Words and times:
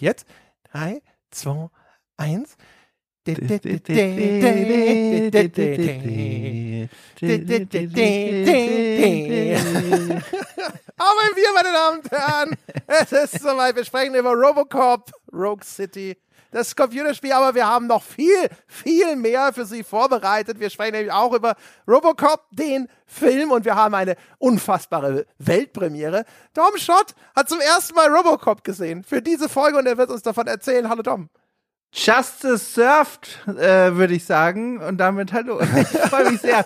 Jetzt 0.00 0.26
drei, 0.72 1.02
zwei, 1.30 1.68
eins. 2.16 2.56
Aber 3.26 3.36
wir, 11.36 11.52
meine 11.54 11.72
Damen 11.72 12.00
und 12.00 12.10
Herren, 12.10 12.56
es 12.86 13.12
ist 13.12 13.42
soweit. 13.42 13.76
Wir 13.76 13.84
sprechen 13.84 14.14
über 14.14 14.32
Robocop, 14.32 15.10
Rogue 15.32 15.64
City 15.64 16.16
das 16.50 16.76
Computerspiel, 16.76 17.32
aber 17.32 17.54
wir 17.54 17.66
haben 17.66 17.86
noch 17.86 18.02
viel, 18.02 18.48
viel 18.66 19.16
mehr 19.16 19.52
für 19.52 19.64
Sie 19.64 19.82
vorbereitet. 19.82 20.60
Wir 20.60 20.70
sprechen 20.70 20.92
nämlich 20.92 21.12
auch 21.12 21.32
über 21.32 21.56
Robocop, 21.86 22.44
den 22.50 22.88
Film, 23.06 23.50
und 23.52 23.64
wir 23.64 23.74
haben 23.74 23.94
eine 23.94 24.16
unfassbare 24.38 25.26
Weltpremiere. 25.38 26.24
Tom 26.54 26.76
Schott 26.76 27.14
hat 27.34 27.48
zum 27.48 27.60
ersten 27.60 27.94
Mal 27.94 28.08
Robocop 28.08 28.64
gesehen 28.64 29.04
für 29.04 29.22
diese 29.22 29.48
Folge 29.48 29.78
und 29.78 29.86
er 29.86 29.98
wird 29.98 30.10
uns 30.10 30.22
davon 30.22 30.46
erzählen. 30.46 30.88
Hallo 30.88 31.02
Tom. 31.02 31.28
Justice 31.92 32.58
served, 32.58 33.40
äh, 33.48 33.96
würde 33.96 34.14
ich 34.14 34.24
sagen. 34.24 34.78
Und 34.80 34.98
damit 34.98 35.32
hallo. 35.32 35.60
Ich 35.80 35.88
freue 35.88 36.30
mich 36.30 36.40
sehr. 36.40 36.64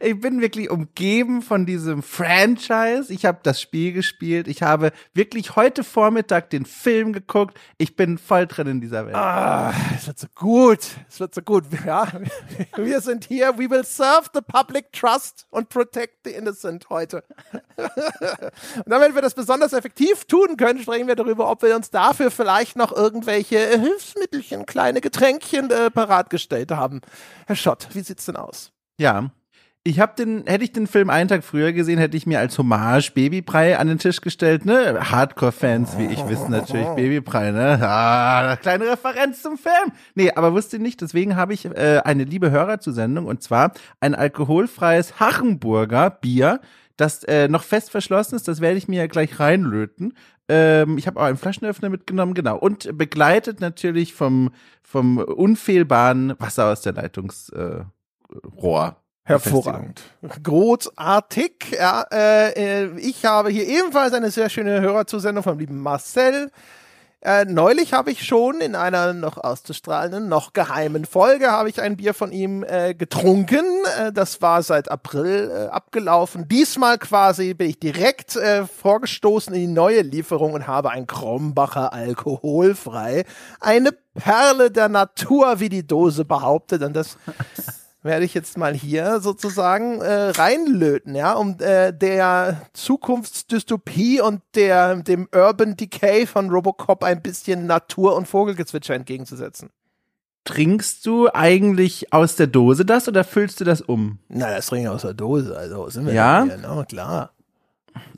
ich 0.00 0.18
bin 0.20 0.40
wirklich 0.40 0.70
umgeben 0.70 1.42
von 1.42 1.66
diesem 1.66 2.02
Franchise. 2.02 3.12
Ich 3.12 3.26
habe 3.26 3.40
das 3.42 3.60
Spiel 3.60 3.92
gespielt. 3.92 4.48
Ich 4.48 4.62
habe 4.62 4.92
wirklich 5.12 5.54
heute 5.56 5.84
Vormittag 5.84 6.48
den 6.50 6.64
Film 6.64 7.12
geguckt. 7.12 7.58
Ich 7.76 7.94
bin 7.94 8.16
voll 8.16 8.46
drin 8.46 8.68
in 8.68 8.80
dieser 8.80 9.06
Welt. 9.06 9.14
Ah, 9.14 9.74
es 9.94 10.06
wird 10.06 10.18
so 10.18 10.28
gut. 10.34 10.80
Es 11.08 11.20
wird 11.20 11.34
so 11.34 11.42
gut. 11.42 11.64
Ja, 11.84 12.10
wir 12.76 13.00
sind 13.02 13.24
hier. 13.24 13.58
We 13.58 13.68
will 13.68 13.84
serve 13.84 14.30
the 14.32 14.40
public 14.40 14.92
trust 14.92 15.46
and 15.52 15.68
protect 15.68 16.24
the 16.24 16.30
innocent 16.30 16.88
heute. 16.88 17.22
und 17.76 18.86
damit 18.86 19.14
wir 19.14 19.20
das 19.20 19.34
besonders 19.34 19.74
effektiv 19.74 20.24
tun 20.24 20.56
können, 20.56 20.80
sprechen 20.80 21.06
wir 21.06 21.16
darüber, 21.16 21.50
ob 21.50 21.62
wir 21.62 21.76
uns 21.76 21.90
dafür 21.90 22.30
vielleicht 22.30 22.76
noch 22.76 22.92
irgendwelche 22.92 23.58
Hilfsmittel 23.58 24.21
Hilfsmittelchen, 24.22 24.66
kleine 24.66 25.00
Getränkchen 25.00 25.70
äh, 25.70 25.90
parat 25.90 26.30
gestellt 26.30 26.70
haben. 26.70 27.00
Herr 27.46 27.56
Schott, 27.56 27.88
wie 27.92 28.00
sieht's 28.00 28.26
denn 28.26 28.36
aus? 28.36 28.72
Ja. 28.98 29.30
Ich 29.84 29.98
habe 29.98 30.12
den, 30.16 30.44
hätte 30.46 30.62
ich 30.62 30.70
den 30.70 30.86
Film 30.86 31.10
einen 31.10 31.28
Tag 31.28 31.42
früher 31.42 31.72
gesehen, 31.72 31.98
hätte 31.98 32.16
ich 32.16 32.24
mir 32.24 32.38
als 32.38 32.56
Hommage 32.56 33.10
Babybrei 33.14 33.76
an 33.76 33.88
den 33.88 33.98
Tisch 33.98 34.20
gestellt, 34.20 34.64
ne? 34.64 35.10
Hardcore-Fans, 35.10 35.98
wie 35.98 36.06
ich 36.06 36.28
wissen 36.28 36.52
natürlich 36.52 36.86
Babybrei, 36.90 37.50
ne? 37.50 37.80
Ah, 37.82 38.56
kleine 38.56 38.92
Referenz 38.92 39.42
zum 39.42 39.58
Film. 39.58 39.90
Nee, 40.14 40.30
aber 40.30 40.52
wusste 40.52 40.78
nicht, 40.78 41.00
deswegen 41.00 41.34
habe 41.34 41.52
ich 41.52 41.64
äh, 41.64 42.00
eine 42.04 42.22
liebe 42.22 42.52
Hörerzusendung 42.52 43.26
und 43.26 43.42
zwar 43.42 43.72
ein 43.98 44.14
alkoholfreies 44.14 45.18
Hachenburger 45.18 46.10
Bier, 46.10 46.60
das 46.96 47.24
äh, 47.24 47.48
noch 47.48 47.64
fest 47.64 47.90
verschlossen 47.90 48.36
ist, 48.36 48.46
das 48.46 48.60
werde 48.60 48.78
ich 48.78 48.86
mir 48.86 49.00
ja 49.00 49.06
gleich 49.08 49.40
reinlöten. 49.40 50.14
Ähm, 50.48 50.98
ich 50.98 51.06
habe 51.06 51.20
auch 51.20 51.24
einen 51.24 51.36
Flaschenöffner 51.36 51.88
mitgenommen, 51.88 52.34
genau. 52.34 52.56
Und 52.56 52.96
begleitet 52.96 53.60
natürlich 53.60 54.14
vom, 54.14 54.50
vom 54.82 55.18
unfehlbaren 55.18 56.34
Wasser 56.38 56.66
aus 56.72 56.82
der 56.82 56.92
Leitungsrohr. 56.94 57.90
Äh, 58.54 59.02
Hervorragend. 59.24 60.02
Großartig. 60.42 61.76
Ja, 61.78 62.04
äh, 62.12 62.84
äh, 62.84 62.98
ich 62.98 63.24
habe 63.24 63.50
hier 63.50 63.66
ebenfalls 63.66 64.12
eine 64.14 64.32
sehr 64.32 64.48
schöne 64.48 64.80
Hörerzusendung 64.80 65.44
vom 65.44 65.58
lieben 65.58 65.80
Marcel. 65.80 66.50
Äh, 67.24 67.44
neulich 67.44 67.92
habe 67.92 68.10
ich 68.10 68.24
schon 68.24 68.60
in 68.60 68.74
einer 68.74 69.12
noch 69.12 69.36
auszustrahlenden, 69.36 70.28
noch 70.28 70.52
geheimen 70.52 71.04
Folge 71.04 71.52
habe 71.52 71.68
ich 71.68 71.80
ein 71.80 71.96
Bier 71.96 72.14
von 72.14 72.32
ihm 72.32 72.64
äh, 72.64 72.94
getrunken. 72.94 73.64
Äh, 73.96 74.12
das 74.12 74.42
war 74.42 74.64
seit 74.64 74.90
April 74.90 75.48
äh, 75.48 75.68
abgelaufen. 75.68 76.48
Diesmal 76.48 76.98
quasi 76.98 77.54
bin 77.54 77.70
ich 77.70 77.78
direkt 77.78 78.34
äh, 78.34 78.66
vorgestoßen 78.66 79.54
in 79.54 79.60
die 79.60 79.66
neue 79.68 80.02
Lieferung 80.02 80.54
und 80.54 80.66
habe 80.66 80.90
ein 80.90 81.06
Krombacher 81.06 81.92
alkoholfrei. 81.92 83.24
Eine 83.60 83.92
Perle 84.14 84.72
der 84.72 84.88
Natur, 84.88 85.60
wie 85.60 85.68
die 85.68 85.86
Dose 85.86 86.24
behauptet. 86.24 86.82
Und 86.82 86.94
das 86.94 87.18
werde 88.02 88.24
ich 88.24 88.34
jetzt 88.34 88.58
mal 88.58 88.74
hier 88.74 89.20
sozusagen 89.20 90.00
äh, 90.00 90.30
reinlöten, 90.30 91.14
ja, 91.14 91.34
um 91.34 91.56
äh, 91.60 91.92
der 91.92 92.62
Zukunftsdystopie 92.72 94.20
und 94.20 94.42
der 94.54 94.96
dem 94.96 95.28
Urban 95.34 95.76
Decay 95.76 96.26
von 96.26 96.50
Robocop 96.50 97.04
ein 97.04 97.22
bisschen 97.22 97.66
Natur- 97.66 98.16
und 98.16 98.26
Vogelgezwitscher 98.26 98.94
entgegenzusetzen. 98.94 99.70
Trinkst 100.44 101.06
du 101.06 101.28
eigentlich 101.32 102.12
aus 102.12 102.34
der 102.34 102.48
Dose 102.48 102.84
das 102.84 103.06
oder 103.06 103.22
füllst 103.22 103.60
du 103.60 103.64
das 103.64 103.80
um? 103.80 104.18
Na, 104.28 104.50
das 104.50 104.66
trinke 104.66 104.88
ich 104.88 104.94
aus 104.94 105.02
der 105.02 105.14
Dose, 105.14 105.56
also 105.56 105.88
sind 105.88 106.06
wir 106.06 106.14
ja, 106.14 106.44
hier, 106.44 106.56
ne? 106.56 106.84
klar 106.88 107.30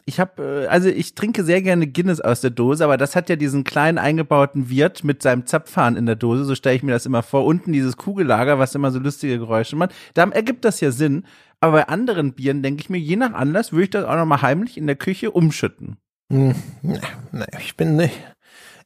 ich 0.05 0.21
habe, 0.21 0.65
äh, 0.65 0.67
also 0.67 0.89
ich 0.89 1.15
trinke 1.15 1.45
sehr 1.45 1.63
gerne 1.63 1.87
Guinness 1.87 2.21
aus 2.21 2.41
der 2.41 2.51
Dose, 2.51 2.85
aber 2.85 2.97
das 2.97 3.17
hat 3.17 3.29
ja 3.29 3.37
diesen 3.37 3.65
kleinen 3.65 3.99
eingebauten 3.99 4.69
Wirt 4.69 5.05
mit 5.05 5.23
seinem 5.23 5.47
Zapfhahn 5.47 5.97
in 5.97 6.07
der 6.07 6.17
Dose, 6.17 6.45
so 6.45 6.55
stelle 6.55 6.77
ich 6.77 6.83
mir 6.83 6.93
das 6.93 7.07
immer 7.07 7.23
vor. 7.23 7.45
Unten 7.45 7.73
dieses 7.73 7.97
Kugellager, 7.97 8.59
was 8.59 8.75
immer 8.75 8.91
so 8.91 8.99
lustige 8.99 9.39
Geräusche 9.39 9.77
macht. 9.77 9.95
Da 10.15 10.25
ergibt 10.29 10.65
das 10.65 10.81
ja 10.81 10.91
Sinn. 10.91 11.25
Aber 11.61 11.73
bei 11.73 11.89
anderen 11.89 12.35
Bieren 12.35 12.63
denke 12.63 12.83
ich 12.83 12.91
mir, 12.91 12.99
je 12.99 13.17
nach 13.17 13.33
Anlass 13.33 13.73
würde 13.73 13.85
ich 13.85 13.91
das 13.91 14.05
auch 14.05 14.17
nochmal 14.17 14.43
heimlich 14.43 14.77
in 14.77 14.87
der 14.87 14.97
Küche 14.97 15.31
umschütten. 15.31 15.97
Hm, 16.31 16.55
ne, 16.83 17.47
ich 17.59 17.77
bin 17.77 17.97
nicht. 17.97 18.34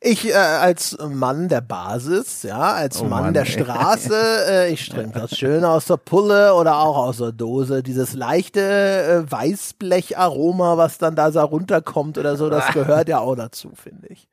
Ich 0.01 0.29
äh, 0.29 0.35
als 0.35 0.97
Mann 0.99 1.49
der 1.49 1.61
Basis, 1.61 2.45
ja, 2.45 2.73
als 2.73 3.01
oh 3.01 3.05
Mann, 3.05 3.25
Mann, 3.25 3.35
der 3.35 3.43
ey. 3.43 3.51
Straße, 3.51 4.15
äh, 4.49 4.73
ich 4.73 4.89
trinke 4.89 5.19
das 5.21 5.37
schön 5.37 5.65
aus 5.65 5.87
der 5.87 5.97
Pulle 5.97 6.55
oder 6.55 6.79
auch 6.79 6.97
aus 6.97 7.19
der 7.19 7.33
Dose. 7.33 7.83
Dieses 7.83 8.15
leichte 8.15 8.61
äh, 8.61 9.31
Weißblecharoma, 9.31 10.77
was 10.77 10.99
dann 10.99 11.17
da 11.17 11.33
so 11.33 11.41
runterkommt 11.41 12.17
oder 12.17 12.37
so, 12.37 12.49
das 12.49 12.67
gehört 12.73 13.09
ja 13.09 13.19
auch 13.19 13.35
dazu, 13.35 13.73
finde 13.75 14.09
ich 14.09 14.29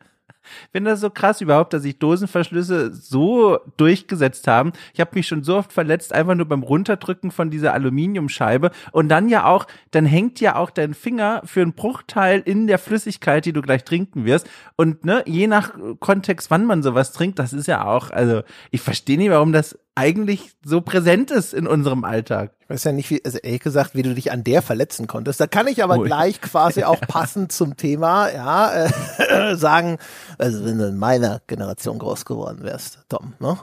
finde 0.72 0.91
das 0.91 1.00
so 1.00 1.09
krass 1.09 1.41
überhaupt, 1.41 1.73
dass 1.73 1.83
sich 1.83 2.00
Dosenverschlüsse 2.00 2.94
so 2.94 3.59
durchgesetzt 3.78 4.47
haben. 4.47 4.72
Ich 4.94 5.00
habe 5.00 5.11
mich 5.13 5.28
schon 5.28 5.44
so 5.44 5.57
oft 5.57 5.72
verletzt, 5.72 6.13
einfach 6.13 6.35
nur 6.35 6.47
beim 6.47 6.63
Runterdrücken 6.63 7.31
von 7.31 7.50
dieser 7.50 7.73
Aluminiumscheibe. 7.73 8.72
Und 8.91 9.09
dann 9.09 9.29
ja 9.29 9.45
auch, 9.45 9.67
dann 9.91 10.06
hängt 10.06 10.39
ja 10.39 10.56
auch 10.56 10.69
dein 10.69 10.94
Finger 10.94 11.41
für 11.45 11.61
einen 11.61 11.73
Bruchteil 11.73 12.41
in 12.44 12.67
der 12.67 12.79
Flüssigkeit, 12.79 13.45
die 13.45 13.53
du 13.53 13.61
gleich 13.61 13.83
trinken 13.83 14.25
wirst. 14.25 14.47
Und 14.75 15.06
ne, 15.06 15.23
je 15.25 15.47
nach 15.47 15.73
Kontext, 16.00 16.51
wann 16.51 16.66
man 16.66 16.83
sowas 16.83 17.12
trinkt, 17.12 17.39
das 17.39 17.53
ist 17.53 17.67
ja 17.67 17.85
auch, 17.85 18.12
also 18.12 18.41
ich 18.72 18.81
verstehe 18.81 19.17
nicht, 19.17 19.29
warum 19.29 19.51
das 19.51 19.77
eigentlich 19.95 20.51
so 20.63 20.81
präsent 20.81 21.31
ist 21.31 21.53
in 21.53 21.67
unserem 21.67 22.03
Alltag. 22.03 22.54
Ich 22.65 22.69
weiß 22.71 22.85
ja 22.85 22.91
nicht, 22.93 23.11
wie, 23.11 23.23
also 23.23 23.37
ehrlich 23.37 23.61
gesagt, 23.61 23.93
wie 23.93 24.01
du 24.01 24.15
dich 24.15 24.31
an 24.31 24.43
der 24.43 24.63
verletzen 24.63 25.05
konntest. 25.05 25.39
Da 25.39 25.45
kann 25.45 25.67
ich 25.67 25.83
aber 25.83 25.97
oh, 25.97 26.01
gleich 26.01 26.41
quasi 26.41 26.83
auch 26.83 26.99
passend 26.99 27.51
zum 27.51 27.77
Thema, 27.77 28.31
ja, 28.31 28.87
äh, 28.87 29.55
sagen, 29.55 29.99
also 30.39 30.65
wenn 30.65 30.79
du 30.79 30.87
in 30.87 30.97
meiner 30.97 31.41
Generation 31.45 31.99
groß 31.99 32.25
geworden 32.25 32.63
wärst, 32.63 32.99
Tom, 33.07 33.33
ne? 33.39 33.59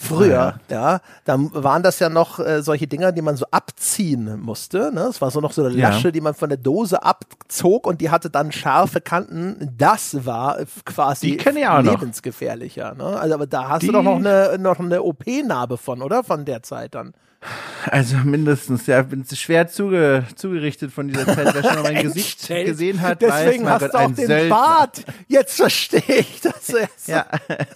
Früher, 0.00 0.60
ja, 0.70 0.92
ja 0.92 1.00
dann 1.24 1.50
waren 1.52 1.82
das 1.82 1.98
ja 1.98 2.08
noch 2.08 2.38
äh, 2.38 2.62
solche 2.62 2.86
Dinger, 2.86 3.10
die 3.10 3.20
man 3.20 3.36
so 3.36 3.46
abziehen 3.50 4.38
musste. 4.40 4.92
Ne? 4.94 5.00
Es 5.10 5.20
war 5.20 5.32
so 5.32 5.40
noch 5.40 5.50
so 5.50 5.64
eine 5.64 5.74
Lasche, 5.74 6.08
ja. 6.08 6.12
die 6.12 6.20
man 6.20 6.34
von 6.34 6.48
der 6.48 6.56
Dose 6.56 7.02
abzog 7.02 7.84
und 7.84 8.00
die 8.00 8.08
hatte 8.08 8.30
dann 8.30 8.52
scharfe 8.52 9.00
Kanten. 9.00 9.74
Das 9.76 10.24
war 10.24 10.58
quasi 10.84 11.32
lebensgefährlicher. 11.32 12.94
Ne? 12.94 13.18
Also, 13.18 13.34
aber 13.34 13.48
da 13.48 13.70
hast 13.70 13.82
die, 13.82 13.86
du 13.88 13.94
doch 13.94 14.04
noch 14.04 14.18
eine, 14.18 14.56
noch 14.60 14.78
eine 14.78 15.02
OP-Narbe 15.02 15.76
von, 15.76 16.00
oder? 16.00 16.22
Von 16.22 16.44
der 16.44 16.62
Zeit 16.62 16.94
dann. 16.94 17.12
Also 17.86 18.16
mindestens, 18.18 18.86
ja, 18.86 19.00
bin 19.02 19.24
schwer 19.24 19.68
zuge, 19.68 20.26
zugerichtet 20.34 20.92
von 20.92 21.08
dieser 21.08 21.24
Zeit, 21.26 21.54
wer 21.54 21.62
schon 21.62 21.82
mal 21.82 21.92
mein 21.94 22.02
Gesicht 22.02 22.48
gesehen 22.48 23.00
hat. 23.00 23.22
Deswegen 23.22 23.64
weiß, 23.64 23.82
hast 23.82 23.94
du 23.94 23.98
auch 23.98 24.06
den 24.06 24.26
Söldner. 24.26 24.48
Bart. 24.48 25.04
Jetzt 25.28 25.56
verstehe 25.56 26.02
ich 26.18 26.40
das 26.40 26.68
erst. 26.68 27.08
Ja, 27.08 27.26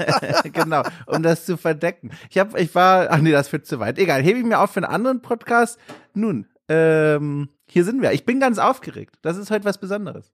genau, 0.52 0.82
um 1.06 1.22
das 1.22 1.46
zu 1.46 1.56
verdecken. 1.56 2.10
Ich 2.30 2.38
hab, 2.38 2.58
ich 2.58 2.74
war, 2.74 3.08
ach 3.10 3.18
nee, 3.18 3.30
das 3.30 3.48
führt 3.48 3.66
zu 3.66 3.78
weit. 3.78 3.98
Egal, 3.98 4.22
hebe 4.22 4.38
ich 4.38 4.44
mir 4.44 4.58
auf 4.58 4.72
für 4.72 4.82
einen 4.82 4.92
anderen 4.92 5.22
Podcast. 5.22 5.78
Nun, 6.12 6.46
ähm, 6.69 7.48
hier 7.66 7.84
sind 7.84 8.02
wir. 8.02 8.12
Ich 8.12 8.25
bin 8.25 8.40
ganz 8.40 8.58
aufgeregt. 8.58 9.16
Das 9.22 9.37
ist 9.37 9.50
heute 9.50 9.64
was 9.64 9.78
Besonderes. 9.78 10.32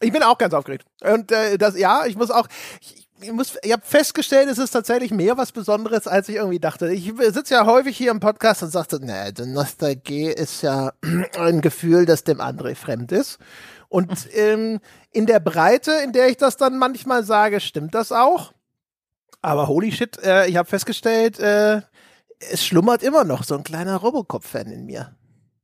Ich 0.00 0.12
bin 0.12 0.22
auch 0.22 0.36
ganz 0.36 0.52
aufgeregt. 0.52 0.84
Und 1.02 1.30
äh, 1.30 1.56
das, 1.56 1.78
ja, 1.78 2.04
ich 2.06 2.16
muss 2.16 2.30
auch, 2.30 2.48
ich, 2.80 3.03
ich, 3.24 3.32
muss, 3.32 3.58
ich 3.62 3.72
habe 3.72 3.82
festgestellt, 3.84 4.48
es 4.48 4.58
ist 4.58 4.70
tatsächlich 4.70 5.10
mehr 5.10 5.36
was 5.36 5.52
Besonderes, 5.52 6.06
als 6.06 6.28
ich 6.28 6.36
irgendwie 6.36 6.60
dachte. 6.60 6.92
Ich 6.92 7.12
sitze 7.30 7.54
ja 7.54 7.66
häufig 7.66 7.96
hier 7.96 8.10
im 8.10 8.20
Podcast 8.20 8.62
und 8.62 8.70
sagte, 8.70 9.00
nee, 9.00 9.32
Nostalgie 9.46 10.26
ist 10.26 10.62
ja 10.62 10.92
ein 11.38 11.60
Gefühl, 11.60 12.06
das 12.06 12.24
dem 12.24 12.40
André 12.40 12.74
fremd 12.74 13.12
ist. 13.12 13.38
Und 13.88 14.28
ähm, 14.34 14.80
in 15.12 15.26
der 15.26 15.40
Breite, 15.40 15.92
in 16.04 16.12
der 16.12 16.28
ich 16.28 16.36
das 16.36 16.56
dann 16.56 16.78
manchmal 16.78 17.24
sage, 17.24 17.60
stimmt 17.60 17.94
das 17.94 18.12
auch. 18.12 18.52
Aber 19.40 19.68
holy 19.68 19.92
shit, 19.92 20.18
äh, 20.22 20.46
ich 20.46 20.56
habe 20.56 20.68
festgestellt, 20.68 21.38
äh, 21.38 21.82
es 22.50 22.64
schlummert 22.64 23.02
immer 23.02 23.24
noch 23.24 23.44
so 23.44 23.54
ein 23.54 23.64
kleiner 23.64 23.96
Robocop-Fan 23.96 24.66
in 24.66 24.84
mir. 24.84 25.16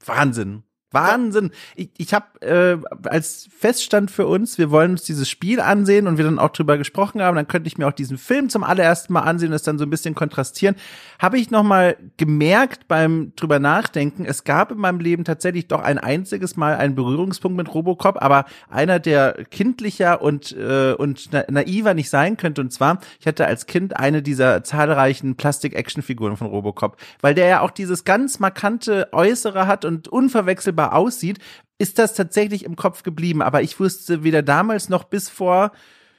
Wahnsinn. 0.05 0.65
Wahnsinn. 0.92 1.50
Ich, 1.76 1.90
ich 1.98 2.14
habe 2.14 2.40
äh, 2.42 2.78
als 3.08 3.48
Feststand 3.56 4.10
für 4.10 4.26
uns, 4.26 4.58
wir 4.58 4.70
wollen 4.70 4.92
uns 4.92 5.02
dieses 5.04 5.28
Spiel 5.28 5.60
ansehen 5.60 6.06
und 6.06 6.16
wir 6.16 6.25
dann 6.25 6.38
auch 6.38 6.50
drüber 6.50 6.78
gesprochen 6.78 7.22
haben, 7.22 7.37
dann 7.37 7.48
könnte 7.48 7.69
ich 7.69 7.78
mir 7.78 7.87
auch 7.87 7.92
diesen 7.92 8.19
Film 8.19 8.48
zum 8.48 8.64
allerersten 8.64 9.12
Mal 9.12 9.20
ansehen 9.20 9.50
und 9.50 9.54
es 9.54 9.62
dann 9.62 9.78
so 9.78 9.84
ein 9.84 9.90
bisschen 9.90 10.14
kontrastieren. 10.14 10.76
Habe 11.19 11.38
ich 11.38 11.50
noch 11.50 11.62
mal 11.62 11.96
gemerkt 12.16 12.88
beim 12.88 13.32
drüber 13.37 13.58
nachdenken, 13.58 14.25
es 14.25 14.44
gab 14.44 14.72
in 14.72 14.78
meinem 14.78 15.00
Leben 15.00 15.25
tatsächlich 15.25 15.69
doch 15.69 15.81
ein 15.81 15.98
einziges 15.98 16.56
Mal 16.56 16.76
einen 16.76 16.94
Berührungspunkt 16.94 17.56
mit 17.56 17.72
Robocop, 17.72 18.20
aber 18.20 18.46
einer, 18.69 18.98
der 18.98 19.44
kindlicher 19.50 20.22
und 20.22 20.52
äh, 20.56 20.94
und 20.94 21.28
na 21.32 21.44
naiver 21.48 21.94
nicht 21.94 22.10
sein 22.10 22.37
könnte. 22.37 22.60
Und 22.60 22.72
zwar, 22.72 23.00
ich 23.20 23.26
hatte 23.26 23.46
als 23.46 23.66
Kind 23.66 23.96
eine 23.96 24.22
dieser 24.22 24.64
zahlreichen 24.64 25.37
Plastik-Action-Figuren 25.37 26.37
von 26.37 26.48
Robocop, 26.48 26.96
weil 27.20 27.34
der 27.34 27.46
ja 27.46 27.60
auch 27.60 27.70
dieses 27.70 28.04
ganz 28.04 28.40
markante 28.40 29.08
Äußere 29.12 29.66
hat 29.66 29.84
und 29.84 30.08
unverwechselbar 30.08 30.80
unvorstellbar 30.81 30.94
aussieht, 30.94 31.38
ist 31.79 31.99
das 31.99 32.15
tatsächlich 32.15 32.65
im 32.65 32.77
Kopf 32.77 33.03
geblieben. 33.03 33.43
Aber 33.43 33.62
ich 33.62 33.79
wusste 33.81 34.23
weder 34.23 34.43
damals 34.43 34.88
noch 34.88 35.05
bis 35.05 35.29
vor, 35.29 35.73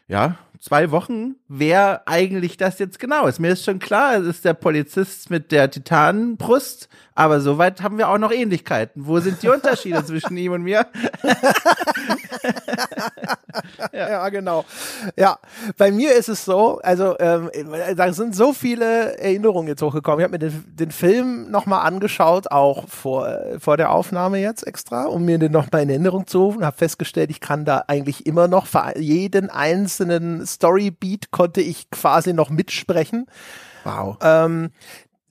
ja, 0.07 0.37
zwei 0.59 0.91
Wochen, 0.91 1.35
wer 1.47 2.07
eigentlich 2.07 2.57
das 2.57 2.79
jetzt 2.79 2.99
genau 2.99 3.27
ist. 3.27 3.39
Mir 3.39 3.51
ist 3.53 3.63
schon 3.63 3.79
klar, 3.79 4.15
es 4.17 4.27
ist 4.27 4.45
der 4.45 4.53
Polizist 4.53 5.29
mit 5.29 5.51
der 5.51 5.71
Titanenbrust, 5.71 6.89
aber 7.13 7.41
soweit 7.41 7.81
haben 7.81 7.97
wir 7.97 8.09
auch 8.09 8.17
noch 8.17 8.31
Ähnlichkeiten. 8.31 9.05
Wo 9.05 9.19
sind 9.19 9.43
die 9.43 9.49
Unterschiede 9.53 10.05
zwischen 10.05 10.37
ihm 10.37 10.53
und 10.53 10.63
mir? 10.63 10.87
ja. 13.93 14.09
ja. 14.09 14.29
genau. 14.29 14.65
Ja, 15.17 15.37
bei 15.77 15.91
mir 15.91 16.15
ist 16.15 16.29
es 16.29 16.45
so, 16.45 16.79
also 16.79 17.15
ähm, 17.19 17.49
da 17.95 18.13
sind 18.13 18.35
so 18.35 18.53
viele 18.53 19.17
Erinnerungen 19.17 19.67
jetzt 19.67 19.81
hochgekommen. 19.81 20.19
Ich 20.19 20.23
habe 20.23 20.33
mir 20.33 20.39
den, 20.39 20.63
den 20.67 20.91
Film 20.91 21.51
nochmal 21.51 21.85
angeschaut, 21.85 22.49
auch 22.51 22.87
vor, 22.87 23.27
vor 23.59 23.77
der 23.77 23.91
Aufnahme 23.91 24.39
jetzt 24.39 24.65
extra, 24.65 25.05
um 25.05 25.25
mir 25.25 25.37
den 25.37 25.51
nochmal 25.51 25.83
in 25.83 25.89
Erinnerung 25.89 26.27
zu 26.27 26.39
rufen. 26.39 26.65
Habe 26.65 26.77
festgestellt, 26.77 27.29
ich 27.29 27.41
kann 27.41 27.65
da 27.65 27.83
eigentlich 27.87 28.25
immer 28.25 28.47
noch 28.47 28.67
für 28.67 28.97
jeden 28.97 29.49
einzelnen 29.49 30.45
Storybeat 30.45 31.31
konnte 31.31 31.61
ich 31.61 31.89
quasi 31.91 32.33
noch 32.33 32.49
mitsprechen. 32.49 33.27
Wow. 33.83 34.17
Ähm, 34.21 34.71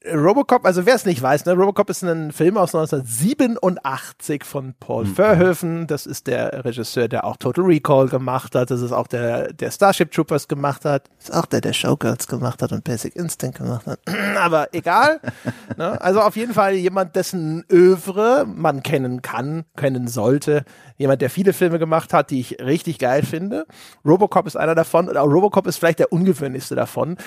Robocop, 0.07 0.65
also 0.65 0.87
wer 0.87 0.95
es 0.95 1.05
nicht 1.05 1.21
weiß, 1.21 1.45
ne, 1.45 1.53
Robocop 1.53 1.91
ist 1.91 2.03
ein 2.03 2.33
Film 2.33 2.57
aus 2.57 2.75
1987 2.75 4.45
von 4.45 4.73
Paul 4.81 5.05
mhm. 5.05 5.15
Verhoeven. 5.15 5.87
Das 5.87 6.07
ist 6.07 6.27
der 6.27 6.65
Regisseur, 6.65 7.07
der 7.07 7.25
auch 7.25 7.37
Total 7.37 7.65
Recall 7.67 8.09
gemacht 8.09 8.55
hat. 8.55 8.71
Das 8.71 8.81
ist 8.81 8.93
auch 8.93 9.07
der, 9.07 9.53
der 9.53 9.71
Starship 9.71 10.11
Troopers 10.11 10.49
gemacht 10.49 10.87
hat. 10.87 11.11
Das 11.19 11.29
ist 11.29 11.35
auch 11.35 11.45
der, 11.45 11.61
der 11.61 11.75
Showgirls 11.75 12.29
gemacht 12.29 12.63
hat 12.63 12.73
und 12.73 12.83
Basic 12.83 13.15
Instinct 13.15 13.59
gemacht 13.59 13.87
hat. 13.87 14.01
Aber 14.39 14.73
egal. 14.73 15.21
ne? 15.77 16.01
Also 16.01 16.23
auf 16.23 16.35
jeden 16.35 16.55
Fall 16.55 16.73
jemand, 16.75 17.15
dessen 17.15 17.65
Övre 17.71 18.47
man 18.47 18.83
kennen 18.83 19.21
kann, 19.21 19.65
kennen 19.77 20.09
sollte. 20.09 20.65
Jemand, 20.97 21.21
der 21.21 21.29
viele 21.29 21.53
Filme 21.53 21.79
gemacht 21.79 22.15
hat, 22.15 22.31
die 22.31 22.41
ich 22.41 22.59
richtig 22.59 22.99
geil 22.99 23.23
finde. 23.23 23.67
Robocop 24.07 24.47
ist 24.47 24.57
einer 24.57 24.75
davon. 24.75 25.11
Und 25.11 25.19
auch 25.19 25.27
Robocop 25.29 25.67
ist 25.67 25.77
vielleicht 25.77 25.99
der 25.99 26.11
ungewöhnlichste 26.11 26.75
davon. 26.75 27.19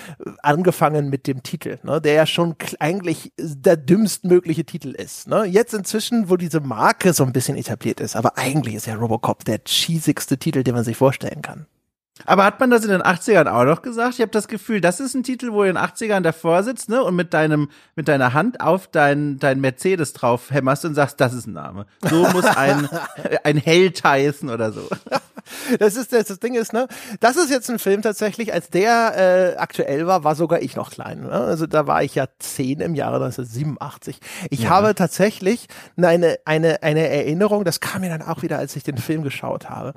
Angefangen 0.41 1.11
mit 1.11 1.27
dem 1.27 1.43
Titel, 1.43 1.77
ne, 1.83 2.01
der 2.01 2.13
ja 2.13 2.25
schon 2.25 2.57
eigentlich 2.79 3.31
der 3.37 3.77
dümmstmögliche 3.77 4.65
Titel 4.65 4.89
ist. 4.89 5.27
Ne? 5.27 5.45
Jetzt 5.45 5.73
inzwischen, 5.73 6.29
wo 6.29 6.37
diese 6.37 6.59
Marke 6.59 7.13
so 7.13 7.23
ein 7.23 7.33
bisschen 7.33 7.57
etabliert 7.57 7.99
ist, 7.99 8.15
aber 8.15 8.37
eigentlich 8.37 8.75
ist 8.75 8.87
ja 8.87 8.95
Robocop 8.95 9.45
der 9.45 9.63
cheesigste 9.63 10.37
Titel, 10.37 10.63
den 10.63 10.75
man 10.75 10.83
sich 10.83 10.97
vorstellen 10.97 11.41
kann. 11.41 11.67
Aber 12.25 12.45
hat 12.45 12.59
man 12.59 12.69
das 12.69 12.83
in 12.83 12.91
den 12.91 13.01
80ern 13.01 13.49
auch 13.49 13.63
noch 13.65 13.81
gesagt? 13.81 14.13
Ich 14.15 14.21
habe 14.21 14.31
das 14.31 14.47
Gefühl, 14.47 14.81
das 14.81 14.99
ist 14.99 15.15
ein 15.15 15.23
Titel, 15.23 15.51
wo 15.51 15.63
du 15.63 15.69
in 15.69 15.75
den 15.75 15.83
80ern 15.83 16.21
davor 16.21 16.61
sitzt, 16.63 16.87
ne, 16.87 17.03
und 17.03 17.15
mit 17.15 17.33
deinem 17.33 17.69
mit 17.95 18.07
deiner 18.07 18.33
Hand 18.33 18.61
auf 18.61 18.87
dein 18.87 19.39
dein 19.39 19.59
Mercedes 19.59 20.13
drauf 20.13 20.51
hämmerst 20.51 20.85
und 20.85 20.93
sagst, 20.93 21.19
das 21.19 21.33
ist 21.33 21.47
ein 21.47 21.53
Name. 21.53 21.87
So 22.01 22.27
muss 22.29 22.45
ein 22.45 22.87
ein 23.43 23.57
Held 23.57 24.03
heißen 24.03 24.49
oder 24.49 24.71
so. 24.71 24.87
Das 25.77 25.97
ist 25.97 26.13
das, 26.13 26.27
das 26.27 26.39
Ding 26.39 26.55
ist, 26.55 26.71
ne, 26.71 26.87
das 27.19 27.35
ist 27.35 27.49
jetzt 27.49 27.69
ein 27.69 27.77
Film 27.77 28.01
tatsächlich, 28.01 28.53
als 28.53 28.69
der 28.69 29.55
äh, 29.55 29.57
aktuell 29.57 30.07
war, 30.07 30.23
war 30.23 30.35
sogar 30.35 30.61
ich 30.61 30.77
noch 30.77 30.89
klein. 30.89 31.23
Ne? 31.23 31.31
Also 31.31 31.67
da 31.67 31.85
war 31.85 32.01
ich 32.01 32.15
ja 32.15 32.27
zehn 32.39 32.79
im 32.79 32.95
Jahre 32.95 33.15
1987. 33.15 34.21
Ich 34.49 34.61
ja. 34.61 34.69
habe 34.69 34.95
tatsächlich 34.95 35.67
eine 35.97 36.37
eine 36.45 36.81
eine 36.81 37.09
Erinnerung, 37.09 37.65
das 37.65 37.81
kam 37.81 38.01
mir 38.01 38.09
dann 38.09 38.21
auch 38.21 38.41
wieder, 38.41 38.57
als 38.57 38.77
ich 38.77 38.83
den 38.83 38.97
Film 38.97 39.21
geschaut 39.21 39.69
habe 39.69 39.93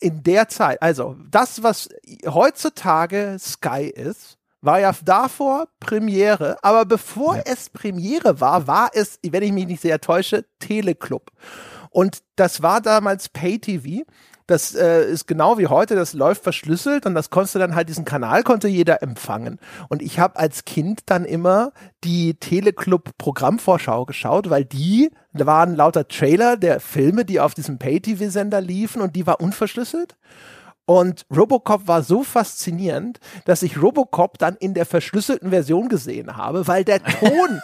in 0.00 0.22
der 0.22 0.48
Zeit, 0.48 0.80
also 0.82 1.16
das, 1.30 1.62
was 1.62 1.88
heutzutage 2.26 3.36
Sky 3.38 3.92
ist, 3.94 4.38
war 4.62 4.80
ja 4.80 4.94
davor 5.04 5.68
Premiere, 5.78 6.58
aber 6.62 6.84
bevor 6.84 7.36
ja. 7.36 7.42
es 7.46 7.70
Premiere 7.70 8.40
war, 8.40 8.66
war 8.66 8.90
es, 8.92 9.18
wenn 9.22 9.42
ich 9.42 9.52
mich 9.52 9.66
nicht 9.66 9.82
sehr 9.82 10.00
täusche, 10.00 10.44
Teleclub. 10.58 11.30
Und 11.90 12.22
das 12.36 12.62
war 12.62 12.80
damals 12.80 13.28
Pay 13.28 13.58
TV 13.58 14.04
das 14.50 14.74
äh, 14.74 15.04
ist 15.04 15.28
genau 15.28 15.58
wie 15.58 15.68
heute, 15.68 15.94
das 15.94 16.12
läuft 16.12 16.42
verschlüsselt 16.42 17.06
und 17.06 17.14
das 17.14 17.30
konntest 17.30 17.54
du 17.54 17.58
dann 17.60 17.76
halt, 17.76 17.88
diesen 17.88 18.04
Kanal 18.04 18.42
konnte 18.42 18.66
jeder 18.66 19.00
empfangen. 19.00 19.60
Und 19.88 20.02
ich 20.02 20.18
habe 20.18 20.38
als 20.38 20.64
Kind 20.64 21.02
dann 21.06 21.24
immer 21.24 21.72
die 22.02 22.34
Teleclub-Programmvorschau 22.34 24.06
geschaut, 24.06 24.50
weil 24.50 24.64
die, 24.64 25.10
da 25.32 25.46
waren 25.46 25.76
lauter 25.76 26.08
Trailer 26.08 26.56
der 26.56 26.80
Filme, 26.80 27.24
die 27.24 27.38
auf 27.38 27.54
diesem 27.54 27.78
Pay-TV-Sender 27.78 28.60
liefen 28.60 29.00
und 29.00 29.14
die 29.14 29.26
war 29.26 29.40
unverschlüsselt. 29.40 30.16
Und 30.84 31.24
Robocop 31.34 31.86
war 31.86 32.02
so 32.02 32.24
faszinierend, 32.24 33.20
dass 33.44 33.62
ich 33.62 33.80
Robocop 33.80 34.38
dann 34.38 34.56
in 34.56 34.74
der 34.74 34.86
verschlüsselten 34.86 35.50
Version 35.50 35.88
gesehen 35.88 36.36
habe, 36.36 36.66
weil 36.66 36.84
der 36.84 37.00
Ton 37.20 37.62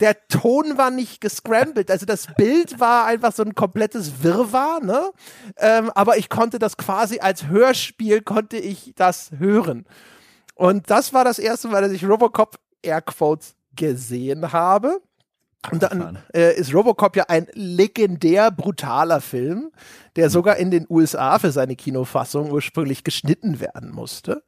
der 0.00 0.26
Ton 0.28 0.76
war 0.76 0.90
nicht 0.90 1.20
gescrambled. 1.20 1.90
Also 1.90 2.06
das 2.06 2.26
Bild 2.36 2.80
war 2.80 3.06
einfach 3.06 3.32
so 3.32 3.42
ein 3.42 3.54
komplettes 3.54 4.22
Wirrwarr, 4.22 4.80
ne? 4.80 5.10
Ähm, 5.56 5.90
aber 5.94 6.18
ich 6.18 6.28
konnte 6.28 6.58
das 6.58 6.76
quasi 6.76 7.20
als 7.20 7.46
Hörspiel, 7.46 8.20
konnte 8.22 8.58
ich 8.58 8.92
das 8.96 9.30
hören. 9.38 9.86
Und 10.54 10.90
das 10.90 11.12
war 11.12 11.24
das 11.24 11.38
erste 11.38 11.68
Mal, 11.68 11.82
dass 11.82 11.92
ich 11.92 12.06
Robocop 12.06 12.56
Airquotes 12.82 13.54
gesehen 13.74 14.52
habe. 14.52 15.00
Und 15.72 15.82
dann 15.82 16.18
äh, 16.32 16.56
ist 16.56 16.72
Robocop 16.72 17.16
ja 17.16 17.24
ein 17.28 17.48
legendär 17.52 18.50
brutaler 18.50 19.20
Film, 19.20 19.72
der 20.14 20.30
sogar 20.30 20.56
in 20.56 20.70
den 20.70 20.86
USA 20.88 21.38
für 21.38 21.50
seine 21.50 21.74
Kinofassung 21.74 22.50
ursprünglich 22.50 23.02
geschnitten 23.02 23.58
werden 23.60 23.90
musste. 23.90 24.44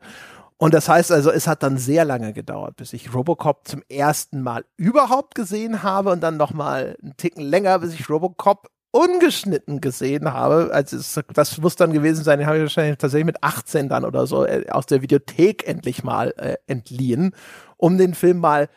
Und 0.58 0.74
das 0.74 0.88
heißt 0.88 1.12
also, 1.12 1.30
es 1.30 1.46
hat 1.46 1.62
dann 1.62 1.78
sehr 1.78 2.04
lange 2.04 2.32
gedauert, 2.32 2.76
bis 2.76 2.92
ich 2.92 3.14
Robocop 3.14 3.66
zum 3.66 3.82
ersten 3.88 4.42
Mal 4.42 4.64
überhaupt 4.76 5.36
gesehen 5.36 5.84
habe 5.84 6.10
und 6.10 6.20
dann 6.20 6.36
noch 6.36 6.52
mal 6.52 6.96
einen 7.00 7.16
Ticken 7.16 7.42
länger, 7.42 7.78
bis 7.78 7.94
ich 7.94 8.10
Robocop 8.10 8.68
ungeschnitten 8.90 9.80
gesehen 9.80 10.32
habe. 10.32 10.70
Also 10.72 10.96
es, 10.96 11.20
das 11.32 11.58
muss 11.58 11.76
dann 11.76 11.92
gewesen 11.92 12.24
sein, 12.24 12.40
den 12.40 12.48
habe 12.48 12.58
ich 12.58 12.62
wahrscheinlich 12.62 12.98
tatsächlich 12.98 13.26
mit 13.26 13.44
18 13.44 13.88
dann 13.88 14.04
oder 14.04 14.26
so 14.26 14.44
äh, 14.44 14.68
aus 14.70 14.86
der 14.86 15.00
Videothek 15.00 15.68
endlich 15.68 16.02
mal 16.02 16.34
äh, 16.36 16.56
entliehen, 16.66 17.32
um 17.76 17.96
den 17.96 18.14
Film 18.14 18.38
mal 18.38 18.68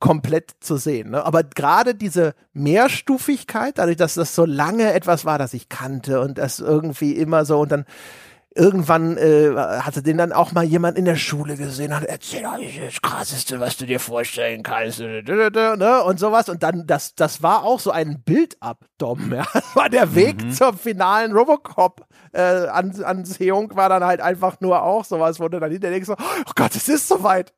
komplett 0.00 0.52
zu 0.60 0.76
sehen. 0.76 1.10
Ne? 1.10 1.24
Aber 1.24 1.44
gerade 1.44 1.94
diese 1.94 2.34
Mehrstufigkeit, 2.52 3.78
dadurch, 3.78 3.98
dass 3.98 4.14
das 4.14 4.34
so 4.34 4.44
lange 4.44 4.92
etwas 4.92 5.24
war, 5.24 5.38
das 5.38 5.54
ich 5.54 5.68
kannte 5.68 6.20
und 6.20 6.38
das 6.38 6.58
irgendwie 6.58 7.12
immer 7.12 7.44
so 7.44 7.60
und 7.60 7.70
dann 7.70 7.84
irgendwann 8.54 9.16
äh, 9.16 9.54
hatte 9.54 10.02
den 10.02 10.18
dann 10.18 10.32
auch 10.32 10.52
mal 10.52 10.64
jemand 10.64 10.98
in 10.98 11.04
der 11.04 11.14
Schule 11.16 11.56
gesehen, 11.56 11.94
hat 11.94 12.04
erzählt, 12.04 12.44
das 12.44 13.00
krasseste, 13.00 13.60
was 13.60 13.76
du 13.76 13.86
dir 13.86 14.00
vorstellen 14.00 14.64
kannst, 14.64 15.00
ne? 15.00 16.02
und 16.04 16.18
sowas. 16.18 16.48
Und 16.48 16.62
dann, 16.62 16.86
das, 16.86 17.14
das 17.14 17.42
war 17.42 17.64
auch 17.64 17.80
so 17.80 17.90
ein 17.90 18.22
Bild-up, 18.22 18.86
Dom. 18.98 19.32
Ja? 19.32 19.46
Das 19.60 19.76
war 19.76 19.88
der 19.88 20.14
Weg 20.14 20.42
mhm. 20.42 20.52
zur 20.52 20.74
finalen 20.74 21.32
Robocop-Ansehung, 21.32 23.70
äh, 23.70 23.76
war 23.76 23.88
dann 23.88 24.04
halt 24.04 24.20
einfach 24.20 24.60
nur 24.60 24.82
auch 24.82 25.04
sowas, 25.04 25.38
wo 25.38 25.48
du 25.48 25.60
dann 25.60 25.70
hinterher 25.70 25.94
denkst, 25.94 26.10
oh 26.10 26.16
Gott, 26.54 26.74
es 26.74 26.88
ist 26.88 27.06
soweit. 27.06 27.52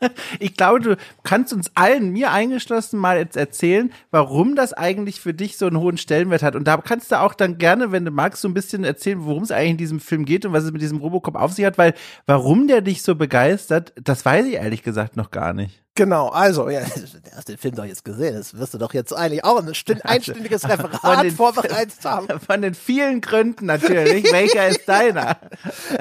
Ich 0.40 0.54
glaube, 0.56 0.80
du 0.80 0.96
kannst 1.22 1.52
uns 1.52 1.70
allen, 1.74 2.10
mir 2.10 2.30
eingeschlossen, 2.32 2.98
mal 2.98 3.18
jetzt 3.18 3.36
erzählen, 3.36 3.92
warum 4.10 4.54
das 4.54 4.72
eigentlich 4.72 5.20
für 5.20 5.34
dich 5.34 5.56
so 5.56 5.66
einen 5.66 5.78
hohen 5.78 5.98
Stellenwert 5.98 6.42
hat. 6.42 6.56
Und 6.56 6.66
da 6.66 6.76
kannst 6.76 7.12
du 7.12 7.20
auch 7.20 7.34
dann 7.34 7.58
gerne, 7.58 7.92
wenn 7.92 8.04
du 8.04 8.10
magst, 8.10 8.42
so 8.42 8.48
ein 8.48 8.54
bisschen 8.54 8.84
erzählen, 8.84 9.24
worum 9.24 9.42
es 9.42 9.50
eigentlich 9.50 9.70
in 9.70 9.76
diesem 9.76 10.00
Film 10.00 10.24
geht 10.24 10.44
und 10.44 10.52
was 10.52 10.64
es 10.64 10.72
mit 10.72 10.82
diesem 10.82 10.98
Robocop 10.98 11.36
auf 11.36 11.52
sich 11.52 11.64
hat, 11.64 11.78
weil 11.78 11.94
warum 12.26 12.68
der 12.68 12.80
dich 12.80 13.02
so 13.02 13.14
begeistert, 13.14 13.92
das 14.02 14.24
weiß 14.24 14.46
ich 14.46 14.54
ehrlich 14.54 14.82
gesagt 14.82 15.16
noch 15.16 15.30
gar 15.30 15.52
nicht. 15.52 15.82
Genau, 15.98 16.28
also, 16.28 16.70
ja, 16.70 16.78
du 16.94 17.36
hast 17.36 17.48
den 17.48 17.58
Film 17.58 17.74
doch 17.74 17.84
jetzt 17.84 18.04
gesehen, 18.04 18.36
das 18.36 18.56
wirst 18.56 18.72
du 18.72 18.78
doch 18.78 18.94
jetzt 18.94 19.12
eigentlich 19.12 19.42
auch 19.44 19.58
ein 19.58 19.66
einstündiges 20.02 20.68
Referat 20.68 21.24
den, 21.24 21.34
vorbereitet 21.34 22.04
haben. 22.04 22.38
Von 22.46 22.62
den 22.62 22.74
vielen 22.74 23.20
Gründen 23.20 23.66
natürlich, 23.66 24.30
welcher 24.30 24.68
ist 24.68 24.88
deiner? 24.88 25.36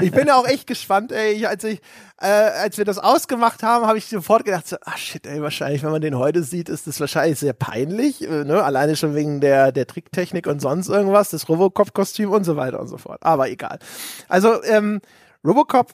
Ich 0.02 0.12
bin 0.12 0.28
ja 0.28 0.36
auch 0.36 0.48
echt 0.48 0.68
gespannt, 0.68 1.12
ey, 1.12 1.44
als 1.48 1.64
ich, 1.64 1.82
äh, 2.22 2.28
als 2.28 2.78
wir 2.78 2.86
das 2.86 3.00
ausgemacht 3.00 3.64
haben, 3.64 3.88
habe 3.88 3.98
ich 3.98 4.06
sofort 4.06 4.46
gedacht, 4.46 4.68
so, 4.68 4.76
ah 4.86 4.98
shit, 4.98 5.26
ey, 5.26 5.42
wahrscheinlich, 5.42 5.82
wenn 5.82 5.90
man 5.90 6.02
den 6.02 6.18
heute 6.18 6.44
sieht, 6.44 6.70
ist 6.70 6.86
das 6.86 7.00
wahrscheinlich 7.00 7.40
sehr 7.40 7.54
peinlich, 7.54 8.22
äh, 8.22 8.44
ne? 8.44 8.62
alleine 8.62 8.96
schon 8.96 9.16
wegen 9.16 9.42
der, 9.42 9.72
der 9.72 9.88
Tricktechnik 9.88 10.46
und 10.46 10.62
sonst 10.62 10.90
irgendwas, 10.90 11.32
das 11.32 11.50
Robocop-Kostüm 11.50 12.30
und 12.30 12.44
so 12.44 12.56
weiter 12.56 12.80
und 12.80 12.88
so 12.88 12.98
fort, 12.98 13.24
aber 13.24 13.50
egal. 13.50 13.80
Also, 14.28 14.64
ähm, 14.64 15.02
Robocop 15.44 15.94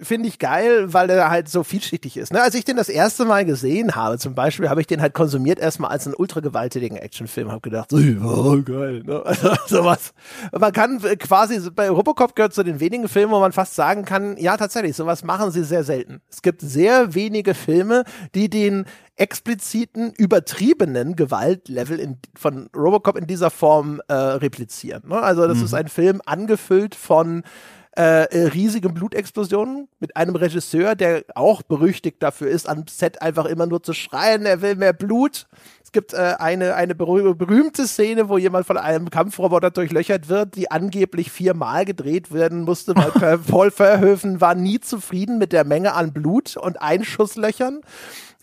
finde 0.00 0.28
ich 0.28 0.38
geil, 0.38 0.92
weil 0.92 1.10
er 1.10 1.30
halt 1.30 1.48
so 1.48 1.64
vielschichtig 1.64 2.16
ist. 2.16 2.32
Ne? 2.32 2.40
Als 2.40 2.54
ich 2.54 2.64
den 2.64 2.76
das 2.76 2.88
erste 2.88 3.24
Mal 3.24 3.44
gesehen 3.44 3.96
habe, 3.96 4.18
zum 4.18 4.34
Beispiel, 4.34 4.68
habe 4.68 4.80
ich 4.80 4.86
den 4.86 5.00
halt 5.00 5.14
konsumiert 5.14 5.58
erstmal 5.58 5.90
als 5.90 6.06
einen 6.06 6.14
ultra 6.14 6.40
gewalttätigen 6.40 6.96
Actionfilm. 6.96 7.50
Habe 7.50 7.60
gedacht, 7.60 7.92
oh 7.92 8.62
geil, 8.62 9.02
ne? 9.04 9.22
also 9.24 9.50
sowas. 9.66 10.12
Man 10.56 10.72
kann 10.72 11.00
quasi 11.18 11.58
bei 11.70 11.90
Robocop 11.90 12.36
gehört 12.36 12.54
zu 12.54 12.62
den 12.62 12.80
wenigen 12.80 13.08
Filmen, 13.08 13.32
wo 13.32 13.40
man 13.40 13.52
fast 13.52 13.74
sagen 13.74 14.04
kann, 14.04 14.36
ja 14.36 14.56
tatsächlich, 14.56 14.94
sowas 14.94 15.24
machen 15.24 15.50
sie 15.50 15.64
sehr 15.64 15.84
selten. 15.84 16.20
Es 16.30 16.42
gibt 16.42 16.60
sehr 16.60 17.14
wenige 17.14 17.54
Filme, 17.54 18.04
die 18.34 18.48
den 18.48 18.84
expliziten, 19.16 20.12
übertriebenen 20.16 21.16
Gewaltlevel 21.16 21.98
in, 21.98 22.18
von 22.36 22.70
Robocop 22.74 23.16
in 23.16 23.26
dieser 23.26 23.50
Form 23.50 24.00
äh, 24.06 24.14
replizieren. 24.14 25.02
Ne? 25.08 25.20
Also 25.20 25.48
das 25.48 25.58
mhm. 25.58 25.64
ist 25.64 25.74
ein 25.74 25.88
Film 25.88 26.22
angefüllt 26.24 26.94
von 26.94 27.42
äh, 27.96 28.24
äh, 28.24 28.46
riesigen 28.48 28.94
Blutexplosionen 28.94 29.88
mit 29.98 30.16
einem 30.16 30.36
Regisseur, 30.36 30.94
der 30.94 31.24
auch 31.34 31.62
berüchtigt 31.62 32.22
dafür 32.22 32.48
ist, 32.48 32.68
am 32.68 32.84
Set 32.88 33.22
einfach 33.22 33.46
immer 33.46 33.66
nur 33.66 33.82
zu 33.82 33.92
schreien, 33.92 34.46
er 34.46 34.62
will 34.62 34.76
mehr 34.76 34.92
Blut. 34.92 35.46
Es 35.82 35.90
gibt 35.90 36.12
äh, 36.12 36.34
eine, 36.38 36.74
eine 36.74 36.94
berüh 36.94 37.34
berühmte 37.34 37.88
Szene, 37.88 38.28
wo 38.28 38.38
jemand 38.38 38.66
von 38.66 38.76
einem 38.76 39.10
Kampfroboter 39.10 39.70
durchlöchert 39.70 40.28
wird, 40.28 40.54
die 40.54 40.70
angeblich 40.70 41.32
viermal 41.32 41.84
gedreht 41.84 42.32
werden 42.32 42.62
musste, 42.62 42.94
weil 42.94 43.38
Paul 43.48 43.70
Verhoeven 43.70 44.40
war 44.40 44.54
nie 44.54 44.80
zufrieden 44.80 45.38
mit 45.38 45.52
der 45.52 45.64
Menge 45.64 45.94
an 45.94 46.12
Blut 46.12 46.56
und 46.56 46.80
Einschusslöchern. 46.80 47.80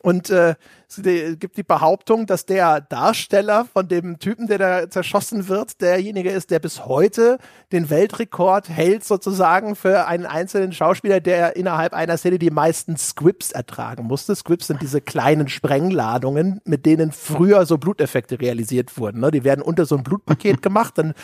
Und 0.06 0.30
äh, 0.30 0.54
es 0.88 1.02
gibt 1.40 1.58
die 1.58 1.64
Behauptung, 1.64 2.28
dass 2.28 2.46
der 2.46 2.80
Darsteller 2.80 3.66
von 3.66 3.88
dem 3.88 4.20
Typen, 4.20 4.46
der 4.46 4.60
da 4.60 4.88
zerschossen 4.88 5.48
wird, 5.48 5.82
derjenige 5.82 6.30
ist, 6.30 6.52
der 6.52 6.60
bis 6.60 6.86
heute 6.86 7.40
den 7.72 7.90
Weltrekord 7.90 8.70
hält, 8.70 9.04
sozusagen 9.04 9.76
für 9.76 10.06
einen 10.06 10.28
einzelnen 10.28 10.74
Schauspieler, 10.74 11.22
der 11.22 11.56
innerhalb 11.56 11.96
einer 11.96 12.18
Szene 12.18 12.38
die 12.38 12.52
meisten 12.52 12.98
Squibs 12.98 13.52
ertragen 13.52 14.04
musste. 14.04 14.36
Squibs 14.36 14.68
sind 14.68 14.84
diese 14.84 15.02
kleinen 15.02 15.48
Sprengladungen, 15.48 16.62
mit 16.66 16.86
denen 16.86 17.12
früher 17.12 17.66
so 17.66 17.80
Bluteffekte 17.80 18.40
realisiert 18.40 19.00
wurden. 19.00 19.22
Ne? 19.22 19.32
Die 19.32 19.44
werden 19.44 19.64
unter 19.64 19.88
so 19.88 19.98
ein 19.98 20.04
Blutpaket 20.04 20.62
gemacht, 20.62 21.00
dann 21.00 21.16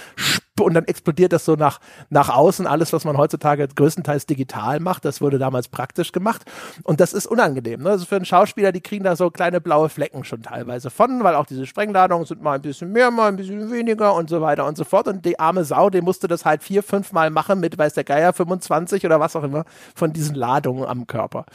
und 0.64 0.74
dann 0.74 0.86
explodiert 0.86 1.34
das 1.34 1.46
so 1.46 1.56
nach, 1.56 1.80
nach 2.10 2.30
außen. 2.30 2.68
Alles, 2.68 2.94
was 2.94 3.06
man 3.06 3.18
heutzutage 3.18 3.68
größtenteils 3.68 4.26
digital 4.26 4.80
macht, 4.80 5.06
das 5.06 5.22
wurde 5.22 5.38
damals 5.38 5.68
praktisch 5.68 6.12
gemacht. 6.12 6.44
Und 6.84 7.00
das 7.00 7.14
ist 7.14 7.26
unangenehm. 7.26 7.82
Ne? 7.84 7.90
Also 7.90 8.06
für 8.06 8.16
einen 8.16 8.26
Schauspieler, 8.26 8.72
die 8.72 8.82
kriegen 8.82 9.04
da 9.04 9.16
so 9.16 9.30
kleine 9.30 9.62
blaue 9.62 9.90
Flecken 9.90 10.24
schon 10.24 10.42
teilweise 10.42 10.90
von, 10.90 11.24
weil 11.24 11.36
auch 11.36 11.46
diese 11.46 11.66
Sprengladungen 11.66 12.26
sind 12.26 12.42
mal 12.42 12.56
ein 12.56 12.62
bisschen 12.62 12.92
mehr, 12.92 13.12
mal 13.12 13.28
ein 13.28 13.36
bisschen 13.36 13.72
weniger 13.72 14.16
und 14.16 14.30
so 14.30 14.42
weiter 14.42 14.66
und 14.66 14.78
so 14.78 14.84
fort. 14.84 15.08
Und 15.08 15.26
die 15.26 15.40
arme 15.40 15.64
Sau, 15.64 15.90
die 15.90 16.02
musste 16.02 16.28
das 16.28 16.46
halt 16.46 16.64
vier, 16.64 16.84
fünf 16.84 17.12
Mal 17.12 17.30
machen 17.30 17.60
mit, 17.60 17.78
weiß 17.78 17.94
der 17.94 18.04
Geier, 18.04 18.34
25 18.34 19.06
oder 19.06 19.20
was 19.20 19.36
auch 19.36 19.44
immer 19.44 19.66
von 19.96 20.14
diesen 20.14 20.36
Ladungen 20.36 20.86
am 20.86 21.08
Körper. 21.08 21.46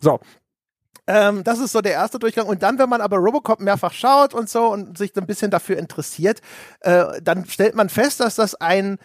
So, 0.00 0.20
ähm, 1.06 1.44
das 1.44 1.58
ist 1.58 1.72
so 1.72 1.80
der 1.80 1.92
erste 1.92 2.18
Durchgang. 2.18 2.46
Und 2.46 2.62
dann, 2.62 2.78
wenn 2.78 2.88
man 2.88 3.00
aber 3.00 3.16
Robocop 3.16 3.60
mehrfach 3.60 3.92
schaut 3.92 4.34
und 4.34 4.48
so 4.48 4.66
und 4.66 4.98
sich 4.98 5.16
ein 5.16 5.26
bisschen 5.26 5.50
dafür 5.50 5.78
interessiert, 5.78 6.40
äh, 6.80 7.20
dann 7.22 7.46
stellt 7.46 7.74
man 7.74 7.88
fest, 7.88 8.20
dass 8.20 8.34
das 8.34 8.54
ein 8.56 8.98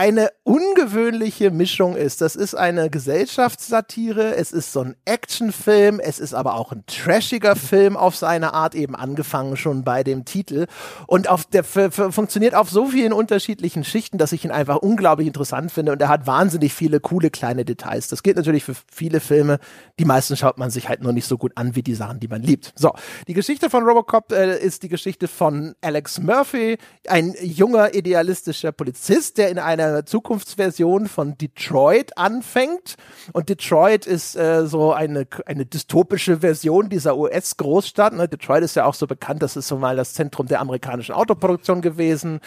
eine 0.00 0.30
ungewöhnliche 0.44 1.50
Mischung 1.50 1.94
ist. 1.94 2.22
Das 2.22 2.34
ist 2.34 2.54
eine 2.54 2.88
Gesellschaftssatire, 2.88 4.34
es 4.34 4.50
ist 4.50 4.72
so 4.72 4.80
ein 4.80 4.96
Actionfilm, 5.04 6.00
es 6.00 6.18
ist 6.18 6.32
aber 6.32 6.54
auch 6.54 6.72
ein 6.72 6.84
trashiger 6.86 7.54
Film 7.54 7.98
auf 7.98 8.16
seine 8.16 8.54
Art, 8.54 8.74
eben 8.74 8.96
angefangen 8.96 9.58
schon 9.58 9.84
bei 9.84 10.02
dem 10.02 10.24
Titel. 10.24 10.68
Und 11.06 11.28
auf 11.28 11.44
der 11.44 11.64
funktioniert 11.64 12.54
auf 12.54 12.70
so 12.70 12.86
vielen 12.86 13.12
unterschiedlichen 13.12 13.84
Schichten, 13.84 14.16
dass 14.16 14.32
ich 14.32 14.42
ihn 14.42 14.50
einfach 14.50 14.76
unglaublich 14.76 15.26
interessant 15.26 15.70
finde. 15.70 15.92
Und 15.92 16.00
er 16.00 16.08
hat 16.08 16.26
wahnsinnig 16.26 16.72
viele 16.72 17.00
coole 17.00 17.28
kleine 17.28 17.66
Details. 17.66 18.08
Das 18.08 18.22
geht 18.22 18.36
natürlich 18.36 18.64
für 18.64 18.76
viele 18.90 19.20
Filme. 19.20 19.58
Die 19.98 20.06
meisten 20.06 20.34
schaut 20.34 20.56
man 20.56 20.70
sich 20.70 20.88
halt 20.88 21.02
nur 21.02 21.12
nicht 21.12 21.26
so 21.26 21.36
gut 21.36 21.52
an 21.56 21.76
wie 21.76 21.82
die 21.82 21.94
Sachen, 21.94 22.20
die 22.20 22.28
man 22.28 22.40
liebt. 22.40 22.72
So, 22.74 22.94
die 23.28 23.34
Geschichte 23.34 23.68
von 23.68 23.84
Robocop 23.84 24.32
äh, 24.32 24.58
ist 24.58 24.82
die 24.82 24.88
Geschichte 24.88 25.28
von 25.28 25.74
Alex 25.82 26.18
Murphy, 26.20 26.78
ein 27.06 27.34
junger 27.42 27.92
idealistischer 27.92 28.72
Polizist, 28.72 29.36
der 29.36 29.50
in 29.50 29.58
einer 29.58 29.89
Zukunftsversion 30.04 31.06
von 31.06 31.36
Detroit 31.36 32.16
anfängt. 32.16 32.96
Und 33.32 33.48
Detroit 33.48 34.06
ist 34.06 34.36
äh, 34.36 34.66
so 34.66 34.92
eine, 34.92 35.26
eine 35.46 35.66
dystopische 35.66 36.38
Version 36.38 36.88
dieser 36.88 37.16
US-Großstadt. 37.16 38.14
Ne? 38.14 38.28
Detroit 38.28 38.62
ist 38.62 38.76
ja 38.76 38.84
auch 38.84 38.94
so 38.94 39.06
bekannt, 39.06 39.42
das 39.42 39.56
ist 39.56 39.68
so 39.68 39.76
mal 39.76 39.96
das 39.96 40.14
Zentrum 40.14 40.46
der 40.46 40.60
amerikanischen 40.60 41.14
Autoproduktion 41.14 41.80
gewesen 41.80 42.40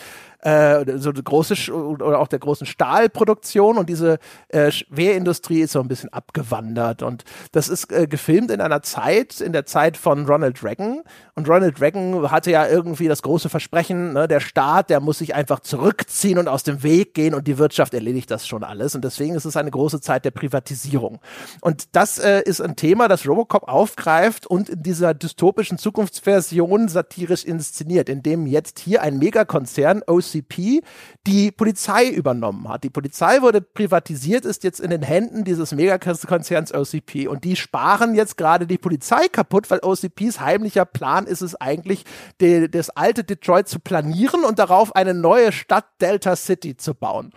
äh, 0.43 0.97
so 0.97 1.11
große 1.13 1.73
oder 1.73 2.19
auch 2.19 2.27
der 2.27 2.39
großen 2.39 2.67
Stahlproduktion 2.67 3.77
und 3.77 3.89
diese 3.89 4.19
äh, 4.49 4.71
Schwerindustrie 4.71 5.61
ist 5.61 5.71
so 5.71 5.79
ein 5.79 5.87
bisschen 5.87 6.11
abgewandert. 6.11 7.01
Und 7.01 7.23
das 7.53 7.69
ist 7.69 7.91
äh, 7.91 8.07
gefilmt 8.07 8.51
in 8.51 8.59
einer 8.59 8.81
Zeit, 8.81 9.39
in 9.39 9.53
der 9.53 9.65
Zeit 9.65 9.95
von 9.95 10.25
Ronald 10.25 10.63
Reagan. 10.63 11.01
Und 11.35 11.49
Ronald 11.49 11.79
Reagan 11.81 12.29
hatte 12.29 12.51
ja 12.51 12.67
irgendwie 12.67 13.07
das 13.07 13.21
große 13.21 13.49
Versprechen, 13.49 14.13
ne, 14.13 14.27
der 14.27 14.39
Staat, 14.39 14.89
der 14.89 14.99
muss 14.99 15.19
sich 15.19 15.33
einfach 15.33 15.61
zurückziehen 15.61 16.37
und 16.37 16.47
aus 16.47 16.63
dem 16.63 16.83
Weg 16.83 17.13
gehen 17.13 17.33
und 17.33 17.47
die 17.47 17.57
Wirtschaft 17.57 17.93
erledigt 17.93 18.29
das 18.29 18.45
schon 18.45 18.63
alles. 18.63 18.95
Und 18.95 19.03
deswegen 19.03 19.35
ist 19.35 19.45
es 19.45 19.55
eine 19.55 19.71
große 19.71 20.01
Zeit 20.01 20.25
der 20.25 20.31
Privatisierung. 20.31 21.19
Und 21.61 21.95
das 21.95 22.19
äh, 22.19 22.41
ist 22.43 22.61
ein 22.61 22.75
Thema, 22.75 23.07
das 23.07 23.27
Robocop 23.27 23.67
aufgreift 23.67 24.45
und 24.45 24.69
in 24.69 24.83
dieser 24.83 25.13
dystopischen 25.13 25.77
Zukunftsversion 25.77 26.89
satirisch 26.89 27.45
inszeniert, 27.45 28.09
in 28.09 28.23
dem 28.23 28.45
jetzt 28.45 28.79
hier 28.79 29.01
ein 29.01 29.17
Megakonzern 29.17 30.03
OC 30.05 30.32
OCP 30.33 30.83
die 31.27 31.51
Polizei 31.51 32.07
übernommen 32.09 32.67
hat. 32.69 32.83
Die 32.83 32.89
Polizei 32.89 33.41
wurde 33.41 33.61
privatisiert, 33.61 34.45
ist 34.45 34.63
jetzt 34.63 34.79
in 34.79 34.89
den 34.89 35.01
Händen 35.01 35.43
dieses 35.43 35.71
Megakonzerns 35.71 36.73
OCP 36.73 37.27
und 37.27 37.43
die 37.43 37.55
sparen 37.55 38.15
jetzt 38.15 38.37
gerade 38.37 38.67
die 38.67 38.77
Polizei 38.77 39.27
kaputt, 39.27 39.69
weil 39.69 39.79
OCPs 39.79 40.39
heimlicher 40.39 40.85
Plan 40.85 41.25
ist 41.27 41.41
es 41.41 41.55
eigentlich, 41.55 42.05
die, 42.41 42.69
das 42.69 42.89
alte 42.89 43.23
Detroit 43.23 43.67
zu 43.67 43.79
planieren 43.79 44.43
und 44.43 44.59
darauf 44.59 44.95
eine 44.95 45.13
neue 45.13 45.51
Stadt 45.51 45.85
Delta 46.01 46.35
City 46.35 46.75
zu 46.77 46.93
bauen. 46.93 47.31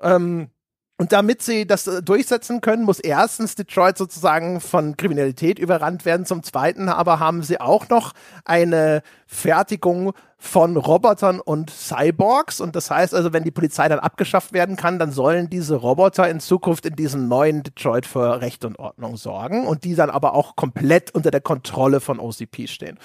Ähm, 0.00 0.48
und 1.00 1.12
damit 1.12 1.40
sie 1.40 1.66
das 1.66 1.86
äh, 1.86 2.02
durchsetzen 2.02 2.60
können, 2.60 2.84
muss 2.84 3.00
erstens 3.00 3.54
Detroit 3.54 3.96
sozusagen 3.96 4.60
von 4.60 4.98
Kriminalität 4.98 5.58
überrannt 5.58 6.04
werden. 6.04 6.26
Zum 6.26 6.42
Zweiten 6.42 6.90
aber 6.90 7.18
haben 7.18 7.42
sie 7.42 7.58
auch 7.58 7.88
noch 7.88 8.12
eine 8.44 9.00
Fertigung 9.26 10.12
von 10.42 10.78
Robotern 10.78 11.38
und 11.38 11.68
Cyborgs. 11.70 12.60
Und 12.60 12.74
das 12.74 12.90
heißt 12.90 13.14
also, 13.14 13.34
wenn 13.34 13.44
die 13.44 13.50
Polizei 13.50 13.88
dann 13.88 13.98
abgeschafft 13.98 14.54
werden 14.54 14.74
kann, 14.74 14.98
dann 14.98 15.12
sollen 15.12 15.50
diese 15.50 15.76
Roboter 15.76 16.28
in 16.30 16.40
Zukunft 16.40 16.86
in 16.86 16.96
diesem 16.96 17.28
neuen 17.28 17.62
Detroit 17.62 18.06
für 18.06 18.40
Recht 18.40 18.64
und 18.64 18.78
Ordnung 18.78 19.18
sorgen 19.18 19.66
und 19.66 19.84
die 19.84 19.94
dann 19.94 20.08
aber 20.08 20.34
auch 20.34 20.56
komplett 20.56 21.14
unter 21.14 21.30
der 21.30 21.42
Kontrolle 21.42 22.00
von 22.00 22.18
OCP 22.18 22.68
stehen. 22.68 22.98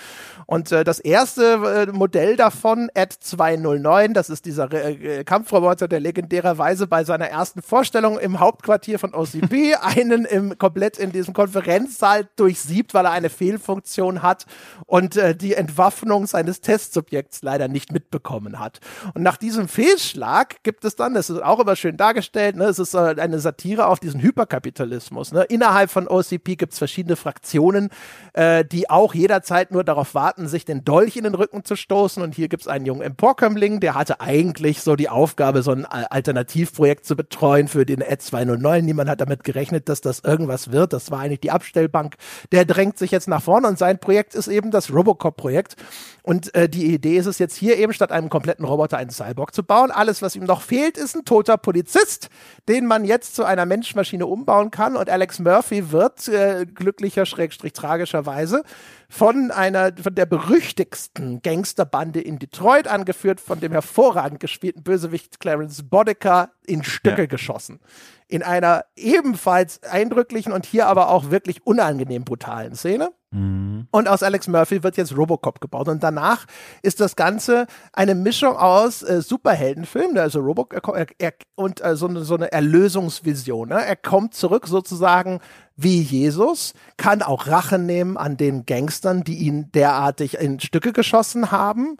Und 0.45 0.71
äh, 0.71 0.85
das 0.85 0.99
erste 0.99 1.87
äh, 1.89 1.91
Modell 1.91 2.37
davon, 2.37 2.89
Ad 2.95 3.15
209, 3.19 4.13
das 4.13 4.29
ist 4.29 4.45
dieser 4.45 4.71
äh, 4.71 5.25
Kampfroboter, 5.25 5.89
der 5.89 5.99
legendärerweise 5.99 6.87
bei 6.87 7.03
seiner 7.03 7.27
ersten 7.27 7.61
Vorstellung 7.61 8.17
im 8.17 8.39
Hauptquartier 8.39 8.97
von 8.97 9.13
OCP 9.13 9.75
einen 9.81 10.23
im, 10.23 10.57
komplett 10.57 10.97
in 10.97 11.11
diesem 11.11 11.33
Konferenzsaal 11.33 12.29
durchsiebt, 12.37 12.93
weil 12.93 13.05
er 13.05 13.11
eine 13.11 13.29
Fehlfunktion 13.29 14.21
hat 14.21 14.45
und 14.85 15.17
äh, 15.17 15.35
die 15.35 15.53
Entwaffnung 15.53 16.27
seines 16.27 16.61
Testsubjekts 16.61 17.24
Projects 17.25 17.41
leider 17.41 17.67
nicht 17.67 17.91
mitbekommen 17.91 18.59
hat. 18.59 18.79
Und 19.13 19.23
nach 19.23 19.37
diesem 19.37 19.67
Fehlschlag 19.67 20.63
gibt 20.63 20.85
es 20.85 20.95
dann, 20.95 21.13
das 21.13 21.29
ist 21.29 21.41
auch 21.41 21.59
immer 21.59 21.75
schön 21.75 21.97
dargestellt, 21.97 22.55
ne, 22.55 22.65
es 22.65 22.79
ist 22.79 22.95
eine 22.95 23.39
Satire 23.39 23.87
auf 23.87 23.99
diesen 23.99 24.21
Hyperkapitalismus. 24.21 25.31
Ne. 25.31 25.43
Innerhalb 25.43 25.89
von 25.89 26.07
OCP 26.07 26.55
gibt 26.55 26.73
es 26.73 26.77
verschiedene 26.77 27.15
Fraktionen, 27.15 27.89
äh, 28.33 28.63
die 28.63 28.89
auch 28.89 29.13
jederzeit 29.13 29.71
nur 29.71 29.83
darauf 29.83 30.13
warten, 30.15 30.47
sich 30.47 30.65
den 30.65 30.85
Dolch 30.85 31.17
in 31.17 31.23
den 31.23 31.35
Rücken 31.35 31.63
zu 31.63 31.75
stoßen. 31.75 32.21
Und 32.21 32.35
hier 32.35 32.47
gibt 32.47 32.63
es 32.63 32.67
einen 32.67 32.85
jungen 32.85 33.01
Emporkömmling, 33.01 33.79
der 33.79 33.95
hatte 33.95 34.21
eigentlich 34.21 34.81
so 34.81 34.95
die 34.95 35.09
Aufgabe, 35.09 35.63
so 35.63 35.71
ein 35.71 35.85
Alternativprojekt 35.85 37.05
zu 37.05 37.15
betreuen 37.15 37.67
für 37.67 37.85
den 37.85 38.01
Ad 38.01 38.19
209. 38.19 38.85
Niemand 38.85 39.09
hat 39.09 39.21
damit 39.21 39.43
gerechnet, 39.43 39.89
dass 39.89 40.01
das 40.01 40.19
irgendwas 40.19 40.71
wird. 40.71 40.93
Das 40.93 41.11
war 41.11 41.19
eigentlich 41.19 41.41
die 41.41 41.51
Abstellbank. 41.51 42.15
Der 42.51 42.65
drängt 42.65 42.97
sich 42.97 43.11
jetzt 43.11 43.27
nach 43.27 43.41
vorne 43.41 43.67
und 43.67 43.77
sein 43.77 43.99
Projekt 43.99 44.35
ist 44.35 44.47
eben 44.47 44.71
das 44.71 44.93
Robocop-Projekt. 44.93 45.75
Und 46.23 46.55
äh, 46.55 46.67
die 46.67 46.93
Idee 46.93 47.14
ist 47.15 47.25
es 47.25 47.39
jetzt 47.39 47.55
hier 47.55 47.77
eben 47.77 47.93
statt 47.93 48.11
einem 48.11 48.29
kompletten 48.29 48.65
Roboter 48.65 48.97
einen 48.97 49.09
Cyborg 49.09 49.53
zu 49.53 49.63
bauen. 49.63 49.91
Alles, 49.91 50.21
was 50.21 50.35
ihm 50.35 50.43
noch 50.43 50.61
fehlt, 50.61 50.97
ist 50.97 51.15
ein 51.15 51.25
toter 51.25 51.57
Polizist, 51.57 52.29
den 52.67 52.85
man 52.85 53.05
jetzt 53.05 53.35
zu 53.35 53.43
einer 53.43 53.65
Menschmaschine 53.65 54.25
umbauen 54.25 54.71
kann. 54.71 54.95
Und 54.95 55.09
Alex 55.09 55.39
Murphy 55.39 55.91
wird 55.91 56.27
äh, 56.27 56.65
glücklicher, 56.65 57.25
schrägstrich 57.25 57.73
tragischerweise 57.73 58.63
von 59.09 59.51
einer, 59.51 59.91
von 60.01 60.15
der 60.15 60.25
berüchtigsten 60.25 61.41
Gangsterbande 61.41 62.21
in 62.21 62.39
Detroit, 62.39 62.87
angeführt 62.87 63.39
von 63.39 63.59
dem 63.59 63.71
hervorragend 63.71 64.39
gespielten 64.39 64.83
Bösewicht 64.83 65.39
Clarence 65.39 65.83
Boddicker, 65.83 66.51
in 66.65 66.83
Stücke 66.83 67.21
ja. 67.21 67.27
geschossen. 67.27 67.79
In 68.27 68.41
einer 68.41 68.85
ebenfalls 68.95 69.83
eindrücklichen 69.83 70.51
und 70.51 70.65
hier 70.65 70.87
aber 70.87 71.09
auch 71.09 71.29
wirklich 71.29 71.65
unangenehm 71.65 72.25
brutalen 72.25 72.75
Szene. 72.75 73.11
Mhm. 73.35 73.87
Und 73.91 74.07
aus 74.07 74.23
Alex 74.23 74.47
Murphy 74.47 74.81
wird 74.81 74.95
jetzt 74.95 75.15
Robocop 75.15 75.59
gebaut. 75.59 75.89
Und 75.89 76.01
danach 76.01 76.45
ist 76.81 77.01
das 77.01 77.15
Ganze 77.15 77.67
eine 77.91 78.15
Mischung 78.15 78.55
aus 78.55 79.03
äh, 79.03 79.21
Superheldenfilm, 79.21 80.17
also 80.17 80.39
Robocop 80.39 80.95
er, 80.95 81.07
er, 81.17 81.33
und 81.55 81.83
äh, 81.83 81.95
so, 81.97 82.07
eine, 82.07 82.23
so 82.23 82.35
eine 82.35 82.51
Erlösungsvision. 82.51 83.69
Ne? 83.69 83.85
Er 83.85 83.97
kommt 83.97 84.33
zurück 84.33 84.67
sozusagen 84.67 85.41
wie 85.75 86.01
Jesus, 86.01 86.73
kann 86.95 87.21
auch 87.21 87.47
Rache 87.47 87.77
nehmen 87.77 88.15
an 88.15 88.37
den 88.37 88.65
Gangstern, 88.65 89.25
die 89.25 89.39
ihn 89.39 89.69
derartig 89.73 90.35
in 90.35 90.61
Stücke 90.61 90.93
geschossen 90.93 91.51
haben. 91.51 91.97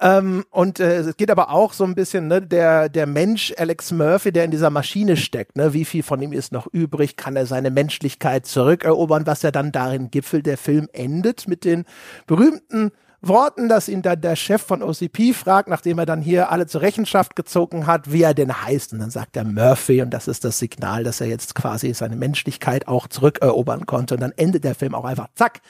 Ähm, 0.00 0.44
und 0.50 0.80
äh, 0.80 0.98
es 0.98 1.16
geht 1.16 1.30
aber 1.30 1.50
auch 1.50 1.72
so 1.72 1.84
ein 1.84 1.94
bisschen, 1.94 2.28
ne, 2.28 2.42
der, 2.42 2.88
der 2.88 3.06
Mensch 3.06 3.54
Alex 3.56 3.92
Murphy, 3.92 4.32
der 4.32 4.44
in 4.44 4.50
dieser 4.50 4.70
Maschine 4.70 5.16
steckt, 5.16 5.56
ne, 5.56 5.72
wie 5.72 5.84
viel 5.84 6.02
von 6.02 6.20
ihm 6.20 6.32
ist 6.32 6.52
noch 6.52 6.66
übrig, 6.66 7.16
kann 7.16 7.36
er 7.36 7.46
seine 7.46 7.70
Menschlichkeit 7.70 8.46
zurückerobern, 8.46 9.26
was 9.26 9.42
ja 9.42 9.50
dann 9.50 9.72
darin 9.72 10.10
gipfelt. 10.10 10.46
Der 10.46 10.58
Film 10.58 10.88
endet 10.92 11.48
mit 11.48 11.64
den 11.64 11.84
berühmten 12.26 12.92
Worten, 13.22 13.68
dass 13.68 13.88
ihn 13.88 14.02
dann 14.02 14.20
der 14.20 14.36
Chef 14.36 14.62
von 14.62 14.82
OCP 14.82 15.32
fragt, 15.34 15.68
nachdem 15.68 15.98
er 15.98 16.06
dann 16.06 16.20
hier 16.20 16.50
alle 16.50 16.66
zur 16.66 16.82
Rechenschaft 16.82 17.34
gezogen 17.34 17.86
hat, 17.86 18.12
wie 18.12 18.22
er 18.22 18.34
denn 18.34 18.52
heißt. 18.62 18.92
Und 18.92 19.00
dann 19.00 19.10
sagt 19.10 19.36
er 19.36 19.44
Murphy 19.44 20.02
und 20.02 20.10
das 20.10 20.28
ist 20.28 20.44
das 20.44 20.58
Signal, 20.58 21.04
dass 21.04 21.20
er 21.20 21.26
jetzt 21.26 21.54
quasi 21.54 21.92
seine 21.94 22.16
Menschlichkeit 22.16 22.88
auch 22.88 23.08
zurückerobern 23.08 23.86
konnte. 23.86 24.14
Und 24.14 24.20
dann 24.20 24.32
endet 24.36 24.64
der 24.64 24.74
Film 24.74 24.94
auch 24.94 25.04
einfach, 25.04 25.28
zack. 25.34 25.60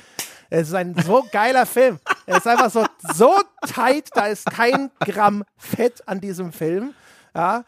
Es 0.50 0.68
ist 0.68 0.74
ein 0.74 0.94
so 0.94 1.24
geiler 1.32 1.66
Film. 1.66 1.98
Er 2.26 2.38
ist 2.38 2.46
einfach 2.46 2.70
so, 2.70 2.84
so 3.14 3.32
tight, 3.66 4.10
da 4.14 4.26
ist 4.26 4.46
kein 4.46 4.90
Gramm 5.00 5.44
Fett 5.56 6.06
an 6.06 6.20
diesem 6.20 6.52
Film. 6.52 6.94
Ja. 7.34 7.64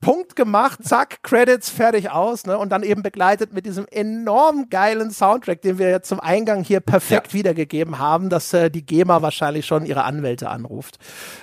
Punkt 0.00 0.34
gemacht, 0.34 0.80
zack, 0.82 1.22
Credits, 1.22 1.70
fertig 1.70 2.10
aus, 2.10 2.44
ne? 2.44 2.58
Und 2.58 2.70
dann 2.70 2.82
eben 2.82 3.04
begleitet 3.04 3.52
mit 3.52 3.66
diesem 3.66 3.86
enorm 3.88 4.68
geilen 4.68 5.12
Soundtrack, 5.12 5.62
den 5.62 5.78
wir 5.78 5.90
jetzt 5.90 6.08
zum 6.08 6.18
Eingang 6.18 6.64
hier 6.64 6.80
perfekt 6.80 7.28
ja. 7.28 7.34
wiedergegeben 7.34 8.00
haben, 8.00 8.28
dass 8.28 8.52
äh, 8.52 8.68
die 8.68 8.84
GEMA 8.84 9.22
wahrscheinlich 9.22 9.64
schon 9.64 9.86
ihre 9.86 10.02
Anwälte 10.02 10.50
anruft. 10.50 10.98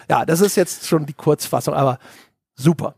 Ja, 0.09 0.25
das 0.25 0.41
ist 0.41 0.57
jetzt 0.57 0.87
schon 0.87 1.05
die 1.05 1.13
Kurzfassung, 1.13 1.73
aber 1.73 1.99
super. 2.55 2.95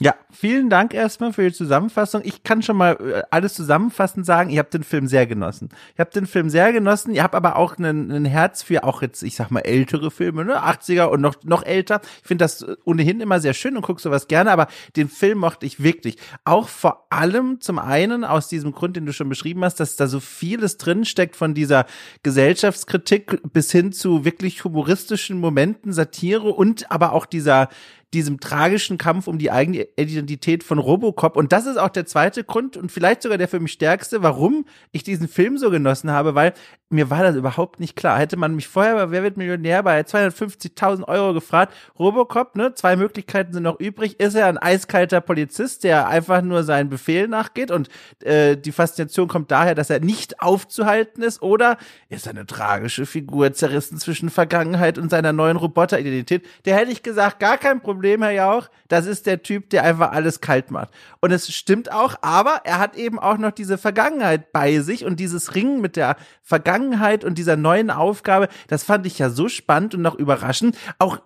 Ja, 0.00 0.14
vielen 0.30 0.70
Dank 0.70 0.94
erstmal 0.94 1.32
für 1.32 1.42
die 1.42 1.52
Zusammenfassung. 1.52 2.22
Ich 2.24 2.44
kann 2.44 2.62
schon 2.62 2.76
mal 2.76 2.96
äh, 3.00 3.22
alles 3.32 3.54
zusammenfassend 3.54 4.24
sagen, 4.24 4.48
ihr 4.48 4.60
habt 4.60 4.72
den 4.72 4.84
Film 4.84 5.08
sehr 5.08 5.26
genossen. 5.26 5.70
Ihr 5.96 6.02
habt 6.02 6.14
den 6.14 6.26
Film 6.26 6.50
sehr 6.50 6.72
genossen, 6.72 7.12
ihr 7.12 7.24
habt 7.24 7.34
aber 7.34 7.56
auch 7.56 7.78
ein 7.78 8.24
Herz 8.24 8.62
für 8.62 8.84
auch 8.84 9.02
jetzt, 9.02 9.24
ich 9.24 9.34
sag 9.34 9.50
mal, 9.50 9.60
ältere 9.60 10.12
Filme, 10.12 10.44
ne? 10.44 10.62
80er 10.62 11.06
und 11.06 11.20
noch, 11.20 11.34
noch 11.42 11.64
älter. 11.64 12.00
Ich 12.22 12.28
finde 12.28 12.44
das 12.44 12.64
ohnehin 12.84 13.20
immer 13.20 13.40
sehr 13.40 13.54
schön 13.54 13.76
und 13.76 13.82
guck 13.82 13.98
sowas 13.98 14.28
gerne, 14.28 14.52
aber 14.52 14.68
den 14.94 15.08
Film 15.08 15.38
mochte 15.38 15.66
ich 15.66 15.82
wirklich. 15.82 16.16
Auch 16.44 16.68
vor 16.68 17.08
allem 17.10 17.60
zum 17.60 17.80
einen 17.80 18.22
aus 18.22 18.46
diesem 18.46 18.70
Grund, 18.70 18.94
den 18.94 19.04
du 19.04 19.12
schon 19.12 19.28
beschrieben 19.28 19.64
hast, 19.64 19.80
dass 19.80 19.96
da 19.96 20.06
so 20.06 20.20
vieles 20.20 20.76
drinsteckt 20.76 21.34
von 21.34 21.54
dieser 21.54 21.86
Gesellschaftskritik 22.22 23.40
bis 23.52 23.72
hin 23.72 23.90
zu 23.90 24.24
wirklich 24.24 24.62
humoristischen 24.62 25.40
Momenten, 25.40 25.92
Satire 25.92 26.50
und 26.50 26.88
aber 26.92 27.12
auch 27.14 27.26
dieser 27.26 27.68
diesem 28.14 28.40
tragischen 28.40 28.96
Kampf 28.96 29.26
um 29.26 29.38
die 29.38 29.50
eigene 29.50 29.86
Identität 29.96 30.64
von 30.64 30.78
Robocop. 30.78 31.36
Und 31.36 31.52
das 31.52 31.66
ist 31.66 31.76
auch 31.76 31.90
der 31.90 32.06
zweite 32.06 32.42
Grund 32.42 32.76
und 32.76 32.90
vielleicht 32.90 33.22
sogar 33.22 33.36
der 33.36 33.48
für 33.48 33.60
mich 33.60 33.72
stärkste, 33.72 34.22
warum 34.22 34.64
ich 34.92 35.02
diesen 35.02 35.28
Film 35.28 35.58
so 35.58 35.70
genossen 35.70 36.10
habe, 36.10 36.34
weil 36.34 36.54
mir 36.90 37.10
war 37.10 37.22
das 37.22 37.36
überhaupt 37.36 37.80
nicht 37.80 37.96
klar. 37.96 38.18
Hätte 38.18 38.38
man 38.38 38.54
mich 38.54 38.66
vorher 38.66 38.94
bei 38.94 39.10
Wer 39.10 39.22
wird 39.22 39.36
Millionär 39.36 39.82
bei 39.82 40.00
250.000 40.00 41.06
Euro 41.06 41.34
gefragt, 41.34 41.74
Robocop, 41.98 42.56
ne, 42.56 42.72
zwei 42.72 42.96
Möglichkeiten 42.96 43.52
sind 43.52 43.64
noch 43.64 43.78
übrig. 43.78 44.18
Ist 44.20 44.34
er 44.34 44.46
ein 44.46 44.56
eiskalter 44.56 45.20
Polizist, 45.20 45.84
der 45.84 46.08
einfach 46.08 46.40
nur 46.40 46.62
seinen 46.62 46.88
Befehl 46.88 47.28
nachgeht 47.28 47.70
und 47.70 47.90
äh, 48.24 48.56
die 48.56 48.72
Faszination 48.72 49.28
kommt 49.28 49.50
daher, 49.50 49.74
dass 49.74 49.90
er 49.90 50.00
nicht 50.00 50.40
aufzuhalten 50.40 51.22
ist 51.22 51.42
oder 51.42 51.76
ist 52.08 52.26
er 52.26 52.30
eine 52.30 52.46
tragische 52.46 53.04
Figur, 53.04 53.52
zerrissen 53.52 53.98
zwischen 53.98 54.30
Vergangenheit 54.30 54.96
und 54.96 55.10
seiner 55.10 55.34
neuen 55.34 55.58
Roboteridentität? 55.58 56.46
Der 56.64 56.76
hätte 56.76 56.90
ich 56.90 57.02
gesagt, 57.02 57.38
gar 57.38 57.58
kein 57.58 57.82
Problem 57.82 57.97
Problem, 57.98 58.22
Herr 58.22 58.30
Jauch. 58.30 58.68
Das 58.86 59.06
ist 59.06 59.26
der 59.26 59.42
Typ, 59.42 59.70
der 59.70 59.82
einfach 59.82 60.12
alles 60.12 60.40
kalt 60.40 60.70
macht. 60.70 60.90
Und 61.20 61.32
es 61.32 61.52
stimmt 61.52 61.90
auch, 61.90 62.14
aber 62.22 62.60
er 62.62 62.78
hat 62.78 62.94
eben 62.96 63.18
auch 63.18 63.38
noch 63.38 63.50
diese 63.50 63.76
Vergangenheit 63.76 64.52
bei 64.52 64.78
sich 64.78 65.04
und 65.04 65.18
dieses 65.18 65.56
Ringen 65.56 65.80
mit 65.80 65.96
der 65.96 66.16
Vergangenheit 66.44 67.24
und 67.24 67.38
dieser 67.38 67.56
neuen 67.56 67.90
Aufgabe, 67.90 68.46
das 68.68 68.84
fand 68.84 69.04
ich 69.04 69.18
ja 69.18 69.30
so 69.30 69.48
spannend 69.48 69.96
und 69.96 70.02
noch 70.02 70.14
überraschend. 70.14 70.78
Auch, 71.00 71.18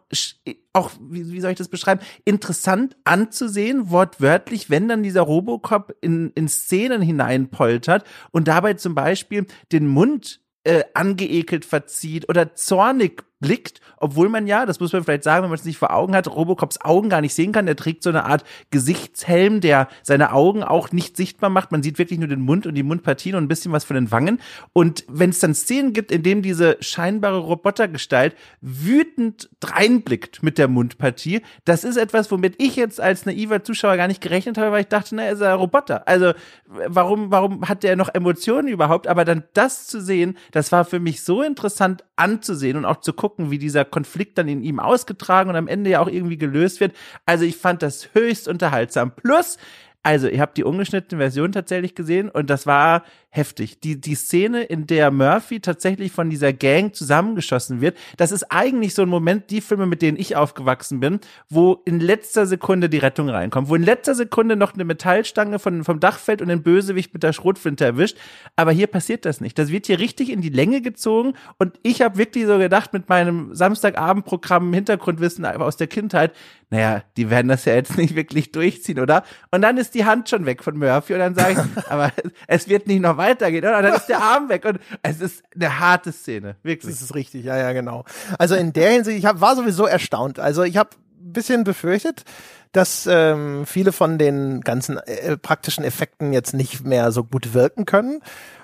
auch, 0.73 0.93
wie, 0.99 1.31
wie 1.31 1.41
soll 1.43 1.51
ich 1.51 1.59
das 1.59 1.69
beschreiben? 1.69 2.01
Interessant 2.25 2.97
anzusehen, 3.05 3.91
wortwörtlich, 3.91 4.71
wenn 4.71 4.89
dann 4.89 5.03
dieser 5.03 5.21
Robocop 5.21 5.95
in, 6.01 6.33
in 6.35 6.49
Szenen 6.49 7.03
hineinpoltert 7.03 8.05
und 8.31 8.49
dabei 8.49 8.73
zum 8.75 8.95
Beispiel 8.95 9.45
den 9.73 9.89
Mund 9.89 10.41
äh, 10.65 10.85
angeekelt 10.95 11.67
verzieht 11.67 12.31
oder 12.31 12.55
zornig 12.55 13.25
blickt, 13.43 13.83
obwohl 13.99 14.31
man 14.31 14.47
ja, 14.47 14.65
das 14.65 14.81
muss 14.81 14.93
man 14.95 15.05
vielleicht 15.05 15.25
sagen, 15.25 15.43
wenn 15.43 15.51
man 15.51 15.59
es 15.59 15.67
nicht 15.67 15.77
vor 15.77 15.93
Augen 15.93 16.17
hat, 16.17 16.27
Robocops 16.27 16.81
Augen 16.81 17.11
gar 17.11 17.21
nicht 17.21 17.35
sehen 17.35 17.53
kann. 17.53 17.67
Der 17.67 17.77
trägt 17.77 18.03
so 18.03 18.09
eine 18.09 18.25
Art 18.25 18.45
Gesichtshelm, 18.71 19.61
der 19.61 19.89
seine 20.03 20.33
Augen 20.33 20.63
auch 20.63 20.93
nicht 20.93 21.17
sichtbar 21.17 21.51
macht. 21.51 21.71
Man 21.73 21.83
sieht 21.83 21.99
wirklich 21.99 22.19
nur 22.19 22.29
den 22.29 22.41
Mund 22.41 22.67
und 22.67 22.75
die 22.75 22.83
Mundpartien 22.83 23.37
und 23.37 23.45
ein 23.45 23.49
bisschen 23.49 23.73
was 23.73 23.85
von 23.85 23.97
den 23.97 24.11
Wangen. 24.11 24.41
Und 24.73 25.05
wenn 25.09 25.31
es 25.31 25.41
dann 25.41 25.55
Szenen 25.55 25.93
gibt, 25.93 26.11
in 26.11 26.23
dem 26.23 26.41
diese 26.41 26.79
scheinbare 26.81 27.39
Robotergestalt 27.39 28.35
wütend 28.61 29.51
dreinblickt 29.61 30.43
mit 30.43 30.57
der 30.57 30.69
Mundpartie, 30.69 31.43
das 31.65 31.85
ist 31.85 31.97
etwas, 31.97 32.31
womit 32.31 32.55
ich 32.63 32.77
jetzt 32.77 33.01
als 33.01 33.27
naiver 33.27 33.63
Zuschauer 33.63 33.97
gar 33.97 34.09
nicht 34.09 34.23
gerechnet 34.23 34.57
habe, 34.57 34.73
weil 34.73 34.83
ich 34.83 34.89
dachte, 34.89 35.15
na, 35.15 35.25
er 35.25 35.33
ist 35.33 35.43
ein 35.43 35.59
Roboter. 35.59 36.09
Also 36.09 36.33
warum, 36.67 37.31
warum 37.31 37.69
hat 37.69 37.83
der 37.83 37.97
noch 37.97 38.15
Emotionen 38.15 38.69
überhaupt? 38.69 39.09
Aber 39.09 39.25
dann 39.25 39.45
das 39.53 39.87
zu 39.89 40.01
sehen, 40.01 40.39
das 40.53 40.73
war 40.73 40.85
für 40.85 41.01
mich 41.01 41.23
so 41.23 41.43
interessant 41.43 42.05
anzusehen 42.17 42.77
und 42.77 42.85
auch 42.85 43.01
zu 43.01 43.13
gucken, 43.13 43.32
gucken, 43.33 43.51
wie 43.51 43.59
dieser 43.59 43.85
Konflikt 43.85 44.37
dann 44.39 44.49
in 44.49 44.63
ihm 44.63 44.79
ausgetragen 44.79 45.51
und 45.51 45.57
am 45.57 45.69
Ende 45.69 45.91
ja 45.91 46.01
auch 46.01 46.09
irgendwie 46.09 46.37
gelöst 46.37 46.81
wird. 46.81 46.95
Also 47.27 47.45
ich 47.45 47.57
fand 47.57 47.83
das 47.83 48.11
höchst 48.15 48.47
unterhaltsam. 48.47 49.13
Plus, 49.15 49.59
also, 50.05 50.27
ihr 50.27 50.41
habt 50.41 50.59
die 50.59 50.65
ungeschnittene 50.65 51.21
Version 51.21 51.53
tatsächlich 51.53 51.95
gesehen 51.95 52.29
und 52.29 52.51
das 52.51 52.67
war 52.67 53.05
heftig. 53.35 53.81
Die, 53.81 53.99
die 53.99 54.15
Szene, 54.15 54.63
in 54.63 54.87
der 54.87 55.11
Murphy 55.11 55.61
tatsächlich 55.61 56.13
von 56.13 56.29
dieser 56.29 56.53
Gang 56.53 56.95
zusammengeschossen 56.95 57.81
wird, 57.81 57.97
das 58.19 58.31
ist 58.31 58.53
eigentlich 58.53 58.93
so 58.93 59.01
ein 59.01 59.09
Moment, 59.09 59.51
die 59.51 59.63
Filme, 59.63 59.87
mit 59.87 60.03
denen 60.03 60.19
ich 60.19 60.37
aufgewachsen 60.37 61.01
bin, 61.01 61.19
wo 61.49 61.81
in 61.87 61.99
letzter 61.99 62.45
Sekunde 62.45 62.91
die 62.91 62.99
Rettung 62.99 63.31
reinkommt, 63.31 63.71
wo 63.71 63.75
in 63.75 63.85
letzter 63.85 64.15
Sekunde 64.15 64.55
noch 64.55 64.75
eine 64.75 64.85
Metallstange 64.85 65.59
von, 65.59 65.83
vom 65.83 65.99
Dach 65.99 66.19
fällt 66.19 66.43
und 66.43 66.49
den 66.49 66.63
Bösewicht 66.63 67.15
mit 67.15 67.23
der 67.23 67.33
Schrotflinte 67.33 67.87
erwischt. 67.87 68.19
Aber 68.55 68.71
hier 68.71 68.87
passiert 68.87 69.25
das 69.25 69.41
nicht. 69.41 69.59
Das 69.59 69.71
wird 69.71 69.87
hier 69.87 69.99
richtig 69.99 70.29
in 70.29 70.43
die 70.43 70.51
Länge 70.51 70.83
gezogen 70.83 71.33
und 71.57 71.81
ich 71.83 72.03
habe 72.03 72.19
wirklich 72.19 72.45
so 72.45 72.59
gedacht 72.59 72.93
mit 72.93 73.09
meinem 73.09 73.55
Samstagabendprogramm 73.55 74.75
Hintergrundwissen 74.75 75.47
aus 75.47 75.79
der 75.79 75.87
Kindheit, 75.87 76.33
naja, 76.73 77.03
die 77.19 77.29
werden 77.29 77.49
das 77.49 77.67
ja 77.67 77.75
jetzt 77.75 77.99
nicht 77.99 78.17
wirklich 78.17 78.51
durchziehen, 78.51 78.99
oder? 78.99 79.25
Und 79.51 79.61
dann 79.61 79.77
ist 79.77 79.95
die 79.95 80.07
Hand 80.07 80.31
schon 80.31 80.47
weg 80.47 80.65
von 80.65 80.79
Murphy 80.79 81.13
und 81.13 81.19
dann 81.19 81.35
sage 81.35 81.53
ich, 81.53 81.87
aber 81.91 82.13
es 82.47 82.67
wird 82.67 82.87
nicht 82.87 83.03
noch 83.03 83.19
weitergehen, 83.23 83.65
oder? 83.65 83.79
Und 83.79 83.85
dann 83.85 83.95
ist 83.95 84.07
der 84.07 84.19
Arm 84.23 84.49
weg 84.49 84.65
und 84.65 84.79
es 85.03 85.21
ist 85.21 85.43
eine 85.55 85.79
harte 85.79 86.13
Szene, 86.13 86.57
wirklich. 86.63 86.95
Das 86.95 87.03
ist 87.03 87.15
richtig, 87.15 87.45
ja, 87.45 87.57
ja, 87.57 87.73
genau. 87.73 88.05
Also 88.39 88.55
in 88.55 88.73
der 88.73 88.91
Hinsicht, 88.91 89.19
ich 89.19 89.27
hab, 89.27 89.41
war 89.41 89.57
sowieso 89.57 89.87
erstaunt. 89.87 90.39
Also 90.39 90.63
ich 90.63 90.77
habe 90.77 90.91
ein 91.21 91.33
bisschen 91.33 91.65
befürchtet, 91.65 92.25
dass 92.73 93.07
ähm, 93.11 93.65
viele 93.67 93.93
von 93.93 94.19
den 94.19 94.63
ganzen 94.63 94.99
äh, 94.99 95.37
praktischen 95.37 95.85
Effekten 95.85 96.33
jetzt 96.33 96.55
nicht 96.55 96.85
mehr 96.85 97.13
so 97.13 97.23
gut 97.23 97.55
wirken 97.55 97.85
können. 97.85 98.21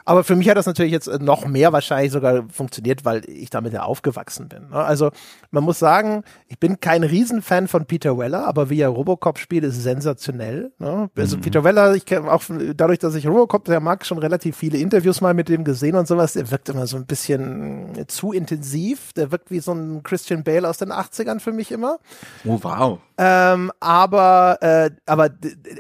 Aber 0.09 0.25
für 0.25 0.37
mich 0.37 0.49
hat 0.49 0.57
das 0.57 0.65
natürlich 0.65 0.93
jetzt 0.93 1.07
äh, 1.07 1.19
noch 1.19 1.47
mehr 1.47 1.75
wahrscheinlich 1.75 2.13
sogar 2.13 2.45
funktioniert, 2.51 3.05
weil 3.05 3.29
ich 3.29 3.51
damit 3.51 3.75
ja 3.75 3.83
aufgewachsen 3.83 4.49
bin. 4.49 4.71
Ne? 4.71 4.77
Also 4.77 5.11
man 5.51 5.65
muss 5.65 5.79
sagen, 5.79 6.25
ich 6.47 6.59
bin 6.59 6.81
kein 6.81 7.03
Riesenfan 7.05 7.69
von 7.69 7.85
Peter 7.85 8.17
Weller, 8.17 8.47
aber 8.47 8.71
wie 8.71 8.81
er 8.81 8.89
Robocop 8.89 9.39
spielt, 9.39 9.65
ist 9.65 9.83
sensationell. 9.83 10.73
Ne? 10.79 11.11
Also 11.15 11.37
mhm. 11.37 11.43
Peter 11.43 11.63
Weller, 11.63 11.95
ich 11.95 12.07
kenne 12.07 12.33
auch 12.33 12.43
dadurch, 12.75 13.01
dass 13.01 13.15
ich 13.17 13.27
Robocop 13.27 13.67
sehr 13.67 13.81
mag, 13.81 14.07
schon 14.07 14.17
relativ 14.17 14.57
viele 14.57 14.79
Interviews 14.79 15.21
mal 15.21 15.35
mit 15.35 15.51
dem 15.51 15.63
gesehen 15.63 15.95
und 15.95 16.09
sowas. 16.09 16.33
Der 16.33 16.51
wirkt 16.51 16.71
immer 16.71 16.87
so 16.87 16.97
ein 16.97 17.05
bisschen 17.05 18.07
zu 18.09 18.33
intensiv. 18.33 19.13
Der 19.13 19.31
wirkt 19.31 19.51
wie 19.51 19.61
so 19.61 19.73
ein 19.73 20.03
Christian 20.05 20.43
Bale 20.43 20.67
aus 20.67 20.79
den 20.79 20.91
80ern 20.91 21.39
für 21.39 21.53
mich 21.53 21.71
immer. 21.71 21.99
Oh 22.47 22.59
wow. 22.63 22.99
Ähm, 23.19 23.73
aber 23.81 24.59
äh, 24.63 24.91
aber 25.05 25.31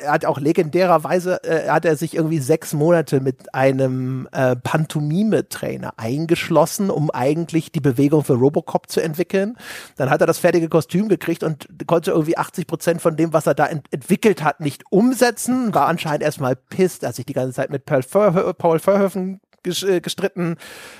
er 0.00 0.12
hat 0.12 0.26
auch 0.26 0.40
legendärerweise 0.40 1.42
äh, 1.44 1.70
hat 1.70 1.84
er 1.84 1.96
sich 1.96 2.16
irgendwie 2.16 2.40
sechs 2.40 2.74
Monate 2.74 3.20
mit 3.20 3.54
einem 3.54 4.17
äh, 4.32 4.56
Pantomime-Trainer 4.56 5.94
eingeschlossen, 5.96 6.90
um 6.90 7.10
eigentlich 7.10 7.70
die 7.70 7.80
Bewegung 7.80 8.24
für 8.24 8.34
Robocop 8.34 8.90
zu 8.90 9.00
entwickeln. 9.00 9.56
Dann 9.96 10.10
hat 10.10 10.20
er 10.20 10.26
das 10.26 10.38
fertige 10.38 10.68
Kostüm 10.68 11.08
gekriegt 11.08 11.42
und 11.42 11.68
konnte 11.86 12.10
irgendwie 12.10 12.36
80 12.36 12.66
Prozent 12.66 13.02
von 13.02 13.16
dem, 13.16 13.32
was 13.32 13.46
er 13.46 13.54
da 13.54 13.66
ent 13.66 13.86
entwickelt 13.90 14.42
hat, 14.42 14.60
nicht 14.60 14.84
umsetzen. 14.90 15.74
War 15.74 15.86
anscheinend 15.86 16.22
erstmal 16.22 16.56
pisst, 16.56 17.04
als 17.04 17.18
ich 17.18 17.26
die 17.26 17.32
ganze 17.32 17.54
Zeit 17.54 17.70
mit 17.70 17.84
Paul, 17.84 18.02
Verhoeven 18.02 19.34
äh, 19.34 19.47
gestritten, 19.68 20.56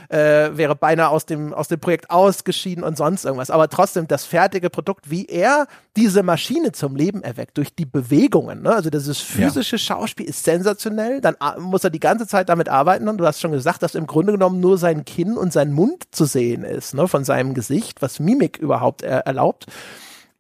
äh, 0.09 0.51
wäre 0.53 0.77
beinahe 0.77 1.09
aus 1.09 1.27
dem, 1.27 1.53
aus 1.53 1.69
dem 1.69 1.81
Projekt 1.81 2.11
ausgeschieden 2.11 2.85
und 2.85 2.97
sonst 2.97 3.25
irgendwas. 3.25 3.51
Aber 3.51 3.69
trotzdem 3.69 4.09
das 4.09 4.25
fertige 4.25 4.71
Produkt, 4.71 5.11
wie 5.11 5.27
er 5.27 5.67
diese 5.97 6.23
Maschine 6.23 6.73
zum 6.73 6.97
Leben 6.97 7.23
erweckt, 7.23 7.57
durch 7.57 7.75
die 7.75 7.87
Bewegungen. 7.87 8.63
Ne? 8.63 8.75
Also 8.75 8.91
dieses 8.91 9.19
physische 9.19 9.77
ja. 9.77 9.81
Schauspiel 9.81 10.27
ist 10.27 10.45
sensationell. 10.45 11.21
Dann 11.21 11.37
muss 11.59 11.85
er 11.85 11.91
die 11.91 12.01
ganze 12.01 12.27
Zeit 12.27 12.49
damit 12.49 12.69
arbeiten 12.69 13.09
und 13.09 13.19
du 13.19 13.27
hast 13.27 13.41
schon 13.41 13.53
gesagt, 13.53 13.83
dass 13.83 13.95
im 13.95 14.07
Grunde 14.07 14.33
genommen 14.33 14.61
nur 14.61 14.79
sein 14.79 15.05
Kinn 15.05 15.37
und 15.37 15.53
sein 15.53 15.73
Mund 15.73 16.05
zu 16.11 16.25
sehen 16.25 16.65
ist, 16.65 16.95
ne? 16.95 17.09
von 17.09 17.25
seinem 17.25 17.55
Gesicht, 17.55 18.03
was 18.03 18.21
Mimik 18.21 18.59
überhaupt 18.59 19.03
äh, 19.03 19.21
erlaubt 19.25 19.67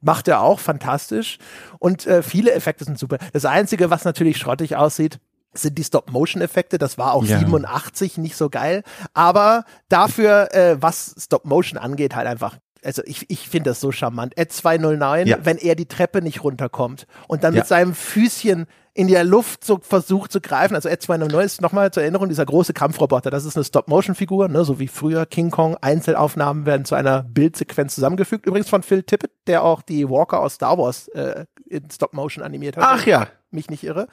macht 0.01 0.29
er 0.29 0.43
auch 0.43 0.61
fantastisch 0.61 1.39
und 1.79 2.07
äh, 2.07 2.23
viele 2.23 2.53
Effekte 2.53 2.85
sind 2.85 2.99
super. 2.99 3.19
Das 3.33 3.45
einzige, 3.45 3.91
was 3.91 4.05
natürlich 4.05 4.39
schrottig 4.39 4.77
aussieht, 4.77 5.19
sind 5.63 5.79
die 5.79 5.85
Stop-Motion-Effekte. 5.85 6.79
Das 6.79 6.99
war 6.99 7.13
auch 7.13 7.25
ja. 7.25 7.39
87 7.39 8.19
nicht 8.19 8.37
so 8.37 8.51
geil. 8.51 8.83
Aber 9.15 9.65
dafür, 9.89 10.55
äh, 10.55 10.77
was 10.81 11.15
Stop-Motion 11.19 11.79
angeht, 11.79 12.15
halt 12.15 12.27
einfach 12.27 12.57
also 12.85 13.03
ich, 13.05 13.29
ich 13.29 13.49
finde 13.49 13.71
das 13.71 13.81
so 13.81 13.93
charmant. 13.93 14.39
Ed 14.39 14.53
209, 14.53 15.27
ja. 15.27 15.39
wenn 15.43 15.59
er 15.59 15.75
die 15.75 15.87
Treppe 15.87 16.23
nicht 16.23 16.45
runterkommt 16.45 17.07
und 17.27 17.45
dann 17.45 17.55
ja. 17.55 17.61
mit 17.61 17.69
seinem 17.69 17.95
Füßchen 17.95 18.67
in 18.95 19.07
der 19.07 19.23
Luft 19.23 19.65
so 19.65 19.79
versucht 19.81 20.33
zu 20.33 20.41
greifen. 20.41 20.75
Also 20.75 20.89
Ed 20.89 21.01
209 21.03 21.45
ist 21.45 21.61
nochmal 21.61 21.93
zur 21.93 22.03
Erinnerung 22.03 22.29
dieser 22.29 22.45
große 22.45 22.73
Kampfroboter. 22.73 23.31
Das 23.31 23.45
ist 23.45 23.57
eine 23.57 23.65
Stop-Motion-Figur, 23.65 24.49
ne? 24.49 24.65
so 24.65 24.81
wie 24.81 24.89
früher 24.89 25.25
King 25.25 25.51
Kong. 25.51 25.77
Einzelaufnahmen 25.81 26.67
werden 26.67 26.85
zu 26.85 26.95
einer 26.95 27.23
Bildsequenz 27.23 27.95
zusammengefügt. 27.95 28.47
Übrigens 28.47 28.69
von 28.69 28.83
Phil 28.83 29.05
Tippett, 29.05 29.31
der 29.47 29.63
auch 29.63 29.83
die 29.83 30.09
Walker 30.09 30.41
aus 30.41 30.55
Star 30.55 30.79
Wars 30.79 31.09
äh, 31.09 31.45
in 31.67 31.89
Stop-Motion 31.91 32.43
animiert 32.43 32.77
hat. 32.77 32.85
Ach 32.85 33.07
ja. 33.07 33.29
Mich 33.51 33.71
nicht 33.71 33.85
irre. 33.85 34.09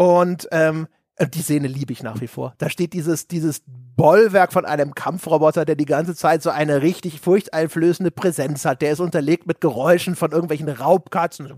Und 0.00 0.48
ähm, 0.50 0.88
die 1.34 1.42
Szene 1.42 1.68
liebe 1.68 1.92
ich 1.92 2.02
nach 2.02 2.22
wie 2.22 2.26
vor. 2.26 2.54
Da 2.56 2.70
steht 2.70 2.94
dieses, 2.94 3.28
dieses 3.28 3.60
Bollwerk 3.66 4.50
von 4.50 4.64
einem 4.64 4.94
Kampfroboter, 4.94 5.66
der 5.66 5.76
die 5.76 5.84
ganze 5.84 6.14
Zeit 6.14 6.42
so 6.42 6.48
eine 6.48 6.80
richtig 6.80 7.20
furchteinflößende 7.20 8.10
Präsenz 8.10 8.64
hat. 8.64 8.80
Der 8.80 8.92
ist 8.92 9.00
unterlegt 9.00 9.46
mit 9.46 9.60
Geräuschen 9.60 10.16
von 10.16 10.32
irgendwelchen 10.32 10.70
Raubkatzen. 10.70 11.48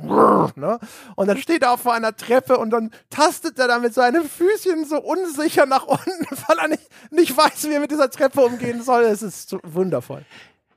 Ne? 0.56 0.80
Und 1.14 1.28
dann 1.28 1.38
steht 1.38 1.62
er 1.62 1.74
auf 1.74 1.82
vor 1.82 1.94
einer 1.94 2.16
Treppe 2.16 2.58
und 2.58 2.70
dann 2.70 2.90
tastet 3.10 3.60
er 3.60 3.68
da 3.68 3.78
mit 3.78 3.94
seinen 3.94 4.24
Füßchen 4.24 4.86
so 4.86 5.00
unsicher 5.00 5.66
nach 5.66 5.86
unten, 5.86 6.26
weil 6.48 6.58
er 6.58 6.66
nicht, 6.66 6.88
nicht 7.12 7.36
weiß, 7.36 7.68
wie 7.68 7.74
er 7.74 7.80
mit 7.80 7.92
dieser 7.92 8.10
Treppe 8.10 8.40
umgehen 8.40 8.82
soll. 8.82 9.02
Es 9.04 9.22
ist 9.22 9.48
so 9.50 9.60
wundervoll. 9.62 10.24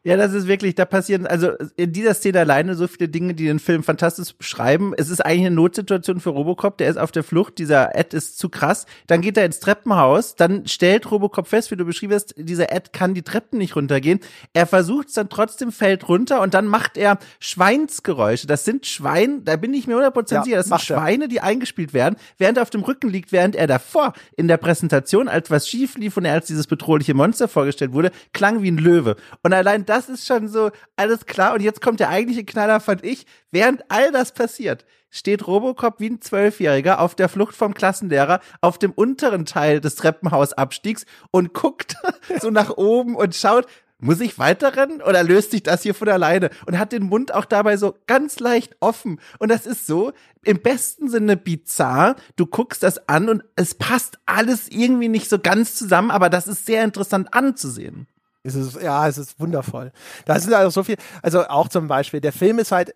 Ja, 0.05 0.17
das 0.17 0.33
ist 0.33 0.45
wirklich, 0.45 0.75
da 0.75 0.85
passieren, 0.85 1.25
also 1.25 1.53
in 1.77 1.91
dieser 1.91 2.13
Szene 2.13 2.41
alleine 2.41 2.75
so 2.75 2.87
viele 2.87 3.09
Dinge, 3.09 3.33
die 3.33 3.45
den 3.45 3.57
Film 3.57 3.81
fantastisch 3.81 4.35
beschreiben. 4.35 4.93
Es 4.95 5.09
ist 5.09 5.25
eigentlich 5.25 5.47
eine 5.47 5.55
Notsituation 5.55 6.19
für 6.19 6.29
Robocop, 6.29 6.77
der 6.77 6.91
ist 6.91 6.97
auf 6.97 7.11
der 7.11 7.23
Flucht, 7.23 7.57
dieser 7.57 7.95
Ed 7.95 8.13
ist 8.13 8.37
zu 8.37 8.49
krass. 8.49 8.85
Dann 9.07 9.21
geht 9.21 9.35
er 9.35 9.45
ins 9.45 9.59
Treppenhaus, 9.59 10.35
dann 10.35 10.67
stellt 10.67 11.09
Robocop 11.09 11.47
fest, 11.47 11.71
wie 11.71 11.75
du 11.75 11.85
beschrieben 11.85 12.13
hast, 12.13 12.35
dieser 12.37 12.71
Ed 12.71 12.93
kann 12.93 13.15
die 13.15 13.23
Treppen 13.23 13.57
nicht 13.57 13.75
runtergehen. 13.75 14.19
Er 14.53 14.67
versucht 14.67 15.07
es 15.07 15.15
dann 15.15 15.27
trotzdem, 15.27 15.71
fällt 15.71 16.07
runter 16.07 16.41
und 16.41 16.53
dann 16.53 16.67
macht 16.67 16.97
er 16.97 17.17
Schweinsgeräusche. 17.39 18.45
Das 18.45 18.63
sind 18.63 18.85
Schwein, 18.85 19.43
da 19.43 19.55
bin 19.55 19.73
ich 19.73 19.87
mir 19.87 19.95
100% 19.95 20.33
ja, 20.35 20.43
sicher, 20.43 20.57
das 20.57 20.67
sind 20.67 20.81
Schweine, 20.81 21.27
die 21.27 21.41
eingespielt 21.41 21.95
werden, 21.95 22.17
während 22.37 22.59
er 22.59 22.61
auf 22.61 22.69
dem 22.69 22.83
Rücken 22.83 23.09
liegt, 23.09 23.31
während 23.31 23.55
er 23.55 23.65
davor 23.65 24.13
in 24.37 24.47
der 24.47 24.57
Präsentation, 24.57 25.27
als 25.27 25.49
was 25.49 25.67
schief 25.67 25.97
lief 25.97 26.15
und 26.15 26.25
er 26.25 26.33
als 26.33 26.45
dieses 26.45 26.67
bedrohliche 26.67 27.15
Monster 27.15 27.47
vorgestellt 27.47 27.93
wurde, 27.93 28.11
klang 28.33 28.61
wie 28.61 28.69
ein 28.69 28.77
Löwe. 28.77 29.15
Und 29.41 29.51
allein 29.51 29.83
das 29.87 29.94
das 29.95 30.09
ist 30.09 30.27
schon 30.27 30.49
so 30.49 30.71
alles 30.97 31.25
klar. 31.25 31.53
Und 31.53 31.61
jetzt 31.61 31.81
kommt 31.81 32.01
der 32.01 32.09
eigentliche 32.09 32.43
Knaller, 32.43 32.79
fand 32.79 33.03
ich. 33.05 33.25
Während 33.51 33.89
all 33.89 34.11
das 34.11 34.33
passiert, 34.33 34.85
steht 35.09 35.47
Robocop 35.47 35.99
wie 35.99 36.09
ein 36.09 36.21
Zwölfjähriger 36.21 36.99
auf 36.99 37.15
der 37.15 37.29
Flucht 37.29 37.55
vom 37.55 37.73
Klassenlehrer 37.73 38.41
auf 38.59 38.77
dem 38.77 38.91
unteren 38.91 39.45
Teil 39.45 39.79
des 39.79 39.95
Treppenhausabstiegs 39.95 41.05
und 41.31 41.53
guckt 41.53 41.95
so 42.41 42.49
nach 42.49 42.71
oben 42.71 43.15
und 43.15 43.35
schaut, 43.35 43.67
muss 43.97 44.19
ich 44.19 44.37
weiterrennen 44.37 45.01
oder 45.01 45.23
löst 45.23 45.51
sich 45.51 45.63
das 45.63 45.83
hier 45.83 45.95
von 45.95 46.09
alleine? 46.09 46.49
Und 46.65 46.77
hat 46.77 46.91
den 46.91 47.03
Mund 47.03 47.33
auch 47.33 47.45
dabei 47.45 47.77
so 47.77 47.95
ganz 48.07 48.39
leicht 48.41 48.75
offen. 48.81 49.21
Und 49.39 49.49
das 49.49 49.65
ist 49.65 49.87
so 49.87 50.11
im 50.43 50.61
besten 50.61 51.09
Sinne 51.09 51.37
bizarr. 51.37 52.17
Du 52.35 52.45
guckst 52.45 52.83
das 52.83 53.07
an 53.07 53.29
und 53.29 53.45
es 53.55 53.75
passt 53.75 54.19
alles 54.25 54.67
irgendwie 54.67 55.07
nicht 55.07 55.29
so 55.29 55.39
ganz 55.39 55.75
zusammen, 55.75 56.11
aber 56.11 56.29
das 56.29 56.49
ist 56.49 56.65
sehr 56.65 56.83
interessant 56.83 57.33
anzusehen. 57.33 58.07
Es 58.45 58.53
ist, 58.55 58.79
ja, 58.81 59.07
es 59.07 59.17
ist 59.17 59.39
wundervoll. 59.39 59.91
Da 60.25 60.39
sind 60.39 60.53
also 60.53 60.69
so 60.69 60.83
viel, 60.83 60.97
also 61.23 61.47
auch 61.47 61.67
zum 61.67 61.87
Beispiel, 61.87 62.21
der 62.21 62.31
Film 62.31 62.59
ist 62.59 62.71
halt 62.71 62.93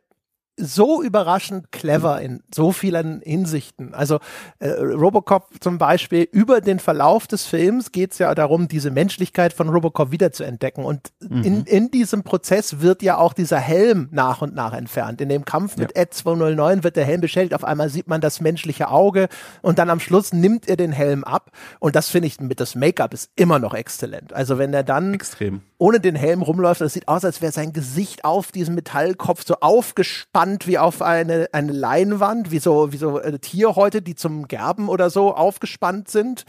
so 0.60 1.02
überraschend 1.02 1.72
clever 1.72 2.22
in 2.22 2.43
so 2.54 2.72
vielen 2.72 3.22
Hinsichten. 3.22 3.93
Also 3.93 4.19
äh, 4.60 4.69
Robocop 4.69 5.48
zum 5.60 5.78
Beispiel, 5.78 6.28
über 6.32 6.62
den 6.62 6.80
Verlauf 6.80 7.28
des 7.28 7.45
Films 7.45 7.91
geht 7.91 8.12
es 8.12 8.19
ja 8.19 8.34
darum, 8.36 8.67
diese 8.67 8.91
Menschlichkeit 8.91 9.54
von 9.54 9.69
Robocop 9.69 10.12
wiederzuentdecken. 10.12 10.84
Und 10.84 11.12
mhm. 11.19 11.43
in, 11.43 11.63
in 11.63 11.91
diesem 11.91 12.24
Prozess 12.24 12.82
wird 12.82 13.02
ja 13.02 13.17
auch 13.17 13.34
dieser 13.34 13.60
Helm 13.60 14.10
nach 14.12 14.41
und 14.41 14.54
nach 14.54 14.74
entfernt. 14.74 15.22
In 15.22 15.30
dem 15.30 15.45
Kampf 15.45 15.78
mit 15.78 15.95
ja. 15.95 16.04
Ed 16.04 16.13
209 16.13 16.84
wird 16.84 16.95
der 16.95 17.06
Helm 17.06 17.22
beschädigt. 17.22 17.54
Auf 17.54 17.63
einmal 17.63 17.89
sieht 17.89 18.08
man 18.08 18.22
das 18.22 18.41
menschliche 18.41 18.89
Auge 18.89 19.30
und 19.62 19.80
dann 19.80 19.89
am 19.89 20.00
Schluss 20.00 20.34
nimmt 20.34 20.67
er 20.67 20.78
den 20.78 20.91
Helm 20.91 21.24
ab. 21.24 21.52
Und 21.80 21.95
das 21.95 22.10
finde 22.10 22.28
ich 22.28 22.39
mit 22.39 22.60
das 22.60 22.76
Make-up 22.76 23.13
ist 23.13 23.32
immer 23.36 23.60
noch 23.60 23.74
exzellent. 23.74 24.34
Also 24.34 24.58
wenn 24.58 24.74
er 24.74 24.84
dann 24.84 25.13
Extrem. 25.13 25.62
Ohne 25.80 26.00
den 26.00 26.15
Helm 26.15 26.44
rumläuft, 26.44 26.82
das 26.82 26.94
sieht 26.94 27.08
aus, 27.08 27.26
als 27.26 27.42
wäre 27.42 27.52
sein 27.52 27.74
Gesicht 27.74 28.24
auf 28.24 28.52
diesem 28.52 28.76
Metallkopf 28.76 29.44
so 29.46 29.56
aufgespannt 29.56 30.20
gespannt 30.39 30.68
wie 30.68 30.78
auf 30.78 31.02
eine, 31.02 31.50
eine 31.54 31.72
Leinwand, 31.72 32.52
wie 32.52 32.60
so, 32.60 32.92
wie 32.92 32.98
so 32.98 33.20
äh, 33.20 33.39
Tierhäute, 33.39 34.02
die 34.02 34.15
zum 34.15 34.48
Gerben 34.48 34.89
oder 34.89 35.10
so 35.10 35.34
aufgespannt 35.34 36.10
sind. 36.10 36.46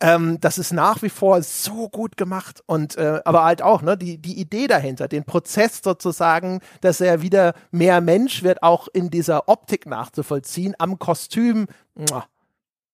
Ähm, 0.00 0.38
das 0.40 0.58
ist 0.58 0.72
nach 0.72 1.02
wie 1.02 1.08
vor 1.08 1.42
so 1.42 1.88
gut 1.88 2.16
gemacht 2.16 2.62
und 2.66 2.96
äh, 2.96 3.20
aber 3.24 3.44
halt 3.44 3.62
auch 3.62 3.82
ne 3.82 3.96
die 3.96 4.18
die 4.18 4.38
Idee 4.38 4.66
dahinter, 4.66 5.08
den 5.08 5.24
Prozess 5.24 5.80
sozusagen, 5.82 6.60
dass 6.80 7.00
er 7.00 7.22
wieder 7.22 7.54
mehr 7.70 8.00
Mensch 8.00 8.42
wird, 8.42 8.62
auch 8.62 8.88
in 8.92 9.10
dieser 9.10 9.48
Optik 9.48 9.86
nachzuvollziehen, 9.86 10.74
am 10.78 10.98
Kostüm. 10.98 11.66
Muah, 11.94 12.24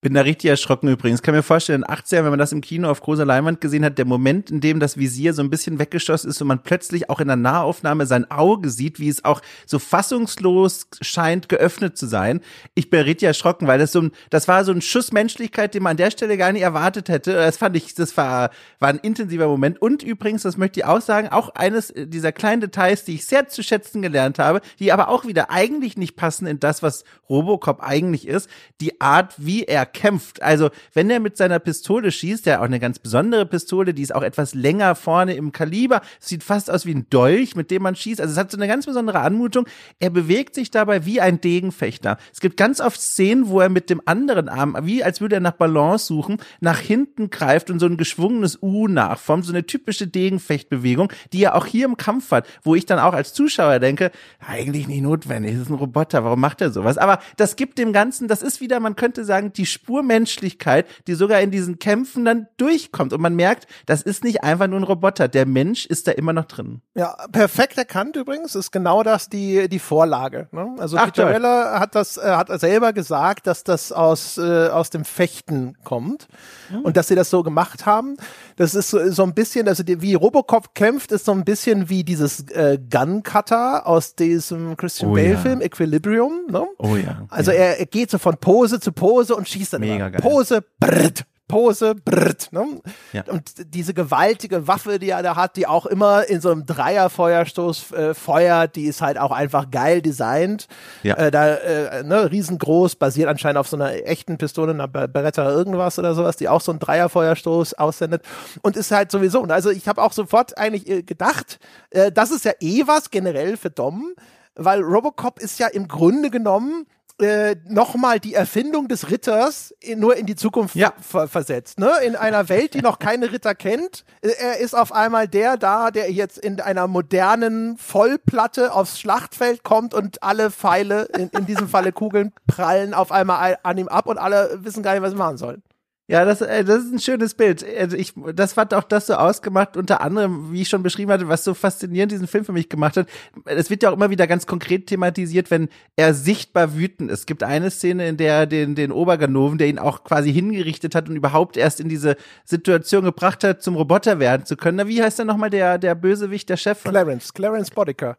bin 0.01 0.15
da 0.15 0.21
richtig 0.21 0.49
erschrocken 0.49 0.89
übrigens. 0.89 1.21
Kann 1.21 1.35
mir 1.35 1.43
vorstellen, 1.43 1.83
in 1.83 1.89
80 1.89 2.23
wenn 2.23 2.31
man 2.31 2.39
das 2.39 2.51
im 2.51 2.61
Kino 2.61 2.89
auf 2.89 3.01
großer 3.01 3.23
Leinwand 3.23 3.61
gesehen 3.61 3.85
hat, 3.85 3.99
der 3.99 4.05
Moment, 4.05 4.49
in 4.49 4.59
dem 4.59 4.79
das 4.79 4.97
Visier 4.97 5.35
so 5.35 5.43
ein 5.43 5.51
bisschen 5.51 5.77
weggeschossen 5.77 6.27
ist 6.29 6.41
und 6.41 6.47
man 6.47 6.63
plötzlich 6.63 7.11
auch 7.11 7.19
in 7.19 7.27
der 7.27 7.35
Nahaufnahme 7.35 8.07
sein 8.07 8.29
Auge 8.31 8.71
sieht, 8.71 8.99
wie 8.99 9.09
es 9.09 9.23
auch 9.23 9.41
so 9.67 9.77
fassungslos 9.77 10.87
scheint, 11.01 11.49
geöffnet 11.49 11.97
zu 11.97 12.07
sein. 12.07 12.41
Ich 12.73 12.89
bin 12.89 13.01
richtig 13.01 13.27
erschrocken, 13.27 13.67
weil 13.67 13.77
das 13.77 13.91
so 13.91 14.01
ein, 14.01 14.11
das 14.31 14.47
war 14.47 14.65
so 14.65 14.71
ein 14.71 14.81
Schuss 14.81 15.11
Menschlichkeit, 15.11 15.75
den 15.75 15.83
man 15.83 15.91
an 15.91 15.97
der 15.97 16.09
Stelle 16.09 16.35
gar 16.35 16.51
nicht 16.51 16.63
erwartet 16.63 17.07
hätte. 17.07 17.33
Das 17.33 17.57
fand 17.57 17.77
ich, 17.77 17.93
das 17.93 18.17
war, 18.17 18.49
war 18.79 18.89
ein 18.89 18.97
intensiver 18.97 19.47
Moment. 19.47 19.79
Und 19.79 20.01
übrigens, 20.01 20.41
das 20.41 20.57
möchte 20.57 20.79
ich 20.79 20.85
auch 20.87 21.01
sagen, 21.01 21.29
auch 21.29 21.53
eines 21.53 21.93
dieser 21.95 22.31
kleinen 22.31 22.61
Details, 22.61 23.05
die 23.05 23.15
ich 23.15 23.27
sehr 23.27 23.49
zu 23.49 23.61
schätzen 23.61 24.01
gelernt 24.01 24.39
habe, 24.39 24.61
die 24.79 24.91
aber 24.91 25.09
auch 25.09 25.25
wieder 25.25 25.51
eigentlich 25.51 25.95
nicht 25.95 26.15
passen 26.15 26.47
in 26.47 26.59
das, 26.59 26.81
was 26.81 27.03
Robocop 27.29 27.81
eigentlich 27.83 28.27
ist, 28.27 28.49
die 28.79 28.99
Art, 28.99 29.35
wie 29.37 29.63
er 29.65 29.90
kämpft. 29.93 30.41
Also, 30.41 30.69
wenn 30.93 31.09
er 31.09 31.19
mit 31.19 31.37
seiner 31.37 31.59
Pistole 31.59 32.11
schießt, 32.11 32.45
der 32.45 32.61
auch 32.61 32.65
eine 32.65 32.79
ganz 32.79 32.99
besondere 32.99 33.45
Pistole, 33.45 33.93
die 33.93 34.01
ist 34.01 34.13
auch 34.13 34.23
etwas 34.23 34.53
länger 34.53 34.95
vorne 34.95 35.35
im 35.35 35.51
Kaliber, 35.51 36.01
sieht 36.19 36.43
fast 36.43 36.69
aus 36.71 36.85
wie 36.85 36.93
ein 36.93 37.07
Dolch, 37.09 37.55
mit 37.55 37.71
dem 37.71 37.83
man 37.83 37.95
schießt. 37.95 38.21
Also, 38.21 38.33
es 38.33 38.37
hat 38.37 38.51
so 38.51 38.57
eine 38.57 38.67
ganz 38.67 38.85
besondere 38.85 39.19
Anmutung. 39.19 39.65
Er 39.99 40.09
bewegt 40.09 40.55
sich 40.55 40.71
dabei 40.71 41.05
wie 41.05 41.21
ein 41.21 41.41
Degenfechter. 41.41 42.17
Es 42.33 42.39
gibt 42.39 42.57
ganz 42.57 42.79
oft 42.79 42.99
Szenen, 42.99 43.47
wo 43.47 43.59
er 43.59 43.69
mit 43.69 43.89
dem 43.89 44.01
anderen 44.05 44.49
Arm, 44.49 44.77
wie 44.83 45.03
als 45.03 45.21
würde 45.21 45.35
er 45.35 45.41
nach 45.41 45.51
Balance 45.53 46.05
suchen, 46.05 46.37
nach 46.59 46.79
hinten 46.79 47.29
greift 47.29 47.69
und 47.69 47.79
so 47.79 47.85
ein 47.85 47.97
geschwungenes 47.97 48.59
U 48.61 48.87
nachformt, 48.87 49.45
so 49.45 49.51
eine 49.51 49.65
typische 49.65 50.07
Degenfechtbewegung, 50.07 51.11
die 51.33 51.43
er 51.43 51.55
auch 51.55 51.65
hier 51.65 51.85
im 51.85 51.97
Kampf 51.97 52.31
hat, 52.31 52.47
wo 52.63 52.75
ich 52.75 52.85
dann 52.85 52.99
auch 52.99 53.13
als 53.13 53.33
Zuschauer 53.33 53.79
denke, 53.79 54.11
eigentlich 54.39 54.87
nicht 54.87 55.01
notwendig, 55.01 55.53
das 55.53 55.63
ist 55.63 55.69
ein 55.69 55.75
Roboter, 55.75 56.23
warum 56.23 56.39
macht 56.39 56.61
er 56.61 56.71
sowas? 56.71 56.97
Aber 56.97 57.19
das 57.37 57.55
gibt 57.55 57.77
dem 57.77 57.93
Ganzen, 57.93 58.27
das 58.27 58.41
ist 58.41 58.61
wieder, 58.61 58.79
man 58.79 58.95
könnte 58.95 59.25
sagen, 59.25 59.53
die 59.53 59.65
Spur 59.81 60.03
Menschlichkeit, 60.03 60.85
die 61.07 61.15
sogar 61.15 61.41
in 61.41 61.49
diesen 61.49 61.79
Kämpfen 61.79 62.23
dann 62.23 62.47
durchkommt. 62.57 63.13
Und 63.13 63.21
man 63.21 63.35
merkt, 63.35 63.65
das 63.87 64.03
ist 64.03 64.23
nicht 64.23 64.43
einfach 64.43 64.67
nur 64.67 64.79
ein 64.79 64.83
Roboter. 64.83 65.27
Der 65.27 65.47
Mensch 65.47 65.87
ist 65.87 66.07
da 66.07 66.11
immer 66.11 66.33
noch 66.33 66.45
drin. 66.45 66.81
Ja, 66.93 67.15
perfekt 67.31 67.79
erkannt 67.79 68.15
übrigens, 68.15 68.53
ist 68.53 68.71
genau 68.71 69.01
das 69.01 69.27
die, 69.27 69.67
die 69.69 69.79
Vorlage. 69.79 70.49
Ne? 70.51 70.75
Also 70.77 70.97
Ach, 70.97 71.05
Peter 71.05 71.29
Weller 71.29 71.79
hat 71.79 71.95
das, 71.95 72.17
äh, 72.17 72.21
hat 72.21 72.47
selber 72.59 72.93
gesagt, 72.93 73.47
dass 73.47 73.63
das 73.63 73.91
aus, 73.91 74.37
äh, 74.37 74.67
aus 74.67 74.91
dem 74.91 75.03
Fechten 75.03 75.75
kommt 75.83 76.27
mhm. 76.69 76.81
und 76.81 76.95
dass 76.95 77.07
sie 77.07 77.15
das 77.15 77.31
so 77.31 77.41
gemacht 77.41 77.87
haben. 77.87 78.17
Das 78.57 78.75
ist 78.75 78.91
so, 78.91 79.09
so 79.11 79.23
ein 79.23 79.33
bisschen, 79.33 79.67
also 79.67 79.81
die, 79.81 80.01
wie 80.01 80.13
Robocop 80.13 80.75
kämpft, 80.75 81.11
ist 81.11 81.25
so 81.25 81.31
ein 81.31 81.43
bisschen 81.43 81.89
wie 81.89 82.03
dieses 82.03 82.47
äh, 82.51 82.77
Gun 82.77 83.23
Cutter 83.23 83.87
aus 83.87 84.15
diesem 84.15 84.77
Christian 84.77 85.11
oh, 85.11 85.15
Bale 85.15 85.37
Film, 85.37 85.59
ja. 85.59 85.65
Equilibrium. 85.65 86.41
Ne? 86.51 86.67
Oh 86.77 86.95
ja. 86.95 87.25
Also 87.29 87.51
ja. 87.51 87.57
Er, 87.57 87.79
er 87.79 87.85
geht 87.87 88.11
so 88.11 88.19
von 88.19 88.37
Pose 88.37 88.79
zu 88.79 88.91
Pose 88.91 89.35
und 89.35 89.49
schießt 89.49 89.70
dann 89.73 89.81
Mega 89.81 90.07
immer. 90.07 90.19
Pose, 90.19 90.63
brrt, 90.79 91.25
Pose, 91.51 91.95
brrt, 91.95 92.53
ne? 92.53 92.81
ja. 93.11 93.23
Und 93.27 93.73
diese 93.75 93.93
gewaltige 93.93 94.69
Waffe, 94.69 94.99
die 94.99 95.09
er 95.09 95.21
da 95.21 95.35
hat, 95.35 95.57
die 95.57 95.67
auch 95.67 95.85
immer 95.85 96.29
in 96.29 96.39
so 96.39 96.49
einem 96.49 96.65
Dreierfeuerstoß 96.65 97.91
äh, 97.91 98.13
feuert, 98.13 98.77
die 98.77 98.85
ist 98.85 99.01
halt 99.01 99.17
auch 99.17 99.31
einfach 99.31 99.69
geil 99.69 100.01
designt. 100.01 100.67
Ja. 101.03 101.15
Äh, 101.15 101.29
da, 101.29 101.55
äh, 101.55 102.03
ne, 102.03 102.31
riesengroß, 102.31 102.95
basiert 102.95 103.27
anscheinend 103.27 103.57
auf 103.57 103.67
so 103.67 103.75
einer 103.75 103.93
echten 104.07 104.37
Pistole, 104.37 104.71
einer 104.71 104.87
Beretta 104.87 105.49
irgendwas 105.51 105.99
oder 105.99 106.15
sowas, 106.15 106.37
die 106.37 106.47
auch 106.47 106.61
so 106.61 106.71
einen 106.71 106.79
Dreierfeuerstoß 106.79 107.73
aussendet 107.73 108.23
und 108.61 108.77
ist 108.77 108.91
halt 108.91 109.11
sowieso. 109.11 109.41
Und 109.41 109.51
also 109.51 109.71
ich 109.71 109.89
habe 109.89 110.01
auch 110.01 110.13
sofort 110.13 110.57
eigentlich 110.57 110.89
äh, 110.89 111.03
gedacht, 111.03 111.59
äh, 111.89 112.13
das 112.13 112.31
ist 112.31 112.45
ja 112.45 112.53
eh 112.61 112.83
was 112.87 113.11
generell 113.11 113.57
für 113.57 113.71
Dom, 113.71 114.13
weil 114.55 114.79
Robocop 114.81 115.37
ist 115.39 115.59
ja 115.59 115.67
im 115.67 115.89
Grunde 115.89 116.29
genommen 116.29 116.85
äh, 117.21 117.55
nochmal 117.65 118.19
die 118.19 118.33
Erfindung 118.33 118.87
des 118.87 119.09
Ritters 119.09 119.73
in, 119.79 119.99
nur 119.99 120.15
in 120.17 120.25
die 120.25 120.35
Zukunft 120.35 120.75
ja. 120.75 120.93
ver 120.99 121.27
versetzt. 121.27 121.79
Ne? 121.79 121.91
In 122.05 122.15
einer 122.15 122.49
Welt, 122.49 122.73
die 122.73 122.81
noch 122.81 122.99
keine 122.99 123.31
Ritter 123.31 123.55
kennt, 123.55 124.03
äh, 124.21 124.29
er 124.29 124.59
ist 124.59 124.75
auf 124.75 124.91
einmal 124.91 125.27
der 125.27 125.57
da, 125.57 125.91
der 125.91 126.11
jetzt 126.11 126.37
in 126.37 126.59
einer 126.59 126.87
modernen 126.87 127.77
Vollplatte 127.77 128.73
aufs 128.73 128.99
Schlachtfeld 128.99 129.63
kommt 129.63 129.93
und 129.93 130.23
alle 130.23 130.51
Pfeile, 130.51 131.03
in, 131.17 131.29
in 131.29 131.45
diesem 131.45 131.67
Falle 131.67 131.91
Kugeln, 131.91 132.33
prallen 132.47 132.93
auf 132.93 133.11
einmal 133.11 133.57
an 133.63 133.77
ihm 133.77 133.87
ab 133.87 134.07
und 134.07 134.17
alle 134.17 134.59
wissen 134.63 134.83
gar 134.83 134.93
nicht, 134.93 135.03
was 135.03 135.11
sie 135.11 135.17
machen 135.17 135.37
sollen. 135.37 135.63
Ja, 136.11 136.25
das, 136.25 136.41
äh, 136.41 136.65
das 136.65 136.83
ist 136.83 136.91
ein 136.91 136.99
schönes 136.99 137.35
Bild. 137.35 137.65
Also 137.79 137.95
ich, 137.95 138.11
das 138.35 138.51
fand 138.51 138.73
auch 138.73 138.83
das 138.83 139.07
so 139.07 139.13
ausgemacht, 139.13 139.77
unter 139.77 140.01
anderem, 140.01 140.51
wie 140.51 140.63
ich 140.63 140.67
schon 140.67 140.83
beschrieben 140.83 141.09
hatte, 141.09 141.29
was 141.29 141.45
so 141.45 141.53
faszinierend 141.53 142.11
diesen 142.11 142.27
Film 142.27 142.43
für 142.43 142.51
mich 142.51 142.67
gemacht 142.67 142.97
hat. 142.97 143.07
Es 143.45 143.69
wird 143.69 143.81
ja 143.81 143.89
auch 143.89 143.93
immer 143.93 144.09
wieder 144.09 144.27
ganz 144.27 144.45
konkret 144.45 144.87
thematisiert, 144.87 145.49
wenn 145.51 145.69
er 145.95 146.13
sichtbar 146.13 146.75
wütend 146.75 147.11
ist. 147.11 147.19
Es 147.19 147.25
gibt 147.27 147.43
eine 147.43 147.71
Szene, 147.71 148.09
in 148.09 148.17
der 148.17 148.33
er 148.33 148.45
den, 148.45 148.75
den 148.75 148.91
Oberganoven, 148.91 149.57
der 149.57 149.69
ihn 149.69 149.79
auch 149.79 150.03
quasi 150.03 150.33
hingerichtet 150.33 150.95
hat 150.95 151.07
und 151.07 151.15
überhaupt 151.15 151.55
erst 151.55 151.79
in 151.79 151.87
diese 151.87 152.17
Situation 152.43 153.05
gebracht 153.05 153.45
hat, 153.45 153.63
zum 153.63 153.77
Roboter 153.77 154.19
werden 154.19 154.45
zu 154.45 154.57
können. 154.57 154.79
Na, 154.79 154.89
wie 154.89 155.01
heißt 155.01 155.17
denn 155.17 155.27
nochmal 155.27 155.49
der, 155.49 155.77
der 155.77 155.95
Bösewicht, 155.95 156.49
der 156.49 156.57
Chef? 156.57 156.83
Clarence, 156.83 157.33
Clarence 157.33 157.71
Bodicker. 157.71 158.17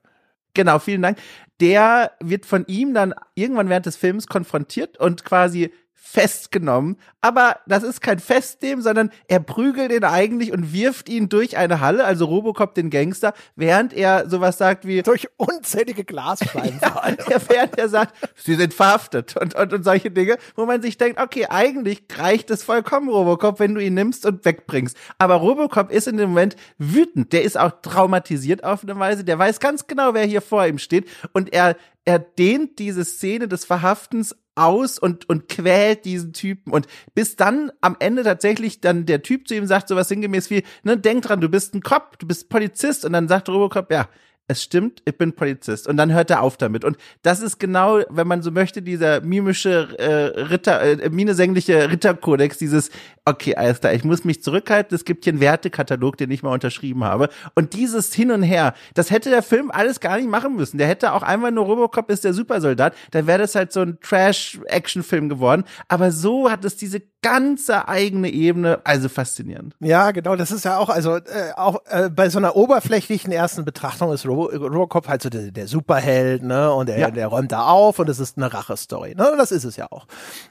Genau, 0.55 0.79
vielen 0.79 1.03
Dank. 1.03 1.19
Der 1.61 2.13
wird 2.21 2.47
von 2.47 2.65
ihm 2.69 2.95
dann 2.95 3.15
irgendwann 3.35 3.69
während 3.69 3.85
des 3.85 3.97
Films 3.97 4.27
konfrontiert 4.29 4.97
und 4.99 5.27
quasi 5.27 5.71
festgenommen. 6.05 6.97
Aber 7.21 7.61
das 7.67 7.85
ist 7.85 8.01
kein 8.03 8.19
Festnehmen, 8.19 8.83
sondern 8.83 9.11
er 9.29 9.38
prügelt 9.38 9.93
ihn 9.93 10.03
eigentlich 10.03 10.53
und 10.53 10.73
wirft 10.73 11.09
ihn 11.09 11.29
durch 11.29 11.57
eine 11.57 11.81
Halle, 11.81 12.05
also 12.05 12.25
Robocop 12.25 12.75
den 12.75 12.91
Gangster, 12.91 13.33
während 13.55 13.95
er 13.95 14.29
sowas 14.29 14.59
sagt 14.59 14.85
wie 14.85 15.03
durch 15.03 15.29
unzählige 15.37 16.05
Glasscheiben. 16.05 16.81
ja, 17.31 17.41
während 17.49 17.79
er 17.79 17.88
sagt, 17.88 18.17
sie 18.35 18.57
sind 18.57 18.75
verhaftet 18.75 19.37
und, 19.37 19.55
und, 19.55 19.73
und 19.73 19.85
solche 19.85 20.11
Dinge, 20.11 20.38
wo 20.57 20.67
man 20.67 20.83
sich 20.83 20.99
denkt, 20.99 21.21
okay, 21.21 21.47
eigentlich 21.49 22.03
reicht 22.15 22.51
es 22.51 22.65
vollkommen, 22.65 23.09
Robocop, 23.09 23.61
wenn 23.61 23.75
du 23.75 23.83
ihn 23.83 23.95
nimmst 23.95 24.27
und 24.27 24.45
wegbringst. 24.45 24.97
Aber 25.19 25.37
Robocop 25.37 25.91
ist 25.91 26.09
in 26.09 26.17
dem 26.17 26.31
Moment 26.31 26.57
wütend. 26.79 27.33
Der 27.33 27.45
ist 27.45 27.57
auch 27.57 27.81
traumatisiert 27.81 28.65
auf 28.65 28.83
eine 28.83 28.99
Weise. 28.99 29.23
Der 29.23 29.38
weiß 29.38 29.61
ganz 29.61 29.87
genau, 29.87 30.15
wer 30.15 30.25
hier 30.25 30.43
vor 30.43 30.67
ihm 30.67 30.79
steht 30.79 31.09
und 31.33 31.53
er 31.55 31.77
er 32.05 32.19
dehnt 32.19 32.81
diese 32.81 33.05
Szene 33.05 33.47
des 33.47 33.65
Verhaftens 33.65 34.35
aus 34.55 34.99
und, 34.99 35.29
und 35.29 35.49
quält 35.49 36.05
diesen 36.05 36.33
Typen. 36.33 36.73
Und 36.73 36.87
bis 37.15 37.37
dann 37.37 37.73
am 37.81 37.97
Ende 37.99 38.23
tatsächlich 38.23 38.81
dann 38.81 39.07
der 39.07 39.23
Typ 39.23 39.49
zu 39.49 39.55
ihm 39.55 39.67
sagt, 39.67 39.88
sowas 39.88 40.09
sinngemäß 40.09 40.51
wie, 40.51 40.65
ne, 40.83 40.97
denk 40.97 41.23
dran, 41.25 41.41
du 41.41 41.49
bist 41.49 41.75
ein 41.75 41.83
Cop, 41.83 42.19
du 42.19 42.27
bist 42.27 42.49
Polizist. 42.49 43.05
Und 43.05 43.12
dann 43.12 43.29
sagt 43.29 43.49
Robocop, 43.49 43.91
ja, 43.91 44.09
es 44.53 44.62
stimmt, 44.62 45.03
ich 45.05 45.19
bin 45.19 45.33
Polizist. 45.33 45.88
Und 45.88 45.97
dann 45.97 46.12
hört 46.12 46.31
er 46.31 46.43
auf 46.43 46.57
damit. 46.57 46.85
Und 46.85 46.97
das 47.23 47.41
ist 47.41 47.59
genau, 47.59 48.01
wenn 48.09 48.27
man 48.27 48.43
so 48.43 48.51
möchte, 48.51 48.83
dieser 48.83 49.21
mimische 49.21 49.99
äh, 49.99 50.41
Ritter, 50.41 50.81
äh, 50.81 51.11
minesängliche 51.11 51.91
Ritterkodex, 51.91 52.59
dieses, 52.59 52.91
okay, 53.25 53.55
alles 53.57 53.81
klar, 53.81 53.93
ich 53.93 54.05
muss 54.05 54.25
mich 54.25 54.43
zurückhalten, 54.43 54.95
es 54.95 55.05
gibt 55.05 55.25
hier 55.25 55.33
einen 55.33 55.41
Wertekatalog, 55.41 56.17
den 56.17 56.31
ich 56.31 56.43
mal 56.43 56.53
unterschrieben 56.53 57.05
habe. 57.05 57.29
Und 57.55 57.73
dieses 57.73 58.15
Hin 58.15 58.31
und 58.31 58.43
Her, 58.43 58.75
das 58.95 59.11
hätte 59.11 59.31
der 59.31 59.43
Film 59.43 59.71
alles 59.71 60.01
gar 60.01 60.17
nicht 60.17 60.29
machen 60.29 60.57
müssen. 60.57 60.79
Der 60.79 60.87
hätte 60.87 61.12
auch 61.12 61.23
einmal 61.23 61.53
nur 61.53 61.65
Robocop 61.65 62.11
ist 62.11 62.25
der 62.25 62.35
Supersoldat, 62.35 62.95
dann 63.11 63.27
wäre 63.27 63.38
das 63.38 63.55
halt 63.55 63.73
so 63.73 63.81
ein 63.81 63.99
Trash-Action-Film 64.01 65.29
geworden. 65.29 65.65
Aber 65.88 66.12
so 66.12 66.51
hat 66.51 66.65
es 66.65 66.77
diese 66.77 67.03
ganze 67.23 67.87
eigene 67.89 68.29
Ebene, 68.29 68.81
also 68.83 69.09
faszinierend. 69.09 69.75
Ja, 69.79 70.11
genau, 70.11 70.35
das 70.35 70.51
ist 70.51 70.65
ja 70.65 70.79
auch, 70.79 70.89
also 70.89 71.17
äh, 71.17 71.53
auch 71.57 71.81
äh, 71.89 72.11
bei 72.11 72.29
so 72.29 72.39
einer 72.39 72.57
oberflächlichen 72.57 73.33
ersten 73.33 73.65
Betrachtung 73.65 74.13
ist 74.13 74.27
Robo 74.27 74.47
Robocop 74.47 75.09
halt 75.09 75.23
so 75.23 75.31
der, 75.31 75.53
der 75.53 75.69
Superheld, 75.69 76.43
ne, 76.43 76.73
und 76.73 76.89
der, 76.89 76.99
ja. 76.99 77.11
der 77.11 77.29
räumt 77.29 77.53
da 77.53 77.67
auf 77.67 78.01
und 78.01 78.09
es 78.09 78.19
ist 78.19 78.37
eine 78.37 78.53
Rache-Story, 78.53 79.15
ne, 79.15 79.31
und 79.31 79.39
das 79.39 79.53
ist 79.53 79.65
es 79.65 79.77
ja 79.77 79.87
auch. 79.91 80.07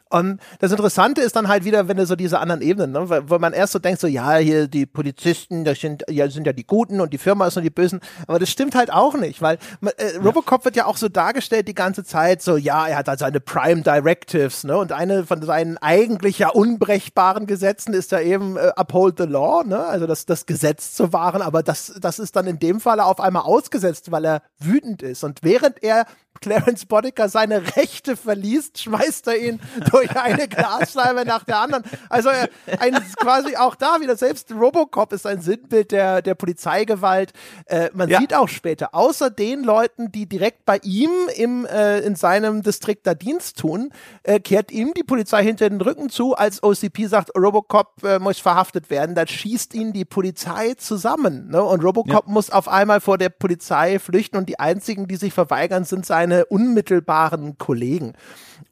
Und 0.09 0.39
das 0.59 0.71
Interessante 0.71 1.21
ist 1.21 1.35
dann 1.35 1.47
halt 1.47 1.63
wieder, 1.65 1.87
wenn 1.87 1.97
du 1.97 2.05
so 2.05 2.15
diese 2.15 2.39
anderen 2.39 2.61
Ebenen, 2.61 2.91
ne, 2.91 3.23
wo 3.29 3.37
man 3.37 3.51
erst 3.51 3.73
so 3.73 3.79
denkt, 3.79 3.99
so, 3.99 4.07
ja, 4.07 4.37
hier 4.37 4.67
die 4.67 4.85
Polizisten, 4.85 5.65
das 5.65 5.79
sind 5.79 6.03
ja, 6.09 6.29
sind 6.29 6.47
ja 6.47 6.53
die 6.53 6.65
Guten 6.65 7.01
und 7.01 7.11
die 7.11 7.17
Firma 7.17 7.47
ist 7.47 7.55
nur 7.55 7.63
die 7.63 7.69
Bösen, 7.69 7.99
aber 8.27 8.39
das 8.39 8.49
stimmt 8.49 8.75
halt 8.75 8.93
auch 8.93 9.15
nicht, 9.15 9.41
weil 9.41 9.57
äh, 9.97 10.17
Robocop 10.23 10.61
ja. 10.61 10.65
wird 10.65 10.75
ja 10.77 10.85
auch 10.85 10.97
so 10.97 11.09
dargestellt 11.09 11.67
die 11.67 11.75
ganze 11.75 12.05
Zeit, 12.05 12.41
so, 12.41 12.55
ja, 12.55 12.87
er 12.87 12.97
hat 12.97 13.09
halt 13.09 13.19
seine 13.19 13.41
Prime 13.41 13.81
Directives, 13.81 14.63
ne, 14.63 14.77
und 14.77 14.93
eine 14.93 15.25
von 15.25 15.41
seinen 15.41 15.77
eigentlich 15.77 16.39
ja 16.39 16.49
unbrechbaren 16.61 17.47
Gesetzen 17.47 17.93
ist 17.93 18.11
ja 18.11 18.19
eben 18.19 18.55
äh, 18.55 18.71
uphold 18.75 19.17
the 19.17 19.23
law, 19.25 19.63
ne? 19.63 19.83
Also 19.83 20.05
das, 20.05 20.27
das 20.27 20.45
Gesetz 20.45 20.93
zu 20.93 21.11
wahren, 21.11 21.41
aber 21.41 21.63
das, 21.63 21.93
das 21.99 22.19
ist 22.19 22.35
dann 22.35 22.45
in 22.45 22.59
dem 22.59 22.79
Falle 22.79 23.05
auf 23.05 23.19
einmal 23.19 23.43
ausgesetzt, 23.43 24.11
weil 24.11 24.25
er 24.25 24.43
wütend 24.59 25.01
ist. 25.01 25.23
Und 25.23 25.39
während 25.41 25.81
er 25.81 26.05
Clarence 26.39 26.85
Boddicker 26.85 27.29
seine 27.29 27.75
Rechte 27.75 28.17
verliest, 28.17 28.81
schmeißt 28.81 29.27
er 29.27 29.37
ihn 29.37 29.59
durch 29.91 30.09
eine 30.15 30.47
Glasscheibe 30.47 31.23
nach 31.23 31.43
der 31.43 31.59
anderen. 31.59 31.83
Also 32.09 32.29
er, 32.29 32.49
ein, 32.79 32.95
quasi 33.15 33.55
auch 33.57 33.75
da 33.75 34.01
wieder, 34.01 34.15
selbst 34.15 34.51
Robocop 34.51 35.13
ist 35.13 35.27
ein 35.27 35.41
Sinnbild 35.41 35.91
der, 35.91 36.21
der 36.21 36.33
Polizeigewalt. 36.33 37.33
Äh, 37.65 37.89
man 37.93 38.09
ja. 38.09 38.19
sieht 38.19 38.33
auch 38.33 38.49
später, 38.49 38.95
außer 38.95 39.29
den 39.29 39.63
Leuten, 39.63 40.11
die 40.11 40.27
direkt 40.27 40.65
bei 40.65 40.79
ihm 40.81 41.11
im, 41.35 41.65
äh, 41.65 41.99
in 41.99 42.15
seinem 42.15 42.63
Distrikt 42.63 43.05
da 43.05 43.13
Dienst 43.13 43.59
tun, 43.59 43.91
äh, 44.23 44.39
kehrt 44.39 44.71
ihm 44.71 44.93
die 44.95 45.03
Polizei 45.03 45.43
hinter 45.43 45.69
den 45.69 45.81
Rücken 45.81 46.09
zu, 46.09 46.35
als 46.35 46.50
OCP 46.61 47.07
sagt, 47.07 47.31
Robocop 47.37 48.03
äh, 48.03 48.19
muss 48.19 48.39
verhaftet 48.39 48.89
werden. 48.89 49.15
Dann 49.15 49.27
schießt 49.27 49.73
ihn 49.73 49.93
die 49.93 50.05
Polizei 50.05 50.73
zusammen. 50.73 51.49
Ne? 51.49 51.61
Und 51.61 51.83
Robocop 51.83 52.25
ja. 52.27 52.31
muss 52.31 52.49
auf 52.49 52.67
einmal 52.67 52.99
vor 52.99 53.17
der 53.17 53.29
Polizei 53.29 53.99
flüchten 53.99 54.37
und 54.37 54.49
die 54.49 54.59
einzigen, 54.59 55.07
die 55.07 55.17
sich 55.17 55.33
verweigern, 55.33 55.83
sind 55.83 56.05
seine 56.05 56.31
seine 56.31 56.45
unmittelbaren 56.45 57.57
Kollegen. 57.57 58.13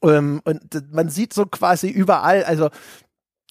Ähm, 0.02 0.40
und 0.44 0.92
man 0.92 1.08
sieht 1.08 1.32
so 1.32 1.46
quasi 1.46 1.88
überall, 1.88 2.44
also 2.44 2.70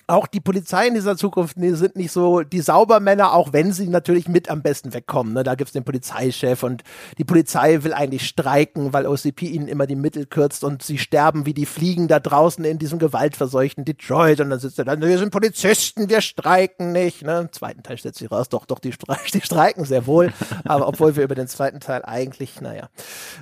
auch 0.10 0.28
die 0.28 0.40
Polizei 0.40 0.88
in 0.88 0.96
dieser 0.96 1.16
Zukunft 1.18 1.56
sind 1.60 1.96
nicht 1.96 2.12
so 2.12 2.42
die 2.42 2.62
Saubermänner, 2.62 3.34
auch 3.34 3.54
wenn 3.54 3.72
sie 3.72 3.88
natürlich 3.88 4.28
mit 4.28 4.50
am 4.50 4.62
besten 4.62 4.94
wegkommen. 4.94 5.34
Ne? 5.34 5.44
Da 5.44 5.56
gibt's 5.56 5.74
den 5.74 5.84
Polizeichef 5.84 6.64
und 6.64 6.84
die 7.18 7.24
Polizei 7.24 7.84
will 7.84 7.94
eigentlich 7.94 8.28
streiken, 8.28 8.92
weil 8.94 9.06
OCP 9.06 9.44
ihnen 9.44 9.68
immer 9.68 9.88
die 9.88 9.96
Mittel 9.96 10.26
kürzt 10.26 10.64
und 10.64 10.84
sie 10.84 10.98
sterben 10.98 11.46
wie 11.46 11.54
die 11.54 11.66
Fliegen 11.66 12.08
da 12.08 12.20
draußen 12.20 12.66
in 12.66 12.80
diesem 12.80 13.00
gewaltverseuchten 13.00 13.86
Detroit 13.86 14.42
und 14.42 14.50
dann 14.50 14.60
sitzt 14.60 14.80
er 14.80 14.86
da, 14.86 15.00
wir 15.00 15.18
sind 15.18 15.32
Polizisten, 15.32 16.10
wir 16.10 16.22
streiken 16.22 16.92
nicht. 16.92 17.24
Ne? 17.24 17.40
Im 17.40 17.52
zweiten 17.52 17.84
Teil 17.84 17.98
stellt 17.98 18.16
sich 18.16 18.32
raus, 18.32 18.50
doch, 18.50 18.66
doch, 18.66 18.80
die, 18.80 18.94
die 19.34 19.42
streiken 19.42 19.86
sehr 19.86 20.06
wohl, 20.08 20.34
aber 20.66 20.88
obwohl 20.88 21.16
wir 21.16 21.24
über 21.24 21.36
den 21.36 21.48
zweiten 21.48 21.80
Teil 21.80 22.04
eigentlich, 22.04 22.62
naja, 22.62 22.90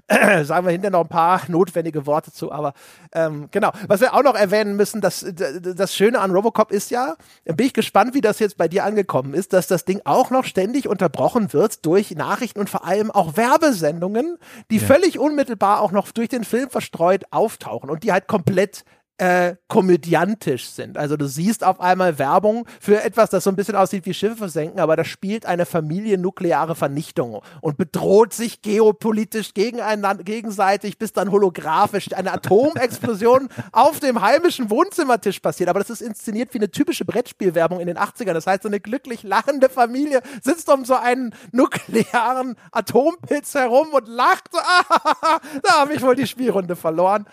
sagen 0.44 0.66
wir 0.66 0.72
hinterher 0.72 0.92
noch 0.92 1.02
ein 1.02 1.10
paar 1.10 1.42
notwendige 1.48 2.06
Worte 2.06 2.32
zu, 2.32 2.52
aber 2.52 2.74
ähm, 3.14 3.48
genau. 3.52 3.72
Was 3.88 4.02
wir 4.02 4.14
auch 4.14 4.24
noch 4.24 4.36
erwähnen 4.36 4.76
müssen, 4.76 5.02
das, 5.02 5.26
das 5.34 5.96
Schöne 5.96 6.20
an 6.20 6.32
Robocop 6.32 6.57
Robocop 6.58 6.72
ist 6.72 6.90
ja, 6.90 7.16
bin 7.46 7.68
ich 7.68 7.74
gespannt, 7.74 8.16
wie 8.16 8.22
das 8.22 8.40
jetzt 8.40 8.58
bei 8.58 8.68
dir 8.68 8.84
angekommen 8.84 9.34
ist, 9.36 9.54
dass 9.54 9.68
das 9.68 9.86
Ding 9.86 10.02
auch 10.06 10.32
noch 10.32 10.44
ständig 10.44 10.88
unterbrochen 10.88 11.54
wird 11.54 11.86
durch 11.86 12.12
Nachrichten 12.16 12.60
und 12.60 12.70
vor 12.70 12.84
allem 12.84 13.12
auch 13.12 13.38
Werbesendungen, 13.38 14.38
die 14.72 14.78
ja. 14.78 14.88
völlig 14.88 15.20
unmittelbar 15.20 15.82
auch 15.82 15.92
noch 15.92 16.12
durch 16.12 16.30
den 16.30 16.44
Film 16.44 16.70
verstreut 16.70 17.26
auftauchen 17.30 17.90
und 17.92 18.04
die 18.04 18.12
halt 18.12 18.28
komplett 18.28 18.86
äh, 19.18 19.56
komödiantisch 19.68 20.68
sind. 20.70 20.98
Also 20.98 21.18
du 21.18 21.28
siehst 21.28 21.64
auf 21.64 21.82
einmal 21.82 22.20
Werbung 22.20 22.68
für 22.80 23.02
etwas, 23.04 23.30
das 23.32 23.44
so 23.44 23.50
ein 23.50 23.56
bisschen 23.56 23.76
aussieht 23.76 24.06
wie 24.06 24.14
Schiffe 24.14 24.36
versenken, 24.36 24.80
aber 24.80 24.96
da 24.96 25.04
spielt 25.04 25.46
eine 25.46 25.66
Familie 25.66 26.18
nukleare 26.18 26.76
Vernichtung 26.76 27.42
und 27.62 27.78
bedroht 27.78 28.34
sich 28.34 28.62
geopolitisch 28.62 29.54
gegeneinander, 29.54 30.24
gegenseitig, 30.24 30.98
bis 31.00 31.14
dann 31.14 31.32
holographisch 31.32 32.14
eine 32.14 32.32
Atomexplosion 32.32 33.50
auf 33.72 34.00
dem 34.00 34.22
heimischen 34.22 34.70
Wohnzimmertisch 34.70 35.40
passiert. 35.40 35.70
Aber 35.70 35.80
das 35.80 35.90
ist 35.90 36.02
inszeniert 36.02 36.54
wie 36.54 36.60
eine 36.60 36.70
typische 36.70 37.06
Brettspielwerbung 37.06 37.80
in 37.80 37.88
den 37.88 37.98
80ern. 37.98 38.34
Das 38.34 38.46
heißt, 38.46 38.64
so 38.64 38.70
eine 38.70 38.80
glücklich 38.80 39.24
lachende 39.24 39.70
Familie 39.70 40.22
sitzt 40.44 40.70
um 40.70 40.86
so 40.86 40.96
einen 40.96 41.34
nuklearen 41.52 42.56
Atompilz 42.72 43.56
herum 43.56 43.88
und 43.94 44.08
lacht. 44.08 44.50
Ah, 44.70 45.40
da 45.64 45.80
habe 45.80 45.94
ich 45.94 46.02
wohl 46.02 46.16
die 46.16 46.28
Spielrunde 46.28 46.76
verloren. 46.76 47.26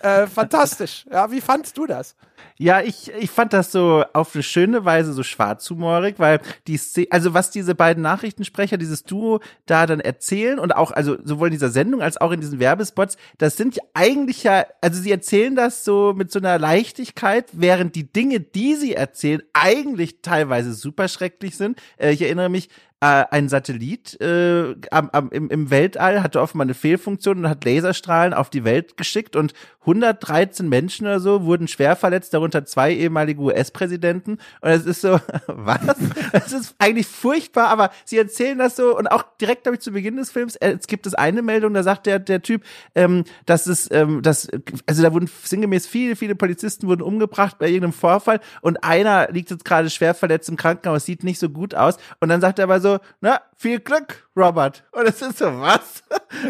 Äh, 0.00 0.26
fantastisch. 0.26 1.04
Ja, 1.10 1.30
wie 1.30 1.40
fandst 1.40 1.76
du 1.76 1.86
das? 1.86 2.14
Ja, 2.56 2.80
ich, 2.80 3.10
ich 3.18 3.30
fand 3.30 3.52
das 3.52 3.72
so 3.72 4.04
auf 4.12 4.34
eine 4.34 4.42
schöne 4.42 4.84
Weise 4.84 5.12
so 5.12 5.22
schwarzhumorig, 5.22 6.16
weil 6.18 6.40
die 6.66 6.76
Szene, 6.76 7.08
also 7.10 7.34
was 7.34 7.50
diese 7.50 7.74
beiden 7.74 8.02
Nachrichtensprecher, 8.02 8.76
dieses 8.76 9.02
Duo 9.04 9.40
da 9.66 9.86
dann 9.86 10.00
erzählen 10.00 10.58
und 10.58 10.74
auch, 10.76 10.90
also 10.90 11.16
sowohl 11.24 11.48
in 11.48 11.52
dieser 11.52 11.70
Sendung 11.70 12.00
als 12.00 12.18
auch 12.18 12.30
in 12.30 12.40
diesen 12.40 12.60
Werbespots, 12.60 13.16
das 13.38 13.56
sind 13.56 13.76
ja 13.76 13.82
eigentlich 13.94 14.44
ja, 14.44 14.66
also 14.80 15.00
sie 15.00 15.10
erzählen 15.10 15.56
das 15.56 15.84
so 15.84 16.14
mit 16.16 16.30
so 16.30 16.38
einer 16.38 16.58
Leichtigkeit, 16.58 17.46
während 17.52 17.94
die 17.94 18.10
Dinge, 18.10 18.40
die 18.40 18.76
sie 18.76 18.94
erzählen, 18.94 19.42
eigentlich 19.52 20.22
teilweise 20.22 20.72
super 20.72 21.08
schrecklich 21.08 21.56
sind. 21.56 21.80
Äh, 21.98 22.12
ich 22.12 22.22
erinnere 22.22 22.50
mich, 22.50 22.68
äh, 23.00 23.24
ein 23.30 23.48
Satellit 23.48 24.20
äh, 24.20 24.74
am, 24.90 25.08
am, 25.10 25.30
im, 25.30 25.48
im 25.48 25.70
Weltall 25.70 26.22
hatte 26.22 26.40
offenbar 26.40 26.66
eine 26.66 26.74
Fehlfunktion 26.74 27.38
und 27.38 27.48
hat 27.48 27.64
Laserstrahlen 27.64 28.34
auf 28.34 28.50
die 28.50 28.64
Welt 28.64 28.98
geschickt 28.98 29.36
und 29.36 29.54
113 29.80 30.68
Menschen 30.68 31.06
oder 31.06 31.20
so 31.20 31.44
wurden 31.44 31.66
schwer 31.66 31.96
verletzt, 31.96 32.34
darunter 32.34 32.64
zwei 32.66 32.92
ehemalige 32.92 33.40
US-Präsidenten. 33.40 34.38
Und 34.60 34.70
es 34.70 34.84
ist 34.84 35.00
so, 35.00 35.18
was? 35.46 35.96
Es 36.32 36.52
ist 36.52 36.74
eigentlich 36.78 37.06
furchtbar, 37.06 37.68
aber 37.68 37.90
sie 38.04 38.18
erzählen 38.18 38.58
das 38.58 38.76
so 38.76 38.96
und 38.96 39.06
auch 39.06 39.24
direkt, 39.40 39.62
glaube 39.62 39.76
ich, 39.76 39.80
zu 39.80 39.92
Beginn 39.92 40.16
des 40.16 40.30
Films, 40.30 40.56
äh, 40.56 40.76
es 40.78 40.86
gibt 40.86 41.06
es 41.06 41.14
eine 41.14 41.42
Meldung, 41.42 41.72
da 41.72 41.82
sagt 41.82 42.06
der, 42.06 42.18
der 42.18 42.42
Typ, 42.42 42.62
ähm, 42.94 43.24
dass 43.46 43.66
es, 43.66 43.90
ähm, 43.90 44.22
dass, 44.22 44.48
also 44.86 45.02
da 45.02 45.12
wurden 45.14 45.30
sinngemäß 45.44 45.86
viele, 45.86 46.14
viele 46.14 46.34
Polizisten 46.34 46.86
wurden 46.86 47.02
umgebracht 47.02 47.58
bei 47.58 47.68
irgendeinem 47.68 47.94
Vorfall 47.94 48.40
und 48.60 48.84
einer 48.84 49.30
liegt 49.30 49.50
jetzt 49.50 49.64
gerade 49.64 49.88
schwer 49.88 50.14
verletzt 50.14 50.48
im 50.50 50.56
Krankenhaus, 50.56 51.06
sieht 51.06 51.24
nicht 51.24 51.38
so 51.38 51.48
gut 51.48 51.74
aus. 51.74 51.96
Und 52.20 52.28
dann 52.28 52.40
sagt 52.40 52.58
er 52.58 52.64
aber 52.64 52.80
so, 52.80 52.98
na, 53.20 53.40
viel 53.60 53.78
Glück, 53.78 54.26
Robert. 54.34 54.84
Und 54.92 55.06
es 55.06 55.20
ist 55.20 55.36
so, 55.36 55.44
was? 55.60 56.02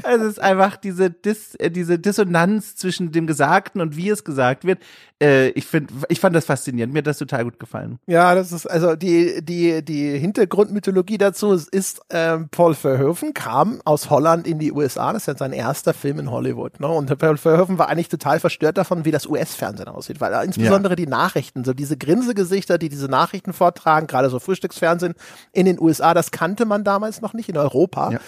Es 0.05 0.23
ist 0.23 0.40
einfach 0.40 0.77
diese, 0.77 1.11
Dis, 1.11 1.57
äh, 1.57 1.70
diese 1.70 1.99
Dissonanz 1.99 2.77
zwischen 2.77 3.11
dem 3.11 3.27
Gesagten 3.27 3.81
und 3.81 3.96
wie 3.96 4.11
es 4.11 4.23
gesagt 4.23 4.64
wird. 4.64 4.79
Äh, 5.20 5.49
ich 5.51 5.66
finde, 5.66 5.92
ich 6.09 6.20
fand 6.20 6.37
das 6.37 6.44
faszinierend. 6.44 6.92
Mir 6.92 7.01
hat 7.01 7.07
das 7.07 7.18
total 7.18 7.44
gut 7.44 7.59
gefallen. 7.59 7.99
Ja, 8.07 8.35
das 8.35 8.53
ist, 8.53 8.66
also 8.66 8.94
die, 8.94 9.44
die, 9.44 9.85
die 9.85 10.18
Hintergrundmythologie 10.18 11.18
dazu 11.18 11.53
ist, 11.53 12.01
ähm, 12.11 12.49
Paul 12.51 12.75
Verhoeven 12.75 13.35
kam 13.35 13.83
aus 13.85 14.09
Holland 14.09 14.46
in 14.46 14.59
die 14.59 14.70
USA. 14.70 15.12
Das 15.12 15.23
ist 15.23 15.27
ja 15.27 15.37
sein 15.37 15.53
erster 15.53 15.94
Film 15.94 16.20
in 16.20 16.31
Hollywood. 16.31 16.79
Ne? 16.79 16.88
Und 16.88 17.18
Paul 17.18 17.37
Verhoeven 17.37 17.79
war 17.79 17.88
eigentlich 17.88 18.09
total 18.09 18.38
verstört 18.38 18.79
davon, 18.79 19.05
wie 19.05 19.11
das 19.11 19.27
US-Fernsehen 19.27 19.88
aussieht. 19.88 20.20
Weil 20.20 20.44
insbesondere 20.44 20.92
ja. 20.92 20.96
die 20.96 21.07
Nachrichten, 21.07 21.64
so 21.64 21.73
diese 21.73 21.96
Grinsegesichter, 21.96 22.79
die 22.79 22.88
diese 22.88 23.09
Nachrichten 23.09 23.53
vortragen, 23.53 24.07
gerade 24.07 24.31
so 24.31 24.38
Frühstücksfernsehen 24.38 25.14
in 25.53 25.66
den 25.66 25.81
USA, 25.81 26.14
das 26.14 26.31
kannte 26.31 26.64
man 26.66 26.85
damals 26.85 27.00
noch 27.21 27.35
nicht 27.35 27.49
in 27.49 27.57
Europa. 27.57 28.13
Ja. 28.13 28.21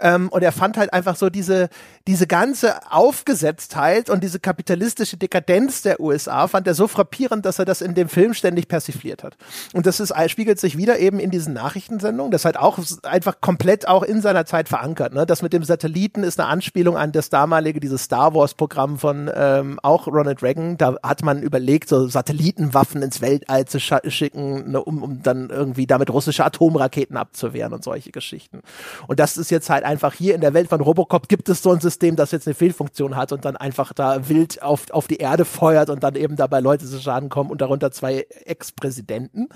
Ähm, 0.00 0.28
und 0.28 0.42
er 0.42 0.52
fand 0.52 0.76
halt 0.76 0.92
einfach 0.92 1.16
so 1.16 1.30
diese, 1.30 1.68
diese 2.06 2.26
ganze 2.26 2.90
Aufgesetztheit 2.90 4.10
und 4.10 4.22
diese 4.22 4.40
kapitalistische 4.40 5.16
Dekadenz 5.16 5.82
der 5.82 6.00
USA 6.00 6.48
fand 6.48 6.66
er 6.66 6.74
so 6.74 6.88
frappierend, 6.88 7.44
dass 7.46 7.58
er 7.58 7.64
das 7.64 7.80
in 7.80 7.94
dem 7.94 8.08
Film 8.08 8.34
ständig 8.34 8.68
persifliert 8.68 9.22
hat. 9.22 9.36
Und 9.72 9.86
das 9.86 10.00
ist, 10.00 10.12
spiegelt 10.28 10.60
sich 10.60 10.76
wieder 10.76 10.98
eben 10.98 11.18
in 11.18 11.30
diesen 11.30 11.54
Nachrichtensendungen. 11.54 12.30
Das 12.30 12.44
halt 12.44 12.56
auch 12.56 12.78
einfach 13.02 13.40
komplett 13.40 13.88
auch 13.88 14.02
in 14.02 14.20
seiner 14.20 14.46
Zeit 14.46 14.68
verankert. 14.68 15.14
Ne? 15.14 15.26
Das 15.26 15.42
mit 15.42 15.52
dem 15.52 15.64
Satelliten 15.64 16.22
ist 16.22 16.40
eine 16.40 16.48
Anspielung 16.48 16.96
an 16.96 17.12
das 17.12 17.30
damalige, 17.30 17.80
dieses 17.80 18.04
Star 18.04 18.34
Wars 18.34 18.54
Programm 18.54 18.98
von 18.98 19.30
ähm, 19.34 19.78
auch 19.82 20.06
Ronald 20.06 20.42
Reagan. 20.42 20.76
Da 20.76 20.96
hat 21.02 21.22
man 21.22 21.42
überlegt, 21.42 21.88
so 21.88 22.08
Satellitenwaffen 22.08 23.02
ins 23.02 23.20
Weltall 23.20 23.66
zu 23.66 23.78
schicken, 23.80 24.72
ne, 24.72 24.82
um, 24.82 25.02
um 25.02 25.22
dann 25.22 25.50
irgendwie 25.50 25.86
damit 25.86 26.10
russische 26.10 26.44
Atomraketen 26.44 27.16
abzuwehren 27.16 27.72
und 27.72 27.84
solche 27.84 28.07
Geschichten. 28.12 28.62
Und 29.06 29.20
das 29.20 29.36
ist 29.36 29.50
jetzt 29.50 29.70
halt 29.70 29.84
einfach 29.84 30.14
hier 30.14 30.34
in 30.34 30.40
der 30.40 30.54
Welt 30.54 30.68
von 30.68 30.80
Robocop 30.80 31.28
gibt 31.28 31.48
es 31.48 31.62
so 31.62 31.72
ein 31.72 31.80
System, 31.80 32.16
das 32.16 32.32
jetzt 32.32 32.46
eine 32.46 32.54
Fehlfunktion 32.54 33.16
hat 33.16 33.32
und 33.32 33.44
dann 33.44 33.56
einfach 33.56 33.92
da 33.92 34.28
wild 34.28 34.62
auf, 34.62 34.90
auf 34.90 35.06
die 35.06 35.16
Erde 35.18 35.44
feuert 35.44 35.90
und 35.90 36.02
dann 36.02 36.14
eben 36.14 36.36
dabei 36.36 36.60
Leute 36.60 36.86
zu 36.86 37.00
Schaden 37.00 37.28
kommen 37.28 37.50
und 37.50 37.60
darunter 37.60 37.90
zwei 37.90 38.26
Ex-Präsidenten. 38.44 39.48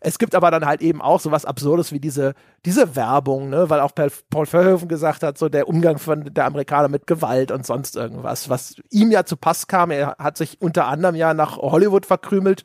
Es 0.00 0.18
gibt 0.18 0.34
aber 0.34 0.50
dann 0.50 0.66
halt 0.66 0.82
eben 0.82 1.00
auch 1.02 1.20
so 1.20 1.30
was 1.30 1.44
Absurdes 1.44 1.92
wie 1.92 2.00
diese, 2.00 2.34
diese 2.64 2.96
Werbung, 2.96 3.50
ne, 3.50 3.70
weil 3.70 3.80
auch 3.80 3.92
Paul 4.30 4.46
Verhoeven 4.46 4.88
gesagt 4.88 5.22
hat, 5.22 5.38
so 5.38 5.48
der 5.48 5.68
Umgang 5.68 5.98
von 5.98 6.32
der 6.32 6.46
Amerikaner 6.46 6.88
mit 6.88 7.06
Gewalt 7.06 7.50
und 7.50 7.66
sonst 7.66 7.96
irgendwas, 7.96 8.48
was 8.48 8.76
ihm 8.90 9.10
ja 9.10 9.24
zu 9.24 9.36
Pass 9.36 9.66
kam. 9.66 9.90
Er 9.90 10.16
hat 10.18 10.36
sich 10.36 10.60
unter 10.60 10.86
anderem 10.86 11.14
ja 11.14 11.34
nach 11.34 11.56
Hollywood 11.56 12.06
verkrümelt 12.06 12.64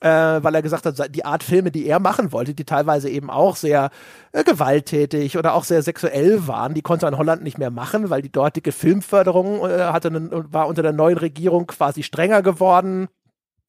äh, 0.00 0.08
weil 0.08 0.54
er 0.54 0.62
gesagt 0.62 0.86
hat, 0.86 1.14
die 1.14 1.24
Art 1.24 1.42
Filme, 1.42 1.70
die 1.70 1.86
er 1.86 2.00
machen 2.00 2.32
wollte, 2.32 2.54
die 2.54 2.64
teilweise 2.64 3.08
eben 3.08 3.30
auch 3.30 3.56
sehr 3.56 3.90
äh, 4.32 4.44
gewalttätig 4.44 5.36
oder 5.36 5.54
auch 5.54 5.64
sehr 5.64 5.82
sexuell 5.82 6.46
waren, 6.46 6.74
die 6.74 6.82
konnte 6.82 7.06
er 7.06 7.10
in 7.10 7.18
Holland 7.18 7.42
nicht 7.42 7.58
mehr 7.58 7.70
machen, 7.70 8.10
weil 8.10 8.22
die 8.22 8.32
dortige 8.32 8.72
Filmförderung 8.72 9.68
äh, 9.68 9.84
hatte, 9.84 10.10
war 10.52 10.68
unter 10.68 10.82
der 10.82 10.92
neuen 10.92 11.18
Regierung 11.18 11.66
quasi 11.66 12.02
strenger 12.02 12.42
geworden. 12.42 13.08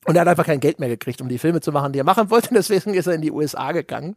Und 0.05 0.15
er 0.15 0.21
hat 0.21 0.29
einfach 0.29 0.45
kein 0.45 0.61
Geld 0.61 0.79
mehr 0.79 0.87
gekriegt, 0.87 1.21
um 1.21 1.27
die 1.27 1.37
Filme 1.37 1.59
zu 1.59 1.73
machen, 1.73 1.91
die 1.91 1.99
er 1.99 2.05
machen 2.05 2.29
wollte. 2.29 2.49
Deswegen 2.53 2.93
ist 2.93 3.07
er 3.07 3.15
in 3.15 3.21
die 3.21 3.31
USA 3.31 3.73
gegangen 3.73 4.15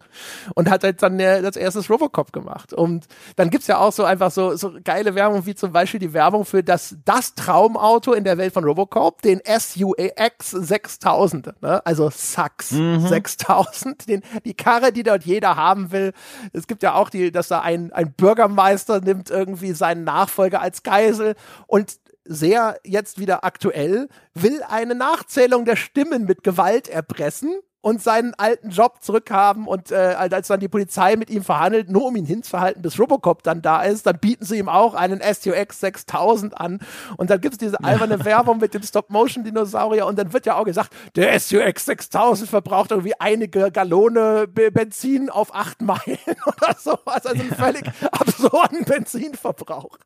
und 0.55 0.71
hat 0.71 0.85
halt 0.85 1.03
dann 1.03 1.21
als 1.21 1.57
erstes 1.57 1.91
Robocop 1.91 2.33
gemacht. 2.33 2.73
Und 2.73 3.07
dann 3.35 3.51
gibt's 3.51 3.67
ja 3.67 3.79
auch 3.79 3.93
so 3.93 4.05
einfach 4.05 4.31
so, 4.31 4.55
so 4.55 4.73
geile 4.85 5.17
Werbung, 5.17 5.45
wie 5.45 5.57
zum 5.57 5.73
Beispiel 5.73 5.99
die 5.99 6.13
Werbung 6.13 6.45
für 6.45 6.63
das, 6.63 6.97
das 7.05 7.35
Traumauto 7.35 8.13
in 8.13 8.23
der 8.23 8.39
Welt 8.39 8.55
von 8.55 8.63
Robocop, 8.63 9.23
den 9.23 9.41
SUAX 9.45 10.51
6000, 10.51 11.61
ne? 11.61 11.85
also 11.85 12.11
Sachs 12.11 12.71
mhm. 12.71 13.01
6000, 13.07 14.09
den, 14.09 14.23
die 14.45 14.55
Karre, 14.55 14.93
die 14.93 15.03
dort 15.03 15.25
jeder 15.25 15.57
haben 15.57 15.91
will. 15.91 16.13
Es 16.53 16.69
gibt 16.69 16.85
ja 16.85 16.95
auch 16.95 17.11
die, 17.11 17.33
dass 17.33 17.49
da 17.49 17.61
ein, 17.61 17.93
ein 17.93 18.13
Bürgermeister 18.13 19.01
nimmt 19.01 19.31
irgendwie 19.31 19.73
seinen 19.73 20.05
Nachfolger 20.05 20.61
als 20.61 20.85
Geisel 20.85 21.35
und 21.67 21.97
sehr 22.25 22.79
jetzt 22.85 23.19
wieder 23.19 23.45
aktuell, 23.45 24.09
will 24.35 24.63
eine 24.69 24.95
Nachzählung 24.95 25.65
der 25.65 25.77
Stimmen 25.77 26.25
mit 26.25 26.43
Gewalt 26.43 26.89
erpressen 26.89 27.57
und 27.83 28.01
seinen 28.01 28.33
alten 28.35 28.71
Job 28.71 29.03
zurückhaben 29.03 29.67
und 29.67 29.91
äh, 29.91 29.97
als 30.17 30.49
dann 30.49 30.61
die 30.61 30.69
Polizei 30.69 31.17
mit 31.17 31.31
ihm 31.31 31.43
verhandelt, 31.43 31.91
nur 31.91 32.07
um 32.07 32.17
ihn 32.17 32.25
hinzuhalten, 32.25 32.81
bis 32.81 32.99
Robocop 32.99 33.43
dann 33.43 33.61
da 33.61 33.83
ist, 33.83 34.07
dann 34.07 34.19
bieten 34.19 34.45
sie 34.45 34.59
ihm 34.59 34.69
auch 34.69 34.95
einen 34.95 35.21
SUX 35.21 35.81
6000 35.81 36.59
an 36.59 36.79
und 37.17 37.29
dann 37.29 37.41
gibt 37.41 37.55
es 37.55 37.59
diese 37.59 37.83
alberne 37.83 38.25
Werbung 38.25 38.59
mit 38.59 38.73
dem 38.73 38.83
Stop-Motion-Dinosaurier 38.83 40.07
und 40.07 40.17
dann 40.17 40.33
wird 40.33 40.47
ja 40.47 40.55
auch 40.55 40.65
gesagt, 40.65 40.95
der 41.17 41.39
SUX 41.39 41.85
6000 41.87 42.49
verbraucht 42.49 42.93
irgendwie 42.93 43.19
einige 43.19 43.73
Gallone 43.73 44.47
Benzin 44.47 45.29
auf 45.29 45.53
acht 45.55 45.83
Meilen 45.83 46.19
oder 46.47 46.77
sowas, 46.79 47.27
also 47.27 47.31
einen 47.31 47.53
völlig 47.53 47.85
absurden 48.13 48.85
Benzinverbrauch. 48.85 49.99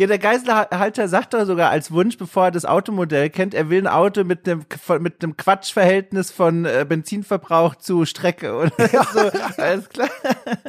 Ja, 0.00 0.06
der 0.06 0.18
Geiselhalter 0.18 1.08
sagt 1.08 1.34
doch 1.34 1.44
sogar 1.44 1.68
als 1.68 1.92
Wunsch, 1.92 2.16
bevor 2.16 2.46
er 2.46 2.50
das 2.50 2.64
Automodell 2.64 3.28
kennt, 3.28 3.52
er 3.52 3.68
will 3.68 3.80
ein 3.80 3.86
Auto 3.86 4.24
mit 4.24 4.48
einem 4.48 4.64
mit 4.98 5.22
einem 5.22 5.36
Quatschverhältnis 5.36 6.30
von 6.30 6.64
äh, 6.64 6.86
Benzinverbrauch 6.88 7.74
zu 7.74 8.06
Strecke 8.06 8.56
und 8.56 8.72
ja. 8.92 9.06
so, 9.12 9.20
alles 9.58 9.90
klar. 9.90 10.08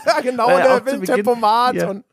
Ja, 0.06 0.20
genau, 0.20 0.48
und 0.48 0.60
er 0.60 0.86
will 0.86 1.00
Tempomat 1.00 1.76
ja. 1.76 1.90
und 1.92 2.04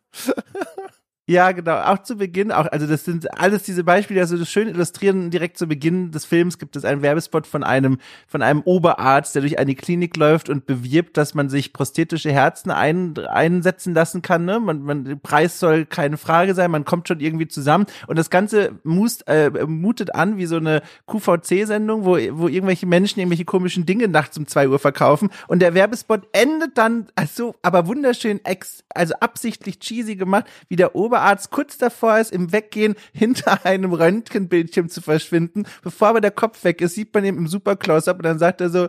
ja, 1.29 1.53
genau. 1.53 1.77
Auch 1.83 1.99
zu 1.99 2.17
Beginn, 2.17 2.51
auch, 2.53 2.73
also 2.73 2.87
das 2.87 3.05
sind 3.05 3.39
alles 3.39 3.63
diese 3.63 3.85
Beispiele, 3.85 4.19
also 4.23 4.39
das 4.39 4.51
schön 4.51 4.67
illustrieren. 4.67 5.31
Direkt 5.31 5.59
zu 5.59 5.67
Beginn 5.67 6.11
des 6.11 6.25
Films 6.25 6.57
gibt 6.57 6.75
es 6.75 6.87
einen 6.87 7.03
Werbespot 7.03 7.47
von 7.47 7.63
einem, 7.63 7.99
von 8.27 8.41
einem 8.41 8.63
Oberarzt, 8.63 9.35
der 9.35 9.43
durch 9.43 9.59
eine 9.59 9.75
Klinik 9.75 10.17
läuft 10.17 10.49
und 10.49 10.65
bewirbt, 10.65 11.19
dass 11.19 11.35
man 11.35 11.51
sich 11.51 11.75
prosthetische 11.75 12.33
Herzen 12.33 12.71
ein, 12.71 13.19
einsetzen 13.19 13.93
lassen 13.93 14.23
kann. 14.23 14.47
Ne? 14.47 14.59
Man, 14.59 14.81
man, 14.81 15.05
der 15.05 15.17
Preis 15.17 15.61
soll 15.61 15.85
keine 15.85 16.17
Frage 16.17 16.55
sein, 16.55 16.71
man 16.71 16.87
kommt 16.87 17.09
schon 17.09 17.21
irgendwie 17.21 17.47
zusammen. 17.47 17.85
Und 18.07 18.17
das 18.17 18.31
Ganze 18.31 18.79
must, 18.83 19.29
äh, 19.29 19.51
mutet 19.67 20.15
an 20.15 20.39
wie 20.39 20.47
so 20.47 20.57
eine 20.57 20.81
QVC-Sendung, 21.09 22.07
wo, 22.07 22.13
wo 22.13 22.49
irgendwelche 22.49 22.87
Menschen 22.87 23.21
irgendwelche 23.21 23.45
komischen 23.45 23.85
Dinge 23.85 24.09
nachts 24.09 24.39
um 24.39 24.47
zwei 24.47 24.67
Uhr 24.67 24.79
verkaufen. 24.79 25.29
Und 25.47 25.61
der 25.61 25.75
Werbespot 25.75 26.23
endet 26.33 26.79
dann, 26.79 27.09
also, 27.17 27.55
aber 27.61 27.87
wunderschön, 27.87 28.43
ex, 28.47 28.83
also 28.95 29.13
absichtlich 29.21 29.79
cheesy 29.79 30.17
gemacht, 30.17 30.47
wie 30.71 30.77
der 30.77 30.97
Oberarzt 30.97 31.18
Oberarzt 31.19 31.51
kurz 31.51 31.79
davor 31.79 32.19
ist, 32.19 32.33
im 32.33 32.53
Weggehen 32.53 32.95
hinter 33.13 33.67
einem 33.67 33.93
Röntgenbildschirm 33.93 34.89
zu 34.89 35.03
verschwinden. 35.03 35.67
Bevor 35.83 36.09
aber 36.09 36.21
der 36.21 36.31
Kopf 36.31 36.63
weg 36.63 36.81
ist, 36.81 36.95
sieht 36.95 37.13
man 37.13 37.25
ihn 37.25 37.37
im 37.37 37.49
Super 37.49 37.75
Close-Up 37.75 38.19
und 38.19 38.25
dann 38.25 38.39
sagt 38.39 38.61
er 38.61 38.71
so, 38.71 38.89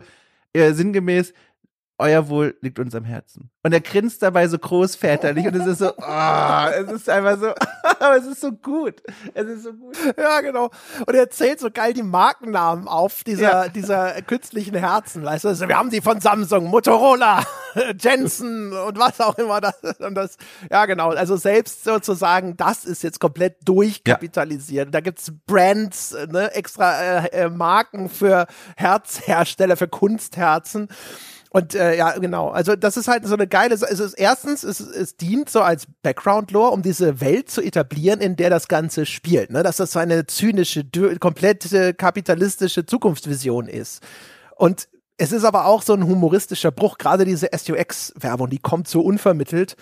äh, 0.53 0.73
sinngemäß, 0.73 1.33
euer 1.99 2.29
Wohl 2.29 2.57
liegt 2.61 2.79
uns 2.79 2.95
am 2.95 3.03
Herzen. 3.03 3.49
Und 3.61 3.73
er 3.73 3.81
grinst 3.81 4.23
dabei 4.23 4.47
so 4.47 4.57
großväterlich 4.57 5.45
und 5.47 5.55
es 5.55 5.67
ist 5.67 5.79
so, 5.79 5.91
oh, 5.97 6.65
es 6.73 6.91
ist 6.91 7.09
einfach 7.09 7.37
so, 7.37 7.47
aber 7.99 8.15
es 8.17 8.25
ist 8.25 8.39
so 8.39 8.53
gut. 8.53 9.03
Es 9.33 9.45
ist 9.45 9.63
so 9.63 9.73
gut. 9.73 9.97
Ja, 10.17 10.39
genau. 10.39 10.69
Und 11.05 11.13
er 11.13 11.29
zählt 11.29 11.59
so 11.59 11.69
geil 11.69 11.93
die 11.93 12.03
Markennamen 12.03 12.87
auf 12.87 13.25
dieser, 13.25 13.65
ja. 13.65 13.67
dieser 13.67 14.21
künstlichen 14.21 14.75
Herzen, 14.75 15.25
weißt 15.25 15.43
du? 15.43 15.49
Also 15.49 15.67
wir 15.67 15.77
haben 15.77 15.89
die 15.89 15.99
von 15.99 16.21
Samsung, 16.21 16.65
Motorola, 16.65 17.43
Jensen 17.99 18.71
und 18.71 18.97
was 18.97 19.19
auch 19.19 19.37
immer 19.37 19.59
das 19.59 19.75
und 19.99 20.15
das. 20.15 20.37
Ja, 20.71 20.85
genau. 20.85 21.09
Also 21.09 21.35
selbst 21.35 21.83
sozusagen, 21.83 22.55
das 22.55 22.85
ist 22.85 23.03
jetzt 23.03 23.19
komplett 23.19 23.57
durchkapitalisiert. 23.67 24.87
Ja. 24.87 24.91
Da 24.91 25.01
gibt's 25.01 25.33
Brands, 25.45 26.15
ne, 26.29 26.53
extra 26.53 27.25
äh, 27.25 27.27
äh 27.31 27.49
Marken 27.49 28.09
für 28.09 28.47
Herzhersteller, 28.77 29.75
für 29.75 29.89
Kunstherzen. 29.89 30.87
Und 31.51 31.73
äh, 31.73 31.97
ja, 31.97 32.11
genau. 32.17 32.49
Also 32.49 32.75
das 32.75 32.95
ist 32.95 33.07
halt 33.07 33.25
so 33.25 33.33
eine 33.33 33.47
geile. 33.47 33.73
Es 33.73 33.81
ist 33.81 34.13
erstens, 34.13 34.63
es, 34.63 34.79
es 34.79 35.17
dient 35.17 35.49
so 35.49 35.61
als 35.61 35.87
Background-Lore, 36.03 36.71
um 36.71 36.83
diese 36.83 37.21
Welt 37.21 37.49
zu 37.49 37.61
etablieren, 37.61 38.21
in 38.21 38.35
der 38.35 38.51
das 38.51 38.67
Ganze 38.67 39.07
spielt. 39.07 39.49
Ne? 39.49 39.63
Dass 39.63 39.77
das 39.77 39.93
so 39.93 39.99
eine 39.99 40.27
zynische, 40.27 40.85
komplett 41.19 41.67
kapitalistische 41.97 42.85
Zukunftsvision 42.85 43.67
ist. 43.67 44.03
Und 44.55 44.87
es 45.17 45.31
ist 45.31 45.43
aber 45.43 45.65
auch 45.65 45.81
so 45.81 45.93
ein 45.93 46.05
humoristischer 46.05 46.71
Bruch. 46.71 46.97
Gerade 46.97 47.25
diese 47.25 47.49
SUX-Werbung, 47.51 48.49
die 48.49 48.59
kommt 48.59 48.87
so 48.87 49.01
unvermittelt. 49.01 49.75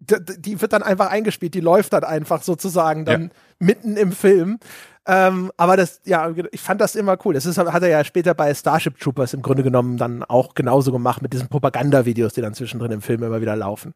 Die, 0.00 0.16
die, 0.36 0.60
wird 0.60 0.72
dann 0.72 0.82
einfach 0.82 1.10
eingespielt, 1.10 1.54
die 1.54 1.60
läuft 1.60 1.92
dann 1.92 2.02
einfach 2.02 2.42
sozusagen 2.42 3.04
dann 3.04 3.22
ja. 3.22 3.30
mitten 3.60 3.96
im 3.96 4.10
Film. 4.10 4.58
Ähm, 5.06 5.50
aber 5.56 5.76
das, 5.76 6.00
ja, 6.04 6.32
ich 6.52 6.60
fand 6.60 6.80
das 6.80 6.94
immer 6.94 7.18
cool. 7.24 7.34
Das 7.34 7.46
ist, 7.46 7.58
hat 7.58 7.82
er 7.82 7.88
ja 7.88 8.04
später 8.04 8.34
bei 8.34 8.54
Starship 8.54 8.98
Troopers 9.00 9.34
im 9.34 9.42
Grunde 9.42 9.62
genommen 9.62 9.96
dann 9.96 10.22
auch 10.22 10.54
genauso 10.54 10.92
gemacht 10.92 11.22
mit 11.22 11.32
diesen 11.32 11.48
Propagandavideos, 11.48 12.34
die 12.34 12.40
dann 12.40 12.54
zwischendrin 12.54 12.92
im 12.92 13.02
Film 13.02 13.22
immer 13.22 13.40
wieder 13.40 13.56
laufen. 13.56 13.94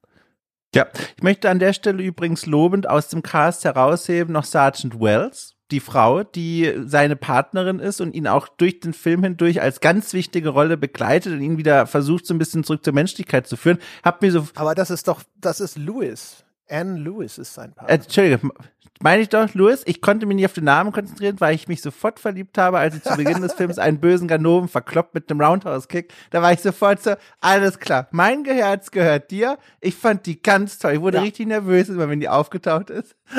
Ja, 0.74 0.86
ich 1.16 1.22
möchte 1.22 1.48
an 1.48 1.60
der 1.60 1.72
Stelle 1.72 2.02
übrigens 2.02 2.44
lobend 2.44 2.88
aus 2.88 3.08
dem 3.08 3.22
Cast 3.22 3.64
herausheben 3.64 4.32
noch 4.32 4.44
Sergeant 4.44 5.00
Wells, 5.00 5.54
die 5.70 5.80
Frau, 5.80 6.24
die 6.24 6.74
seine 6.84 7.16
Partnerin 7.16 7.78
ist 7.78 8.00
und 8.00 8.14
ihn 8.14 8.26
auch 8.26 8.48
durch 8.48 8.80
den 8.80 8.92
Film 8.92 9.22
hindurch 9.22 9.62
als 9.62 9.80
ganz 9.80 10.12
wichtige 10.12 10.50
Rolle 10.50 10.76
begleitet 10.76 11.32
und 11.32 11.40
ihn 11.40 11.56
wieder 11.56 11.86
versucht, 11.86 12.26
so 12.26 12.34
ein 12.34 12.38
bisschen 12.38 12.64
zurück 12.64 12.84
zur 12.84 12.92
Menschlichkeit 12.92 13.46
zu 13.46 13.56
führen. 13.56 13.78
Hab 14.02 14.22
mir 14.22 14.32
so. 14.32 14.46
Aber 14.56 14.74
das 14.74 14.90
ist 14.90 15.08
doch, 15.08 15.22
das 15.40 15.60
ist 15.60 15.78
Louis. 15.78 16.44
Anne 16.68 16.98
Lewis 16.98 17.38
ist 17.38 17.54
sein 17.54 17.72
Partner. 17.72 17.90
Äh, 17.90 18.02
Entschuldigung, 18.02 18.52
meine 19.00 19.22
ich 19.22 19.28
doch, 19.28 19.52
Louis, 19.54 19.82
ich 19.86 20.00
konnte 20.00 20.26
mich 20.26 20.36
nicht 20.36 20.46
auf 20.46 20.52
den 20.52 20.64
Namen 20.64 20.92
konzentrieren, 20.92 21.36
weil 21.38 21.54
ich 21.54 21.68
mich 21.68 21.82
sofort 21.82 22.20
verliebt 22.20 22.58
habe, 22.58 22.78
als 22.78 22.96
ich 22.96 23.02
zu 23.02 23.16
Beginn 23.16 23.42
des 23.42 23.54
Films 23.54 23.78
einen 23.78 24.00
bösen 24.00 24.28
Ganoven 24.28 24.68
verkloppt 24.68 25.14
mit 25.14 25.30
dem 25.30 25.40
Roundhouse-Kick. 25.40 26.12
Da 26.30 26.42
war 26.42 26.52
ich 26.52 26.60
sofort 26.60 27.02
so, 27.02 27.14
alles 27.40 27.78
klar, 27.78 28.08
mein 28.10 28.44
Herz 28.44 28.90
gehört 28.90 29.30
dir. 29.30 29.58
Ich 29.80 29.94
fand 29.96 30.26
die 30.26 30.40
ganz 30.40 30.78
toll. 30.78 30.94
Ich 30.94 31.00
wurde 31.00 31.18
ja. 31.18 31.22
richtig 31.22 31.46
nervös, 31.46 31.88
immer 31.88 32.08
wenn 32.08 32.20
die 32.20 32.28
aufgetaucht 32.28 32.90
ist. 32.90 33.16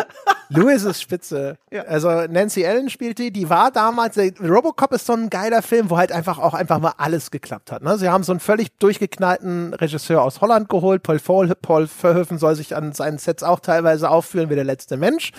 Louis 0.49 0.84
ist 0.84 1.01
spitze. 1.01 1.58
Ja. 1.72 1.84
Also 1.84 2.10
Nancy 2.10 2.64
Ellen 2.64 2.89
spielt 2.89 3.18
die, 3.18 3.32
die 3.32 3.49
war 3.49 3.72
damals, 3.72 4.18
Robocop 4.18 4.93
ist 4.93 5.05
so 5.05 5.14
ein 5.14 5.30
geiler 5.30 5.62
Film, 5.62 5.89
wo 5.89 5.97
halt 5.97 6.12
einfach 6.12 6.39
auch 6.39 6.53
einfach 6.53 6.80
mal 6.80 6.93
alles 6.97 7.32
geklappt 7.32 7.72
hat. 7.72 7.84
Ne? 7.84 7.97
Sie 7.97 8.08
haben 8.08 8.24
so 8.24 8.32
einen 8.32 8.39
völlig 8.39 8.78
durchgeknallten 8.80 9.74
Regisseur 9.74 10.22
aus 10.22 10.39
Holland 10.39 10.70
geholt, 10.70 11.03
Paul, 11.03 11.20
Paul 11.62 11.88
Verhoeven 11.88 12.38
soll 12.38 12.55
sich 12.55 12.76
an 12.76 12.93
seinen 12.93 13.18
Sets 13.18 13.43
auch 13.43 13.60
teilweise 13.60 14.10
aufführen 14.10 14.49
wie 14.49 14.55
der 14.55 14.64
letzte 14.64 14.95
Mensch. 14.97 15.32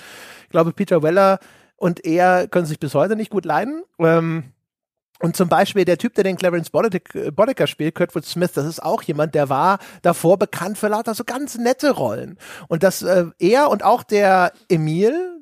Ich 0.45 0.51
glaube, 0.51 0.73
Peter 0.73 1.03
Weller 1.03 1.39
und 1.77 2.05
er 2.05 2.49
können 2.49 2.67
sich 2.67 2.81
bis 2.81 2.95
heute 2.95 3.17
nicht 3.17 3.31
gut 3.31 3.45
leiden. 3.45 3.83
Ähm, 3.99 4.53
und 5.21 5.37
zum 5.37 5.49
Beispiel 5.49 5.85
der 5.85 5.99
Typ, 5.99 6.15
der 6.15 6.25
den 6.25 6.37
Clarence 6.37 6.71
Boddicker 6.71 7.67
spielt, 7.67 7.95
Kurtwood 7.95 8.25
Smith, 8.25 8.53
das 8.53 8.67
ist 8.67 8.83
auch 8.83 9.03
jemand, 9.03 9.35
der 9.35 9.49
war 9.49 9.79
davor 10.03 10.39
bekannt 10.39 10.79
für 10.79 10.89
lauter 10.89 11.15
so 11.15 11.25
ganz 11.25 11.59
nette 11.59 11.91
Rollen. 11.91 12.39
Und 12.69 12.83
dass 12.85 13.03
äh, 13.03 13.27
er 13.39 13.69
und 13.71 13.85
auch 13.85 14.05
der 14.05 14.53
Emil, 14.69 15.38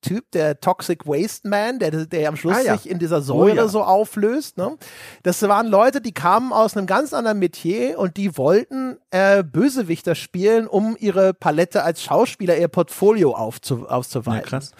Typ, 0.00 0.30
der 0.32 0.60
Toxic 0.60 1.06
Waste 1.06 1.48
Man, 1.48 1.78
der, 1.78 2.06
der 2.06 2.28
am 2.28 2.36
Schluss 2.36 2.56
ah, 2.56 2.62
ja. 2.62 2.76
sich 2.76 2.90
in 2.90 2.98
dieser 2.98 3.20
Säure 3.20 3.52
oh, 3.52 3.54
ja. 3.54 3.68
so 3.68 3.82
auflöst. 3.82 4.56
Ne? 4.56 4.76
Das 5.22 5.42
waren 5.42 5.66
Leute, 5.66 6.00
die 6.00 6.12
kamen 6.12 6.52
aus 6.52 6.76
einem 6.76 6.86
ganz 6.86 7.12
anderen 7.12 7.38
Metier 7.38 7.98
und 7.98 8.16
die 8.16 8.36
wollten 8.36 8.96
äh, 9.10 9.42
Bösewichter 9.42 10.14
spielen, 10.14 10.66
um 10.66 10.96
ihre 10.98 11.34
Palette 11.34 11.82
als 11.82 12.02
Schauspieler, 12.02 12.56
ihr 12.56 12.68
Portfolio 12.68 13.34
aufzu 13.34 13.88
auszuweiten. 13.88 14.40
Ja, 14.40 14.46
krass. 14.46 14.72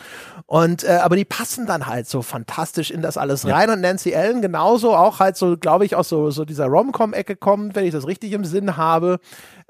Und 0.46 0.84
äh, 0.84 0.98
aber 1.02 1.16
die 1.16 1.24
passen 1.24 1.66
dann 1.66 1.86
halt 1.86 2.08
so 2.08 2.22
fantastisch 2.22 2.90
in 2.90 3.02
das 3.02 3.16
alles 3.16 3.46
rein. 3.46 3.70
Und 3.70 3.80
Nancy 3.82 4.10
Ellen 4.10 4.42
genauso 4.42 4.96
auch 4.96 5.20
halt 5.20 5.36
so, 5.36 5.56
glaube 5.56 5.84
ich, 5.84 5.94
aus 5.94 6.08
so, 6.08 6.30
so 6.30 6.44
dieser 6.44 6.66
Rom-Com-Ecke 6.66 7.36
kommt, 7.36 7.76
wenn 7.76 7.84
ich 7.84 7.92
das 7.92 8.06
richtig 8.06 8.32
im 8.32 8.44
Sinn 8.44 8.76
habe. 8.76 9.20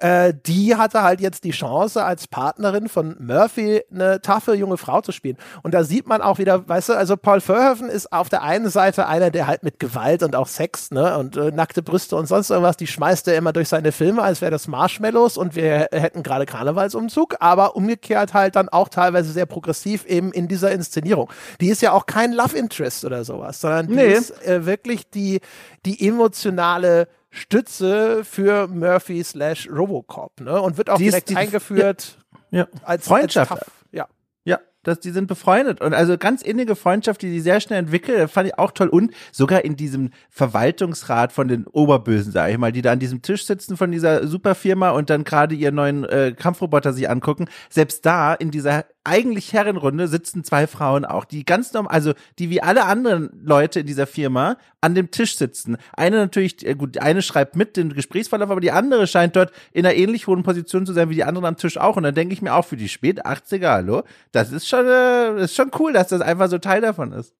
Äh, 0.01 0.33
die 0.47 0.77
hatte 0.77 1.03
halt 1.03 1.21
jetzt 1.21 1.45
die 1.45 1.51
Chance, 1.51 2.03
als 2.03 2.27
Partnerin 2.27 2.89
von 2.89 3.17
Murphy 3.21 3.83
eine 3.93 4.23
taffe 4.23 4.55
junge 4.55 4.79
Frau 4.79 5.03
zu 5.03 5.13
spielen. 5.13 5.37
Und 5.63 5.75
da 5.75 5.85
sieht 5.85 6.09
man 6.09 6.23
auch 6.23 6.39
wieder, 6.39 6.67
weißt 6.67 6.89
du, 6.89 6.93
also 6.95 7.19
Paul 7.19 7.43
Verhoeven 7.43 7.91
ist 7.91 8.11
auf 8.11 8.31
der 8.31 8.43
einen 8.43 8.71
Seite 8.71 9.07
einer, 9.07 9.31
der 9.31 9.47
halt 9.47 9.63
mit 9.63 9.79
Gewalt 9.79 10.23
und 10.23 10.35
auch 10.35 10.47
Sex, 10.47 10.91
ne, 10.91 11.19
und 11.19 11.37
äh, 11.37 11.51
nackte 11.51 11.83
Brüste 11.83 12.17
und 12.17 12.27
sonst 12.27 12.49
irgendwas, 12.49 12.79
die 12.79 12.87
schmeißt 12.87 13.29
er 13.29 13.37
immer 13.37 13.53
durch 13.53 13.69
seine 13.69 13.93
Filme, 13.93 14.23
als 14.23 14.41
wäre 14.41 14.51
das 14.51 14.69
Marshmallows 14.69 15.37
und 15.37 15.55
wir 15.55 15.89
hätten 15.93 16.23
gerade 16.23 16.47
Karnevalsumzug, 16.47 17.37
aber 17.41 17.77
umgekehrt 17.77 18.33
halt 18.33 18.57
dann 18.57 18.71
auch 18.71 18.89
teilweise 18.89 19.33
sehr 19.33 19.47
progressiv 19.47 20.07
eben 20.07 20.33
in 20.33 20.49
dieser 20.49 20.73
Inszenierung. 20.73 21.31
Die 21.61 21.69
ist 21.69 21.83
ja 21.83 21.93
auch 21.93 22.07
kein 22.07 22.33
Love 22.33 22.57
Interest 22.57 23.05
oder 23.05 23.23
sowas, 23.25 23.61
sondern 23.61 23.89
die 23.89 23.97
nee. 23.97 24.13
ist 24.13 24.31
äh, 24.47 24.65
wirklich 24.65 25.11
die, 25.11 25.41
die 25.85 26.09
emotionale 26.09 27.09
Stütze 27.31 28.24
für 28.24 28.66
Murphy 28.66 29.22
slash 29.22 29.68
Robocop, 29.70 30.41
ne? 30.41 30.61
Und 30.61 30.76
wird 30.76 30.91
auch 30.91 30.99
die 30.99 31.05
direkt 31.05 31.31
ist, 31.31 31.37
eingeführt 31.37 32.18
ja, 32.51 32.61
ja. 32.61 32.68
als 32.83 33.07
Freundschaft. 33.07 33.53
Als 33.53 33.66
ja. 33.93 34.09
Ja, 34.45 34.59
dass 34.83 34.99
die 34.99 35.11
sind 35.11 35.28
befreundet 35.28 35.81
und 35.81 35.95
also 35.95 36.18
ganz 36.18 36.43
innige 36.43 36.74
Freundschaft, 36.74 37.22
die 37.22 37.31
die 37.31 37.41
sehr 37.41 37.61
schnell 37.61 37.78
entwickelt, 37.78 38.31
fand 38.31 38.49
ich 38.49 38.59
auch 38.59 38.72
toll 38.72 38.89
und 38.89 39.12
sogar 39.31 39.64
in 39.64 39.76
diesem 39.76 40.11
Verwaltungsrat 40.28 41.33
von 41.33 41.47
den 41.47 41.66
Oberbösen, 41.66 42.33
sage 42.33 42.53
ich 42.53 42.59
mal, 42.59 42.72
die 42.72 42.83
da 42.83 42.93
an 42.93 42.99
diesem 42.99 43.22
Tisch 43.22 43.47
sitzen 43.47 43.76
von 43.76 43.93
dieser 43.93 44.26
Superfirma 44.26 44.91
und 44.91 45.11
dann 45.11 45.22
gerade 45.24 45.55
ihren 45.55 45.76
neuen 45.76 46.05
äh, 46.05 46.35
Kampfroboter 46.37 46.93
sich 46.93 47.09
angucken, 47.09 47.49
selbst 47.68 48.05
da 48.07 48.35
in 48.35 48.51
dieser 48.51 48.87
eigentlich 49.05 49.53
Herrenrunde 49.53 50.09
sitzen 50.09 50.45
zwei 50.45 50.67
Frauen 50.67 51.05
auch, 51.05 51.25
die 51.25 51.45
ganz 51.45 51.73
normal, 51.73 51.93
also 51.93 52.13
die 52.39 52.51
wie 52.51 52.63
alle 52.63 52.85
anderen 52.85 53.31
Leute 53.43 53.81
in 53.81 53.87
dieser 53.87 54.07
Firma 54.07 54.59
an 54.81 54.95
dem 54.95 55.11
Tisch 55.11 55.37
sitzen. 55.37 55.77
Eine 55.95 56.17
natürlich, 56.17 56.67
äh, 56.67 56.75
gut, 56.75 56.99
eine 56.99 57.23
schreibt 57.23 57.57
mit 57.57 57.77
den 57.77 57.95
Gesprächsverlauf, 57.95 58.51
aber 58.51 58.61
die 58.61 58.73
andere 58.73 59.07
scheint 59.07 59.37
dort 59.37 59.53
in 59.73 59.87
einer 59.87 59.95
ähnlich 59.95 60.27
hohen 60.27 60.43
Position 60.43 60.87
zu 60.87 60.93
sein 60.93 61.09
wie 61.09 61.15
die 61.15 61.25
anderen 61.25 61.47
am 61.47 61.57
Tisch 61.57 61.79
auch. 61.79 61.97
Und 61.97 62.03
dann 62.03 62.15
denke 62.15 62.35
ich 62.35 62.43
mir 62.43 62.55
auch 62.55 62.65
für 62.65 62.77
die 62.77 62.89
spät 62.89 63.25
80er, 63.25 63.71
hallo, 63.71 64.03
das 64.33 64.53
ist 64.53 64.69
schon, 64.69 64.87
äh, 64.87 65.45
ist 65.45 65.57
schon 65.57 65.71
cool, 65.79 65.93
dass 65.93 66.09
das 66.09 66.21
einfach 66.21 66.49
so 66.49 66.59
Teil 66.59 66.81
davon 66.83 67.13
ist. 67.13 67.35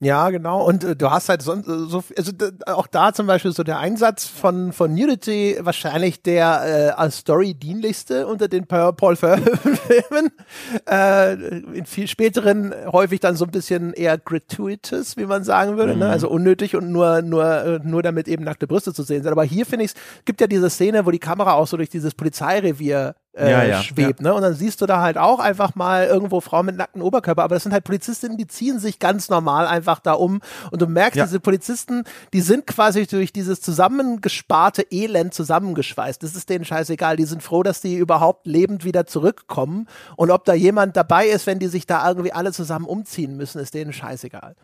Ja, 0.00 0.30
genau. 0.30 0.62
Und 0.66 0.82
äh, 0.82 0.96
du 0.96 1.10
hast 1.10 1.28
halt 1.28 1.40
sonst 1.40 1.68
äh, 1.68 1.86
so, 1.86 2.02
also 2.16 2.32
auch 2.66 2.86
da 2.88 3.12
zum 3.12 3.26
Beispiel 3.26 3.52
so 3.52 3.62
der 3.62 3.78
Einsatz 3.78 4.26
von 4.26 4.72
von 4.72 4.92
Nudity 4.92 5.56
wahrscheinlich 5.60 6.20
der 6.20 6.62
äh, 6.66 7.00
als 7.00 7.18
Story 7.18 7.54
dienlichste 7.54 8.26
unter 8.26 8.48
den 8.48 8.66
Paul 8.66 9.16
Verhoeven-Filmen. 9.16 10.30
Äh, 10.88 11.34
in 11.34 11.86
viel 11.86 12.08
späteren 12.08 12.74
häufig 12.86 13.20
dann 13.20 13.36
so 13.36 13.44
ein 13.44 13.50
bisschen 13.50 13.92
eher 13.92 14.18
gratuitous, 14.18 15.16
wie 15.16 15.26
man 15.26 15.44
sagen 15.44 15.76
würde, 15.76 15.92
ne? 15.92 15.94
mhm. 15.94 16.00
ne? 16.00 16.08
also 16.10 16.28
unnötig 16.28 16.76
und 16.76 16.90
nur 16.90 17.22
nur 17.22 17.44
äh, 17.44 17.80
nur 17.82 18.02
damit 18.02 18.28
eben 18.28 18.44
nackte 18.44 18.66
Brüste 18.66 18.92
zu 18.92 19.02
sehen 19.02 19.22
sind. 19.22 19.32
Aber 19.32 19.44
hier 19.44 19.66
finde 19.66 19.84
ich, 19.84 19.92
es 19.92 20.24
gibt 20.24 20.40
ja 20.40 20.46
diese 20.46 20.70
Szene, 20.70 21.06
wo 21.06 21.10
die 21.10 21.18
Kamera 21.18 21.54
auch 21.54 21.66
so 21.66 21.76
durch 21.76 21.90
dieses 21.90 22.14
Polizeirevier 22.14 23.14
äh, 23.36 23.50
ja, 23.50 23.64
ja, 23.64 23.82
schwebt. 23.82 24.20
Ja. 24.20 24.28
Ne? 24.28 24.34
Und 24.34 24.42
dann 24.42 24.54
siehst 24.54 24.80
du 24.80 24.86
da 24.86 25.00
halt 25.00 25.18
auch 25.18 25.40
einfach 25.40 25.74
mal 25.74 26.06
irgendwo 26.06 26.40
Frauen 26.40 26.66
mit 26.66 26.76
nackten 26.76 27.02
Oberkörper, 27.02 27.42
aber 27.42 27.56
das 27.56 27.64
sind 27.64 27.72
halt 27.72 27.84
Polizistinnen, 27.84 28.36
die 28.36 28.46
ziehen 28.46 28.78
sich 28.78 28.98
ganz 28.98 29.28
normal 29.28 29.66
einfach 29.66 30.00
da 30.00 30.12
um 30.12 30.40
und 30.70 30.80
du 30.80 30.86
merkst, 30.86 31.20
diese 31.20 31.40
Polizisten, 31.40 32.04
die 32.32 32.40
sind 32.40 32.66
quasi 32.66 33.06
durch 33.06 33.32
dieses 33.32 33.60
zusammengesparte 33.60 34.86
Elend 34.90 35.34
zusammengeschweißt. 35.34 36.22
Das 36.22 36.34
ist 36.34 36.48
denen 36.48 36.64
scheißegal. 36.64 37.16
Die 37.16 37.24
sind 37.24 37.42
froh, 37.42 37.62
dass 37.62 37.80
die 37.80 37.96
überhaupt 37.96 38.46
lebend 38.46 38.84
wieder 38.84 39.06
zurückkommen 39.06 39.88
und 40.16 40.30
ob 40.30 40.44
da 40.44 40.54
jemand 40.54 40.96
dabei 40.96 41.26
ist, 41.26 41.46
wenn 41.46 41.58
die 41.58 41.68
sich 41.68 41.86
da 41.86 42.06
irgendwie 42.08 42.32
alle 42.32 42.52
zusammen 42.52 42.86
umziehen 42.86 43.36
müssen, 43.36 43.60
ist 43.60 43.74
denen 43.74 43.92
scheißegal. 43.92 44.54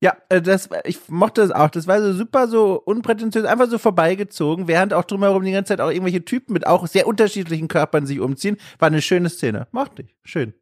Ja, 0.00 0.16
äh, 0.28 0.40
das, 0.40 0.68
ich 0.84 1.00
mochte 1.08 1.42
es 1.42 1.50
auch. 1.50 1.70
Das 1.70 1.86
war 1.86 2.00
so 2.00 2.12
super 2.12 2.46
so 2.48 2.80
unprätentiös, 2.84 3.44
einfach 3.44 3.68
so 3.68 3.78
vorbeigezogen, 3.78 4.68
während 4.68 4.94
auch 4.94 5.04
drumherum 5.04 5.44
die 5.44 5.52
ganze 5.52 5.70
Zeit 5.70 5.80
auch 5.80 5.90
irgendwelche 5.90 6.24
Typen 6.24 6.52
mit 6.52 6.66
auch 6.66 6.86
sehr 6.86 7.06
unterschiedlichen 7.06 7.68
Körpern 7.68 8.06
sich 8.06 8.20
umziehen. 8.20 8.56
War 8.78 8.86
eine 8.86 9.02
schöne 9.02 9.28
Szene. 9.28 9.66
Mochte 9.72 10.02
ich. 10.02 10.16
Schön. 10.24 10.54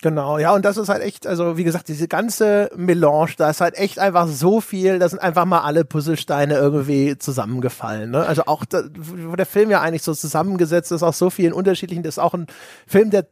Genau, 0.00 0.38
ja, 0.38 0.54
und 0.54 0.64
das 0.64 0.76
ist 0.76 0.88
halt 0.88 1.02
echt, 1.02 1.26
also 1.26 1.56
wie 1.56 1.64
gesagt, 1.64 1.88
diese 1.88 2.06
ganze 2.06 2.70
Melange, 2.76 3.32
da 3.36 3.50
ist 3.50 3.60
halt 3.60 3.76
echt 3.76 3.98
einfach 3.98 4.28
so 4.28 4.60
viel, 4.60 5.00
da 5.00 5.08
sind 5.08 5.18
einfach 5.18 5.44
mal 5.44 5.62
alle 5.62 5.84
Puzzlesteine 5.84 6.54
irgendwie 6.54 7.18
zusammengefallen. 7.18 8.12
Ne? 8.12 8.24
Also 8.24 8.44
auch, 8.46 8.64
da, 8.64 8.84
wo 8.94 9.34
der 9.34 9.44
Film 9.44 9.70
ja 9.70 9.80
eigentlich 9.80 10.04
so 10.04 10.14
zusammengesetzt 10.14 10.92
ist, 10.92 11.02
aus 11.02 11.18
so 11.18 11.30
vielen 11.30 11.52
unterschiedlichen, 11.52 12.04
das 12.04 12.14
ist 12.14 12.18
auch 12.20 12.34
ein 12.34 12.46
Film, 12.86 13.10
der 13.10 13.26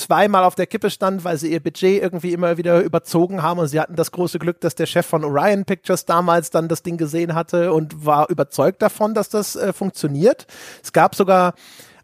zweimal 0.00 0.44
auf 0.44 0.54
der 0.54 0.66
Kippe 0.66 0.90
stand, 0.90 1.24
weil 1.24 1.36
sie 1.36 1.52
ihr 1.52 1.60
Budget 1.60 2.02
irgendwie 2.02 2.32
immer 2.32 2.56
wieder 2.56 2.80
überzogen 2.80 3.42
haben 3.42 3.60
und 3.60 3.68
sie 3.68 3.80
hatten 3.80 3.96
das 3.96 4.10
große 4.12 4.38
Glück, 4.38 4.60
dass 4.60 4.74
der 4.74 4.86
Chef 4.86 5.06
von 5.06 5.24
Orion 5.24 5.64
Pictures 5.64 6.04
damals 6.04 6.50
dann 6.50 6.68
das 6.68 6.82
Ding 6.82 6.96
gesehen 6.96 7.34
hatte 7.34 7.72
und 7.72 8.04
war 8.04 8.28
überzeugt 8.30 8.82
davon, 8.82 9.14
dass 9.14 9.28
das 9.28 9.56
äh, 9.56 9.72
funktioniert. 9.72 10.46
Es 10.82 10.92
gab 10.92 11.14
sogar 11.14 11.54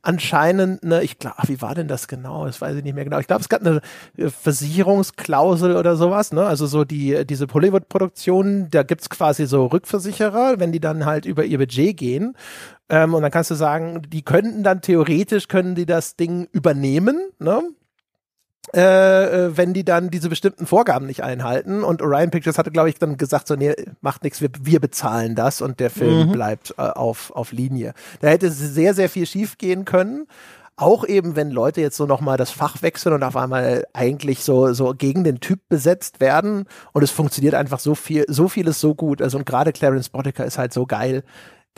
anscheinend 0.06 0.84
eine, 0.84 1.02
ich 1.02 1.18
glaube, 1.18 1.36
wie 1.46 1.60
war 1.60 1.74
denn 1.74 1.88
das 1.88 2.06
genau? 2.06 2.46
Das 2.46 2.60
weiß 2.60 2.76
ich 2.76 2.84
nicht 2.84 2.94
mehr 2.94 3.04
genau. 3.04 3.18
Ich 3.18 3.26
glaube, 3.26 3.42
es 3.42 3.48
gab 3.48 3.60
eine 3.62 3.80
äh, 4.16 4.28
Versicherungsklausel 4.28 5.76
oder 5.76 5.96
sowas, 5.96 6.32
ne? 6.32 6.46
Also 6.46 6.66
so 6.66 6.84
die, 6.84 7.26
diese 7.26 7.46
Hollywood-Produktionen, 7.52 8.70
da 8.70 8.84
gibt's 8.84 9.10
quasi 9.10 9.46
so 9.46 9.66
Rückversicherer, 9.66 10.60
wenn 10.60 10.70
die 10.70 10.80
dann 10.80 11.06
halt 11.06 11.26
über 11.26 11.44
ihr 11.44 11.58
Budget 11.58 11.96
gehen. 11.96 12.36
Ähm, 12.88 13.14
und 13.14 13.22
dann 13.22 13.32
kannst 13.32 13.50
du 13.50 13.56
sagen, 13.56 14.02
die 14.08 14.22
könnten 14.22 14.62
dann 14.62 14.80
theoretisch, 14.80 15.48
können 15.48 15.74
die 15.74 15.86
das 15.86 16.14
Ding 16.14 16.48
übernehmen, 16.52 17.18
ne? 17.40 17.62
Äh, 18.74 19.46
äh, 19.46 19.56
wenn 19.56 19.72
die 19.74 19.84
dann 19.84 20.10
diese 20.10 20.28
bestimmten 20.28 20.66
Vorgaben 20.66 21.06
nicht 21.06 21.22
einhalten. 21.22 21.84
Und 21.84 22.02
Orion 22.02 22.30
Pictures 22.30 22.58
hatte, 22.58 22.72
glaube 22.72 22.88
ich, 22.88 22.98
dann 22.98 23.16
gesagt, 23.16 23.46
so, 23.46 23.54
nee, 23.54 23.74
macht 24.00 24.24
nichts, 24.24 24.40
wir, 24.40 24.50
wir 24.60 24.80
bezahlen 24.80 25.34
das 25.34 25.60
und 25.60 25.78
der 25.78 25.90
Film 25.90 26.28
mhm. 26.28 26.32
bleibt 26.32 26.74
äh, 26.76 26.82
auf, 26.82 27.30
auf 27.30 27.52
Linie. 27.52 27.94
Da 28.20 28.28
hätte 28.28 28.50
sehr, 28.50 28.94
sehr 28.94 29.08
viel 29.08 29.26
schief 29.26 29.58
gehen 29.58 29.84
können. 29.84 30.26
Auch 30.78 31.06
eben, 31.06 31.36
wenn 31.36 31.50
Leute 31.50 31.80
jetzt 31.80 31.96
so 31.96 32.04
nochmal 32.04 32.36
das 32.36 32.50
Fach 32.50 32.82
wechseln 32.82 33.14
und 33.14 33.22
auf 33.22 33.36
einmal 33.36 33.86
eigentlich 33.94 34.44
so, 34.44 34.74
so 34.74 34.92
gegen 34.94 35.24
den 35.24 35.40
Typ 35.40 35.60
besetzt 35.70 36.20
werden 36.20 36.66
und 36.92 37.02
es 37.02 37.10
funktioniert 37.10 37.54
einfach 37.54 37.78
so 37.78 37.94
viel, 37.94 38.26
so 38.28 38.48
vieles 38.48 38.78
so 38.78 38.94
gut. 38.94 39.22
Also 39.22 39.38
und 39.38 39.46
gerade 39.46 39.72
Clarence 39.72 40.10
Boddicker 40.10 40.44
ist 40.44 40.58
halt 40.58 40.74
so 40.74 40.84
geil. 40.84 41.22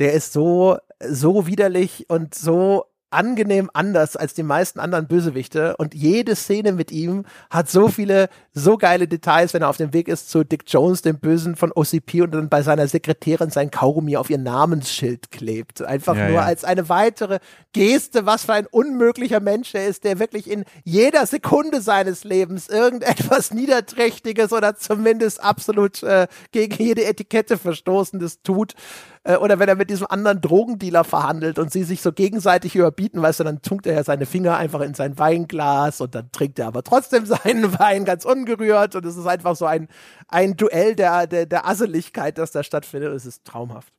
Der 0.00 0.14
ist 0.14 0.32
so, 0.32 0.78
so 1.00 1.46
widerlich 1.46 2.06
und 2.08 2.34
so 2.34 2.86
angenehm 3.10 3.70
anders 3.72 4.16
als 4.16 4.34
die 4.34 4.42
meisten 4.42 4.80
anderen 4.80 5.06
Bösewichte 5.06 5.76
und 5.76 5.94
jede 5.94 6.36
Szene 6.36 6.72
mit 6.72 6.90
ihm 6.90 7.24
hat 7.50 7.70
so 7.70 7.88
viele 7.88 8.28
so 8.52 8.76
geile 8.76 9.08
Details, 9.08 9.54
wenn 9.54 9.62
er 9.62 9.68
auf 9.68 9.76
dem 9.76 9.92
Weg 9.92 10.08
ist 10.08 10.30
zu 10.30 10.44
Dick 10.44 10.64
Jones, 10.66 11.02
dem 11.02 11.18
Bösen 11.18 11.56
von 11.56 11.72
OCP 11.72 12.22
und 12.22 12.32
dann 12.32 12.48
bei 12.48 12.62
seiner 12.62 12.86
Sekretärin 12.88 13.50
sein 13.50 13.70
Kaugummi 13.70 14.16
auf 14.16 14.30
ihr 14.30 14.38
Namensschild 14.38 15.30
klebt. 15.30 15.82
Einfach 15.82 16.16
ja, 16.16 16.26
nur 16.26 16.36
ja. 16.36 16.42
als 16.42 16.64
eine 16.64 16.88
weitere 16.88 17.38
Geste, 17.72 18.26
was 18.26 18.44
für 18.44 18.54
ein 18.54 18.66
unmöglicher 18.66 19.40
Mensch 19.40 19.74
er 19.74 19.86
ist, 19.86 20.04
der 20.04 20.18
wirklich 20.18 20.50
in 20.50 20.64
jeder 20.84 21.26
Sekunde 21.26 21.80
seines 21.80 22.24
Lebens 22.24 22.68
irgendetwas 22.68 23.50
Niederträchtiges 23.54 24.52
oder 24.52 24.76
zumindest 24.76 25.42
absolut 25.42 26.02
äh, 26.02 26.26
gegen 26.52 26.82
jede 26.82 27.04
Etikette 27.04 27.58
Verstoßendes 27.58 28.42
tut. 28.42 28.74
Äh, 29.28 29.36
oder 29.36 29.58
wenn 29.58 29.68
er 29.68 29.76
mit 29.76 29.90
diesem 29.90 30.06
anderen 30.08 30.40
Drogendealer 30.40 31.04
verhandelt 31.04 31.58
und 31.58 31.70
sie 31.70 31.84
sich 31.84 32.00
so 32.00 32.12
gegenseitig 32.12 32.74
überbieten, 32.74 33.20
weißt 33.20 33.40
du, 33.40 33.44
dann 33.44 33.60
tunkt 33.60 33.86
er 33.86 33.94
ja 33.94 34.02
seine 34.02 34.26
Finger 34.26 34.56
einfach 34.56 34.80
in 34.80 34.94
sein 34.94 35.18
Weinglas 35.18 36.00
und 36.00 36.14
dann 36.14 36.32
trinkt 36.32 36.58
er 36.58 36.68
aber 36.68 36.82
trotzdem 36.82 37.26
seinen 37.44 37.78
Wein 37.78 38.04
ganz 38.04 38.24
ungerührt 38.24 38.94
und 38.96 39.04
es 39.04 39.16
ist 39.16 39.26
einfach 39.26 39.54
so 39.54 39.66
ein, 39.66 39.88
ein 40.28 40.56
Duell 40.56 40.96
der, 40.96 41.26
der, 41.26 41.46
der 41.46 41.68
Asseligkeit, 41.68 42.38
das 42.38 42.52
da 42.52 42.62
stattfindet. 42.62 43.12
Es 43.12 43.26
ist 43.26 43.44
traumhaft 43.44 43.97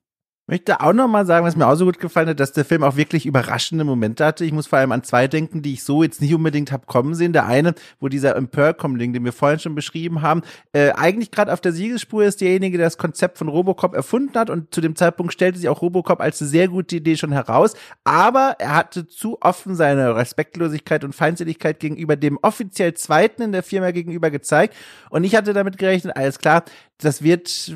möchte 0.50 0.82
auch 0.82 0.93
noch 0.93 1.08
mal 1.08 1.28
sagen, 1.28 1.45
was 1.45 1.56
mir 1.56 1.68
auch 1.68 1.76
so 1.76 1.86
gut 1.86 2.00
gefallen 2.00 2.30
hat, 2.30 2.39
dass 2.39 2.54
der 2.54 2.66
Film 2.66 2.84
auch 2.84 2.95
wirklich 2.95 3.28
überraschende 3.28 3.84
Momente 3.86 4.26
hatte. 4.26 4.43
Ich 4.43 4.52
muss 4.52 4.66
vor 4.66 4.80
allem 4.80 4.91
an 4.91 5.04
zwei 5.04 5.28
denken, 5.28 5.62
die 5.62 5.74
ich 5.74 5.84
so 5.84 6.02
jetzt 6.02 6.22
nicht 6.22 6.34
unbedingt 6.34 6.72
hab 6.72 6.88
kommen 6.88 7.14
sehen. 7.14 7.34
Der 7.34 7.45
eine, 7.45 7.76
wo 8.00 8.08
dieser 8.08 8.36
Impercom-Ding, 8.36 9.14
den 9.14 9.24
wir 9.24 9.32
vorhin 9.32 9.60
schon 9.60 9.76
beschrieben 9.76 10.24
haben, 10.24 10.41
äh, 10.74 10.89
eigentlich 10.91 11.30
gerade 11.30 11.54
auf 11.54 11.62
der 11.62 11.72
Siegesspur 11.72 12.24
ist 12.26 12.41
derjenige, 12.41 12.78
der 12.78 12.88
das 12.88 12.97
Konzept 12.97 13.38
von 13.38 13.47
Robocop 13.47 13.93
erfunden 13.93 14.38
hat 14.39 14.50
und 14.50 14.74
zu 14.74 14.82
dem 14.82 14.95
Zeitpunkt 14.95 15.34
stellte 15.34 15.60
sich 15.60 15.70
auch 15.70 15.84
Robocop 15.84 16.20
als 16.20 16.41
eine 16.41 16.50
sehr 16.50 16.68
gute 16.68 16.95
Idee 16.95 17.16
schon 17.16 17.32
heraus. 17.32 17.76
Aber 18.04 18.56
er 18.58 18.76
hatte 18.76 19.08
zu 19.08 19.38
offen 19.41 19.76
seine 19.76 20.16
Respektlosigkeit 20.16 21.04
und 21.04 21.14
Feindseligkeit 21.14 21.80
gegenüber 21.80 22.16
dem 22.16 22.39
offiziell 22.41 22.95
Zweiten 22.95 23.43
in 23.43 23.52
der 23.52 23.62
Firma 23.62 23.91
gegenüber 23.91 24.32
gezeigt. 24.32 24.76
Und 25.12 25.24
ich 25.26 25.36
hatte 25.36 25.54
damit 25.54 25.78
gerechnet, 25.78 26.18
alles 26.18 26.39
klar, 26.39 26.64
das 26.97 27.22
wird 27.22 27.72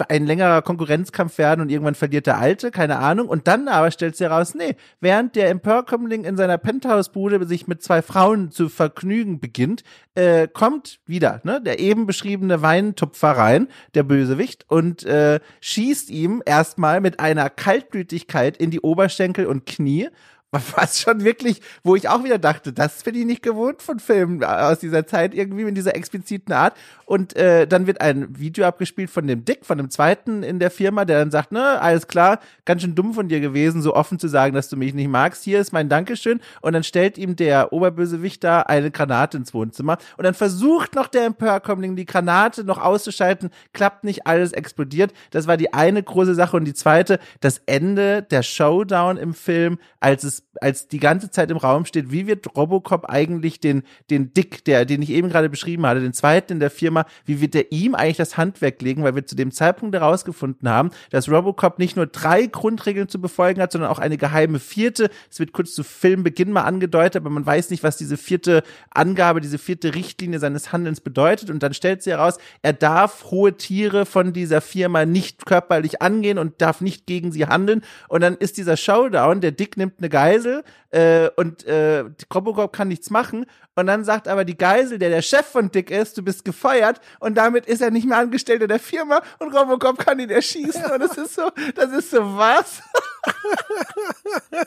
ein 0.00 0.26
längerer 0.26 0.62
Konkurrenzkampf 0.62 1.38
werden 1.38 1.60
und 1.60 1.70
irgendwann 1.70 1.94
verliert 1.94 2.26
der 2.26 2.38
Alte, 2.38 2.70
keine 2.70 2.98
Ahnung. 2.98 3.28
Und 3.28 3.46
dann 3.48 3.68
aber 3.68 3.90
stellt 3.90 4.16
sie 4.16 4.24
heraus, 4.24 4.54
nee, 4.54 4.76
während 5.00 5.36
der 5.36 5.50
Emperkömmling 5.50 6.24
in 6.24 6.36
seiner 6.36 6.58
Penthouse-Bude 6.58 7.46
sich 7.46 7.66
mit 7.66 7.82
zwei 7.82 8.02
Frauen 8.02 8.50
zu 8.50 8.68
vergnügen 8.68 9.40
beginnt, 9.40 9.84
äh, 10.14 10.48
kommt 10.48 11.00
wieder 11.06 11.40
ne, 11.44 11.60
der 11.60 11.78
eben 11.78 12.06
beschriebene 12.06 12.62
Weintupfer 12.62 13.30
rein, 13.32 13.68
der 13.94 14.02
Bösewicht, 14.02 14.64
und 14.68 15.04
äh, 15.04 15.40
schießt 15.60 16.10
ihm 16.10 16.42
erstmal 16.44 17.00
mit 17.00 17.20
einer 17.20 17.50
Kaltblütigkeit 17.50 18.56
in 18.56 18.70
die 18.70 18.80
Oberschenkel 18.80 19.46
und 19.46 19.66
Knie 19.66 20.08
was 20.52 21.00
schon 21.00 21.24
wirklich, 21.24 21.60
wo 21.82 21.96
ich 21.96 22.08
auch 22.08 22.24
wieder 22.24 22.38
dachte, 22.38 22.72
das 22.72 23.02
bin 23.02 23.14
ich 23.14 23.24
nicht 23.24 23.42
gewohnt 23.42 23.82
von 23.82 23.98
Filmen 23.98 24.42
aus 24.44 24.78
dieser 24.78 25.06
Zeit 25.06 25.34
irgendwie 25.34 25.62
in 25.62 25.74
dieser 25.74 25.94
expliziten 25.96 26.52
Art. 26.52 26.76
Und 27.04 27.36
äh, 27.36 27.66
dann 27.66 27.86
wird 27.86 28.00
ein 28.00 28.38
Video 28.38 28.64
abgespielt 28.64 29.10
von 29.10 29.26
dem 29.26 29.44
Dick, 29.44 29.64
von 29.64 29.78
dem 29.78 29.90
zweiten 29.90 30.42
in 30.42 30.58
der 30.58 30.70
Firma, 30.70 31.04
der 31.04 31.20
dann 31.20 31.30
sagt, 31.30 31.52
ne, 31.52 31.80
alles 31.80 32.08
klar, 32.08 32.40
ganz 32.64 32.82
schön 32.82 32.94
dumm 32.94 33.14
von 33.14 33.28
dir 33.28 33.40
gewesen, 33.40 33.82
so 33.82 33.94
offen 33.94 34.18
zu 34.18 34.28
sagen, 34.28 34.54
dass 34.54 34.68
du 34.68 34.76
mich 34.76 34.94
nicht 34.94 35.08
magst. 35.08 35.44
Hier 35.44 35.60
ist 35.60 35.72
mein 35.72 35.88
Dankeschön. 35.88 36.40
Und 36.62 36.72
dann 36.72 36.82
stellt 36.82 37.18
ihm 37.18 37.36
der 37.36 37.72
Oberbösewicht 37.72 38.42
da 38.42 38.60
eine 38.60 38.90
Granate 38.90 39.36
ins 39.36 39.54
Wohnzimmer. 39.54 39.98
Und 40.16 40.24
dann 40.24 40.34
versucht 40.34 40.94
noch 40.94 41.06
der 41.08 41.26
Emperkömmling 41.26 41.96
die 41.96 42.06
Granate 42.06 42.64
noch 42.64 42.78
auszuschalten, 42.78 43.50
klappt 43.72 44.04
nicht, 44.04 44.26
alles 44.26 44.52
explodiert. 44.52 45.12
Das 45.30 45.46
war 45.46 45.56
die 45.56 45.72
eine 45.72 46.02
große 46.02 46.34
Sache. 46.34 46.56
Und 46.56 46.64
die 46.64 46.74
zweite, 46.74 47.18
das 47.40 47.60
Ende 47.66 48.22
der 48.22 48.42
Showdown 48.42 49.16
im 49.16 49.34
Film, 49.34 49.78
als 50.00 50.24
es 50.24 50.35
als 50.60 50.88
die 50.88 50.98
ganze 50.98 51.30
Zeit 51.30 51.50
im 51.50 51.56
Raum 51.56 51.84
steht, 51.84 52.10
wie 52.10 52.26
wird 52.26 52.56
Robocop 52.56 53.06
eigentlich 53.06 53.60
den, 53.60 53.82
den 54.10 54.32
Dick, 54.32 54.64
der, 54.64 54.84
den 54.84 55.02
ich 55.02 55.10
eben 55.10 55.28
gerade 55.28 55.48
beschrieben 55.48 55.86
hatte, 55.86 56.00
den 56.00 56.12
zweiten 56.12 56.54
in 56.54 56.60
der 56.60 56.70
Firma, 56.70 57.06
wie 57.24 57.40
wird 57.40 57.54
er 57.54 57.72
ihm 57.72 57.94
eigentlich 57.94 58.16
das 58.16 58.36
Handwerk 58.36 58.80
legen, 58.82 59.02
weil 59.02 59.14
wir 59.14 59.26
zu 59.26 59.36
dem 59.36 59.52
Zeitpunkt 59.52 59.94
herausgefunden 59.94 60.68
haben, 60.68 60.90
dass 61.10 61.30
Robocop 61.30 61.78
nicht 61.78 61.96
nur 61.96 62.06
drei 62.06 62.46
Grundregeln 62.46 63.08
zu 63.08 63.20
befolgen 63.20 63.60
hat, 63.60 63.72
sondern 63.72 63.90
auch 63.90 63.98
eine 63.98 64.16
geheime 64.16 64.58
vierte. 64.58 65.10
Es 65.30 65.38
wird 65.38 65.52
kurz 65.52 65.74
zu 65.74 65.84
Filmbeginn 65.84 66.50
mal 66.50 66.62
angedeutet, 66.62 67.22
aber 67.22 67.30
man 67.30 67.46
weiß 67.46 67.70
nicht, 67.70 67.82
was 67.82 67.96
diese 67.96 68.16
vierte 68.16 68.62
Angabe, 68.90 69.40
diese 69.40 69.58
vierte 69.58 69.94
Richtlinie 69.94 70.38
seines 70.38 70.72
Handelns 70.72 71.00
bedeutet. 71.00 71.50
Und 71.50 71.62
dann 71.62 71.74
stellt 71.74 72.02
sie 72.02 72.10
heraus, 72.10 72.38
er 72.62 72.72
darf 72.72 73.30
hohe 73.30 73.56
Tiere 73.56 74.06
von 74.06 74.32
dieser 74.32 74.60
Firma 74.60 75.04
nicht 75.04 75.46
körperlich 75.46 76.02
angehen 76.02 76.38
und 76.38 76.60
darf 76.60 76.80
nicht 76.80 77.06
gegen 77.06 77.32
sie 77.32 77.46
handeln. 77.46 77.82
Und 78.08 78.22
dann 78.22 78.36
ist 78.36 78.56
dieser 78.56 78.76
Showdown, 78.76 79.40
der 79.40 79.52
Dick 79.52 79.76
nimmt 79.76 79.94
eine 79.98 80.08
Geisel, 80.08 80.25
Geisel 80.26 80.64
äh, 80.90 81.28
und 81.36 81.64
äh, 81.66 82.04
Robocop 82.34 82.72
kann 82.72 82.88
nichts 82.88 83.10
machen. 83.10 83.46
Und 83.76 83.86
dann 83.86 84.04
sagt 84.04 84.26
aber 84.26 84.44
die 84.44 84.56
Geisel, 84.56 84.98
der 84.98 85.10
der 85.10 85.22
Chef 85.22 85.46
von 85.46 85.70
Dick 85.70 85.90
ist, 85.90 86.18
du 86.18 86.22
bist 86.22 86.44
gefeuert 86.44 87.00
und 87.20 87.36
damit 87.36 87.66
ist 87.66 87.80
er 87.80 87.90
nicht 87.90 88.06
mehr 88.06 88.18
Angestellter 88.18 88.66
der 88.66 88.80
Firma 88.80 89.20
und 89.38 89.54
Robocop 89.54 89.98
kann 89.98 90.18
ihn 90.18 90.30
erschießen. 90.30 90.84
Und 90.86 91.00
das 91.00 91.16
ist 91.16 91.34
so, 91.34 91.50
das 91.74 91.92
ist 91.92 92.10
so 92.10 92.36
was. 92.36 92.82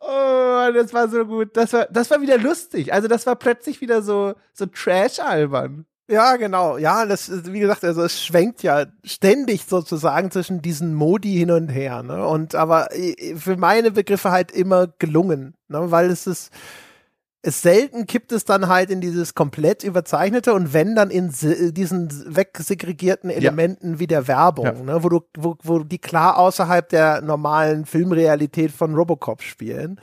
oh, 0.00 0.72
das 0.72 0.92
war 0.92 1.08
so 1.08 1.24
gut. 1.26 1.56
Das 1.56 1.72
war, 1.72 1.86
das 1.90 2.10
war 2.10 2.20
wieder 2.20 2.38
lustig. 2.38 2.92
Also 2.92 3.06
das 3.06 3.26
war 3.26 3.36
plötzlich 3.36 3.80
wieder 3.80 4.02
so, 4.02 4.34
so 4.52 4.66
trash-albern. 4.66 5.86
Ja, 6.08 6.36
genau. 6.36 6.76
Ja, 6.76 7.06
das, 7.06 7.30
wie 7.50 7.60
gesagt, 7.60 7.82
also 7.82 8.02
es 8.02 8.22
schwenkt 8.22 8.62
ja 8.62 8.86
ständig 9.04 9.64
sozusagen 9.64 10.30
zwischen 10.30 10.60
diesen 10.60 10.94
Modi 10.94 11.32
hin 11.34 11.50
und 11.50 11.70
her, 11.70 12.02
ne? 12.02 12.26
Und 12.26 12.54
aber 12.54 12.94
äh, 12.94 13.36
für 13.36 13.56
meine 13.56 13.90
Begriffe 13.90 14.30
halt 14.30 14.52
immer 14.52 14.88
gelungen, 14.98 15.54
ne? 15.68 15.90
Weil 15.90 16.10
es 16.10 16.26
ist, 16.26 16.52
es 17.40 17.62
selten 17.62 18.06
kippt 18.06 18.32
es 18.32 18.44
dann 18.44 18.68
halt 18.68 18.90
in 18.90 19.00
dieses 19.00 19.34
komplett 19.34 19.82
überzeichnete 19.82 20.52
und 20.52 20.74
wenn 20.74 20.94
dann 20.94 21.10
in 21.10 21.32
diesen 21.72 22.36
wegsegregierten 22.36 23.30
Elementen 23.30 23.94
ja. 23.94 23.98
wie 23.98 24.06
der 24.06 24.28
Werbung, 24.28 24.66
ja. 24.66 24.72
ne, 24.72 25.02
wo 25.02 25.08
du, 25.08 25.20
wo, 25.36 25.56
wo 25.62 25.78
die 25.80 25.98
klar 25.98 26.38
außerhalb 26.38 26.86
der 26.88 27.22
normalen 27.22 27.86
Filmrealität 27.86 28.72
von 28.72 28.94
Robocop 28.94 29.42
spielen. 29.42 30.00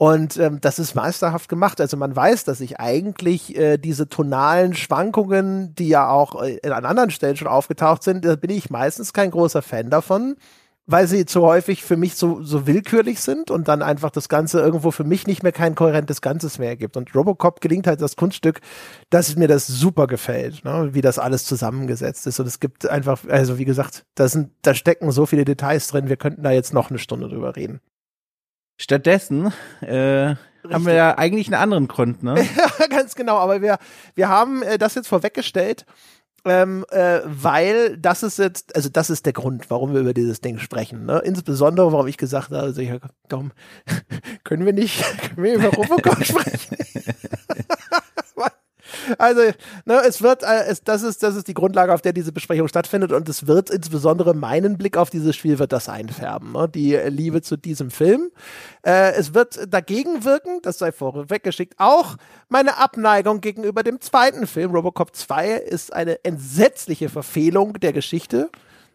Und 0.00 0.38
ähm, 0.38 0.62
das 0.62 0.78
ist 0.78 0.94
meisterhaft 0.94 1.50
gemacht. 1.50 1.78
Also 1.78 1.98
man 1.98 2.16
weiß, 2.16 2.44
dass 2.44 2.56
sich 2.56 2.80
eigentlich 2.80 3.54
äh, 3.54 3.76
diese 3.76 4.08
tonalen 4.08 4.72
Schwankungen, 4.72 5.74
die 5.74 5.88
ja 5.88 6.08
auch 6.08 6.42
äh, 6.42 6.58
an 6.70 6.86
anderen 6.86 7.10
Stellen 7.10 7.36
schon 7.36 7.48
aufgetaucht 7.48 8.02
sind, 8.02 8.24
da 8.24 8.34
bin 8.34 8.48
ich 8.48 8.70
meistens 8.70 9.12
kein 9.12 9.30
großer 9.30 9.60
Fan 9.60 9.90
davon, 9.90 10.36
weil 10.86 11.06
sie 11.06 11.26
zu 11.26 11.42
häufig 11.42 11.84
für 11.84 11.98
mich 11.98 12.14
so, 12.14 12.42
so 12.42 12.66
willkürlich 12.66 13.20
sind 13.20 13.50
und 13.50 13.68
dann 13.68 13.82
einfach 13.82 14.08
das 14.08 14.30
Ganze 14.30 14.60
irgendwo 14.60 14.90
für 14.90 15.04
mich 15.04 15.26
nicht 15.26 15.42
mehr 15.42 15.52
kein 15.52 15.74
kohärentes 15.74 16.22
Ganzes 16.22 16.58
mehr 16.58 16.70
ergibt. 16.70 16.96
Und 16.96 17.14
Robocop 17.14 17.60
gelingt 17.60 17.86
halt 17.86 18.00
das 18.00 18.16
Kunststück, 18.16 18.60
dass 19.10 19.36
mir 19.36 19.48
das 19.48 19.66
super 19.66 20.06
gefällt, 20.06 20.64
ne? 20.64 20.88
wie 20.94 21.02
das 21.02 21.18
alles 21.18 21.44
zusammengesetzt 21.44 22.26
ist. 22.26 22.40
Und 22.40 22.46
es 22.46 22.58
gibt 22.58 22.88
einfach, 22.88 23.20
also 23.28 23.58
wie 23.58 23.66
gesagt, 23.66 24.06
da 24.14 24.28
sind, 24.28 24.52
da 24.62 24.72
stecken 24.72 25.12
so 25.12 25.26
viele 25.26 25.44
Details 25.44 25.88
drin, 25.88 26.08
wir 26.08 26.16
könnten 26.16 26.42
da 26.42 26.52
jetzt 26.52 26.72
noch 26.72 26.88
eine 26.88 26.98
Stunde 26.98 27.28
drüber 27.28 27.54
reden. 27.54 27.82
Stattdessen 28.80 29.52
äh, 29.82 30.34
haben 30.70 30.86
wir 30.86 30.94
ja 30.94 31.18
eigentlich 31.18 31.48
einen 31.48 31.62
anderen 31.62 31.86
Grund, 31.86 32.22
ne? 32.22 32.34
Ja, 32.56 32.86
ganz 32.86 33.14
genau. 33.14 33.36
Aber 33.36 33.60
wir, 33.60 33.76
wir 34.14 34.28
haben 34.30 34.62
äh, 34.62 34.78
das 34.78 34.94
jetzt 34.94 35.06
vorweggestellt, 35.06 35.84
ähm, 36.46 36.86
äh, 36.88 37.20
weil 37.26 37.98
das 37.98 38.22
ist 38.22 38.38
jetzt, 38.38 38.74
also 38.74 38.88
das 38.88 39.10
ist 39.10 39.26
der 39.26 39.34
Grund, 39.34 39.68
warum 39.68 39.92
wir 39.92 40.00
über 40.00 40.14
dieses 40.14 40.40
Ding 40.40 40.58
sprechen. 40.58 41.04
Ne? 41.04 41.18
Insbesondere, 41.18 41.92
warum 41.92 42.06
ich 42.06 42.16
gesagt 42.16 42.46
habe, 42.46 42.60
also 42.60 42.80
ich, 42.80 42.90
komm, 43.28 43.52
können 44.44 44.64
wir 44.64 44.72
nicht, 44.72 45.04
können 45.34 45.44
wir 45.44 45.54
über 45.56 45.68
Robocop 45.68 46.24
sprechen? 46.24 46.78
Also, 49.18 49.40
ne, 49.84 50.02
es 50.06 50.22
wird, 50.22 50.42
äh, 50.42 50.64
es, 50.68 50.82
das 50.82 51.02
ist, 51.02 51.22
das 51.22 51.36
ist 51.36 51.48
die 51.48 51.54
Grundlage, 51.54 51.92
auf 51.92 52.02
der 52.02 52.12
diese 52.12 52.32
Besprechung 52.32 52.68
stattfindet 52.68 53.12
und 53.12 53.28
es 53.28 53.46
wird 53.46 53.70
insbesondere 53.70 54.34
meinen 54.34 54.78
Blick 54.78 54.96
auf 54.96 55.10
dieses 55.10 55.36
Spiel 55.36 55.58
wird 55.58 55.72
das 55.72 55.88
einfärben, 55.88 56.52
ne? 56.52 56.68
die 56.68 56.94
Liebe 56.94 57.42
zu 57.42 57.56
diesem 57.56 57.90
Film. 57.90 58.30
Äh, 58.82 59.12
es 59.12 59.34
wird 59.34 59.72
dagegen 59.72 60.24
wirken, 60.24 60.60
das 60.62 60.78
sei 60.78 60.92
vorweggeschickt, 60.92 61.74
auch 61.78 62.16
meine 62.48 62.78
Abneigung 62.78 63.40
gegenüber 63.40 63.82
dem 63.82 64.00
zweiten 64.00 64.46
Film. 64.46 64.72
Robocop 64.72 65.14
2 65.14 65.52
ist 65.52 65.92
eine 65.92 66.24
entsetzliche 66.24 67.08
Verfehlung 67.08 67.74
der 67.74 67.92
Geschichte. 67.92 68.50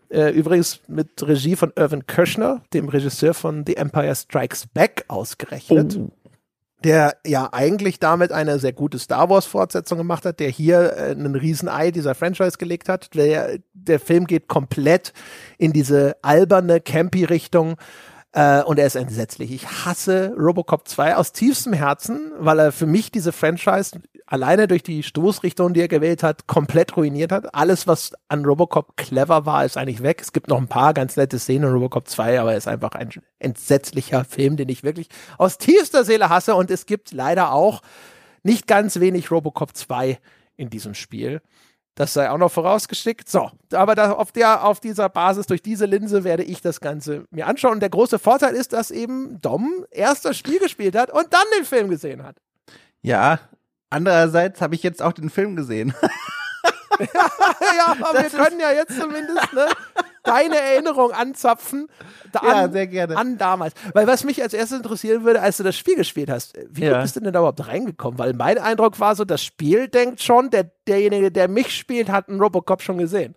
Äh, 0.09 0.29
übrigens 0.31 0.81
mit 0.87 1.27
Regie 1.27 1.55
von 1.55 1.73
Irvin 1.75 2.05
Kirschner, 2.05 2.61
dem 2.73 2.89
Regisseur 2.89 3.33
von 3.33 3.63
The 3.65 3.77
Empire 3.77 4.15
Strikes 4.15 4.67
Back, 4.67 5.03
ausgerechnet. 5.07 5.97
Oh. 5.99 6.11
Der 6.85 7.17
ja 7.25 7.49
eigentlich 7.51 7.99
damit 7.99 8.31
eine 8.31 8.59
sehr 8.59 8.71
gute 8.71 8.99
Star 8.99 9.27
Wars 9.27 9.47
Fortsetzung 9.47 9.97
gemacht 9.97 10.23
hat, 10.23 10.39
der 10.39 10.49
hier 10.49 10.93
äh, 10.95 11.11
einen 11.11 11.35
Riesenei 11.35 11.89
dieser 11.89 12.13
Franchise 12.13 12.59
gelegt 12.59 12.89
hat. 12.89 13.15
Der, 13.15 13.57
der 13.73 13.99
Film 13.99 14.27
geht 14.27 14.47
komplett 14.47 15.11
in 15.57 15.73
diese 15.73 16.15
alberne 16.21 16.79
Campy-Richtung. 16.79 17.75
Äh, 18.35 18.63
und 18.63 18.77
er 18.77 18.85
ist 18.85 18.95
entsetzlich. 18.95 19.49
Ich 19.51 19.65
hasse 19.65 20.33
Robocop 20.37 20.87
2 20.87 21.15
aus 21.15 21.31
tiefstem 21.31 21.71
Herzen, 21.71 22.33
weil 22.37 22.59
er 22.59 22.71
für 22.73 22.85
mich 22.85 23.09
diese 23.09 23.31
Franchise 23.31 24.01
alleine 24.25 24.67
durch 24.67 24.83
die 24.83 25.03
Stoßrichtung, 25.03 25.73
die 25.73 25.79
er 25.79 25.87
gewählt 25.87 26.21
hat, 26.21 26.45
komplett 26.45 26.97
ruiniert 26.97 27.31
hat. 27.31 27.55
Alles, 27.55 27.87
was 27.87 28.11
an 28.27 28.43
Robocop 28.43 28.97
clever 28.97 29.45
war, 29.45 29.63
ist 29.63 29.77
eigentlich 29.77 30.03
weg. 30.03 30.19
Es 30.21 30.33
gibt 30.33 30.49
noch 30.49 30.57
ein 30.57 30.67
paar 30.67 30.93
ganz 30.93 31.15
nette 31.15 31.39
Szenen 31.39 31.69
in 31.69 31.73
Robocop 31.73 32.09
2, 32.09 32.41
aber 32.41 32.51
er 32.51 32.57
ist 32.57 32.67
einfach 32.67 32.91
ein 32.91 33.09
entsetzlicher 33.39 34.25
Film, 34.25 34.57
den 34.57 34.67
ich 34.67 34.83
wirklich 34.83 35.07
aus 35.37 35.57
tiefster 35.57 36.03
Seele 36.03 36.27
hasse. 36.27 36.55
Und 36.55 36.71
es 36.71 36.85
gibt 36.85 37.13
leider 37.13 37.53
auch 37.53 37.81
nicht 38.43 38.67
ganz 38.67 38.99
wenig 38.99 39.31
Robocop 39.31 39.77
2 39.77 40.19
in 40.57 40.69
diesem 40.69 40.93
Spiel. 40.93 41.41
Das 41.95 42.13
sei 42.13 42.29
auch 42.29 42.37
noch 42.37 42.51
vorausgeschickt. 42.51 43.29
So, 43.29 43.49
aber 43.71 43.95
da, 43.95 44.11
auf, 44.11 44.33
der, 44.33 44.65
auf 44.65 44.81
dieser 44.81 45.07
Basis, 45.07 45.47
durch 45.47 45.61
diese 45.61 45.85
Linse 45.85 46.25
werde 46.25 46.43
ich 46.43 46.61
das 46.61 46.81
Ganze 46.81 47.25
mir 47.31 47.47
anschauen. 47.47 47.73
Und 47.73 47.79
der 47.79 47.89
große 47.89 48.19
Vorteil 48.19 48.53
ist, 48.53 48.73
dass 48.73 48.91
eben 48.91 49.39
Dom 49.41 49.85
erst 49.91 50.25
das 50.25 50.37
Spiel 50.37 50.59
gespielt 50.59 50.95
hat 50.97 51.09
und 51.09 51.33
dann 51.33 51.45
den 51.57 51.65
Film 51.65 51.89
gesehen 51.89 52.23
hat. 52.23 52.35
Ja, 53.01 53.39
andererseits 53.89 54.61
habe 54.61 54.75
ich 54.75 54.83
jetzt 54.83 55.01
auch 55.01 55.13
den 55.13 55.29
Film 55.29 55.55
gesehen. 55.55 55.93
ja, 57.77 57.95
aber 57.99 58.21
das 58.21 58.33
wir 58.33 58.39
können 58.39 58.59
ja 58.59 58.71
jetzt 58.71 58.99
zumindest 58.99 59.53
ne, 59.53 59.67
deine 60.23 60.59
Erinnerung 60.59 61.11
anzapfen. 61.11 61.87
Da 62.31 62.41
ja, 62.43 62.69
sehr 62.69 62.87
gerne. 62.87 63.17
An 63.17 63.37
damals. 63.37 63.73
Weil 63.93 64.07
was 64.07 64.23
mich 64.23 64.41
als 64.41 64.53
erstes 64.53 64.77
interessieren 64.77 65.23
würde, 65.23 65.41
als 65.41 65.57
du 65.57 65.63
das 65.63 65.77
Spiel 65.77 65.95
gespielt 65.95 66.29
hast, 66.29 66.57
wie 66.69 66.85
ja. 66.85 67.01
bist 67.01 67.15
du 67.15 67.19
denn 67.21 67.33
da 67.33 67.39
überhaupt 67.39 67.67
reingekommen? 67.67 68.19
Weil 68.19 68.33
mein 68.33 68.57
Eindruck 68.57 68.99
war 68.99 69.15
so, 69.15 69.25
das 69.25 69.43
Spiel 69.43 69.87
denkt 69.87 70.21
schon, 70.21 70.49
der, 70.49 70.71
derjenige, 70.87 71.31
der 71.31 71.47
mich 71.47 71.75
spielt, 71.75 72.09
hat 72.09 72.29
einen 72.29 72.39
Robocop 72.41 72.81
schon 72.81 72.97
gesehen. 72.97 73.35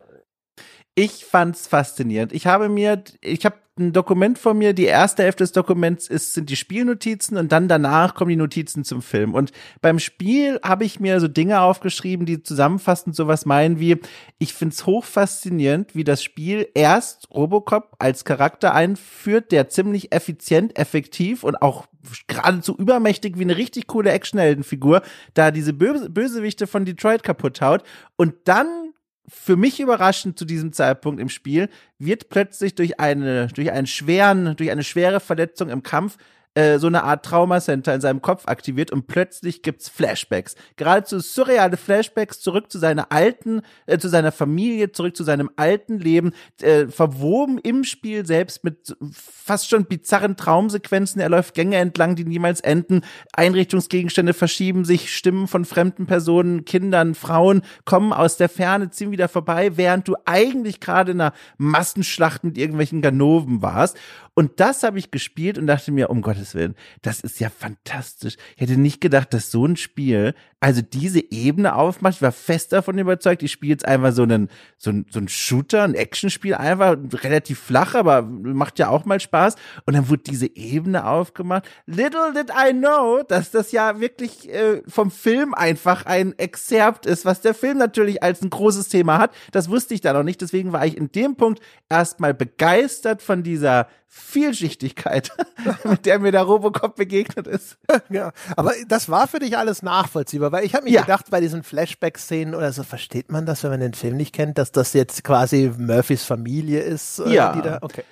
Ich 0.99 1.24
fand's 1.24 1.68
faszinierend. 1.68 2.32
Ich 2.32 2.49
habe 2.49 2.68
mir, 2.68 3.05
ich 3.20 3.44
habe 3.44 3.55
ein 3.78 3.92
Dokument 3.92 4.36
von 4.36 4.59
mir, 4.59 4.72
die 4.72 4.86
erste 4.86 5.22
Hälfte 5.22 5.44
des 5.44 5.53
Dokuments 5.53 6.09
ist, 6.09 6.34
sind 6.34 6.51
die 6.51 6.57
Spielnotizen 6.57 7.36
und 7.36 7.53
dann 7.53 7.68
danach 7.68 8.16
kommen 8.16 8.30
die 8.30 8.36
Notizen 8.36 8.82
zum 8.82 9.01
Film. 9.01 9.32
Und 9.32 9.53
beim 9.80 10.01
Spiel 10.01 10.59
habe 10.64 10.84
ich 10.84 10.99
mir 10.99 11.20
so 11.20 11.28
Dinge 11.28 11.61
aufgeschrieben, 11.61 12.26
die 12.26 12.42
zusammenfassend 12.42 13.14
sowas 13.14 13.46
meinen 13.46 13.78
wie, 13.78 13.99
ich 14.40 14.55
find's 14.55 14.86
hoch 14.86 15.05
faszinierend, 15.05 15.94
wie 15.94 16.03
das 16.03 16.20
Spiel 16.20 16.68
erst 16.74 17.30
Robocop 17.30 17.94
als 18.01 18.24
Charakter 18.24 18.74
einführt, 18.74 19.53
der 19.53 19.68
ziemlich 19.68 20.11
effizient, 20.11 20.76
effektiv 20.76 21.44
und 21.44 21.62
auch 21.62 21.86
geradezu 22.26 22.76
übermächtig 22.76 23.38
wie 23.38 23.42
eine 23.42 23.57
richtig 23.57 23.86
coole 23.86 24.11
Actionheldenfigur, 24.11 25.03
da 25.34 25.53
diese 25.53 25.74
Böse 25.74 26.11
Bösewichte 26.11 26.66
von 26.66 26.84
Detroit 26.84 27.22
kaputt 27.22 27.61
haut 27.61 27.84
und 28.16 28.34
dann 28.46 28.88
für 29.28 29.56
mich 29.56 29.80
überraschend 29.80 30.38
zu 30.38 30.44
diesem 30.44 30.72
Zeitpunkt 30.72 31.20
im 31.20 31.28
Spiel 31.28 31.68
wird 31.98 32.28
plötzlich 32.28 32.74
durch 32.74 32.98
eine 32.98 33.48
durch 33.48 33.70
einen 33.70 33.86
schweren 33.86 34.56
durch 34.56 34.70
eine 34.70 34.84
schwere 34.84 35.20
Verletzung 35.20 35.68
im 35.68 35.82
Kampf 35.82 36.16
äh, 36.55 36.78
so 36.78 36.86
eine 36.86 37.05
Art 37.05 37.24
Traumacenter 37.24 37.94
in 37.94 38.01
seinem 38.01 38.22
Kopf 38.22 38.49
aktiviert 38.49 38.90
und 38.90 39.07
plötzlich 39.07 39.62
gibt's 39.62 39.88
Flashbacks. 39.88 40.57
Geradezu 40.76 41.20
surreale 41.20 41.76
Flashbacks 41.76 42.40
zurück 42.40 42.70
zu 42.70 42.78
seiner 42.78 43.12
alten, 43.12 43.62
äh, 43.86 43.99
zu 43.99 44.09
seiner 44.09 44.32
Familie, 44.32 44.92
zurück 44.92 45.16
zu 45.16 45.24
seinem 45.24 45.51
alten 45.57 45.99
Leben, 45.99 46.32
äh, 46.61 46.86
verwoben 46.86 47.59
im 47.59 47.84
Spiel 47.84 48.26
selbst 48.26 48.64
mit 48.64 48.96
fast 49.12 49.68
schon 49.68 49.84
bizarren 49.84 50.36
Traumsequenzen. 50.36 51.20
Er 51.20 51.28
läuft 51.28 51.55
Gänge 51.55 51.76
entlang, 51.76 52.16
die 52.16 52.24
niemals 52.24 52.61
enden. 52.61 53.03
Einrichtungsgegenstände 53.32 54.34
verschieben 54.34 54.84
sich, 54.84 55.14
Stimmen 55.14 55.49
von 55.49 55.64
fremden 55.64 56.07
Personen, 56.07 56.64
Kindern, 56.64 57.14
Frauen 57.14 57.62
kommen 57.84 58.12
aus 58.12 58.36
der 58.36 58.49
Ferne, 58.49 58.90
ziehen 58.90 59.11
wieder 59.11 59.28
vorbei, 59.28 59.76
während 59.76 60.09
du 60.09 60.16
eigentlich 60.24 60.80
gerade 60.80 61.12
in 61.12 61.20
einer 61.20 61.32
Massenschlacht 61.57 62.44
mit 62.44 62.59
irgendwelchen 62.59 63.03
Ganoven 63.03 63.62
warst. 63.62 63.96
Und 64.34 64.61
das 64.61 64.84
habe 64.84 65.01
ich 65.01 65.11
gespielt 65.11 65.59
und 65.59 65.66
dachte 65.66 65.90
mir, 65.90 66.11
um 66.11 66.22
Gottes 66.39 66.55
Willen, 66.55 66.76
das 67.03 67.20
ist 67.20 67.41
ja 67.41 67.51
fantastisch. 67.51 68.36
Ich 68.55 68.62
hätte 68.62 68.78
nicht 68.78 69.01
gedacht, 69.01 69.34
dass 69.34 69.51
so 69.51 69.66
ein 69.66 69.76
Spiel 69.76 70.34
also 70.61 70.82
diese 70.82 71.20
Ebene 71.30 71.76
aufmacht. 71.76 72.16
Ich 72.16 72.22
war 72.22 72.32
fest 72.32 72.72
davon 72.72 72.99
überzeugt, 72.99 73.43
ich 73.43 73.53
spiele 73.53 73.70
jetzt 73.70 73.86
einfach 73.86 74.12
so 74.12 74.24
einen, 74.24 74.49
so 74.76 74.91
ein, 74.91 75.07
so 75.09 75.20
ein 75.20 75.28
Shooter, 75.28 75.84
ein 75.84 75.95
Actionspiel, 75.95 76.55
einfach 76.55 76.97
relativ 77.22 77.61
flach, 77.61 77.95
aber 77.95 78.22
macht 78.22 78.80
ja 78.80 78.89
auch 78.89 79.05
mal 79.05 79.20
Spaß. 79.20 79.55
Und 79.86 79.95
dann 79.95 80.09
wurde 80.09 80.24
diese 80.24 80.57
Ebene 80.57 81.07
aufgemacht. 81.07 81.68
Little 81.86 82.32
did 82.34 82.51
I 82.51 82.72
know, 82.72 83.22
dass 83.22 83.53
das 83.53 83.70
ja 83.70 84.01
wirklich 84.01 84.53
äh, 84.53 84.82
vom 84.89 85.12
Film 85.12 85.55
einfach 85.55 86.07
ein 86.07 86.36
Exzerpt 86.39 87.07
ist, 87.07 87.24
was 87.24 87.41
der 87.41 87.55
Film 87.55 87.78
natürlich 87.78 88.22
als 88.22 88.43
ein 88.43 88.51
großes 88.51 88.89
Thema 88.89 89.18
hat. 89.18 89.32
Das 89.53 89.68
wusste 89.68 89.95
ich 89.95 90.01
da 90.01 90.12
noch 90.12 90.24
nicht. 90.24 90.41
Deswegen 90.41 90.72
war 90.72 90.84
ich 90.84 90.97
in 90.97 91.12
dem 91.12 91.36
Punkt 91.36 91.61
erstmal 91.89 92.34
begeistert 92.34 93.22
von 93.22 93.45
dieser 93.45 93.86
Vielschichtigkeit, 94.11 95.30
mit 95.84 96.06
der 96.06 96.18
mir 96.18 96.32
der 96.32 96.42
Robocop 96.42 96.96
begegnet 96.96 97.46
ist. 97.46 97.78
Ja, 98.11 98.32
aber 98.56 98.72
das 98.86 99.09
war 99.09 99.28
für 99.28 99.38
dich 99.38 99.59
alles 99.59 99.82
nachvollziehbar, 99.82 100.50
weil 100.50 100.64
ich 100.64 100.74
habe 100.74 100.84
mir 100.84 100.90
ja. 100.90 101.02
gedacht, 101.02 101.26
bei 101.30 101.40
diesen 101.40 101.62
Flashback-Szenen 101.62 102.54
oder 102.54 102.72
so, 102.72 102.82
versteht 102.84 103.30
man 103.30 103.44
das, 103.44 103.62
wenn 103.62 103.70
man 103.70 103.80
den 103.80 103.92
Film 103.92 104.16
nicht 104.16 104.34
kennt, 104.34 104.56
dass 104.56 104.72
das 104.72 104.94
jetzt 104.94 105.24
quasi 105.24 105.70
Murphys 105.76 106.24
Familie 106.24 106.80
ist? 106.80 107.20
Ja. 107.26 107.52
Die 107.52 107.62
da, 107.62 107.78
okay 107.82 108.04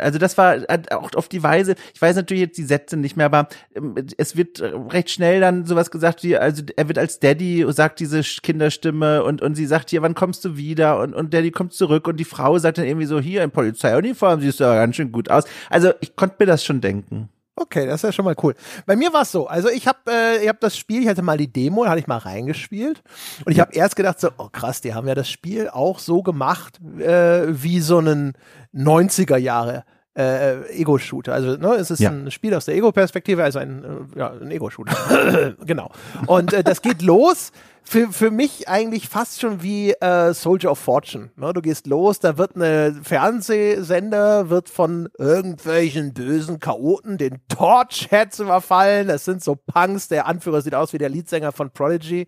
also 0.00 0.18
das 0.18 0.38
war 0.38 0.56
äh, 0.68 0.82
auch 0.90 1.10
auf 1.14 1.28
die 1.28 1.42
Weise, 1.42 1.74
ich 1.94 2.00
weiß 2.00 2.16
natürlich 2.16 2.42
jetzt 2.42 2.58
die 2.58 2.64
Sätze 2.64 2.96
nicht 2.96 3.16
mehr, 3.16 3.26
aber 3.26 3.48
ähm, 3.74 3.94
es 4.16 4.36
wird 4.36 4.60
recht 4.60 5.10
schnell 5.10 5.40
dann 5.40 5.66
sowas 5.66 5.90
gesagt 5.90 6.22
wie, 6.22 6.36
also 6.36 6.62
er 6.76 6.88
wird 6.88 6.98
als 6.98 7.20
Daddy, 7.20 7.64
sagt 7.68 8.00
diese 8.00 8.22
Kinderstimme 8.22 9.22
und, 9.24 9.42
und 9.42 9.54
sie 9.54 9.66
sagt 9.66 9.90
hier, 9.90 10.02
wann 10.02 10.14
kommst 10.14 10.44
du 10.44 10.56
wieder? 10.56 11.00
Und, 11.00 11.14
und 11.14 11.32
Daddy 11.32 11.50
kommt 11.50 11.72
zurück 11.72 12.08
und 12.08 12.18
die 12.18 12.24
Frau 12.24 12.58
sagt 12.58 12.78
dann 12.78 12.84
irgendwie 12.84 13.06
so, 13.06 13.20
hier 13.20 13.42
in 13.42 13.50
Polizeiuniform, 13.50 14.40
siehst 14.40 14.60
du 14.60 14.64
ja 14.64 14.74
ganz 14.74 14.96
schön 14.96 15.12
gut 15.12 15.30
aus. 15.30 15.44
Also 15.68 15.92
ich 16.00 16.16
konnte 16.16 16.36
mir 16.38 16.46
das 16.46 16.64
schon 16.64 16.80
denken. 16.80 17.28
Okay, 17.60 17.84
das 17.84 17.96
ist 17.96 18.02
ja 18.04 18.12
schon 18.12 18.24
mal 18.24 18.34
cool. 18.42 18.54
Bei 18.86 18.96
mir 18.96 19.12
war 19.12 19.22
es 19.22 19.32
so, 19.32 19.46
also 19.46 19.68
ich 19.68 19.86
habe 19.86 19.98
äh, 20.08 20.42
ich 20.42 20.48
hab 20.48 20.60
das 20.60 20.78
Spiel, 20.78 21.02
ich 21.02 21.08
hatte 21.08 21.20
mal 21.20 21.36
die 21.36 21.52
Demo, 21.52 21.84
hatte 21.84 22.00
ich 22.00 22.06
mal 22.06 22.16
reingespielt 22.16 23.02
und 23.44 23.52
ich 23.52 23.60
habe 23.60 23.74
erst 23.74 23.96
gedacht 23.96 24.18
so, 24.18 24.30
oh 24.38 24.48
krass, 24.50 24.80
die 24.80 24.94
haben 24.94 25.06
ja 25.06 25.14
das 25.14 25.28
Spiel 25.28 25.68
auch 25.68 25.98
so 25.98 26.22
gemacht 26.22 26.80
äh, 26.98 27.44
wie 27.48 27.80
so 27.80 27.98
einen 27.98 28.32
90er 28.74 29.36
Jahre 29.36 29.84
äh, 30.16 30.80
Ego-Shooter. 30.80 31.34
Also 31.34 31.56
ne, 31.56 31.74
es 31.74 31.90
ist 31.90 32.00
ja. 32.00 32.10
ein 32.10 32.30
Spiel 32.30 32.54
aus 32.54 32.64
der 32.64 32.76
Ego-Perspektive, 32.76 33.44
also 33.44 33.58
ein, 33.58 33.84
äh, 33.84 34.18
ja, 34.18 34.30
ein 34.30 34.50
Ego-Shooter. 34.50 35.54
genau. 35.66 35.90
Und 36.26 36.54
äh, 36.54 36.64
das 36.64 36.80
geht 36.80 37.02
los 37.02 37.52
für, 37.82 38.12
für 38.12 38.30
mich 38.30 38.68
eigentlich 38.68 39.08
fast 39.08 39.40
schon 39.40 39.62
wie 39.62 39.92
äh, 39.92 40.32
Soldier 40.32 40.70
of 40.72 40.78
Fortune. 40.78 41.30
Ne? 41.36 41.52
Du 41.52 41.60
gehst 41.60 41.86
los, 41.86 42.20
da 42.20 42.38
wird 42.38 42.56
eine 42.56 43.00
Fernsehsender, 43.02 44.48
wird 44.50 44.68
von 44.68 45.08
irgendwelchen 45.18 46.14
bösen 46.14 46.60
Chaoten 46.60 47.18
den 47.18 47.38
Torch-Heads 47.48 48.40
überfallen. 48.40 49.08
Das 49.08 49.24
sind 49.24 49.42
so 49.42 49.56
Punks. 49.56 50.08
Der 50.08 50.26
Anführer 50.26 50.62
sieht 50.62 50.74
aus 50.74 50.92
wie 50.92 50.98
der 50.98 51.08
Leadsänger 51.08 51.52
von 51.52 51.70
Prodigy. 51.70 52.26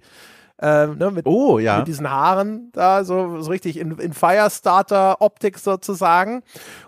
Ähm, 0.61 0.97
ne, 0.99 1.11
mit, 1.11 1.27
oh, 1.27 1.59
ja. 1.59 1.79
mit 1.79 1.89
diesen 1.89 2.09
Haaren 2.09 2.71
da, 2.73 3.03
so, 3.03 3.41
so 3.41 3.51
richtig 3.51 3.77
in, 3.79 3.99
in 3.99 4.13
Firestarter-Optik 4.13 5.59
sozusagen. 5.59 6.43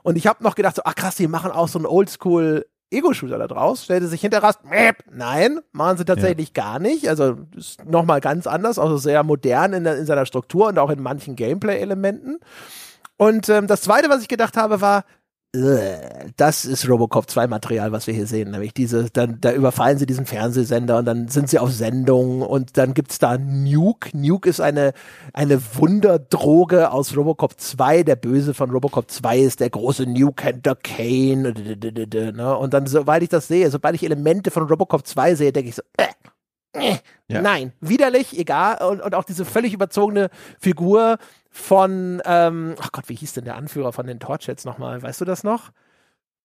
Und 0.04 0.16
ich 0.16 0.28
habe 0.28 0.44
noch 0.44 0.54
gedacht, 0.54 0.76
so, 0.76 0.82
ach 0.84 0.94
krass, 0.94 1.16
die 1.16 1.26
machen 1.26 1.50
auch 1.50 1.66
so 1.66 1.80
einen 1.80 1.86
Oldschool 1.86 2.66
Ego-Shooter 2.90 3.38
da 3.38 3.46
draus, 3.46 3.84
stellte 3.84 4.06
sich 4.06 4.20
hinter 4.20 4.42
Rast, 4.42 4.60
nein, 5.10 5.60
machen 5.72 5.98
sie 5.98 6.04
tatsächlich 6.04 6.52
ja. 6.56 6.62
gar 6.62 6.78
nicht. 6.78 7.08
Also 7.08 7.36
ist 7.56 7.84
nochmal 7.84 8.20
ganz 8.20 8.46
anders, 8.46 8.78
also 8.78 8.96
sehr 8.96 9.22
modern 9.22 9.72
in, 9.72 9.84
der, 9.84 9.96
in 9.98 10.06
seiner 10.06 10.26
Struktur 10.26 10.68
und 10.68 10.78
auch 10.78 10.90
in 10.90 11.02
manchen 11.02 11.36
Gameplay-Elementen. 11.36 12.38
Und 13.16 13.48
ähm, 13.48 13.66
das 13.66 13.82
zweite, 13.82 14.08
was 14.08 14.22
ich 14.22 14.28
gedacht 14.28 14.56
habe, 14.56 14.80
war, 14.80 15.04
das 16.36 16.64
ist 16.64 16.88
Robocop 16.88 17.30
2 17.30 17.46
Material, 17.46 17.92
was 17.92 18.08
wir 18.08 18.14
hier 18.14 18.26
sehen. 18.26 18.50
Nämlich 18.50 18.74
diese, 18.74 19.08
dann, 19.10 19.38
da 19.40 19.52
überfallen 19.52 19.98
sie 19.98 20.06
diesen 20.06 20.26
Fernsehsender 20.26 20.98
und 20.98 21.04
dann 21.04 21.28
sind 21.28 21.48
sie 21.48 21.60
auf 21.60 21.70
Sendung 21.70 22.42
und 22.42 22.76
dann 22.76 22.92
gibt's 22.92 23.20
da 23.20 23.38
Nuke. 23.38 24.10
Nuke 24.16 24.48
ist 24.48 24.60
eine, 24.60 24.92
eine 25.32 25.60
Wunderdroge 25.76 26.90
aus 26.90 27.16
Robocop 27.16 27.60
2. 27.60 28.02
Der 28.02 28.16
Böse 28.16 28.52
von 28.52 28.70
Robocop 28.70 29.08
2 29.08 29.38
ist 29.38 29.60
der 29.60 29.70
große 29.70 30.06
Nuke-Händler 30.06 30.74
Kane. 30.74 31.54
Ne? 31.54 32.56
Und 32.58 32.74
dann, 32.74 32.86
sobald 32.88 33.22
ich 33.22 33.28
das 33.28 33.46
sehe, 33.46 33.70
sobald 33.70 33.94
ich 33.94 34.02
Elemente 34.02 34.50
von 34.50 34.64
Robocop 34.64 35.06
2 35.06 35.36
sehe, 35.36 35.52
denke 35.52 35.68
ich 35.68 35.76
so, 35.76 35.82
äh, 35.96 36.06
äh, 36.74 36.96
ja. 37.28 37.40
nein, 37.40 37.72
widerlich, 37.80 38.38
egal. 38.38 38.82
Und, 38.86 39.00
und 39.00 39.14
auch 39.14 39.24
diese 39.24 39.44
völlig 39.44 39.72
überzogene 39.72 40.28
Figur 40.58 41.18
von, 41.50 42.20
ähm, 42.24 42.74
ach 42.80 42.92
Gott, 42.92 43.08
wie 43.08 43.14
hieß 43.14 43.32
denn 43.34 43.44
der 43.44 43.56
Anführer 43.56 43.92
von 43.92 44.06
den 44.06 44.20
Torchheads 44.20 44.64
nochmal? 44.64 45.02
Weißt 45.02 45.20
du 45.20 45.24
das 45.24 45.44
noch? 45.44 45.70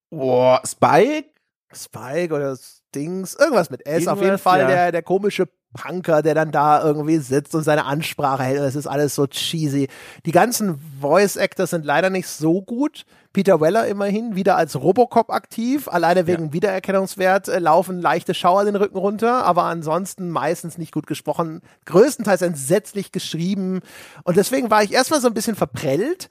Boah, 0.10 0.62
Spike? 0.66 1.30
Spike 1.72 2.34
oder 2.34 2.58
Dings, 2.96 3.36
irgendwas 3.36 3.70
mit 3.70 3.86
S. 3.86 4.00
Irgendwas, 4.04 4.14
Auf 4.14 4.22
jeden 4.24 4.38
Fall 4.38 4.62
ja. 4.62 4.68
der, 4.68 4.92
der 4.92 5.04
komische 5.04 5.48
Punker, 5.74 6.22
der 6.24 6.34
dann 6.34 6.52
da 6.52 6.84
irgendwie 6.84 7.18
sitzt 7.18 7.54
und 7.54 7.64
seine 7.64 7.86
Ansprache 7.86 8.44
hält. 8.44 8.60
Das 8.60 8.76
ist 8.76 8.88
alles 8.88 9.14
so 9.14 9.28
cheesy. 9.28 9.88
Die 10.26 10.32
ganzen 10.32 10.80
Voice 11.00 11.36
Actors 11.36 11.70
sind 11.70 11.86
leider 11.86 12.10
nicht 12.10 12.28
so 12.28 12.62
gut. 12.62 13.06
Peter 13.32 13.62
Weller 13.62 13.88
immerhin 13.88 14.36
wieder 14.36 14.56
als 14.56 14.76
Robocop 14.76 15.30
aktiv. 15.30 15.88
Alleine 15.88 16.26
wegen 16.26 16.46
ja. 16.46 16.54
Wiedererkennungswert 16.54 17.48
äh, 17.48 17.60
laufen 17.60 18.02
leichte 18.02 18.34
Schauer 18.34 18.66
den 18.66 18.76
Rücken 18.76 18.98
runter, 18.98 19.46
aber 19.46 19.64
ansonsten 19.64 20.30
meistens 20.30 20.78
nicht 20.78 20.92
gut 20.92 21.06
gesprochen. 21.06 21.62
Größtenteils 21.86 22.42
entsetzlich 22.42 23.12
geschrieben. 23.12 23.82
Und 24.24 24.38
deswegen 24.38 24.72
war 24.72 24.84
ich 24.84 24.94
erstmal 24.94 25.22
so 25.22 25.28
ein 25.28 25.34
bisschen 25.34 25.56
verprellt 25.56 26.30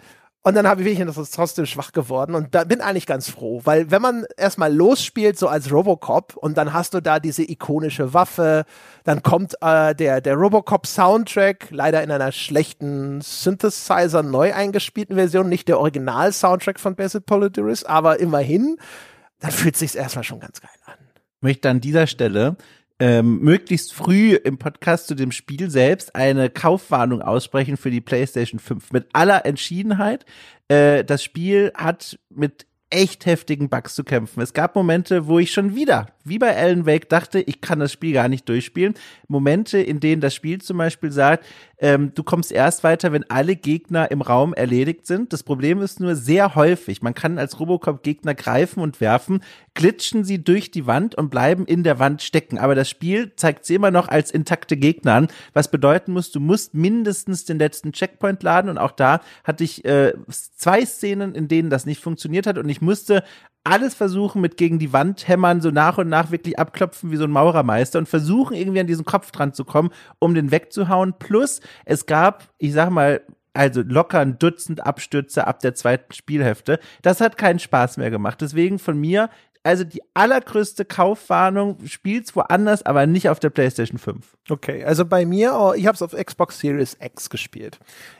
und 0.48 0.54
dann 0.54 0.66
habe 0.66 0.82
ich 0.82 0.98
das 0.98 1.18
ist 1.18 1.34
trotzdem 1.34 1.66
schwach 1.66 1.92
geworden 1.92 2.34
und 2.34 2.54
da 2.54 2.64
bin 2.64 2.80
eigentlich 2.80 3.04
ganz 3.04 3.28
froh, 3.28 3.60
weil 3.64 3.90
wenn 3.90 4.00
man 4.00 4.24
erstmal 4.38 4.74
losspielt, 4.74 5.38
so 5.38 5.46
als 5.46 5.70
Robocop 5.70 6.36
und 6.36 6.56
dann 6.56 6.72
hast 6.72 6.94
du 6.94 7.02
da 7.02 7.20
diese 7.20 7.42
ikonische 7.42 8.14
Waffe, 8.14 8.64
dann 9.04 9.22
kommt 9.22 9.56
äh, 9.60 9.94
der, 9.94 10.22
der 10.22 10.36
Robocop-Soundtrack, 10.36 11.66
leider 11.68 12.02
in 12.02 12.10
einer 12.10 12.32
schlechten 12.32 13.20
Synthesizer 13.20 14.22
neu 14.22 14.54
eingespielten 14.54 15.16
Version, 15.16 15.50
nicht 15.50 15.68
der 15.68 15.78
Original-Soundtrack 15.80 16.80
von 16.80 16.96
Basil 16.96 17.20
Polidoris, 17.20 17.84
aber 17.84 18.18
immerhin, 18.18 18.78
dann 19.40 19.50
fühlt 19.50 19.76
sich's 19.76 19.94
erstmal 19.94 20.24
schon 20.24 20.40
ganz 20.40 20.62
geil 20.62 20.70
an. 20.86 20.94
Ich 21.36 21.42
möchte 21.42 21.68
an 21.68 21.82
dieser 21.82 22.06
Stelle 22.06 22.56
ähm, 23.00 23.40
möglichst 23.40 23.92
früh 23.92 24.34
im 24.34 24.58
Podcast 24.58 25.06
zu 25.06 25.14
dem 25.14 25.32
Spiel 25.32 25.70
selbst 25.70 26.14
eine 26.14 26.50
Kaufwarnung 26.50 27.22
aussprechen 27.22 27.76
für 27.76 27.90
die 27.90 28.00
PlayStation 28.00 28.58
5 28.58 28.92
mit 28.92 29.06
aller 29.12 29.46
Entschiedenheit. 29.46 30.24
Äh, 30.68 31.04
das 31.04 31.22
Spiel 31.22 31.72
hat 31.76 32.18
mit 32.28 32.66
echt 32.90 33.26
heftigen 33.26 33.68
Bugs 33.68 33.94
zu 33.94 34.02
kämpfen. 34.02 34.40
Es 34.40 34.54
gab 34.54 34.74
Momente, 34.74 35.26
wo 35.26 35.38
ich 35.38 35.52
schon 35.52 35.74
wieder, 35.74 36.06
wie 36.24 36.38
bei 36.38 36.56
Alan 36.56 36.86
Wake, 36.86 37.08
dachte, 37.08 37.40
ich 37.40 37.60
kann 37.60 37.80
das 37.80 37.92
Spiel 37.92 38.14
gar 38.14 38.28
nicht 38.28 38.48
durchspielen. 38.48 38.94
Momente, 39.26 39.78
in 39.78 40.00
denen 40.00 40.20
das 40.22 40.34
Spiel 40.34 40.60
zum 40.60 40.78
Beispiel 40.78 41.12
sagt, 41.12 41.44
ähm, 41.78 42.12
du 42.14 42.22
kommst 42.22 42.50
erst 42.50 42.84
weiter, 42.84 43.12
wenn 43.12 43.28
alle 43.30 43.56
Gegner 43.56 44.10
im 44.10 44.22
Raum 44.22 44.54
erledigt 44.54 45.06
sind. 45.06 45.32
Das 45.32 45.42
Problem 45.42 45.82
ist 45.82 46.00
nur 46.00 46.16
sehr 46.16 46.54
häufig. 46.54 47.02
Man 47.02 47.14
kann 47.14 47.38
als 47.38 47.60
Robocop 47.60 48.02
Gegner 48.02 48.34
greifen 48.34 48.80
und 48.80 49.00
werfen, 49.00 49.42
glitschen 49.78 50.24
sie 50.24 50.42
durch 50.42 50.72
die 50.72 50.88
Wand 50.88 51.14
und 51.14 51.30
bleiben 51.30 51.64
in 51.64 51.84
der 51.84 52.00
Wand 52.00 52.20
stecken. 52.20 52.58
Aber 52.58 52.74
das 52.74 52.90
Spiel 52.90 53.32
zeigt 53.36 53.64
sie 53.64 53.76
immer 53.76 53.92
noch 53.92 54.08
als 54.08 54.32
intakte 54.32 54.76
Gegner 54.76 55.14
an, 55.14 55.28
was 55.52 55.70
bedeuten 55.70 56.12
muss, 56.12 56.32
du 56.32 56.40
musst 56.40 56.74
mindestens 56.74 57.44
den 57.44 57.60
letzten 57.60 57.92
Checkpoint 57.92 58.42
laden. 58.42 58.70
Und 58.70 58.78
auch 58.78 58.90
da 58.90 59.20
hatte 59.44 59.62
ich 59.62 59.84
äh, 59.84 60.14
zwei 60.28 60.84
Szenen, 60.84 61.32
in 61.36 61.46
denen 61.46 61.70
das 61.70 61.86
nicht 61.86 62.02
funktioniert 62.02 62.48
hat. 62.48 62.58
Und 62.58 62.68
ich 62.68 62.80
musste 62.80 63.22
alles 63.62 63.94
versuchen 63.94 64.42
mit 64.42 64.56
gegen 64.56 64.80
die 64.80 64.92
Wand 64.92 65.28
hämmern, 65.28 65.60
so 65.60 65.70
nach 65.70 65.96
und 65.96 66.08
nach 66.08 66.32
wirklich 66.32 66.58
abklopfen 66.58 67.12
wie 67.12 67.16
so 67.16 67.24
ein 67.24 67.30
Maurermeister 67.30 68.00
und 68.00 68.08
versuchen 68.08 68.56
irgendwie 68.56 68.80
an 68.80 68.88
diesen 68.88 69.04
Kopf 69.04 69.30
dran 69.30 69.54
zu 69.54 69.64
kommen, 69.64 69.90
um 70.18 70.34
den 70.34 70.50
wegzuhauen. 70.50 71.14
Plus, 71.20 71.60
es 71.84 72.06
gab, 72.06 72.48
ich 72.58 72.72
sag 72.72 72.90
mal, 72.90 73.20
also 73.58 73.82
locker 73.82 74.20
ein 74.20 74.38
Dutzend 74.38 74.86
Abstürze 74.86 75.46
ab 75.46 75.58
der 75.58 75.74
zweiten 75.74 76.12
Spielhälfte. 76.12 76.78
Das 77.02 77.20
hat 77.20 77.36
keinen 77.36 77.58
Spaß 77.58 77.96
mehr 77.96 78.10
gemacht. 78.10 78.40
Deswegen 78.40 78.78
von 78.78 78.98
mir 78.98 79.30
also 79.68 79.84
die 79.84 80.00
allergrößte 80.14 80.86
Kaufwarnung, 80.86 81.76
spielt's 81.86 82.34
woanders, 82.34 82.86
aber 82.86 83.06
nicht 83.06 83.28
auf 83.28 83.38
der 83.38 83.50
PlayStation 83.50 83.98
5. 83.98 84.24
Okay, 84.48 84.82
also 84.82 85.04
bei 85.04 85.26
mir, 85.26 85.54
oh, 85.60 85.74
ich 85.74 85.86
habe 85.86 85.94
es 85.94 86.00
auf 86.00 86.12
Xbox 86.12 86.58
Series 86.58 86.96
X 87.00 87.28
gespielt. 87.28 87.78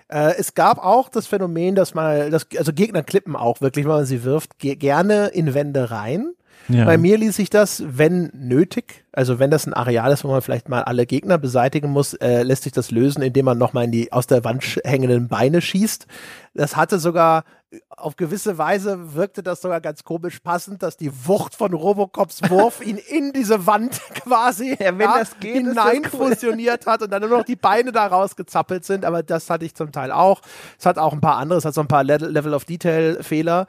Äh, 0.09 0.35
es 0.37 0.53
gab 0.53 0.77
auch 0.77 1.09
das 1.09 1.27
Phänomen, 1.27 1.75
dass 1.75 1.95
man, 1.95 2.31
dass, 2.31 2.47
also 2.59 2.75
Gegner 2.75 3.03
klippen 3.03 3.35
auch 3.35 3.63
wirklich, 3.63 3.87
wenn 3.87 3.93
man 3.93 4.05
sie 4.05 4.25
wirft, 4.25 4.59
ge 4.59 4.77
gerne 4.77 5.29
in 5.29 5.55
Wände 5.55 5.91
rein. 5.91 6.35
Ja. 6.69 6.85
Bei 6.85 6.99
mir 6.99 7.17
ließ 7.17 7.35
sich 7.35 7.49
das, 7.49 7.83
wenn 7.87 8.31
nötig, 8.35 9.07
also 9.13 9.39
wenn 9.39 9.51
das 9.51 9.67
ein 9.67 9.73
Areal 9.73 10.13
ist, 10.13 10.25
wo 10.25 10.29
man 10.29 10.43
vielleicht 10.43 10.69
mal 10.69 10.83
alle 10.83 11.07
Gegner 11.07 11.39
beseitigen 11.39 11.89
muss, 11.89 12.13
äh, 12.13 12.43
lässt 12.43 12.65
sich 12.65 12.73
das 12.73 12.91
lösen, 12.91 13.23
indem 13.23 13.47
man 13.47 13.57
nochmal 13.57 13.85
in 13.85 13.93
die 13.93 14.13
aus 14.13 14.27
der 14.27 14.45
Wand 14.45 14.63
hängenden 14.85 15.29
Beine 15.29 15.63
schießt. 15.63 16.07
Das 16.53 16.77
hatte 16.77 16.99
sogar 16.99 17.45
auf 17.91 18.16
gewisse 18.16 18.57
Weise 18.57 19.14
wirkte 19.14 19.43
das 19.43 19.61
sogar 19.61 19.81
ganz 19.81 20.03
komisch 20.03 20.41
passend, 20.41 20.83
dass 20.83 20.97
die 20.97 21.11
Wucht 21.27 21.55
von 21.55 21.75
Robocops 21.75 22.49
Wurf 22.49 22.81
ihn 22.85 22.97
in 22.97 23.33
diese 23.33 23.66
Wand 23.66 24.01
quasi 24.14 24.71
ja, 24.71 24.99
wenn 24.99 25.01
ja, 25.01 25.19
das 25.19 25.39
geht, 25.39 25.57
hinein 25.57 26.03
cool. 26.12 26.29
fusioniert 26.29 26.87
hat 26.87 27.03
und 27.03 27.11
dann 27.11 27.21
nur 27.23 27.31
noch 27.31 27.45
die 27.45 27.57
Beine 27.57 27.93
da 27.93 28.07
rausgezappelt 28.07 28.85
sind. 28.85 29.05
Aber 29.05 29.23
das 29.23 29.51
hatte 29.51 29.64
ich 29.64 29.75
zum 29.75 29.93
Teil 29.93 30.12
auch. 30.12 30.41
Es 30.79 30.87
hat 30.87 30.99
auch 30.99 31.12
ein 31.12 31.21
paar 31.21 31.37
andere, 31.37 31.59
es 31.59 31.64
hat 31.64 31.75
so 31.75 31.83
ein 31.83 31.89
paar 31.89 32.05
Level 32.05 32.55
of 32.55 32.64
Detail 32.64 33.23
Fehler. 33.23 33.66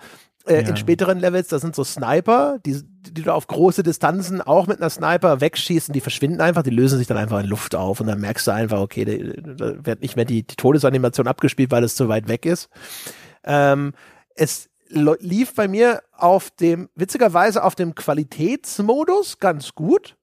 Äh, 0.47 0.61
ja. 0.61 0.69
In 0.69 0.77
späteren 0.77 1.19
Levels, 1.19 1.49
da 1.49 1.59
sind 1.59 1.75
so 1.75 1.83
Sniper, 1.83 2.59
die, 2.65 2.81
die 3.11 3.23
du 3.23 3.33
auf 3.33 3.47
große 3.47 3.83
Distanzen 3.83 4.41
auch 4.41 4.67
mit 4.67 4.79
einer 4.79 4.89
Sniper 4.89 5.41
wegschießen, 5.41 5.93
die 5.93 5.99
verschwinden 5.99 6.39
einfach, 6.39 6.63
die 6.63 6.69
lösen 6.69 6.97
sich 6.97 7.07
dann 7.07 7.17
einfach 7.17 7.41
in 7.41 7.47
Luft 7.47 7.75
auf 7.75 7.99
und 7.99 8.07
dann 8.07 8.21
merkst 8.21 8.47
du 8.47 8.51
einfach, 8.51 8.79
okay, 8.79 9.03
da 9.03 9.85
wird 9.85 10.01
nicht 10.01 10.15
mehr 10.15 10.23
die, 10.23 10.43
die 10.43 10.55
Todesanimation 10.55 11.27
abgespielt, 11.27 11.71
weil 11.71 11.83
es 11.83 11.95
zu 11.95 12.07
weit 12.07 12.29
weg 12.29 12.45
ist. 12.45 12.69
Ähm, 13.43 13.93
es 14.35 14.69
lief 14.89 15.53
bei 15.53 15.67
mir 15.67 16.01
auf 16.13 16.49
dem, 16.51 16.89
witzigerweise 16.95 17.63
auf 17.63 17.75
dem 17.75 17.95
Qualitätsmodus 17.95 19.39
ganz 19.39 19.75
gut. 19.75 20.15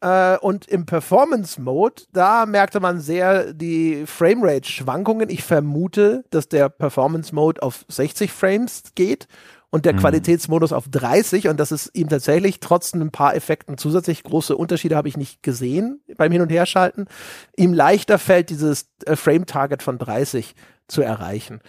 Äh, 0.00 0.36
und 0.38 0.68
im 0.68 0.86
Performance-Mode, 0.86 2.02
da 2.12 2.46
merkte 2.46 2.78
man 2.80 3.00
sehr 3.00 3.52
die 3.54 4.04
Framerate-Schwankungen. 4.06 5.30
Ich 5.30 5.42
vermute, 5.42 6.24
dass 6.30 6.48
der 6.48 6.68
Performance-Mode 6.68 7.62
auf 7.62 7.84
60 7.88 8.30
Frames 8.30 8.82
geht 8.94 9.26
und 9.70 9.86
der 9.86 9.94
mhm. 9.94 9.98
Qualitätsmodus 9.98 10.72
auf 10.72 10.88
30 10.88 11.48
und 11.48 11.58
das 11.58 11.72
ist 11.72 11.90
ihm 11.94 12.08
tatsächlich 12.08 12.60
trotz 12.60 12.94
ein 12.94 13.10
paar 13.10 13.34
Effekten 13.34 13.76
zusätzlich 13.76 14.22
große 14.22 14.56
Unterschiede 14.56 14.94
habe 14.94 15.08
ich 15.08 15.16
nicht 15.16 15.42
gesehen 15.42 16.00
beim 16.16 16.30
Hin- 16.30 16.42
und 16.42 16.52
Herschalten. 16.52 17.06
Ihm 17.56 17.72
leichter 17.72 18.18
fällt 18.18 18.50
dieses 18.50 18.90
äh, 19.04 19.16
Frame-Target 19.16 19.82
von 19.82 19.98
30 19.98 20.54
zu 20.88 21.02
erreichen. 21.02 21.60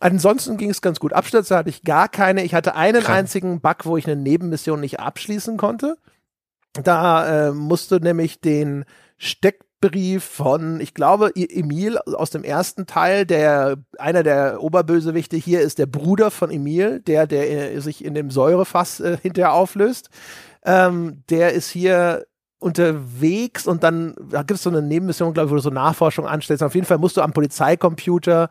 Ansonsten 0.00 0.56
ging 0.56 0.70
es 0.70 0.82
ganz 0.82 0.98
gut. 1.00 1.12
Abstürze 1.12 1.56
hatte 1.56 1.68
ich 1.68 1.84
gar 1.84 2.08
keine. 2.08 2.42
Ich 2.44 2.54
hatte 2.54 2.74
einen 2.74 3.02
Krank. 3.02 3.18
einzigen 3.18 3.60
Bug, 3.60 3.84
wo 3.84 3.96
ich 3.96 4.06
eine 4.06 4.16
Nebenmission 4.16 4.80
nicht 4.80 5.00
abschließen 5.00 5.56
konnte. 5.56 5.96
Da 6.72 7.48
äh, 7.48 7.52
musste 7.52 7.96
nämlich 7.96 8.40
den 8.40 8.86
Steckbrief 9.18 10.24
von, 10.24 10.80
ich 10.80 10.94
glaube, 10.94 11.32
Emil 11.34 11.98
aus 11.98 12.30
dem 12.30 12.44
ersten 12.44 12.86
Teil, 12.86 13.26
der 13.26 13.76
einer 13.98 14.22
der 14.22 14.62
Oberbösewichte 14.62 15.36
hier 15.36 15.60
ist 15.60 15.78
der 15.78 15.86
Bruder 15.86 16.30
von 16.30 16.50
Emil, 16.50 17.00
der, 17.00 17.26
der 17.26 17.74
äh, 17.74 17.80
sich 17.80 18.04
in 18.04 18.14
dem 18.14 18.30
Säurefass 18.30 19.00
äh, 19.00 19.18
hinterher 19.20 19.52
auflöst. 19.52 20.08
Ähm, 20.64 21.24
der 21.28 21.52
ist 21.52 21.68
hier 21.68 22.24
unterwegs 22.62 23.66
und 23.66 23.82
dann 23.82 24.14
da 24.30 24.38
gibt 24.38 24.58
es 24.58 24.62
so 24.62 24.70
eine 24.70 24.80
Nebenmission, 24.80 25.34
glaube 25.34 25.46
ich, 25.46 25.50
wo 25.50 25.56
du 25.56 25.62
so 25.62 25.70
Nachforschung 25.70 26.26
anstellst. 26.26 26.62
Auf 26.62 26.74
jeden 26.74 26.86
Fall 26.86 26.98
musst 26.98 27.16
du 27.16 27.22
am 27.22 27.32
Polizeicomputer 27.32 28.48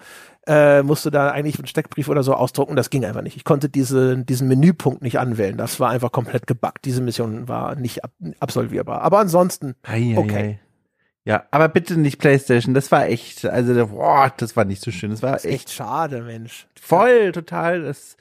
äh, 0.48 0.82
musst 0.82 1.06
du 1.06 1.10
da 1.10 1.30
eigentlich 1.30 1.58
einen 1.58 1.68
Steckbrief 1.68 2.10
oder 2.10 2.24
so 2.24 2.34
ausdrucken. 2.34 2.76
Das 2.76 2.90
ging 2.90 3.06
einfach 3.06 3.22
nicht. 3.22 3.38
Ich 3.38 3.44
konnte 3.44 3.70
diese, 3.70 4.18
diesen 4.18 4.48
Menüpunkt 4.48 5.02
nicht 5.02 5.20
anwählen. 5.20 5.58
Das 5.58 5.80
war 5.80 5.90
einfach 5.90 6.12
komplett 6.12 6.48
gebackt. 6.48 6.86
Diese 6.86 7.02
Mission 7.02 7.48
war 7.48 7.76
nicht 7.76 8.04
ab 8.04 8.12
absolvierbar. 8.40 9.02
Aber 9.02 9.20
ansonsten, 9.20 9.76
okay. 9.84 10.38
Ei, 10.38 10.60
Ja, 11.26 11.44
aber 11.52 11.70
bitte 11.70 11.96
nicht 11.98 12.18
PlayStation. 12.18 12.74
Das 12.74 12.92
war 12.92 13.06
echt, 13.06 13.46
also, 13.46 13.88
boah, 13.88 14.34
das 14.36 14.56
war 14.56 14.66
nicht 14.66 14.82
so 14.82 14.90
schön. 14.90 15.12
Das 15.12 15.22
war 15.22 15.34
das 15.34 15.46
echt, 15.46 15.54
echt, 15.54 15.72
schade, 15.72 16.24
Mensch. 16.24 16.68
Voll, 16.80 17.26
ja. 17.26 17.32
total. 17.32 17.84
Das, 17.84 18.18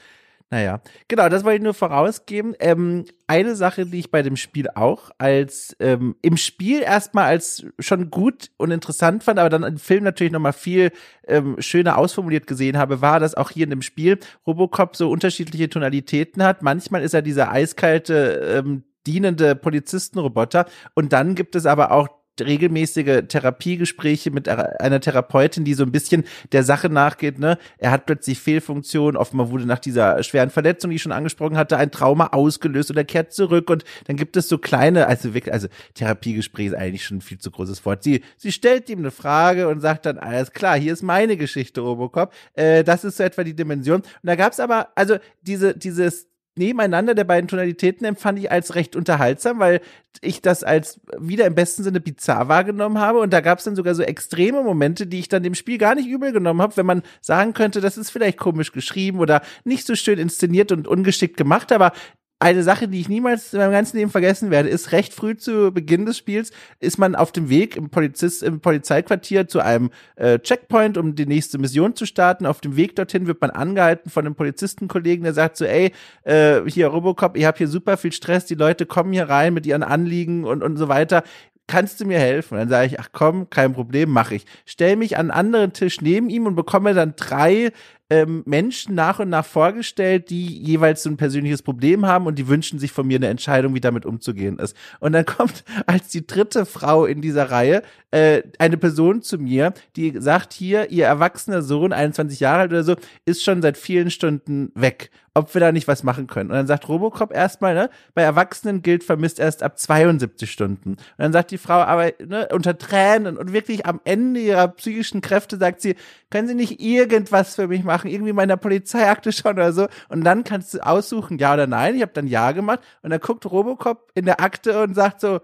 naja, 0.53 0.80
genau, 1.07 1.28
das 1.28 1.44
wollte 1.44 1.59
ich 1.59 1.62
nur 1.62 1.74
vorausgeben. 1.74 2.57
Ähm, 2.59 3.05
eine 3.28 3.55
Sache, 3.55 3.86
die 3.86 4.01
ich 4.01 4.11
bei 4.11 4.22
dem 4.22 4.34
Spiel 4.36 4.68
auch 4.68 5.11
als 5.16 5.76
ähm, 5.78 6.16
im 6.22 6.36
Spiel 6.36 6.82
erstmal 6.82 7.26
als 7.26 7.64
schon 7.78 8.11
gut 8.11 8.51
und 8.57 8.72
interessant 8.72 9.22
fand, 9.22 9.38
aber 9.38 9.48
dann 9.48 9.62
im 9.62 9.78
Film 9.78 10.03
natürlich 10.03 10.32
nochmal 10.32 10.53
viel 10.53 10.90
ähm, 11.28 11.55
schöner 11.61 11.96
ausformuliert 11.96 12.48
gesehen 12.48 12.78
habe, 12.78 13.01
war, 13.01 13.20
dass 13.20 13.36
auch 13.36 13.51
hier 13.51 13.62
in 13.62 13.70
dem 13.70 13.82
Spiel 13.82 14.18
Robocop 14.44 14.96
so 14.96 15.09
unterschiedliche 15.09 15.68
Tonalitäten 15.70 16.42
hat. 16.42 16.62
Manchmal 16.62 17.03
ist 17.03 17.14
er 17.14 17.22
dieser 17.22 17.53
eiskalte, 17.53 18.59
ähm, 18.59 18.82
dienende 19.07 19.55
Polizistenroboter 19.55 20.66
und 20.94 21.12
dann 21.12 21.36
gibt 21.36 21.55
es 21.55 21.64
aber 21.64 21.92
auch 21.92 22.09
regelmäßige 22.43 23.22
Therapiegespräche 23.28 24.30
mit 24.30 24.49
einer 24.49 25.01
Therapeutin, 25.01 25.64
die 25.64 25.74
so 25.74 25.84
ein 25.84 25.93
bisschen 25.93 26.24
der 26.53 26.62
Sache 26.62 26.88
nachgeht, 26.88 27.38
ne? 27.38 27.59
Er 27.78 27.91
hat 27.91 28.07
plötzlich 28.07 28.38
Fehlfunktionen, 28.38 29.16
offenbar 29.16 29.51
wurde 29.51 29.66
nach 29.66 29.78
dieser 29.78 30.22
schweren 30.22 30.51
Verletzung, 30.51 30.91
die 30.91 30.97
ich 30.97 31.03
schon 31.03 31.12
angesprochen 31.12 31.57
hatte, 31.57 31.76
ein 31.76 31.91
Trauma 31.91 32.28
ausgelöst 32.28 32.91
und 32.91 32.97
er 32.97 33.05
kehrt 33.05 33.32
zurück 33.32 33.70
und 33.70 33.84
dann 34.07 34.16
gibt 34.16 34.36
es 34.36 34.49
so 34.49 34.59
kleine, 34.59 35.07
also 35.07 35.34
wirklich, 35.34 35.53
also 35.53 35.68
Therapiegespräch 35.95 36.68
ist 36.68 36.74
eigentlich 36.74 37.05
schon 37.05 37.18
ein 37.18 37.22
viel 37.22 37.38
zu 37.38 37.51
großes 37.51 37.84
Wort. 37.84 38.03
Sie, 38.03 38.22
sie 38.36 38.53
stellt 38.53 38.88
ihm 38.88 39.01
eine 39.01 39.11
Frage 39.11 39.68
und 39.68 39.80
sagt 39.80 40.07
dann, 40.07 40.18
alles 40.18 40.53
klar, 40.53 40.78
hier 40.78 40.93
ist 40.93 41.03
meine 41.03 41.36
Geschichte, 41.36 41.80
Robocop. 41.80 42.32
Äh, 42.55 42.84
das 42.84 43.05
ist 43.05 43.16
so 43.16 43.22
etwa 43.22 43.45
die 43.45 43.55
Dimension. 43.55 44.01
Und 44.01 44.07
da 44.22 44.34
gab's 44.34 44.61
aber, 44.61 44.88
also 44.95 45.16
diese, 45.43 45.76
dieses 45.76 46.28
Nebeneinander 46.61 47.14
der 47.14 47.24
beiden 47.24 47.48
Tonalitäten 47.48 48.04
empfand 48.04 48.38
ich 48.38 48.52
als 48.52 48.74
recht 48.74 48.94
unterhaltsam, 48.94 49.58
weil 49.58 49.80
ich 50.20 50.42
das 50.42 50.62
als 50.62 51.00
wieder 51.18 51.46
im 51.46 51.54
besten 51.54 51.82
Sinne 51.82 52.00
bizarr 52.00 52.48
wahrgenommen 52.48 52.98
habe. 52.98 53.20
Und 53.20 53.32
da 53.32 53.40
gab 53.40 53.58
es 53.58 53.64
dann 53.64 53.76
sogar 53.76 53.94
so 53.94 54.02
extreme 54.02 54.62
Momente, 54.62 55.06
die 55.06 55.18
ich 55.18 55.28
dann 55.28 55.42
dem 55.42 55.54
Spiel 55.54 55.78
gar 55.78 55.94
nicht 55.94 56.08
übel 56.08 56.32
genommen 56.32 56.61
habe, 56.61 56.76
wenn 56.76 56.86
man 56.86 57.02
sagen 57.20 57.54
könnte, 57.54 57.80
das 57.80 57.96
ist 57.96 58.11
vielleicht 58.11 58.38
komisch 58.38 58.72
geschrieben 58.72 59.18
oder 59.18 59.40
nicht 59.64 59.86
so 59.86 59.94
schön 59.94 60.18
inszeniert 60.18 60.70
und 60.70 60.86
ungeschickt 60.86 61.36
gemacht, 61.36 61.72
aber 61.72 61.92
eine 62.41 62.62
Sache, 62.62 62.88
die 62.88 63.01
ich 63.01 63.09
niemals 63.11 63.53
in 63.53 63.61
meinem 63.61 63.72
ganzen 63.72 63.99
Leben 63.99 64.11
vergessen 64.11 64.51
werde, 64.51 64.70
ist 64.70 64.93
recht 64.93 65.12
früh 65.12 65.36
zu 65.36 65.72
Beginn 65.72 66.07
des 66.07 66.16
Spiels 66.16 66.51
ist 66.80 66.99
man 66.99 67.14
auf 67.14 67.32
dem 67.32 67.51
Weg 67.51 67.76
im 67.76 67.91
Polizist 67.91 68.43
im 68.43 68.61
Polizeiquartier 68.61 69.47
zu 69.47 69.61
einem 69.61 69.91
äh, 70.16 70.38
Checkpoint, 70.38 70.97
um 70.97 71.14
die 71.14 71.26
nächste 71.26 71.59
Mission 71.59 71.95
zu 71.95 72.07
starten. 72.07 72.47
Auf 72.47 72.62
dem 72.62 72.76
Weg 72.76 72.97
dorthin 72.97 73.26
wird 73.26 73.43
man 73.43 73.51
angehalten 73.51 74.11
von 74.11 74.24
einem 74.24 74.34
Polizistenkollegen, 74.34 75.22
der 75.22 75.34
sagt 75.34 75.59
so, 75.59 75.66
ey, 75.66 75.93
äh, 76.22 76.62
hier 76.66 76.88
Robocop, 76.88 77.36
ich 77.36 77.45
habe 77.45 77.59
hier 77.59 77.68
super 77.68 77.99
viel 77.99 78.12
Stress, 78.12 78.47
die 78.47 78.55
Leute 78.55 78.86
kommen 78.86 79.12
hier 79.12 79.28
rein 79.28 79.53
mit 79.53 79.66
ihren 79.66 79.82
Anliegen 79.82 80.45
und 80.45 80.62
und 80.62 80.78
so 80.78 80.88
weiter 80.88 81.22
kannst 81.70 82.01
du 82.01 82.05
mir 82.05 82.18
helfen? 82.18 82.59
Dann 82.59 82.68
sage 82.68 82.86
ich, 82.88 83.01
ach 83.01 83.11
komm, 83.12 83.49
kein 83.49 83.72
Problem, 83.72 84.11
mache 84.11 84.34
ich. 84.34 84.45
Stell 84.66 84.97
mich 84.97 85.16
an 85.16 85.30
einen 85.30 85.38
anderen 85.38 85.72
Tisch 85.72 86.01
neben 86.01 86.28
ihm 86.28 86.47
und 86.47 86.57
bekomme 86.57 86.95
dann 86.95 87.14
drei 87.16 87.70
ähm, 88.11 88.42
Menschen 88.44 88.94
nach 88.94 89.20
und 89.20 89.30
nach 89.30 89.46
vorgestellt, 89.46 90.30
die 90.30 90.46
jeweils 90.46 91.04
so 91.04 91.11
ein 91.11 91.16
persönliches 91.16 91.62
Problem 91.62 92.04
haben 92.06 92.26
und 92.26 92.38
die 92.38 92.48
wünschen 92.48 92.78
sich 92.78 92.92
von 92.92 93.06
mir 93.06 93.16
eine 93.16 93.28
Entscheidung, 93.28 93.74
wie 93.74 93.80
damit 93.80 94.04
umzugehen 94.04 94.58
ist. 94.58 94.76
Und 94.98 95.12
dann 95.12 95.24
kommt 95.26 95.64
als 95.86 96.08
die 96.08 96.26
dritte 96.26 96.66
Frau 96.66 97.06
in 97.06 97.22
dieser 97.22 97.50
Reihe 97.50 97.82
äh, 98.11 98.42
eine 98.58 98.76
Person 98.76 99.22
zu 99.22 99.38
mir, 99.38 99.72
die 99.96 100.14
sagt 100.18 100.52
hier, 100.52 100.90
ihr 100.90 101.06
erwachsener 101.06 101.62
Sohn, 101.62 101.92
21 101.92 102.40
Jahre 102.40 102.62
alt 102.62 102.72
oder 102.72 102.84
so, 102.84 102.96
ist 103.24 103.44
schon 103.44 103.62
seit 103.62 103.78
vielen 103.78 104.11
Stunden 104.11 104.72
weg 104.74 105.11
ob 105.35 105.55
wir 105.55 105.61
da 105.61 105.70
nicht 105.70 105.87
was 105.87 106.03
machen 106.03 106.26
können. 106.26 106.51
Und 106.51 106.57
dann 106.57 106.66
sagt 106.66 106.89
Robocop 106.89 107.33
erstmal, 107.33 107.74
ne, 107.74 107.91
bei 108.14 108.22
Erwachsenen 108.22 108.83
gilt 108.83 109.05
vermisst 109.05 109.39
erst 109.39 109.62
ab 109.62 109.78
72 109.78 110.51
Stunden. 110.51 110.91
Und 110.91 110.99
dann 111.18 111.33
sagt 111.33 111.53
die 111.53 111.59
Frau 111.59 111.74
aber 111.74 112.12
ne, 112.24 112.49
unter 112.53 112.76
Tränen 112.76 113.37
und 113.37 113.53
wirklich 113.53 113.87
am 113.87 114.01
Ende 114.05 114.41
ihrer 114.41 114.68
psychischen 114.68 115.20
Kräfte 115.20 115.57
sagt 115.57 115.81
sie, 115.81 115.95
können 116.31 116.49
Sie 116.49 116.55
nicht 116.55 116.81
irgendwas 116.81 117.55
für 117.55 117.68
mich 117.68 117.85
machen, 117.85 118.11
irgendwie 118.11 118.33
meiner 118.33 118.57
Polizeiakte 118.57 119.33
schauen 119.33 119.55
oder 119.55 119.72
so. 119.72 119.87
Und 120.09 120.24
dann 120.24 120.45
kannst 120.45 120.74
du 120.74 120.81
aussuchen, 120.81 121.39
ja 121.39 121.55
oder 121.55 121.66
nein. 121.66 121.95
Ich 121.95 122.03
habe 122.03 122.12
dann 122.12 122.26
ja 122.26 122.53
gemacht. 122.53 122.81
Und 123.03 123.11
dann 123.11 123.20
guckt 123.20 123.47
Robocop 123.47 124.11
in 124.14 124.24
der 124.24 124.41
Akte 124.41 124.83
und 124.83 124.95
sagt 124.95 125.20
so, 125.20 125.41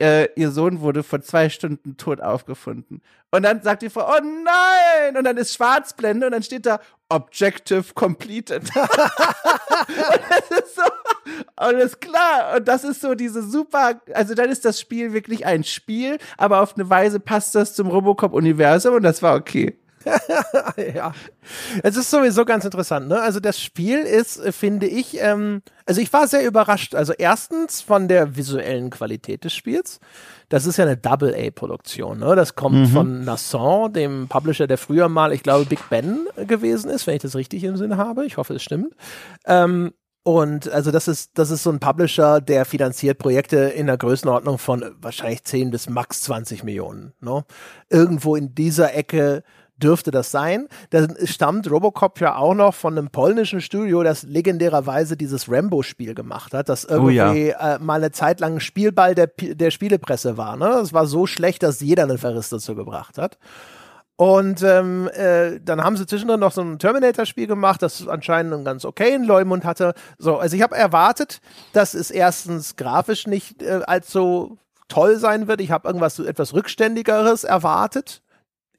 äh, 0.00 0.28
ihr 0.34 0.50
Sohn 0.50 0.80
wurde 0.80 1.02
vor 1.02 1.20
zwei 1.20 1.48
Stunden 1.48 1.96
tot 1.96 2.20
aufgefunden. 2.20 3.02
Und 3.30 3.44
dann 3.44 3.62
sagt 3.62 3.82
die 3.82 3.90
Frau, 3.90 4.08
oh 4.08 4.20
nein! 4.20 5.16
Und 5.16 5.24
dann 5.24 5.36
ist 5.36 5.54
Schwarzblende 5.54 6.26
und 6.26 6.32
dann 6.32 6.42
steht 6.42 6.66
da 6.66 6.80
Objective 7.08 7.94
completed. 7.94 8.62
und 8.74 8.90
das 10.30 10.58
ist 10.58 10.76
so, 10.76 10.82
alles 11.56 12.00
klar. 12.00 12.56
Und 12.56 12.66
das 12.66 12.84
ist 12.84 13.00
so 13.00 13.14
diese 13.14 13.42
super, 13.42 14.00
also 14.14 14.34
dann 14.34 14.50
ist 14.50 14.64
das 14.64 14.80
Spiel 14.80 15.12
wirklich 15.12 15.46
ein 15.46 15.64
Spiel, 15.64 16.18
aber 16.38 16.60
auf 16.60 16.74
eine 16.74 16.88
Weise 16.88 17.20
passt 17.20 17.54
das 17.54 17.74
zum 17.74 17.88
Robocop-Universum 17.88 18.94
und 18.94 19.02
das 19.02 19.22
war 19.22 19.36
okay. 19.36 19.79
Ja. 20.94 21.12
Es 21.82 21.96
ist 21.96 22.10
sowieso 22.10 22.44
ganz 22.44 22.64
interessant, 22.64 23.08
ne? 23.08 23.20
Also 23.20 23.40
das 23.40 23.60
Spiel 23.60 23.98
ist, 23.98 24.38
äh, 24.38 24.52
finde 24.52 24.86
ich, 24.86 25.20
ähm, 25.20 25.62
also 25.86 26.00
ich 26.00 26.12
war 26.12 26.26
sehr 26.26 26.46
überrascht. 26.46 26.94
Also 26.94 27.12
erstens 27.12 27.82
von 27.82 28.08
der 28.08 28.36
visuellen 28.36 28.90
Qualität 28.90 29.44
des 29.44 29.52
Spiels. 29.52 30.00
Das 30.48 30.66
ist 30.66 30.78
ja 30.78 30.84
eine 30.84 30.96
Double-A-Produktion, 30.96 32.18
ne? 32.18 32.34
Das 32.34 32.54
kommt 32.54 32.76
mhm. 32.76 32.86
von 32.86 33.24
Nasson, 33.24 33.92
dem 33.92 34.28
Publisher, 34.28 34.66
der 34.66 34.78
früher 34.78 35.08
mal, 35.08 35.32
ich 35.32 35.42
glaube, 35.42 35.64
Big 35.66 35.88
Ben 35.90 36.26
gewesen 36.46 36.90
ist, 36.90 37.06
wenn 37.06 37.16
ich 37.16 37.22
das 37.22 37.36
richtig 37.36 37.62
im 37.64 37.76
Sinn 37.76 37.96
habe. 37.96 38.26
Ich 38.26 38.36
hoffe, 38.36 38.54
es 38.54 38.62
stimmt. 38.62 38.94
Ähm, 39.46 39.92
und 40.22 40.68
also 40.68 40.90
das 40.90 41.08
ist, 41.08 41.38
das 41.38 41.50
ist 41.50 41.62
so 41.62 41.70
ein 41.70 41.80
Publisher, 41.80 42.40
der 42.40 42.66
finanziert 42.66 43.18
Projekte 43.18 43.56
in 43.56 43.86
der 43.86 43.96
Größenordnung 43.96 44.58
von 44.58 44.94
wahrscheinlich 45.00 45.44
10 45.44 45.70
bis 45.70 45.88
max 45.88 46.22
20 46.22 46.62
Millionen. 46.62 47.14
Ne? 47.20 47.44
Irgendwo 47.88 48.36
in 48.36 48.54
dieser 48.54 48.94
Ecke 48.94 49.42
dürfte 49.82 50.10
das 50.10 50.30
sein. 50.30 50.68
Da 50.90 51.06
stammt 51.24 51.70
Robocop 51.70 52.20
ja 52.20 52.36
auch 52.36 52.54
noch 52.54 52.74
von 52.74 52.96
einem 52.96 53.10
polnischen 53.10 53.60
Studio, 53.60 54.02
das 54.02 54.22
legendärerweise 54.22 55.16
dieses 55.16 55.50
Rambo-Spiel 55.50 56.14
gemacht 56.14 56.54
hat, 56.54 56.68
das 56.68 56.84
irgendwie 56.84 57.20
oh 57.20 57.58
ja. 57.58 57.76
äh, 57.76 57.78
mal 57.78 57.94
eine 57.94 58.12
Zeit 58.12 58.40
lang 58.40 58.60
Spielball 58.60 59.14
der, 59.14 59.28
der 59.38 59.70
Spielepresse 59.70 60.36
war. 60.36 60.56
Ne? 60.56 60.66
Das 60.66 60.92
war 60.92 61.06
so 61.06 61.26
schlecht, 61.26 61.62
dass 61.62 61.80
jeder 61.80 62.04
einen 62.04 62.18
Verriss 62.18 62.48
dazu 62.50 62.74
gebracht 62.74 63.18
hat. 63.18 63.38
Und 64.16 64.62
ähm, 64.62 65.08
äh, 65.14 65.60
dann 65.64 65.82
haben 65.82 65.96
sie 65.96 66.06
zwischendrin 66.06 66.40
noch 66.40 66.52
so 66.52 66.60
ein 66.60 66.78
Terminator-Spiel 66.78 67.46
gemacht, 67.46 67.80
das 67.80 68.06
anscheinend 68.06 68.52
einen 68.52 68.66
ganz 68.66 68.84
okayen 68.84 69.24
Leumund 69.24 69.64
hatte. 69.64 69.94
So, 70.18 70.36
also 70.36 70.54
ich 70.54 70.62
habe 70.62 70.76
erwartet, 70.76 71.40
dass 71.72 71.94
es 71.94 72.10
erstens 72.10 72.76
grafisch 72.76 73.26
nicht 73.26 73.62
äh, 73.62 73.80
allzu 73.86 74.58
toll 74.88 75.16
sein 75.16 75.48
wird. 75.48 75.62
Ich 75.62 75.70
habe 75.70 75.88
irgendwas 75.88 76.18
etwas 76.18 76.52
rückständigeres 76.52 77.44
erwartet 77.44 78.20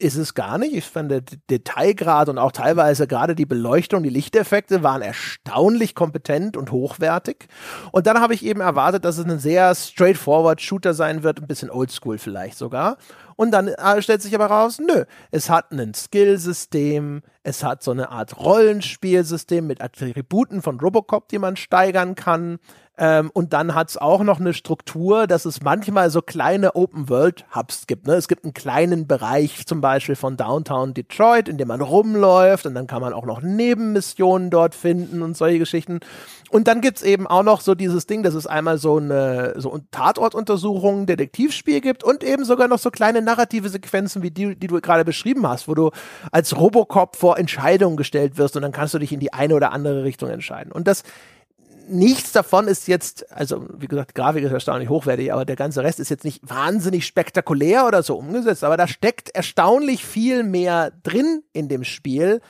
ist 0.02 0.16
es 0.16 0.34
gar 0.34 0.58
nicht. 0.58 0.74
Ich 0.74 0.86
fand 0.86 1.12
der 1.12 1.22
Detailgrad 1.50 2.30
und 2.30 2.38
auch 2.38 2.52
teilweise 2.52 3.08
gerade 3.08 3.36
die 3.36 3.46
Beleuchtung, 3.46 4.04
die 4.04 4.10
Lichteffekte 4.10 4.84
waren 4.84 5.02
erstaunlich 5.02 5.96
kompetent 5.96 6.58
und 6.58 6.72
hochwertig. 6.72 7.48
Und 7.92 8.08
dann 8.08 8.20
habe 8.20 8.34
ich 8.34 8.44
eben 8.44 8.62
erwartet, 8.62 9.06
dass 9.06 9.18
es 9.18 9.26
ein 9.26 9.40
sehr 9.40 9.74
straightforward 9.76 10.62
Shooter 10.62 10.94
sein 10.94 11.24
wird, 11.24 11.40
ein 11.40 11.48
bisschen 11.48 11.70
oldschool 11.70 12.18
vielleicht 12.18 12.58
sogar. 12.58 12.98
Und 13.36 13.52
dann 13.52 13.70
äh, 13.70 14.02
stellt 14.02 14.22
sich 14.22 14.36
aber 14.36 14.48
raus, 14.48 14.80
nö, 14.80 15.06
es 15.32 15.50
hat 15.50 15.72
ein 15.72 15.94
Skillsystem, 15.94 17.22
es 17.44 17.64
hat 17.64 17.82
so 17.82 17.92
eine 17.92 18.10
Art 18.12 18.38
Rollenspielsystem 18.38 19.66
mit 19.66 19.82
Attributen 19.82 20.62
von 20.62 20.80
Robocop, 20.80 21.28
die 21.28 21.40
man 21.40 21.56
steigern 21.56 22.16
kann. 22.16 22.60
Ähm, 23.02 23.32
und 23.34 23.52
dann 23.52 23.74
hat 23.74 23.90
es 23.90 23.98
auch 23.98 24.22
noch 24.22 24.40
eine 24.40 24.54
Struktur, 24.54 25.26
dass 25.26 25.46
es 25.46 25.64
manchmal 25.64 26.12
so 26.12 26.22
kleine 26.22 26.76
Open-World-Hubs 26.76 27.88
gibt. 27.88 28.06
Ne? 28.06 28.14
Es 28.14 28.28
gibt 28.28 28.44
einen 28.44 28.54
kleinen 28.54 29.08
Bereich 29.08 29.66
zum 29.66 29.82
Beispiel 29.82 30.16
von 30.16 30.38
Downtown 30.38 30.94
Detroit, 30.94 31.50
in 31.50 31.58
dem 31.58 31.70
man 31.70 31.82
rumläuft 31.82 32.68
und 32.68 32.76
dann 32.76 32.86
kann 32.86 33.02
man 33.02 33.14
auch 33.14 33.26
noch 33.26 33.42
Nebenmissionen 33.42 34.52
dort 34.52 34.76
finden 34.76 35.24
und 35.24 35.36
solche 35.36 35.58
Geschichten. 35.58 36.00
Und 36.52 36.68
dann 36.68 36.80
gibt's 36.80 37.02
eben 37.02 37.26
auch 37.26 37.42
noch 37.42 37.62
so 37.62 37.74
dieses 37.74 38.06
Ding, 38.06 38.22
dass 38.22 38.36
es 38.36 38.46
einmal 38.46 38.78
so 38.78 38.98
eine 38.98 39.56
so 39.58 39.80
Tatortuntersuchung, 39.90 41.08
Detektivspiel 41.08 41.82
gibt 41.82 42.04
und 42.04 42.24
eben 42.24 42.46
sogar 42.46 42.68
noch 42.68 42.78
so 42.78 42.92
kleine 42.92 43.24
narrative 43.24 43.70
Sequenzen 43.70 44.22
wie 44.22 44.30
die, 44.30 44.56
die 44.56 44.68
du 44.68 44.80
gerade 44.80 45.06
beschrieben 45.06 45.48
hast, 45.48 45.68
wo 45.68 45.74
du 45.74 45.90
als 46.32 46.56
Robocop 46.56 47.16
vor 47.16 47.40
Entscheidungen 47.40 47.98
gestellt 47.98 48.38
wirst 48.38 48.56
und 48.58 48.62
dann 48.62 48.74
kannst 48.74 48.94
du 48.94 49.00
dich 49.00 49.12
in 49.12 49.20
die 49.20 49.34
eine 49.34 49.56
oder 49.56 49.72
andere 49.72 50.04
Richtung 50.04 50.30
entscheiden. 50.30 50.72
Und 50.72 50.88
das 50.88 51.02
nichts 51.92 52.32
davon 52.32 52.68
ist 52.68 52.88
jetzt, 52.88 53.32
also 53.32 53.68
wie 53.78 53.88
gesagt, 53.88 54.12
die 54.12 54.14
Grafik 54.14 54.44
ist 54.44 54.52
erstaunlich 54.52 54.90
hochwertig, 54.90 55.32
aber 55.32 55.46
der 55.46 55.56
ganze 55.56 55.84
Rest 55.84 56.00
ist 56.00 56.10
jetzt 56.10 56.26
nicht 56.26 56.42
wahnsinnig 56.48 57.06
spektakulär 57.06 57.86
oder 57.86 58.04
so 58.04 58.18
umgesetzt, 58.18 58.64
aber 58.64 58.78
da 58.78 58.88
steckt 58.88 59.30
erstaunlich 59.30 60.06
viel 60.06 60.44
mehr 60.44 60.92
drin 61.04 61.44
in 61.54 61.68
dem 61.68 61.84
Spiel, 61.84 62.42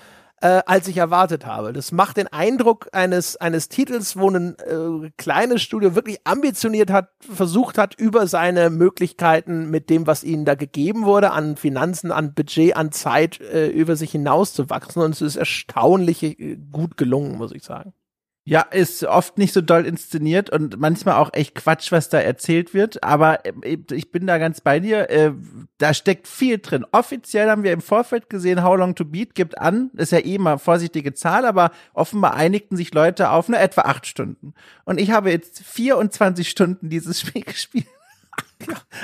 äh, 0.41 0.61
als 0.65 0.87
ich 0.87 0.97
erwartet 0.97 1.45
habe. 1.45 1.71
Das 1.71 1.91
macht 1.91 2.17
den 2.17 2.27
Eindruck 2.27 2.89
eines, 2.91 3.37
eines 3.37 3.69
Titels, 3.69 4.17
wo 4.17 4.29
ein 4.29 4.55
äh, 4.59 5.11
kleines 5.17 5.61
Studio 5.61 5.95
wirklich 5.95 6.19
ambitioniert 6.23 6.89
hat, 6.89 7.09
versucht 7.19 7.77
hat, 7.77 7.95
über 7.95 8.27
seine 8.27 8.69
Möglichkeiten 8.69 9.69
mit 9.69 9.89
dem, 9.89 10.07
was 10.07 10.23
ihnen 10.23 10.45
da 10.45 10.55
gegeben 10.55 11.05
wurde, 11.05 11.31
an 11.31 11.57
Finanzen, 11.57 12.11
an 12.11 12.33
Budget, 12.33 12.75
an 12.75 12.91
Zeit, 12.91 13.39
äh, 13.39 13.67
über 13.67 13.95
sich 13.95 14.11
hinauszuwachsen. 14.11 15.01
Und 15.01 15.11
es 15.11 15.21
ist 15.21 15.35
erstaunlich 15.35 16.23
äh, 16.23 16.57
gut 16.71 16.97
gelungen, 16.97 17.37
muss 17.37 17.51
ich 17.51 17.63
sagen. 17.63 17.93
Ja, 18.43 18.61
ist 18.61 19.03
oft 19.03 19.37
nicht 19.37 19.53
so 19.53 19.61
doll 19.61 19.85
inszeniert 19.85 20.49
und 20.49 20.79
manchmal 20.79 21.15
auch 21.15 21.31
echt 21.33 21.53
Quatsch, 21.53 21.91
was 21.91 22.09
da 22.09 22.19
erzählt 22.19 22.73
wird. 22.73 23.03
Aber 23.03 23.45
äh, 23.45 23.77
ich 23.91 24.11
bin 24.11 24.25
da 24.25 24.39
ganz 24.39 24.61
bei 24.61 24.79
dir. 24.79 25.11
Äh, 25.11 25.33
da 25.77 25.93
steckt 25.93 26.27
viel 26.27 26.57
drin. 26.57 26.83
Offiziell 26.91 27.51
haben 27.51 27.61
wir 27.61 27.71
im 27.71 27.81
Vorfeld 27.81 28.31
gesehen, 28.31 28.63
How 28.63 28.75
Long 28.77 28.95
to 28.95 29.05
Beat 29.05 29.35
gibt 29.35 29.59
an. 29.59 29.91
Ist 29.95 30.11
ja 30.11 30.25
eh 30.25 30.39
mal 30.39 30.57
vorsichtige 30.57 31.13
Zahl, 31.13 31.45
aber 31.45 31.69
offenbar 31.93 32.33
einigten 32.33 32.77
sich 32.77 32.91
Leute 32.95 33.29
auf 33.29 33.47
nur 33.47 33.59
etwa 33.59 33.81
acht 33.81 34.07
Stunden. 34.07 34.55
Und 34.85 34.99
ich 34.99 35.11
habe 35.11 35.29
jetzt 35.29 35.59
24 35.59 36.49
Stunden 36.49 36.89
dieses 36.89 37.19
Spiel 37.21 37.43
gespielt. 37.43 37.85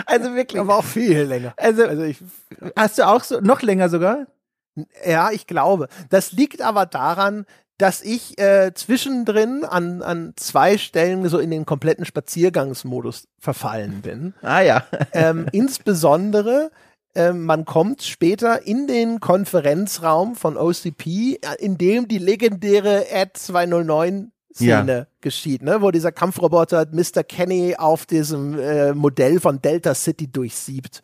also 0.08 0.34
wirklich. 0.34 0.60
Aber 0.60 0.78
auch 0.78 0.84
viel 0.84 1.22
länger. 1.22 1.54
Also, 1.58 1.86
also 1.86 2.04
ich, 2.04 2.18
hast 2.76 2.98
du 2.98 3.08
auch 3.08 3.24
so, 3.24 3.40
noch 3.40 3.62
länger 3.62 3.90
sogar? 3.90 4.26
Ja, 5.06 5.32
ich 5.32 5.46
glaube. 5.46 5.90
Das 6.10 6.32
liegt 6.32 6.62
aber 6.62 6.88
daran, 6.88 7.46
dass 7.78 8.02
ich 8.02 8.40
äh, 8.40 8.72
zwischendrin 8.74 9.64
an, 9.64 10.02
an 10.02 10.34
zwei 10.36 10.78
Stellen 10.78 11.28
so 11.30 11.38
in 11.38 11.52
den 11.52 11.66
kompletten 11.66 12.06
Spaziergangsmodus 12.06 13.28
verfallen 13.40 14.02
bin. 14.02 14.34
Ah 14.42 14.62
ja. 14.62 14.86
ähm, 15.14 15.48
insbesondere 15.52 16.72
äh, 17.14 17.34
man 17.34 17.66
kommt 17.66 18.04
später 18.04 18.66
in 18.66 18.88
den 18.88 19.20
Konferenzraum 19.20 20.36
von 20.36 20.58
OCP, 20.58 21.06
äh, 21.06 21.38
in 21.60 21.78
dem 21.78 22.08
die 22.08 22.20
legendäre 22.20 23.06
Ad 23.12 23.32
209 23.34 24.32
Szene 24.54 24.98
ja. 24.98 25.08
geschieht, 25.22 25.62
ne? 25.62 25.82
wo 25.82 25.92
dieser 25.92 26.12
Kampfroboter 26.12 26.88
Mr. 26.92 27.24
Kenny 27.24 27.76
auf 27.78 28.06
diesem 28.06 28.58
äh, 28.58 28.94
Modell 28.94 29.40
von 29.40 29.62
Delta 29.62 29.94
City 29.94 30.32
durchsiebt. 30.32 31.02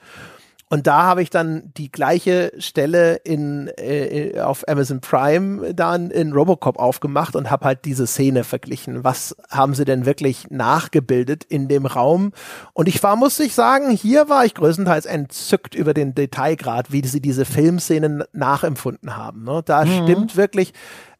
Und 0.74 0.88
da 0.88 1.04
habe 1.04 1.22
ich 1.22 1.30
dann 1.30 1.72
die 1.78 1.92
gleiche 1.92 2.52
Stelle 2.58 3.18
in, 3.18 3.70
äh, 3.78 4.40
auf 4.40 4.68
Amazon 4.68 5.02
Prime 5.02 5.76
dann 5.76 6.10
in 6.10 6.34
Robocop 6.34 6.80
aufgemacht 6.80 7.36
und 7.36 7.52
habe 7.52 7.66
halt 7.66 7.86
diese 7.86 8.08
Szene 8.08 8.44
verglichen. 8.44 9.04
Was 9.04 9.36
haben 9.52 9.76
sie 9.76 9.86
denn 9.86 10.08
wirklich 10.08 10.50
nachgebildet 10.50 11.44
in 11.44 11.68
dem 11.68 11.86
Raum? 11.86 12.32
Und 12.74 12.88
ich 12.88 13.04
war, 13.04 13.16
muss 13.16 13.40
ich 13.40 13.54
sagen, 13.54 13.92
hier 13.92 14.30
war 14.30 14.46
ich 14.46 14.56
größtenteils 14.56 15.06
entzückt 15.06 15.76
über 15.76 15.94
den 15.94 16.16
Detailgrad, 16.16 16.92
wie 16.92 17.06
sie 17.06 17.22
diese 17.22 17.46
Filmszenen 17.46 18.24
nachempfunden 18.34 19.16
haben. 19.16 19.44
Ne? 19.44 19.62
Da 19.64 19.86
mhm. 19.86 20.06
stimmt 20.06 20.38
wirklich 20.38 20.74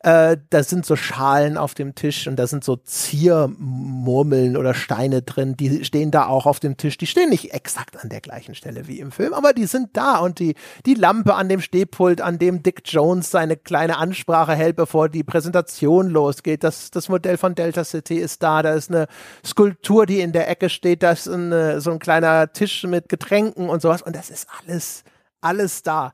Äh, 0.04 0.36
da 0.50 0.64
sind 0.64 0.86
so 0.86 0.98
Schalen 0.98 1.58
auf 1.58 1.76
dem 1.76 1.96
Tisch 1.96 2.28
und 2.28 2.36
da 2.36 2.46
sind 2.46 2.66
so 2.66 2.76
Ziermurmeln 2.76 4.58
oder 4.58 4.74
Steine 4.74 5.22
drin. 5.22 5.56
Die 5.56 5.86
stehen 5.86 6.12
da 6.12 6.28
auch 6.28 6.46
auf 6.46 6.60
dem 6.60 6.76
Tisch. 6.76 6.98
Die 6.98 7.08
stehen 7.08 7.30
nicht 7.30 7.54
exakt 7.54 8.04
an 8.04 8.10
der 8.10 8.20
gleichen 8.20 8.54
Stelle 8.54 8.90
wie 8.90 9.00
im 9.00 9.14
Film, 9.14 9.34
aber 9.34 9.54
die 9.54 9.66
sind 9.66 9.92
da 9.94 10.18
und 10.18 10.40
die, 10.40 10.56
die 10.86 10.96
Lampe 10.96 11.36
an 11.36 11.48
dem 11.48 11.62
Stehpult, 11.62 12.20
an 12.20 12.38
dem 12.38 12.64
Dick 12.64 12.82
Jones 12.84 13.32
seine 13.32 13.56
kleine 13.56 13.98
Ansprache 13.98 14.56
hält, 14.56 14.76
bevor 14.76 15.08
die 15.08 15.24
Präsentation 15.24 16.10
losgeht. 16.10 16.66
Das, 16.66 16.92
das 16.92 17.08
Modell 17.08 17.38
von 17.38 17.56
Delta 17.56 17.86
City 17.86 18.18
ist 18.18 18.44
da. 18.44 18.62
Da 18.62 18.74
ist 18.74 18.92
eine 18.92 19.08
Skulptur, 19.46 20.06
die 20.06 20.20
in 20.20 20.34
der 20.34 20.50
Ecke 20.50 20.68
steht. 20.68 21.02
Da 21.02 21.14
ist 21.14 21.30
eine, 21.30 21.80
so 21.80 21.92
ein 21.92 22.00
kleiner 22.00 22.52
Tisch 22.52 22.84
mit 22.84 23.08
Getränken 23.08 23.70
und 23.70 23.82
sowas. 23.82 24.02
Und 24.02 24.18
das 24.18 24.30
ist 24.30 24.48
alles, 24.66 25.06
alles 25.40 25.82
da 25.82 26.14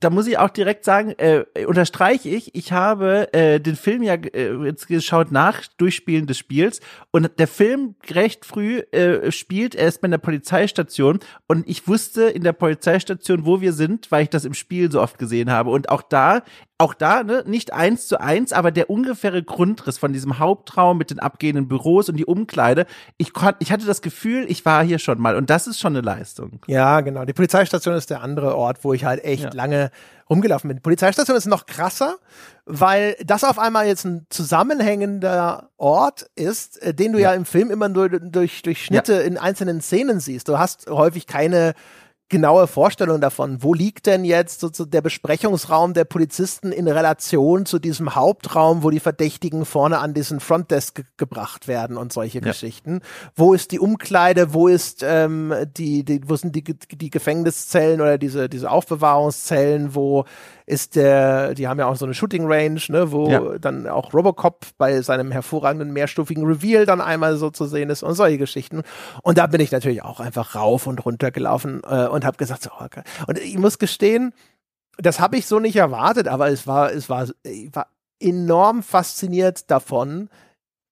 da 0.00 0.10
muss 0.10 0.26
ich 0.26 0.38
auch 0.38 0.50
direkt 0.50 0.84
sagen, 0.84 1.14
äh, 1.16 1.44
unterstreiche 1.66 2.28
ich, 2.28 2.54
ich 2.54 2.72
habe 2.72 3.32
äh, 3.32 3.58
den 3.58 3.74
Film 3.74 4.02
ja 4.02 4.14
äh, 4.14 4.54
jetzt 4.64 4.86
geschaut 4.86 5.32
nach 5.32 5.66
Durchspielen 5.78 6.26
des 6.26 6.36
Spiels 6.38 6.80
und 7.10 7.30
der 7.38 7.48
Film 7.48 7.94
recht 8.10 8.44
früh 8.44 8.80
äh, 8.92 9.32
spielt 9.32 9.74
erst 9.74 10.02
bei 10.02 10.06
einer 10.06 10.18
Polizeistation 10.18 11.20
und 11.46 11.68
ich 11.68 11.88
wusste 11.88 12.24
in 12.24 12.44
der 12.44 12.52
Polizeistation, 12.52 13.46
wo 13.46 13.60
wir 13.60 13.72
sind, 13.72 14.10
weil 14.10 14.24
ich 14.24 14.30
das 14.30 14.44
im 14.44 14.54
Spiel 14.54 14.92
so 14.92 15.00
oft 15.00 15.18
gesehen 15.18 15.50
habe 15.50 15.70
und 15.70 15.88
auch 15.88 16.02
da 16.02 16.42
auch 16.80 16.94
da, 16.94 17.24
ne, 17.24 17.42
nicht 17.44 17.72
eins 17.72 18.06
zu 18.06 18.20
eins, 18.20 18.52
aber 18.52 18.70
der 18.70 18.88
ungefähre 18.88 19.42
Grundriss 19.42 19.98
von 19.98 20.12
diesem 20.12 20.38
Hauptraum 20.38 20.96
mit 20.96 21.10
den 21.10 21.18
abgehenden 21.18 21.66
Büros 21.66 22.08
und 22.08 22.16
die 22.16 22.24
Umkleide. 22.24 22.86
Ich, 23.16 23.32
kon 23.32 23.54
ich 23.58 23.72
hatte 23.72 23.84
das 23.84 24.00
Gefühl, 24.00 24.46
ich 24.48 24.64
war 24.64 24.84
hier 24.84 25.00
schon 25.00 25.20
mal 25.20 25.34
und 25.34 25.50
das 25.50 25.66
ist 25.66 25.80
schon 25.80 25.96
eine 25.96 26.02
Leistung. 26.02 26.60
Ja, 26.68 27.00
genau. 27.00 27.24
Die 27.24 27.32
Polizeistation 27.32 27.96
ist 27.96 28.10
der 28.10 28.22
andere 28.22 28.56
Ort, 28.56 28.84
wo 28.84 28.92
ich 28.92 29.04
halt 29.04 29.24
echt 29.24 29.42
ja. 29.42 29.50
lange 29.52 29.90
rumgelaufen 30.30 30.68
bin. 30.68 30.76
Die 30.76 30.82
Polizeistation 30.82 31.36
ist 31.36 31.46
noch 31.46 31.66
krasser, 31.66 32.16
weil 32.64 33.16
das 33.24 33.42
auf 33.42 33.58
einmal 33.58 33.88
jetzt 33.88 34.04
ein 34.04 34.26
zusammenhängender 34.30 35.70
Ort 35.78 36.30
ist, 36.36 36.80
äh, 36.80 36.94
den 36.94 37.12
du 37.12 37.18
ja, 37.18 37.30
ja 37.30 37.36
im 37.36 37.44
Film 37.44 37.72
immer 37.72 37.88
nur 37.88 38.08
durch, 38.08 38.62
durch 38.62 38.84
Schnitte 38.84 39.14
ja. 39.14 39.20
in 39.22 39.36
einzelnen 39.36 39.80
Szenen 39.80 40.20
siehst. 40.20 40.48
Du 40.48 40.60
hast 40.60 40.88
häufig 40.88 41.26
keine 41.26 41.74
genaue 42.28 42.66
Vorstellung 42.66 43.20
davon, 43.20 43.62
wo 43.62 43.72
liegt 43.72 44.06
denn 44.06 44.24
jetzt 44.24 44.60
so, 44.60 44.68
so 44.72 44.84
der 44.84 45.00
Besprechungsraum 45.00 45.94
der 45.94 46.04
Polizisten 46.04 46.72
in 46.72 46.86
Relation 46.86 47.64
zu 47.64 47.78
diesem 47.78 48.14
Hauptraum, 48.14 48.82
wo 48.82 48.90
die 48.90 49.00
Verdächtigen 49.00 49.64
vorne 49.64 49.98
an 49.98 50.14
diesen 50.14 50.40
Frontdesk 50.40 50.96
ge 50.96 51.04
gebracht 51.16 51.68
werden 51.68 51.96
und 51.96 52.12
solche 52.12 52.38
ja. 52.38 52.44
Geschichten. 52.44 53.00
Wo 53.34 53.54
ist 53.54 53.72
die 53.72 53.80
Umkleide, 53.80 54.52
wo 54.52 54.68
ist 54.68 55.02
ähm, 55.02 55.54
die, 55.76 56.04
die, 56.04 56.20
wo 56.28 56.36
sind 56.36 56.54
die, 56.54 56.62
die 56.62 57.10
Gefängniszellen 57.10 58.00
oder 58.00 58.18
diese, 58.18 58.48
diese 58.48 58.70
Aufbewahrungszellen, 58.70 59.94
wo 59.94 60.24
ist 60.68 60.96
der, 60.96 61.54
die 61.54 61.66
haben 61.66 61.78
ja 61.78 61.86
auch 61.86 61.96
so 61.96 62.04
eine 62.04 62.14
Shooting 62.14 62.44
Range, 62.46 62.80
ne, 62.88 63.10
wo 63.10 63.28
ja. 63.30 63.58
dann 63.58 63.86
auch 63.86 64.12
Robocop 64.12 64.66
bei 64.76 65.00
seinem 65.00 65.32
hervorragenden 65.32 65.92
mehrstufigen 65.92 66.44
Reveal 66.44 66.84
dann 66.84 67.00
einmal 67.00 67.36
so 67.36 67.50
zu 67.50 67.66
sehen 67.66 67.88
ist 67.88 68.02
und 68.02 68.14
solche 68.14 68.38
Geschichten. 68.38 68.82
Und 69.22 69.38
da 69.38 69.46
bin 69.46 69.60
ich 69.60 69.72
natürlich 69.72 70.02
auch 70.02 70.20
einfach 70.20 70.54
rauf 70.54 70.86
und 70.86 71.04
runter 71.04 71.30
gelaufen 71.30 71.80
äh, 71.88 72.06
und 72.06 72.24
habe 72.24 72.36
gesagt, 72.36 72.62
so, 72.62 72.70
okay. 72.78 73.02
und 73.26 73.38
ich 73.38 73.58
muss 73.58 73.78
gestehen, 73.78 74.34
das 74.98 75.20
habe 75.20 75.36
ich 75.36 75.46
so 75.46 75.58
nicht 75.58 75.76
erwartet, 75.76 76.28
aber 76.28 76.48
es 76.48 76.66
war, 76.66 76.92
es 76.92 77.08
war, 77.08 77.28
ich 77.44 77.74
war 77.74 77.86
enorm 78.20 78.82
fasziniert 78.82 79.70
davon, 79.70 80.28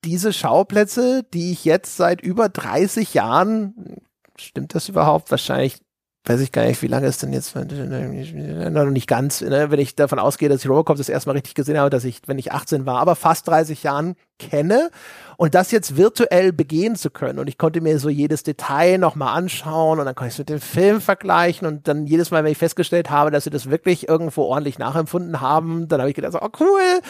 diese 0.05 0.33
Schauplätze, 0.33 1.25
die 1.35 1.53
ich 1.53 1.65
jetzt 1.65 1.97
seit 1.97 2.21
über 2.23 2.49
30 2.49 3.13
Jahren, 3.13 3.97
stimmt 4.37 4.75
das 4.75 4.89
überhaupt? 4.89 5.31
Wahrscheinlich 5.31 5.81
weiß 6.27 6.41
ich 6.41 6.51
gar 6.51 6.65
nicht, 6.65 6.83
wie 6.83 6.89
lange 6.89 7.07
ist 7.07 7.23
denn 7.23 7.33
jetzt, 7.33 7.55
noch 7.55 8.85
nicht 8.87 9.07
ganz, 9.07 9.41
ne? 9.43 9.71
wenn 9.71 9.79
ich 9.79 9.95
davon 9.95 10.19
ausgehe, 10.19 10.49
dass 10.49 10.65
ich 10.65 10.69
Robocop 10.69 10.97
das 10.97 11.09
erstmal 11.09 11.37
richtig 11.37 11.55
gesehen 11.55 11.79
habe, 11.79 11.89
dass 11.89 12.05
ich, 12.05 12.21
wenn 12.27 12.39
ich 12.39 12.51
18 12.51 12.85
war, 12.85 12.99
aber 12.99 13.15
fast 13.15 13.47
30 13.47 13.85
Jahren 13.85 14.17
kenne 14.41 14.91
und 15.37 15.55
das 15.55 15.71
jetzt 15.71 15.97
virtuell 15.97 16.53
begehen 16.53 16.97
zu 16.97 17.11
können 17.11 17.39
und 17.39 17.49
ich 17.49 17.59
konnte 17.59 17.81
mir 17.81 18.01
so 18.01 18.09
jedes 18.09 18.43
Detail 18.43 18.99
nochmal 18.99 19.39
anschauen 19.39 20.01
und 20.01 20.05
dann 20.05 20.17
konnte 20.17 20.29
ich 20.29 20.35
es 20.35 20.39
mit 20.39 20.49
dem 20.49 20.61
Film 20.61 21.01
vergleichen 21.01 21.67
und 21.67 21.87
dann 21.87 22.07
jedes 22.07 22.33
Mal, 22.33 22.43
wenn 22.43 22.53
ich 22.53 22.59
festgestellt 22.59 23.09
habe, 23.09 23.31
dass 23.31 23.45
sie 23.45 23.51
das 23.51 23.71
wirklich 23.71 24.09
irgendwo 24.09 24.43
ordentlich 24.43 24.81
nachempfunden 24.81 25.41
haben, 25.41 25.87
dann 25.87 26.01
habe 26.01 26.11
ich 26.11 26.17
gedacht, 26.17 26.33
so, 26.33 26.43
oh 26.43 26.51
cool 26.59 27.01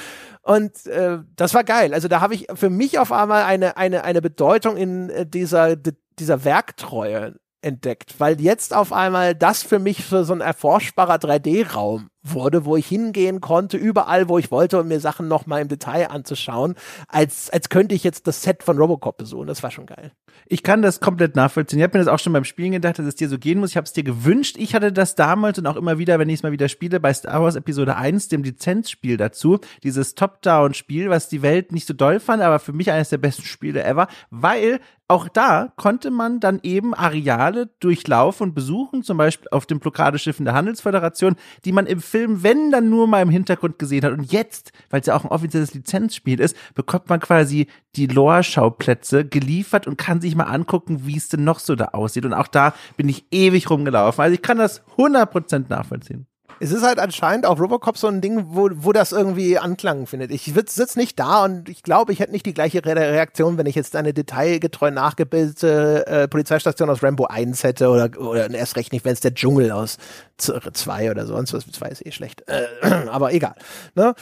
und 0.42 0.86
äh, 0.86 1.18
das 1.36 1.54
war 1.54 1.64
geil. 1.64 1.94
Also 1.94 2.06
da 2.08 2.20
habe 2.20 2.34
ich 2.34 2.48
für 2.54 2.70
mich 2.70 2.98
auf 2.98 3.12
einmal 3.12 3.44
eine, 3.44 3.78
eine, 3.78 4.04
eine 4.04 4.20
Bedeutung 4.20 4.76
in 4.76 5.08
äh, 5.08 5.26
dieser, 5.26 5.74
dieser 6.18 6.44
Werktreue 6.44 7.34
entdeckt, 7.62 8.14
weil 8.18 8.40
jetzt 8.40 8.74
auf 8.74 8.92
einmal 8.92 9.34
das 9.34 9.62
für 9.62 9.78
mich 9.78 10.04
für 10.04 10.24
so 10.24 10.32
ein 10.32 10.40
erforschbarer 10.40 11.16
3D-Raum 11.16 12.08
wurde, 12.32 12.64
wo 12.64 12.76
ich 12.76 12.86
hingehen 12.86 13.40
konnte, 13.40 13.76
überall, 13.76 14.28
wo 14.28 14.38
ich 14.38 14.50
wollte, 14.50 14.80
um 14.80 14.88
mir 14.88 15.00
Sachen 15.00 15.28
nochmal 15.28 15.62
im 15.62 15.68
Detail 15.68 16.10
anzuschauen, 16.10 16.74
als, 17.08 17.50
als 17.50 17.68
könnte 17.68 17.94
ich 17.94 18.04
jetzt 18.04 18.26
das 18.26 18.42
Set 18.42 18.62
von 18.62 18.78
Robocop 18.78 19.16
besuchen. 19.18 19.46
Das 19.46 19.62
war 19.62 19.70
schon 19.70 19.86
geil. 19.86 20.12
Ich 20.48 20.62
kann 20.62 20.82
das 20.82 21.00
komplett 21.00 21.34
nachvollziehen. 21.34 21.78
Ich 21.78 21.82
habe 21.82 21.98
mir 21.98 22.04
das 22.04 22.12
auch 22.12 22.18
schon 22.18 22.32
beim 22.32 22.44
Spielen 22.44 22.72
gedacht, 22.72 22.98
dass 22.98 23.06
es 23.06 23.16
dir 23.16 23.28
so 23.28 23.38
gehen 23.38 23.58
muss. 23.58 23.70
Ich 23.70 23.76
habe 23.76 23.86
es 23.86 23.92
dir 23.92 24.04
gewünscht. 24.04 24.56
Ich 24.58 24.74
hatte 24.74 24.92
das 24.92 25.14
damals 25.14 25.58
und 25.58 25.66
auch 25.66 25.76
immer 25.76 25.98
wieder, 25.98 26.18
wenn 26.18 26.28
ich 26.28 26.36
es 26.36 26.42
mal 26.42 26.52
wieder 26.52 26.68
spiele, 26.68 27.00
bei 27.00 27.12
Star 27.12 27.42
Wars 27.42 27.56
Episode 27.56 27.96
1, 27.96 28.28
dem 28.28 28.42
Lizenzspiel 28.42 29.16
dazu. 29.16 29.58
Dieses 29.82 30.14
Top-Down-Spiel, 30.14 31.10
was 31.10 31.28
die 31.28 31.42
Welt 31.42 31.72
nicht 31.72 31.86
so 31.86 31.94
doll 31.94 32.20
fand, 32.20 32.42
aber 32.42 32.58
für 32.58 32.72
mich 32.72 32.90
eines 32.90 33.08
der 33.08 33.18
besten 33.18 33.42
Spiele 33.42 33.82
ever, 33.82 34.08
weil 34.30 34.80
auch 35.08 35.28
da 35.28 35.72
konnte 35.76 36.10
man 36.10 36.40
dann 36.40 36.58
eben 36.64 36.92
Areale 36.92 37.70
durchlaufen 37.78 38.48
und 38.48 38.54
besuchen, 38.54 39.04
zum 39.04 39.16
Beispiel 39.16 39.48
auf 39.52 39.64
dem 39.64 39.78
Blockadeschiffen 39.78 40.44
der 40.44 40.54
Handelsföderation, 40.54 41.36
die 41.64 41.70
man 41.70 41.86
im 41.86 42.00
Film, 42.00 42.15
wenn 42.28 42.70
dann 42.70 42.90
nur 42.90 43.06
mal 43.06 43.22
im 43.22 43.30
Hintergrund 43.30 43.78
gesehen 43.78 44.04
hat. 44.04 44.12
Und 44.12 44.30
jetzt, 44.32 44.72
weil 44.90 45.00
es 45.00 45.06
ja 45.06 45.16
auch 45.16 45.24
ein 45.24 45.30
offizielles 45.30 45.74
Lizenzspiel 45.74 46.40
ist, 46.40 46.56
bekommt 46.74 47.08
man 47.08 47.20
quasi 47.20 47.66
die 47.94 48.06
Lore-Schauplätze 48.06 49.24
geliefert 49.24 49.86
und 49.86 49.96
kann 49.98 50.20
sich 50.20 50.34
mal 50.36 50.44
angucken, 50.44 51.06
wie 51.06 51.16
es 51.16 51.28
denn 51.28 51.44
noch 51.44 51.58
so 51.58 51.74
da 51.74 51.86
aussieht. 51.86 52.24
Und 52.24 52.34
auch 52.34 52.48
da 52.48 52.74
bin 52.96 53.08
ich 53.08 53.26
ewig 53.30 53.70
rumgelaufen. 53.70 54.22
Also 54.22 54.34
ich 54.34 54.42
kann 54.42 54.58
das 54.58 54.82
100% 54.96 55.66
nachvollziehen. 55.68 56.26
Es 56.58 56.72
ist 56.72 56.82
halt 56.82 56.98
anscheinend 56.98 57.44
auf 57.44 57.60
Robocop 57.60 57.98
so 57.98 58.06
ein 58.06 58.20
Ding, 58.20 58.46
wo, 58.48 58.70
wo 58.72 58.92
das 58.92 59.12
irgendwie 59.12 59.58
Anklang 59.58 60.06
findet. 60.06 60.30
Ich 60.30 60.44
sitze 60.44 60.98
nicht 60.98 61.18
da 61.18 61.44
und 61.44 61.68
ich 61.68 61.82
glaube, 61.82 62.12
ich 62.12 62.20
hätte 62.20 62.32
nicht 62.32 62.46
die 62.46 62.54
gleiche 62.54 62.84
Reaktion, 62.84 63.58
wenn 63.58 63.66
ich 63.66 63.74
jetzt 63.74 63.94
eine 63.94 64.14
detailgetreu 64.14 64.90
nachgebildete 64.90 66.06
äh, 66.06 66.28
Polizeistation 66.28 66.88
aus 66.88 67.02
Rambo 67.02 67.26
1 67.26 67.62
hätte 67.62 67.90
oder, 67.90 68.10
oder 68.18 68.50
erst 68.50 68.76
recht 68.76 68.92
nicht, 68.92 69.04
wenn 69.04 69.12
es 69.12 69.20
der 69.20 69.34
Dschungel 69.34 69.70
aus 69.70 69.98
2 70.38 71.10
oder 71.10 71.26
sonst 71.26 71.52
was, 71.52 71.66
2 71.70 71.88
ist 71.88 72.06
eh 72.06 72.12
schlecht. 72.12 72.44
Äh, 72.48 72.64
aber 73.10 73.32
egal. 73.34 73.54
Ne? 73.94 74.14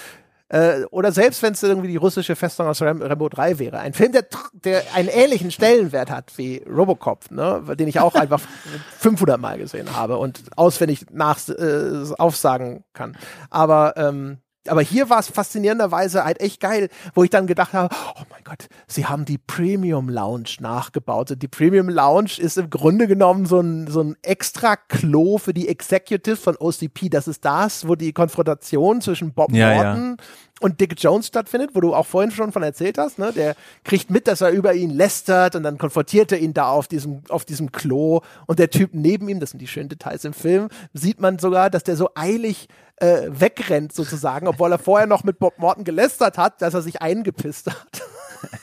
Äh, 0.49 0.85
oder 0.91 1.11
selbst 1.11 1.43
wenn 1.43 1.55
es 1.55 1.63
irgendwie 1.63 1.89
die 1.89 1.97
russische 1.97 2.37
Festung 2.37 2.67
aus 2.67 2.83
Ram 2.83 3.01
Rambo 3.01 3.29
3 3.29 3.59
wäre. 3.59 3.79
Ein 3.79 3.95
Film, 3.95 4.13
der, 4.13 4.27
der 4.53 4.83
einen 4.95 5.09
ähnlichen 5.09 5.51
Stellenwert 5.51 6.11
hat 6.11 6.37
wie 6.37 6.63
Robocop, 6.69 7.31
ne? 7.31 7.63
den 7.79 7.89
ich 7.89 7.99
auch 8.01 8.15
einfach 8.15 8.41
500 8.99 9.41
Mal 9.41 9.59
gesehen 9.59 9.97
habe 9.97 10.19
und 10.19 10.43
auswendig 10.57 11.07
nach, 11.11 11.39
äh, 11.49 12.05
aufsagen 12.19 12.85
kann. 12.93 13.17
Aber 13.51 13.97
ähm, 13.97 14.39
aber 14.69 14.83
hier 14.83 15.11
war 15.11 15.19
es 15.19 15.29
faszinierenderweise 15.29 16.25
halt 16.25 16.41
echt 16.41 16.61
geil, 16.61 16.89
wo 17.15 17.25
ich 17.25 17.31
dann 17.31 17.47
gedacht 17.47 17.73
habe, 17.73 17.95
oh 18.17 18.23
mein 18.31 18.43
Gott, 18.45 18.67
sie 18.87 19.07
haben 19.07 19.25
die 19.25 19.39
Premium 19.39 20.09
Lounge 20.09 20.57
nachgebaut. 20.61 21.31
Und 21.31 21.43
die 21.43 21.49
Premium 21.49 21.89
Lounge 21.89 22.39
ist 22.39 22.57
im 22.57 22.71
Grunde 22.71 23.07
genommen 23.07 23.47
so 23.47 23.61
ein, 23.61 23.87
so 23.89 24.03
ein 24.03 24.17
extra 24.23 24.77
Klo 24.77 25.39
für 25.39 25.55
die 25.55 25.69
Executives 25.69 26.41
von 26.41 26.57
OCP. 26.57 27.11
Das 27.11 27.29
ist 27.29 27.45
das, 27.45 27.87
wo 27.87 27.95
die 27.95 28.13
Konfrontation 28.13 29.01
zwischen 29.01 29.33
Bob 29.33 29.53
ja, 29.53 29.75
Morton 29.75 30.17
ja 30.19 30.25
und 30.65 30.81
Dick 30.81 30.95
Jones 30.97 31.27
stattfindet, 31.27 31.73
wo 31.75 31.83
du 31.83 31.95
auch 31.95 32.07
vorhin 32.07 32.31
schon 32.31 32.51
von 32.51 32.63
erzählt 32.63 32.97
hast, 32.97 33.19
ne? 33.19 33.35
Der 33.35 33.55
kriegt 33.85 34.11
mit, 34.11 34.27
dass 34.27 34.41
er 34.41 34.49
über 34.49 34.73
ihn 34.73 34.89
lästert 34.89 35.57
und 35.57 35.63
dann 35.63 35.77
konfrontiert 35.77 36.33
er 36.33 36.39
ihn 36.39 36.55
da 36.55 36.69
auf 36.69 36.89
diesem, 36.89 37.21
auf 37.29 37.45
diesem 37.45 37.71
Klo 37.71 38.23
und 38.47 38.59
der 38.59 38.71
Typ 38.71 38.95
neben 38.95 39.29
ihm, 39.29 39.41
das 39.41 39.51
sind 39.51 39.59
die 39.59 39.69
schönen 39.69 39.91
Details 39.91 40.25
im 40.25 40.33
Film, 40.33 40.71
sieht 40.95 41.21
man 41.21 41.39
sogar, 41.39 41.69
dass 41.69 41.85
der 41.85 41.97
so 41.97 42.09
eilig 42.15 42.69
äh, 42.97 43.29
wegrennt 43.29 43.93
sozusagen, 43.93 44.49
obwohl 44.49 44.73
er 44.73 44.79
vorher 44.79 45.07
noch 45.07 45.23
mit 45.23 45.39
Bob 45.39 45.59
Morton 45.59 45.85
gelästert 45.85 46.39
hat, 46.39 46.63
dass 46.63 46.73
er 46.73 46.81
sich 46.81 47.03
eingepisst 47.03 47.67
hat. 47.67 48.03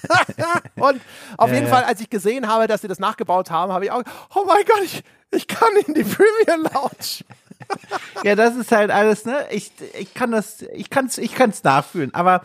und 0.77 1.01
auf 1.37 1.49
ja, 1.49 1.55
jeden 1.55 1.67
ja. 1.67 1.71
Fall, 1.71 1.83
als 1.83 2.01
ich 2.01 2.09
gesehen 2.09 2.47
habe, 2.47 2.65
dass 2.65 2.81
sie 2.81 2.87
das 2.87 2.97
nachgebaut 2.97 3.51
haben, 3.51 3.71
habe 3.71 3.85
ich 3.85 3.91
auch, 3.91 4.01
oh 4.33 4.43
mein 4.47 4.65
Gott, 4.65 4.81
ich, 4.83 5.03
ich 5.29 5.47
kann 5.47 5.69
in 5.85 5.93
die 5.93 6.03
Premium 6.03 6.67
Lounge. 6.73 7.25
Ja, 8.23 8.35
das 8.35 8.55
ist 8.55 8.71
halt 8.71 8.91
alles, 8.91 9.25
ne? 9.25 9.45
Ich, 9.51 9.71
ich 9.97 10.13
kann 10.13 10.31
das, 10.31 10.61
ich 10.73 10.89
kann's, 10.89 11.17
ich 11.17 11.33
kann's 11.35 11.63
nachfühlen. 11.63 12.13
Aber 12.13 12.41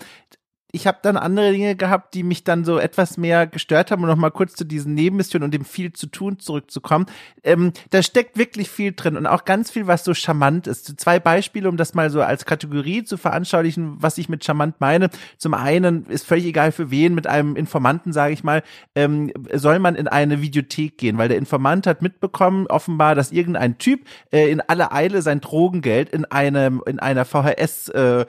ich 0.76 0.86
habe 0.86 0.98
dann 1.00 1.16
andere 1.16 1.52
Dinge 1.52 1.74
gehabt, 1.74 2.12
die 2.12 2.22
mich 2.22 2.44
dann 2.44 2.66
so 2.66 2.78
etwas 2.78 3.16
mehr 3.16 3.46
gestört 3.46 3.90
haben, 3.90 4.02
um 4.02 4.08
noch 4.10 4.16
mal 4.16 4.30
kurz 4.30 4.52
zu 4.54 4.64
diesen 4.64 4.92
Nebenmissionen 4.92 5.46
und 5.46 5.54
dem 5.54 5.64
viel 5.64 5.94
zu 5.94 6.06
tun 6.06 6.38
zurückzukommen. 6.38 7.06
Ähm, 7.42 7.72
da 7.90 8.02
steckt 8.02 8.36
wirklich 8.36 8.68
viel 8.68 8.92
drin 8.92 9.16
und 9.16 9.26
auch 9.26 9.46
ganz 9.46 9.70
viel, 9.70 9.86
was 9.86 10.04
so 10.04 10.12
charmant 10.12 10.66
ist. 10.66 11.00
Zwei 11.00 11.18
Beispiele, 11.18 11.70
um 11.70 11.78
das 11.78 11.94
mal 11.94 12.10
so 12.10 12.20
als 12.20 12.44
Kategorie 12.44 13.04
zu 13.04 13.16
veranschaulichen, 13.16 13.96
was 14.02 14.18
ich 14.18 14.28
mit 14.28 14.44
charmant 14.44 14.74
meine. 14.78 15.08
Zum 15.38 15.54
einen 15.54 16.04
ist 16.06 16.26
völlig 16.26 16.44
egal 16.44 16.72
für 16.72 16.90
wen, 16.90 17.14
mit 17.14 17.26
einem 17.26 17.56
Informanten, 17.56 18.12
sage 18.12 18.34
ich 18.34 18.44
mal, 18.44 18.62
ähm, 18.94 19.32
soll 19.54 19.78
man 19.78 19.94
in 19.94 20.08
eine 20.08 20.42
Videothek 20.42 20.98
gehen, 20.98 21.16
weil 21.16 21.28
der 21.28 21.38
Informant 21.38 21.86
hat 21.86 22.02
mitbekommen, 22.02 22.66
offenbar, 22.66 23.14
dass 23.14 23.32
irgendein 23.32 23.78
Typ 23.78 24.00
äh, 24.30 24.50
in 24.50 24.60
aller 24.60 24.92
Eile 24.92 25.22
sein 25.22 25.40
Drogengeld 25.40 26.10
in 26.10 26.26
einem 26.26 26.82
in 26.86 26.98
einer 26.98 27.24
VHS 27.24 27.88
äh, 27.88 28.26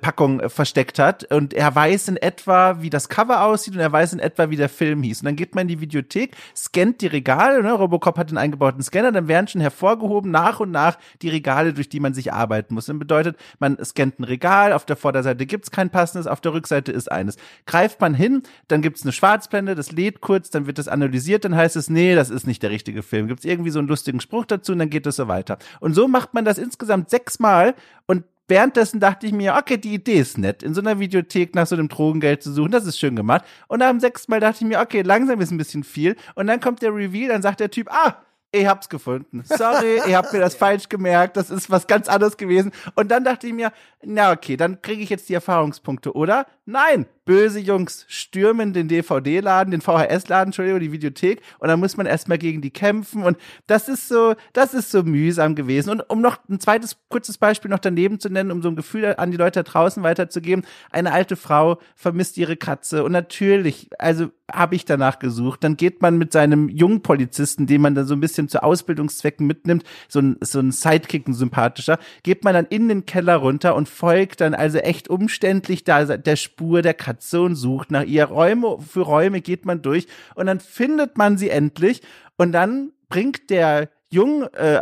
Packung 0.00 0.48
versteckt 0.48 0.98
hat 0.98 1.24
und 1.32 1.54
er 1.54 1.74
weiß 1.74 1.89
in 2.08 2.16
etwa, 2.16 2.82
wie 2.82 2.90
das 2.90 3.08
Cover 3.08 3.44
aussieht 3.44 3.74
und 3.74 3.80
er 3.80 3.92
weiß 3.92 4.12
in 4.12 4.18
etwa, 4.18 4.50
wie 4.50 4.56
der 4.56 4.68
Film 4.68 5.02
hieß. 5.02 5.20
Und 5.20 5.26
dann 5.26 5.36
geht 5.36 5.54
man 5.54 5.62
in 5.62 5.68
die 5.68 5.80
Videothek, 5.80 6.36
scannt 6.56 7.00
die 7.00 7.06
Regale, 7.06 7.62
ne? 7.62 7.72
Robocop 7.72 8.18
hat 8.18 8.28
einen 8.28 8.38
eingebauten 8.38 8.82
Scanner, 8.82 9.12
dann 9.12 9.28
werden 9.28 9.48
schon 9.48 9.60
hervorgehoben 9.60 10.30
nach 10.30 10.60
und 10.60 10.70
nach 10.70 10.98
die 11.22 11.28
Regale, 11.28 11.72
durch 11.72 11.88
die 11.88 12.00
man 12.00 12.14
sich 12.14 12.32
arbeiten 12.32 12.74
muss. 12.74 12.86
Das 12.86 12.98
bedeutet, 12.98 13.36
man 13.58 13.82
scannt 13.84 14.18
ein 14.18 14.24
Regal, 14.24 14.72
auf 14.72 14.84
der 14.84 14.96
Vorderseite 14.96 15.46
gibt's 15.46 15.70
kein 15.70 15.90
passendes, 15.90 16.26
auf 16.26 16.40
der 16.40 16.52
Rückseite 16.52 16.92
ist 16.92 17.10
eines. 17.10 17.36
Greift 17.66 18.00
man 18.00 18.14
hin, 18.14 18.42
dann 18.68 18.82
gibt's 18.82 19.02
eine 19.02 19.12
Schwarzblende, 19.12 19.74
das 19.74 19.92
lädt 19.92 20.20
kurz, 20.20 20.50
dann 20.50 20.66
wird 20.66 20.78
das 20.78 20.88
analysiert, 20.88 21.44
dann 21.44 21.56
heißt 21.56 21.76
es, 21.76 21.90
nee, 21.90 22.14
das 22.14 22.30
ist 22.30 22.46
nicht 22.46 22.62
der 22.62 22.70
richtige 22.70 23.02
Film. 23.02 23.28
Gibt's 23.28 23.44
irgendwie 23.44 23.70
so 23.70 23.78
einen 23.78 23.88
lustigen 23.88 24.20
Spruch 24.20 24.46
dazu 24.46 24.72
und 24.72 24.78
dann 24.78 24.90
geht 24.90 25.06
es 25.06 25.16
so 25.16 25.28
weiter. 25.28 25.58
Und 25.80 25.94
so 25.94 26.08
macht 26.08 26.34
man 26.34 26.44
das 26.44 26.58
insgesamt 26.58 27.10
sechsmal 27.10 27.74
und 28.06 28.24
währenddessen 28.50 29.00
dachte 29.00 29.26
ich 29.26 29.32
mir, 29.32 29.54
okay, 29.54 29.78
die 29.78 29.94
Idee 29.94 30.18
ist 30.18 30.36
nett, 30.36 30.62
in 30.62 30.74
so 30.74 30.80
einer 30.80 30.98
Videothek 30.98 31.54
nach 31.54 31.66
so 31.66 31.76
einem 31.76 31.88
Drogengeld 31.88 32.42
zu 32.42 32.52
suchen, 32.52 32.72
das 32.72 32.84
ist 32.84 32.98
schön 32.98 33.16
gemacht. 33.16 33.44
Und 33.68 33.80
am 33.80 34.00
sechsten 34.00 34.30
Mal 34.32 34.40
dachte 34.40 34.58
ich 34.64 34.68
mir, 34.68 34.80
okay, 34.80 35.02
langsam 35.02 35.40
ist 35.40 35.50
ein 35.50 35.56
bisschen 35.56 35.84
viel. 35.84 36.16
Und 36.34 36.48
dann 36.48 36.60
kommt 36.60 36.82
der 36.82 36.94
Reveal, 36.94 37.28
dann 37.28 37.42
sagt 37.42 37.60
der 37.60 37.70
Typ, 37.70 37.90
ah, 37.90 38.16
ich 38.52 38.66
hab's 38.66 38.88
gefunden. 38.88 39.44
Sorry, 39.44 40.00
ihr 40.08 40.16
habt 40.16 40.32
mir 40.32 40.40
das 40.40 40.54
falsch 40.56 40.88
gemerkt. 40.88 41.36
Das 41.36 41.50
ist 41.50 41.70
was 41.70 41.86
ganz 41.86 42.08
anderes 42.08 42.36
gewesen. 42.36 42.72
Und 42.96 43.10
dann 43.10 43.22
dachte 43.24 43.46
ich 43.46 43.52
mir, 43.52 43.72
na 44.02 44.32
okay, 44.32 44.56
dann 44.56 44.82
kriege 44.82 45.02
ich 45.02 45.10
jetzt 45.10 45.28
die 45.28 45.34
Erfahrungspunkte, 45.34 46.14
oder? 46.14 46.46
Nein, 46.66 47.06
böse 47.30 47.60
Jungs 47.60 48.06
stürmen 48.08 48.72
den 48.72 48.88
DVD-Laden, 48.88 49.70
den 49.70 49.80
VHS-Laden, 49.80 50.48
Entschuldigung, 50.48 50.80
die 50.80 50.90
Videothek 50.90 51.40
und 51.60 51.68
dann 51.68 51.78
muss 51.78 51.96
man 51.96 52.06
erstmal 52.06 52.38
gegen 52.38 52.60
die 52.60 52.72
kämpfen 52.72 53.22
und 53.22 53.36
das 53.68 53.88
ist 53.88 54.08
so, 54.08 54.34
das 54.52 54.74
ist 54.74 54.90
so 54.90 55.04
mühsam 55.04 55.54
gewesen. 55.54 55.90
Und 55.90 56.00
um 56.10 56.22
noch 56.22 56.38
ein 56.48 56.58
zweites 56.58 56.96
kurzes 57.08 57.38
Beispiel 57.38 57.70
noch 57.70 57.78
daneben 57.78 58.18
zu 58.18 58.30
nennen, 58.30 58.50
um 58.50 58.62
so 58.62 58.68
ein 58.68 58.74
Gefühl 58.74 59.14
an 59.16 59.30
die 59.30 59.36
Leute 59.36 59.62
da 59.62 59.70
draußen 59.70 60.02
weiterzugeben, 60.02 60.64
eine 60.90 61.12
alte 61.12 61.36
Frau 61.36 61.78
vermisst 61.94 62.36
ihre 62.36 62.56
Katze 62.56 63.04
und 63.04 63.12
natürlich, 63.12 63.90
also 64.00 64.30
habe 64.52 64.74
ich 64.74 64.84
danach 64.84 65.20
gesucht, 65.20 65.62
dann 65.62 65.76
geht 65.76 66.02
man 66.02 66.18
mit 66.18 66.32
seinem 66.32 66.68
jungen 66.68 67.00
Polizisten, 67.02 67.68
den 67.68 67.80
man 67.80 67.94
dann 67.94 68.06
so 68.06 68.14
ein 68.14 68.20
bisschen 68.20 68.48
zu 68.48 68.60
Ausbildungszwecken 68.60 69.46
mitnimmt, 69.46 69.84
so 70.08 70.18
ein, 70.18 70.36
so 70.40 70.58
ein 70.58 70.72
Sidekick, 70.72 71.28
ein 71.28 71.34
sympathischer, 71.34 72.00
geht 72.24 72.42
man 72.42 72.54
dann 72.54 72.66
in 72.66 72.88
den 72.88 73.06
Keller 73.06 73.36
runter 73.36 73.76
und 73.76 73.88
folgt 73.88 74.40
dann 74.40 74.54
also 74.54 74.78
echt 74.78 75.08
umständlich 75.08 75.84
da 75.84 76.04
der 76.04 76.34
Spur 76.34 76.82
der 76.82 76.94
Katze 76.94 77.19
Und 77.22 77.54
sucht 77.54 77.90
nach 77.90 78.04
ihr. 78.04 78.24
Räume 78.24 78.78
für 78.80 79.02
Räume 79.02 79.40
geht 79.40 79.64
man 79.64 79.82
durch 79.82 80.06
und 80.34 80.46
dann 80.46 80.60
findet 80.60 81.16
man 81.18 81.38
sie 81.38 81.50
endlich 81.50 82.02
und 82.36 82.52
dann 82.52 82.92
bringt 83.08 83.50
der 83.50 83.88
junge 84.10 84.52
äh, 84.54 84.80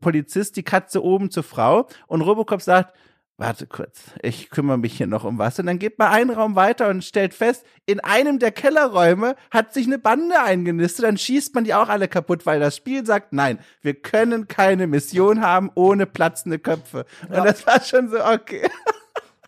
Polizist 0.00 0.56
die 0.56 0.62
Katze 0.62 1.02
oben 1.04 1.30
zur 1.30 1.42
Frau 1.42 1.86
und 2.06 2.22
Robocop 2.22 2.62
sagt, 2.62 2.94
warte 3.40 3.66
kurz, 3.66 4.02
ich 4.22 4.50
kümmere 4.50 4.76
mich 4.76 4.96
hier 4.98 5.06
noch 5.06 5.24
um 5.24 5.38
was. 5.38 5.58
Und 5.58 5.66
dann 5.66 5.78
geht 5.78 5.98
man 5.98 6.08
einen 6.08 6.30
Raum 6.30 6.56
weiter 6.56 6.88
und 6.88 7.02
stellt 7.02 7.32
fest, 7.32 7.64
in 7.86 7.98
einem 8.00 8.38
der 8.38 8.52
Kellerräume 8.52 9.34
hat 9.50 9.72
sich 9.72 9.86
eine 9.86 9.98
Bande 9.98 10.40
eingenistet. 10.42 11.06
Dann 11.06 11.16
schießt 11.16 11.54
man 11.54 11.64
die 11.64 11.74
auch 11.74 11.88
alle 11.88 12.06
kaputt, 12.06 12.44
weil 12.44 12.60
das 12.60 12.76
Spiel 12.76 13.04
sagt, 13.06 13.32
nein, 13.32 13.58
wir 13.80 13.94
können 13.94 14.46
keine 14.46 14.86
Mission 14.86 15.40
haben 15.40 15.70
ohne 15.74 16.04
platzende 16.04 16.58
Köpfe. 16.58 17.06
Ja. 17.30 17.38
Und 17.38 17.46
das 17.46 17.66
war 17.66 17.82
schon 17.82 18.10
so, 18.10 18.22
okay. 18.22 18.68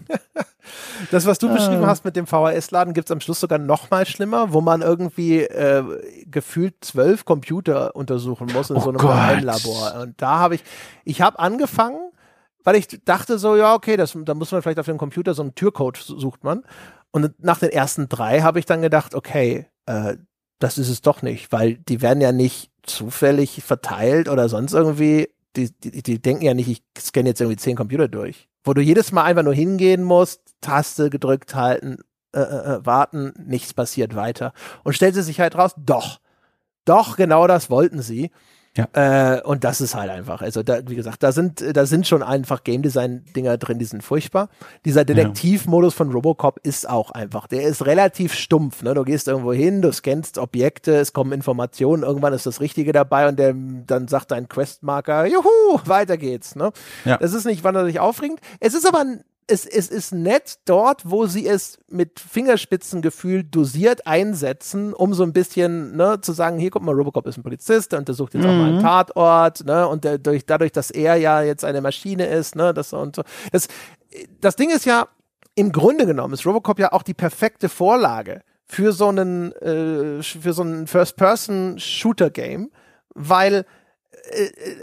Das, 1.10 1.26
was 1.26 1.38
du 1.38 1.52
beschrieben 1.52 1.84
ah. 1.84 1.88
hast 1.88 2.04
mit 2.04 2.16
dem 2.16 2.26
VHS-Laden, 2.26 2.94
gibt 2.94 3.08
es 3.08 3.12
am 3.12 3.20
Schluss 3.20 3.40
sogar 3.40 3.58
noch 3.58 3.90
mal 3.90 4.06
schlimmer, 4.06 4.52
wo 4.52 4.60
man 4.60 4.82
irgendwie 4.82 5.40
äh, 5.40 5.82
gefühlt 6.26 6.76
zwölf 6.80 7.24
Computer 7.24 7.94
untersuchen 7.96 8.48
muss 8.52 8.70
in 8.70 8.76
oh 8.76 8.80
so 8.80 8.88
einem 8.90 8.98
Geheimlabor. 8.98 10.00
Und 10.00 10.20
da 10.20 10.38
habe 10.38 10.54
ich, 10.54 10.64
ich 11.04 11.20
habe 11.20 11.38
angefangen, 11.38 12.12
weil 12.64 12.76
ich 12.76 12.86
dachte 13.04 13.38
so, 13.38 13.56
ja, 13.56 13.74
okay, 13.74 13.96
das, 13.96 14.16
da 14.24 14.34
muss 14.34 14.52
man 14.52 14.62
vielleicht 14.62 14.78
auf 14.78 14.86
dem 14.86 14.98
Computer 14.98 15.34
so 15.34 15.42
einen 15.42 15.54
Türcode 15.54 15.96
sucht 15.96 16.44
man. 16.44 16.62
Und 17.10 17.34
nach 17.42 17.58
den 17.58 17.70
ersten 17.70 18.08
drei 18.08 18.40
habe 18.40 18.58
ich 18.58 18.66
dann 18.66 18.82
gedacht, 18.82 19.14
okay, 19.14 19.66
äh, 19.86 20.16
das 20.58 20.78
ist 20.78 20.88
es 20.88 21.02
doch 21.02 21.22
nicht, 21.22 21.50
weil 21.50 21.74
die 21.74 22.00
werden 22.00 22.20
ja 22.20 22.30
nicht 22.30 22.70
zufällig 22.84 23.62
verteilt 23.64 24.28
oder 24.28 24.48
sonst 24.48 24.72
irgendwie. 24.72 25.28
Die, 25.54 25.70
die, 25.70 26.02
die 26.02 26.22
denken 26.22 26.44
ja 26.44 26.54
nicht, 26.54 26.68
ich 26.68 26.82
scanne 26.98 27.28
jetzt 27.28 27.40
irgendwie 27.42 27.58
zehn 27.58 27.76
Computer 27.76 28.08
durch 28.08 28.48
wo 28.64 28.74
du 28.74 28.80
jedes 28.80 29.12
Mal 29.12 29.24
einfach 29.24 29.42
nur 29.42 29.54
hingehen 29.54 30.04
musst, 30.04 30.40
Taste 30.60 31.10
gedrückt 31.10 31.54
halten, 31.54 31.98
äh, 32.34 32.40
äh, 32.40 32.74
äh, 32.76 32.86
warten, 32.86 33.34
nichts 33.44 33.74
passiert 33.74 34.14
weiter. 34.14 34.52
Und 34.84 34.94
stellt 34.94 35.14
sie 35.14 35.22
sich 35.22 35.40
halt 35.40 35.56
raus, 35.56 35.72
doch, 35.76 36.20
doch, 36.84 37.16
genau 37.16 37.46
das 37.46 37.70
wollten 37.70 38.02
sie. 38.02 38.30
Ja. 38.76 39.36
Äh, 39.36 39.42
und 39.42 39.64
das 39.64 39.82
ist 39.82 39.94
halt 39.94 40.10
einfach. 40.10 40.40
Also 40.40 40.62
da, 40.62 40.80
wie 40.88 40.94
gesagt, 40.94 41.22
da 41.22 41.32
sind, 41.32 41.62
da 41.76 41.84
sind 41.84 42.06
schon 42.06 42.22
einfach 42.22 42.64
Game 42.64 42.80
Design 42.80 43.24
Dinger 43.36 43.58
drin, 43.58 43.78
die 43.78 43.84
sind 43.84 44.02
furchtbar. 44.02 44.48
Dieser 44.86 45.04
Detektivmodus 45.04 45.92
von 45.92 46.10
Robocop 46.10 46.58
ist 46.62 46.88
auch 46.88 47.10
einfach. 47.10 47.46
Der 47.46 47.64
ist 47.64 47.84
relativ 47.84 48.32
stumpf. 48.32 48.82
Ne? 48.82 48.94
Du 48.94 49.04
gehst 49.04 49.28
irgendwo 49.28 49.52
hin, 49.52 49.82
du 49.82 49.92
scannst 49.92 50.38
Objekte, 50.38 50.96
es 50.96 51.12
kommen 51.12 51.32
Informationen, 51.32 52.02
irgendwann 52.02 52.32
ist 52.32 52.46
das 52.46 52.60
Richtige 52.60 52.92
dabei 52.92 53.28
und 53.28 53.38
der, 53.38 53.54
dann 53.54 54.08
sagt 54.08 54.30
dein 54.30 54.48
Questmarker, 54.48 55.26
juhu, 55.26 55.80
weiter 55.84 56.16
geht's. 56.16 56.56
Ne? 56.56 56.72
Ja. 57.04 57.18
Das 57.18 57.34
ist 57.34 57.44
nicht 57.44 57.64
wanderlich 57.64 58.00
aufregend. 58.00 58.40
Es 58.58 58.72
ist 58.72 58.86
aber 58.86 59.00
ein 59.00 59.24
es, 59.46 59.66
es 59.66 59.88
ist 59.88 60.12
nett 60.12 60.58
dort, 60.64 61.10
wo 61.10 61.26
sie 61.26 61.46
es 61.46 61.78
mit 61.88 62.20
Fingerspitzengefühl 62.20 63.44
dosiert 63.44 64.06
einsetzen, 64.06 64.94
um 64.94 65.14
so 65.14 65.22
ein 65.22 65.32
bisschen 65.32 65.96
ne, 65.96 66.20
zu 66.20 66.32
sagen, 66.32 66.58
hier 66.58 66.70
guck 66.70 66.82
mal, 66.82 66.94
Robocop 66.94 67.26
ist 67.26 67.36
ein 67.36 67.42
Polizist, 67.42 67.92
der 67.92 67.98
untersucht 67.98 68.34
jetzt 68.34 68.44
mhm. 68.44 68.50
auch 68.50 68.54
mal 68.54 68.66
einen 68.66 68.76
mhm. 68.76 68.82
Tatort, 68.82 69.64
ne, 69.64 69.86
und 69.88 70.04
der, 70.04 70.18
durch, 70.18 70.46
dadurch, 70.46 70.72
dass 70.72 70.90
er 70.90 71.16
ja 71.16 71.42
jetzt 71.42 71.64
eine 71.64 71.80
Maschine 71.80 72.26
ist, 72.26 72.56
ne, 72.56 72.72
das 72.72 72.92
und 72.92 73.16
so. 73.16 73.22
Das, 73.50 73.68
das 74.40 74.56
Ding 74.56 74.70
ist 74.70 74.84
ja, 74.84 75.08
im 75.54 75.72
Grunde 75.72 76.06
genommen 76.06 76.34
ist 76.34 76.46
Robocop 76.46 76.78
ja 76.78 76.92
auch 76.92 77.02
die 77.02 77.14
perfekte 77.14 77.68
Vorlage 77.68 78.42
für 78.64 78.92
so 78.92 79.08
einen, 79.08 79.52
äh, 79.52 80.22
für 80.22 80.52
so 80.52 80.62
einen 80.62 80.86
First-Person-Shooter-Game, 80.86 82.70
weil 83.14 83.66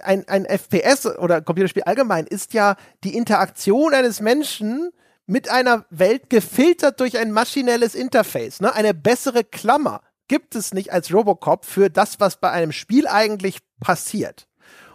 ein, 0.04 0.28
ein 0.28 0.46
FPS 0.46 1.06
oder 1.06 1.42
Computerspiel 1.42 1.84
allgemein 1.84 2.28
ist 2.28 2.54
ja 2.54 2.76
die 3.04 3.16
Interaktion 3.16 3.94
eines 3.94 4.20
Menschen 4.20 4.92
mit 5.26 5.50
einer 5.50 5.86
Welt 5.90 6.30
gefiltert 6.30 7.00
durch 7.00 7.18
ein 7.18 7.32
maschinelles 7.32 7.96
Interface. 7.96 8.62
Ne? 8.62 8.74
Eine 8.74 8.94
bessere 8.94 9.44
Klammer 9.44 10.02
gibt 10.28 10.56
es 10.56 10.74
nicht 10.74 10.92
als 10.92 11.14
Robocop 11.14 11.66
für 11.66 11.90
das, 11.90 12.20
was 12.20 12.40
bei 12.40 12.52
einem 12.52 12.72
Spiel 12.72 13.08
eigentlich 13.08 13.60
passiert. 13.80 14.49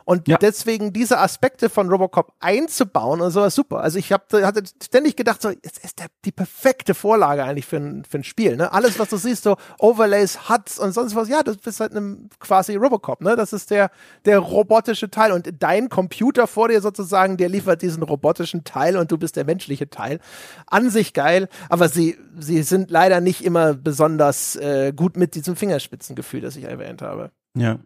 Und 0.04 0.28
ja. 0.28 0.36
deswegen 0.36 0.92
diese 0.92 1.18
Aspekte 1.18 1.70
von 1.70 1.88
Robocop 1.88 2.32
einzubauen 2.40 3.20
und 3.20 3.30
sowas 3.30 3.54
super. 3.54 3.80
Also 3.80 3.98
ich 3.98 4.12
hab, 4.12 4.32
hatte 4.32 4.62
ständig 4.82 5.16
gedacht, 5.16 5.40
so, 5.40 5.50
es 5.62 5.78
ist 5.82 5.98
der, 5.98 6.08
die 6.24 6.32
perfekte 6.32 6.94
Vorlage 6.94 7.44
eigentlich 7.44 7.66
für 7.66 7.78
ein, 7.78 8.04
für 8.04 8.18
ein 8.18 8.24
Spiel. 8.24 8.56
Ne? 8.56 8.72
Alles, 8.72 8.98
was 8.98 9.08
du 9.08 9.16
siehst, 9.16 9.44
so 9.44 9.56
Overlays, 9.78 10.48
Huts 10.48 10.78
und 10.78 10.92
sonst 10.92 11.14
was, 11.14 11.28
ja, 11.28 11.42
das 11.42 11.56
ist 11.64 11.80
halt 11.80 11.92
einem 11.92 12.28
quasi 12.38 12.76
Robocop. 12.76 13.22
Ne? 13.22 13.34
Das 13.34 13.52
ist 13.52 13.70
der, 13.70 13.90
der 14.26 14.38
robotische 14.38 15.10
Teil. 15.10 15.32
Und 15.32 15.50
dein 15.58 15.88
Computer 15.88 16.46
vor 16.46 16.68
dir 16.68 16.80
sozusagen, 16.80 17.36
der 17.36 17.48
liefert 17.48 17.80
diesen 17.80 18.02
robotischen 18.02 18.64
Teil 18.64 18.96
und 18.96 19.10
du 19.10 19.16
bist 19.16 19.36
der 19.36 19.44
menschliche 19.44 19.88
Teil. 19.88 20.20
An 20.66 20.90
sich 20.90 21.14
geil, 21.14 21.48
aber 21.70 21.88
sie, 21.88 22.18
sie 22.38 22.62
sind 22.62 22.90
leider 22.90 23.20
nicht 23.20 23.42
immer 23.42 23.74
besonders 23.74 24.56
äh, 24.56 24.92
gut 24.94 25.16
mit 25.16 25.34
diesem 25.34 25.56
Fingerspitzengefühl, 25.56 26.42
das 26.42 26.56
ich 26.56 26.64
erwähnt 26.64 27.00
habe. 27.00 27.30
Ja. 27.56 27.78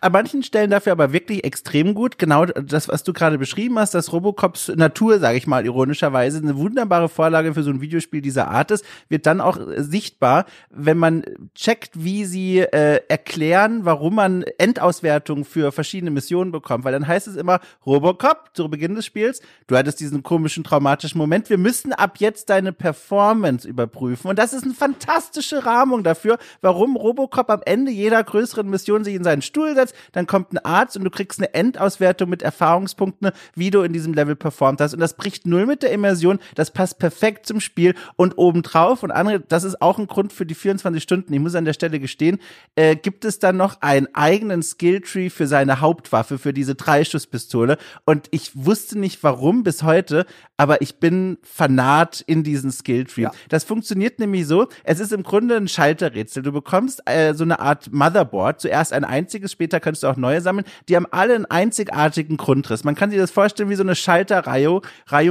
An 0.00 0.12
manchen 0.12 0.42
Stellen 0.42 0.70
dafür 0.70 0.92
aber 0.92 1.12
wirklich 1.12 1.44
extrem 1.44 1.94
gut. 1.94 2.18
Genau 2.18 2.46
das, 2.46 2.88
was 2.88 3.02
du 3.02 3.12
gerade 3.12 3.38
beschrieben 3.38 3.78
hast, 3.78 3.94
dass 3.94 4.12
Robocops 4.12 4.72
Natur, 4.76 5.18
sage 5.18 5.38
ich 5.38 5.46
mal 5.46 5.64
ironischerweise, 5.64 6.38
eine 6.38 6.56
wunderbare 6.56 7.08
Vorlage 7.08 7.54
für 7.54 7.62
so 7.62 7.70
ein 7.70 7.80
Videospiel 7.80 8.20
dieser 8.20 8.48
Art 8.48 8.70
ist, 8.70 8.84
wird 9.08 9.26
dann 9.26 9.40
auch 9.40 9.58
sichtbar, 9.76 10.46
wenn 10.70 10.98
man 10.98 11.24
checkt, 11.54 12.02
wie 12.02 12.24
sie 12.24 12.60
äh, 12.60 13.00
erklären, 13.08 13.84
warum 13.84 14.16
man 14.16 14.42
Endauswertungen 14.58 15.44
für 15.44 15.72
verschiedene 15.72 16.10
Missionen 16.10 16.52
bekommt. 16.52 16.84
Weil 16.84 16.92
dann 16.92 17.06
heißt 17.06 17.28
es 17.28 17.36
immer, 17.36 17.60
Robocop, 17.84 18.50
zu 18.54 18.68
Beginn 18.68 18.94
des 18.94 19.06
Spiels, 19.06 19.40
du 19.66 19.76
hattest 19.76 20.00
diesen 20.00 20.22
komischen, 20.22 20.64
traumatischen 20.64 21.18
Moment, 21.18 21.50
wir 21.50 21.58
müssen 21.58 21.92
ab 21.92 22.16
jetzt 22.18 22.50
deine 22.50 22.72
Performance 22.72 23.66
überprüfen. 23.66 24.28
Und 24.28 24.38
das 24.38 24.52
ist 24.52 24.64
eine 24.64 24.74
fantastische 24.74 25.64
Rahmung 25.64 26.02
dafür, 26.02 26.38
warum 26.60 26.96
Robocop 26.96 27.50
am 27.50 27.60
Ende 27.64 27.90
jeder 27.90 28.22
größeren 28.22 28.68
Mission 28.68 29.04
sich 29.04 29.14
in 29.14 29.24
seinen 29.24 29.42
Stuhl 29.42 29.71
Setzt, 29.74 29.94
dann 30.12 30.26
kommt 30.26 30.52
ein 30.52 30.58
Arzt 30.58 30.96
und 30.96 31.04
du 31.04 31.10
kriegst 31.10 31.38
eine 31.38 31.54
Endauswertung 31.54 32.28
mit 32.28 32.42
Erfahrungspunkten, 32.42 33.30
wie 33.54 33.70
du 33.70 33.82
in 33.82 33.92
diesem 33.92 34.14
Level 34.14 34.36
performt 34.36 34.80
hast. 34.80 34.94
Und 34.94 35.00
das 35.00 35.14
bricht 35.14 35.46
null 35.46 35.66
mit 35.66 35.82
der 35.82 35.92
Immersion, 35.92 36.38
das 36.54 36.70
passt 36.72 36.98
perfekt 36.98 37.46
zum 37.46 37.60
Spiel 37.60 37.94
und 38.16 38.38
obendrauf 38.38 39.02
und 39.02 39.10
andere, 39.10 39.40
das 39.40 39.64
ist 39.64 39.80
auch 39.80 39.98
ein 39.98 40.06
Grund 40.06 40.32
für 40.32 40.46
die 40.46 40.54
24 40.54 41.02
Stunden, 41.02 41.32
ich 41.32 41.40
muss 41.40 41.54
an 41.54 41.64
der 41.64 41.72
Stelle 41.72 42.00
gestehen, 42.00 42.38
äh, 42.76 42.96
gibt 42.96 43.24
es 43.24 43.38
dann 43.38 43.56
noch 43.56 43.80
einen 43.80 44.08
eigenen 44.14 44.62
Skilltree 44.62 45.30
für 45.30 45.46
seine 45.46 45.80
Hauptwaffe, 45.80 46.38
für 46.38 46.52
diese 46.52 46.74
Dreischusspistole 46.74 47.78
und 48.04 48.28
ich 48.30 48.50
wusste 48.54 48.98
nicht 48.98 49.22
warum 49.22 49.62
bis 49.62 49.82
heute, 49.82 50.26
aber 50.56 50.80
ich 50.82 50.96
bin 50.96 51.38
fanat 51.42 52.22
in 52.26 52.42
diesen 52.42 52.70
Skilltree. 52.70 53.22
Ja. 53.22 53.32
Das 53.48 53.64
funktioniert 53.64 54.18
nämlich 54.18 54.46
so, 54.46 54.68
es 54.84 55.00
ist 55.00 55.12
im 55.12 55.22
Grunde 55.22 55.56
ein 55.56 55.68
Schalterrätsel. 55.68 56.42
Du 56.42 56.52
bekommst 56.52 57.02
äh, 57.06 57.34
so 57.34 57.44
eine 57.44 57.60
Art 57.60 57.92
Motherboard, 57.92 58.60
zuerst 58.60 58.92
ein 58.92 59.04
einziges, 59.04 59.52
später 59.62 59.78
kannst 59.78 60.02
du 60.02 60.08
auch 60.08 60.16
neue 60.16 60.40
sammeln, 60.40 60.66
die 60.88 60.96
haben 60.96 61.06
alle 61.12 61.36
einen 61.36 61.44
einzigartigen 61.44 62.36
Grundriss. 62.36 62.82
Man 62.82 62.96
kann 62.96 63.10
sich 63.10 63.18
das 63.20 63.30
vorstellen 63.30 63.70
wie 63.70 63.76
so 63.76 63.84
eine 63.84 63.94
Schalterreihung 63.94 64.82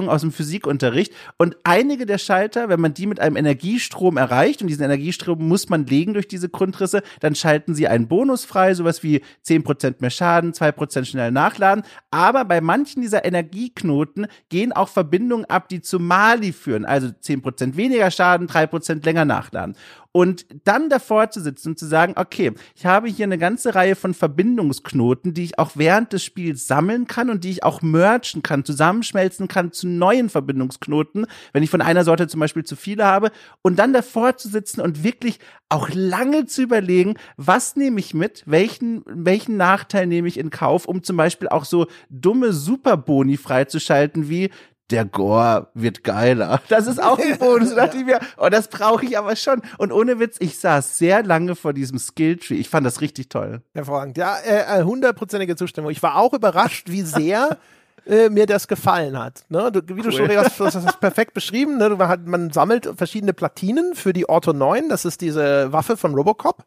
aus 0.07 0.21
dem 0.21 0.31
Physikunterricht 0.31 1.13
und 1.37 1.57
einige 1.65 2.05
der 2.05 2.17
Schalter, 2.17 2.69
wenn 2.69 2.79
man 2.79 2.93
die 2.93 3.07
mit 3.07 3.19
einem 3.19 3.35
Energiestrom 3.35 4.15
erreicht 4.15 4.61
und 4.61 4.69
diesen 4.69 4.85
Energiestrom 4.85 5.45
muss 5.45 5.67
man 5.67 5.85
legen 5.85 6.13
durch 6.13 6.29
diese 6.29 6.47
Grundrisse, 6.47 7.03
dann 7.19 7.35
schalten 7.35 7.75
sie 7.75 7.89
einen 7.89 8.07
Bonus 8.07 8.45
frei, 8.45 8.73
sowas 8.73 9.03
wie 9.03 9.21
10% 9.45 9.95
mehr 9.99 10.09
Schaden, 10.09 10.53
2% 10.53 11.03
schnell 11.03 11.31
nachladen, 11.31 11.83
aber 12.09 12.45
bei 12.45 12.61
manchen 12.61 13.01
dieser 13.01 13.25
Energieknoten 13.25 14.27
gehen 14.47 14.71
auch 14.71 14.87
Verbindungen 14.87 15.43
ab, 15.43 15.67
die 15.67 15.81
zu 15.81 15.99
Mali 15.99 16.53
führen, 16.53 16.85
also 16.85 17.07
10% 17.07 17.75
weniger 17.75 18.09
Schaden, 18.11 18.47
3% 18.47 19.03
länger 19.03 19.25
nachladen. 19.25 19.75
Und 20.13 20.45
dann 20.65 20.89
davor 20.89 21.29
zu 21.29 21.39
sitzen 21.39 21.69
und 21.69 21.79
zu 21.79 21.85
sagen, 21.85 22.13
okay, 22.17 22.51
ich 22.75 22.85
habe 22.85 23.07
hier 23.07 23.25
eine 23.25 23.37
ganze 23.37 23.75
Reihe 23.75 23.95
von 23.95 24.13
Verbindungsknoten, 24.13 25.33
die 25.33 25.45
ich 25.45 25.57
auch 25.57 25.71
während 25.75 26.11
des 26.11 26.23
Spiels 26.23 26.67
sammeln 26.67 27.07
kann 27.07 27.29
und 27.29 27.45
die 27.45 27.51
ich 27.51 27.63
auch 27.63 27.81
merchen 27.81 28.43
kann, 28.43 28.65
zusammenschmelzen 28.65 29.47
kann 29.47 29.71
zu 29.71 29.87
neuen 29.87 30.29
Verbindungsknoten, 30.29 31.27
wenn 31.53 31.63
ich 31.63 31.69
von 31.69 31.81
einer 31.81 32.03
Sorte 32.03 32.27
zum 32.27 32.41
Beispiel 32.41 32.65
zu 32.65 32.75
viele 32.75 33.05
habe. 33.05 33.31
Und 33.61 33.79
dann 33.79 33.93
davor 33.93 34.35
zu 34.35 34.49
sitzen 34.49 34.81
und 34.81 35.03
wirklich 35.03 35.39
auch 35.69 35.87
lange 35.93 36.45
zu 36.45 36.61
überlegen, 36.61 37.15
was 37.37 37.77
nehme 37.77 38.01
ich 38.01 38.13
mit, 38.13 38.43
welchen, 38.45 39.03
welchen 39.05 39.55
Nachteil 39.55 40.07
nehme 40.07 40.27
ich 40.27 40.37
in 40.37 40.49
Kauf, 40.49 40.85
um 40.85 41.03
zum 41.03 41.15
Beispiel 41.15 41.47
auch 41.47 41.63
so 41.63 41.87
dumme 42.09 42.51
Superboni 42.51 43.37
freizuschalten 43.37 44.27
wie 44.27 44.49
der 44.91 45.05
Gore 45.05 45.67
wird 45.73 46.03
geiler. 46.03 46.61
Das 46.69 46.87
ist 46.87 47.01
auch 47.01 47.19
ein 47.19 47.37
Bonus. 47.37 47.69
Da 47.69 47.75
dachte 47.85 47.97
ich 47.97 48.05
mir, 48.05 48.19
oh, 48.37 48.49
das 48.49 48.67
brauche 48.67 49.05
ich 49.05 49.17
aber 49.17 49.35
schon. 49.35 49.61
Und 49.77 49.91
ohne 49.91 50.19
Witz, 50.19 50.37
ich 50.39 50.57
saß 50.57 50.97
sehr 50.97 51.23
lange 51.23 51.55
vor 51.55 51.73
diesem 51.73 51.99
Skilltree. 51.99 52.55
Ich 52.55 52.69
fand 52.69 52.85
das 52.85 53.01
richtig 53.01 53.29
toll. 53.29 53.61
Hervorragend. 53.73 54.17
Ja, 54.17 54.37
äh, 54.39 54.83
hundertprozentige 54.83 55.55
Zustimmung. 55.55 55.91
Ich 55.91 56.01
war 56.01 56.17
auch 56.17 56.33
überrascht, 56.33 56.89
wie 56.89 57.01
sehr 57.01 57.57
äh, 58.05 58.29
mir 58.29 58.45
das 58.45 58.67
gefallen 58.67 59.17
hat. 59.19 59.43
Ne? 59.49 59.71
Du, 59.71 59.81
wie 59.87 59.93
cool. 59.93 60.03
du 60.03 60.11
schon 60.11 60.29
hast, 60.29 60.59
das 60.59 60.75
hast 60.75 60.99
perfekt 60.99 61.33
beschrieben. 61.33 61.77
Ne? 61.77 61.89
Man, 61.89 62.07
hat, 62.07 62.25
man 62.25 62.51
sammelt 62.51 62.89
verschiedene 62.95 63.33
Platinen 63.33 63.95
für 63.95 64.13
die 64.13 64.27
Orto 64.29 64.53
9. 64.53 64.89
Das 64.89 65.05
ist 65.05 65.21
diese 65.21 65.71
Waffe 65.73 65.97
von 65.97 66.13
Robocop. 66.13 66.63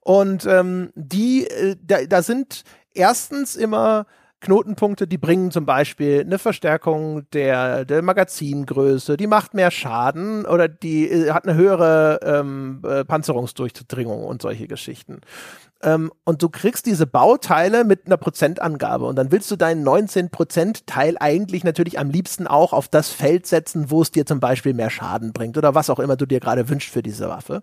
Und 0.00 0.46
ähm, 0.46 0.90
die, 0.94 1.46
äh, 1.46 1.76
da, 1.80 2.04
da 2.04 2.22
sind 2.22 2.64
erstens 2.94 3.56
immer 3.56 4.06
Knotenpunkte, 4.42 5.06
die 5.06 5.18
bringen 5.18 5.52
zum 5.52 5.66
Beispiel 5.66 6.20
eine 6.20 6.38
Verstärkung 6.38 7.30
der, 7.30 7.84
der 7.84 8.02
Magazingröße, 8.02 9.16
die 9.16 9.28
macht 9.28 9.54
mehr 9.54 9.70
Schaden 9.70 10.44
oder 10.44 10.68
die 10.68 11.08
äh, 11.08 11.30
hat 11.30 11.46
eine 11.46 11.56
höhere 11.56 12.18
ähm, 12.24 12.82
äh, 12.84 13.04
Panzerungsdurchdringung 13.04 14.24
und 14.24 14.42
solche 14.42 14.66
Geschichten. 14.66 15.20
Ähm, 15.82 16.12
und 16.24 16.42
du 16.42 16.48
kriegst 16.48 16.86
diese 16.86 17.06
Bauteile 17.06 17.84
mit 17.84 18.06
einer 18.06 18.16
Prozentangabe 18.16 19.06
und 19.06 19.16
dann 19.16 19.32
willst 19.32 19.50
du 19.50 19.56
deinen 19.56 19.86
19% 19.86 20.82
Teil 20.86 21.16
eigentlich 21.18 21.64
natürlich 21.64 21.98
am 21.98 22.10
liebsten 22.10 22.46
auch 22.46 22.72
auf 22.72 22.88
das 22.88 23.10
Feld 23.10 23.46
setzen, 23.46 23.90
wo 23.90 24.02
es 24.02 24.12
dir 24.12 24.24
zum 24.24 24.38
Beispiel 24.38 24.74
mehr 24.74 24.90
Schaden 24.90 25.32
bringt 25.32 25.58
oder 25.58 25.74
was 25.74 25.90
auch 25.90 25.98
immer 25.98 26.16
du 26.16 26.26
dir 26.26 26.40
gerade 26.40 26.68
wünschst 26.68 26.90
für 26.90 27.02
diese 27.02 27.28
Waffe. 27.28 27.62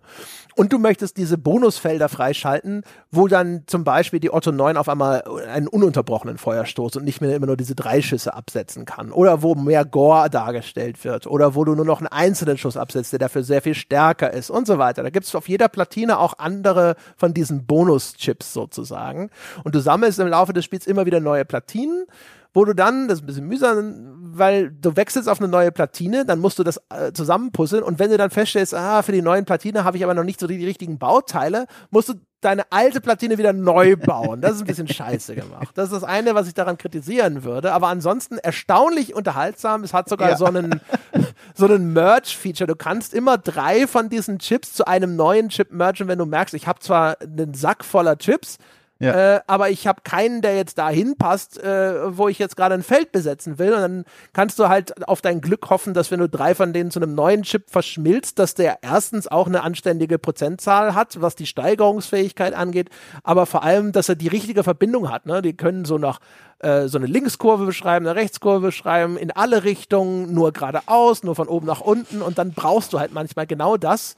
Und 0.56 0.74
du 0.74 0.80
möchtest 0.80 1.18
diese 1.18 1.38
Bonusfelder 1.38 2.10
freischalten, 2.10 2.84
wo 3.12 3.28
dann 3.28 3.64
zum 3.68 3.86
Beispiel 3.86 4.20
die 4.20 4.34
Otto 4.34 4.52
9 4.52 4.76
auf 4.76 4.90
einmal 4.90 5.24
einen 5.48 5.68
ununterbrochenen 5.68 6.38
Feuerstoß 6.38 6.98
und 6.98 7.06
nicht 7.06 7.22
mehr 7.22 7.36
immer 7.36 7.46
nur 7.46 7.58
diese 7.58 7.76
drei 7.76 8.02
Schüsse 8.02 8.34
absetzen 8.34 8.86
kann. 8.86 9.12
Oder 9.12 9.42
wo 9.42 9.56
mehr 9.56 9.86
Gore 9.86 10.30
dargestellt 10.30 11.04
wird. 11.06 11.28
Oder 11.28 11.56
wo 11.56 11.64
du 11.64 11.76
nur 11.76 11.86
noch 11.86 12.00
einen 12.00 12.08
einzelnen 12.08 12.58
Schuss 12.58 12.76
absetzt, 12.76 13.14
der 13.14 13.20
dafür 13.20 13.44
sehr 13.44 13.62
viel 13.62 13.76
stärker 13.76 14.34
ist 14.34 14.50
und 14.50 14.68
so 14.68 14.78
weiter. 14.78 15.04
Da 15.04 15.10
gibt 15.10 15.26
es 15.26 15.36
auf 15.36 15.48
jeder 15.48 15.70
Platine 15.70 16.20
auch 16.20 16.34
andere 16.38 16.96
von 17.16 17.34
diesen 17.34 17.66
Bonus-Chips 18.10 18.54
sozusagen. 18.54 19.30
Und 19.64 19.76
du 19.76 19.80
sammelst 19.80 20.20
im 20.20 20.28
Laufe 20.28 20.54
des 20.54 20.66
Spiels 20.66 20.88
immer 20.88 21.06
wieder 21.06 21.20
neue 21.20 21.46
Platinen 21.46 22.06
wo 22.52 22.66
du 22.66 22.74
dann, 22.74 23.08
das 23.08 23.20
ist 23.20 23.24
ein 23.24 23.26
bisschen 23.28 23.48
mühsam, 23.48 24.19
weil 24.38 24.72
du 24.72 24.96
wechselst 24.96 25.30
auf 25.30 25.40
eine 25.40 25.48
neue 25.48 25.72
Platine, 25.72 26.26
dann 26.26 26.40
musst 26.40 26.60
du 26.60 26.64
das 26.64 26.82
äh, 26.90 27.12
zusammenpuzzeln 27.14 27.84
und 27.84 28.00
wenn 28.00 28.10
du 28.10 28.18
dann 28.18 28.30
feststellst, 28.30 28.74
ah, 28.74 29.02
für 29.02 29.12
die 29.12 29.22
neuen 29.22 29.46
Platine 29.46 29.84
habe 29.84 29.98
ich 29.98 30.04
aber 30.04 30.14
noch 30.14 30.24
nicht 30.24 30.40
so 30.40 30.48
die, 30.48 30.58
die 30.58 30.66
richtigen 30.66 30.98
Bauteile, 30.98 31.66
musst 31.90 32.10
du 32.10 32.14
deine 32.42 32.72
alte 32.72 33.02
Platine 33.02 33.38
wieder 33.38 33.54
neu 33.54 33.96
bauen. 33.98 34.42
Das 34.42 34.54
ist 34.56 34.62
ein 34.62 34.68
bisschen 34.68 34.88
scheiße 34.88 35.36
gemacht. 35.36 35.70
Das 35.76 35.86
ist 35.86 35.94
das 35.94 36.04
eine, 36.04 36.36
was 36.36 36.48
ich 36.48 36.54
daran 36.54 36.78
kritisieren 36.78 37.44
würde. 37.44 37.74
Aber 37.74 37.88
ansonsten 37.88 38.38
erstaunlich 38.38 39.14
unterhaltsam. 39.14 39.84
Es 39.84 39.94
hat 39.94 40.08
sogar 40.10 40.30
ja. 40.30 40.38
so 40.38 40.46
einen, 40.46 40.80
so 41.54 41.66
einen 41.66 41.92
Merch-Feature. 41.94 42.68
Du 42.68 42.76
kannst 42.76 43.14
immer 43.14 43.38
drei 43.38 43.88
von 43.88 44.10
diesen 44.10 44.40
Chips 44.40 44.74
zu 44.74 44.88
einem 44.88 45.16
neuen 45.16 45.50
Chip 45.50 45.72
mergen, 45.72 46.08
wenn 46.08 46.20
du 46.20 46.26
merkst, 46.26 46.54
ich 46.54 46.68
habe 46.68 46.80
zwar 46.80 47.18
einen 47.22 47.54
Sack 47.54 47.84
voller 47.84 48.18
Chips, 48.18 48.58
ja. 49.00 49.36
Äh, 49.36 49.42
aber 49.48 49.70
ich 49.70 49.88
habe 49.88 50.02
keinen, 50.04 50.42
der 50.42 50.58
jetzt 50.58 50.78
da 50.78 50.90
hinpasst, 50.90 51.58
äh, 51.64 52.18
wo 52.18 52.28
ich 52.28 52.38
jetzt 52.38 52.58
gerade 52.58 52.76
ein 52.76 52.84
Feld 52.84 53.14
besetzen 53.14 53.58
will. 53.58 53.74
Und 53.74 53.82
dann 53.82 54.06
kannst 54.34 54.60
du 54.60 54.68
halt 54.68 55.08
auf 55.08 55.22
dein 55.22 55.40
Glück 55.40 55.70
hoffen, 55.70 55.94
dass 55.94 56.12
wenn 56.12 56.20
du 56.20 56.28
drei 56.28 56.54
von 56.54 56.74
denen 56.74 56.92
zu 56.92 57.00
einem 57.00 57.16
neuen 57.16 57.44
Chip 57.44 57.70
verschmilzt, 57.70 58.40
dass 58.40 58.56
der 58.56 58.80
erstens 58.82 59.28
auch 59.28 59.48
eine 59.48 59.64
anständige 59.64 60.20
Prozentzahl 60.20 60.96
hat, 60.96 61.22
was 61.22 61.36
die 61.36 61.46
Steigerungsfähigkeit 61.46 62.54
angeht, 62.54 62.90
aber 63.24 63.46
vor 63.46 63.64
allem, 63.64 63.94
dass 63.94 64.10
er 64.10 64.16
die 64.16 64.28
richtige 64.28 64.64
Verbindung 64.64 65.10
hat. 65.10 65.26
Ne? 65.26 65.42
Die 65.42 65.56
können 65.56 65.86
so 65.86 65.98
nach 65.98 66.20
äh, 66.60 66.90
so 66.90 66.98
eine 66.98 67.08
Linkskurve 67.08 67.66
beschreiben, 67.66 68.06
eine 68.06 68.20
Rechtskurve 68.20 68.68
beschreiben, 68.68 69.16
in 69.16 69.32
alle 69.32 69.64
Richtungen, 69.64 70.34
nur 70.34 70.52
geradeaus, 70.52 71.24
nur 71.24 71.36
von 71.36 71.48
oben 71.48 71.68
nach 71.68 71.80
unten. 71.80 72.22
Und 72.22 72.38
dann 72.38 72.52
brauchst 72.52 72.92
du 72.92 73.00
halt 73.00 73.14
manchmal 73.14 73.48
genau 73.48 73.78
das 73.78 74.18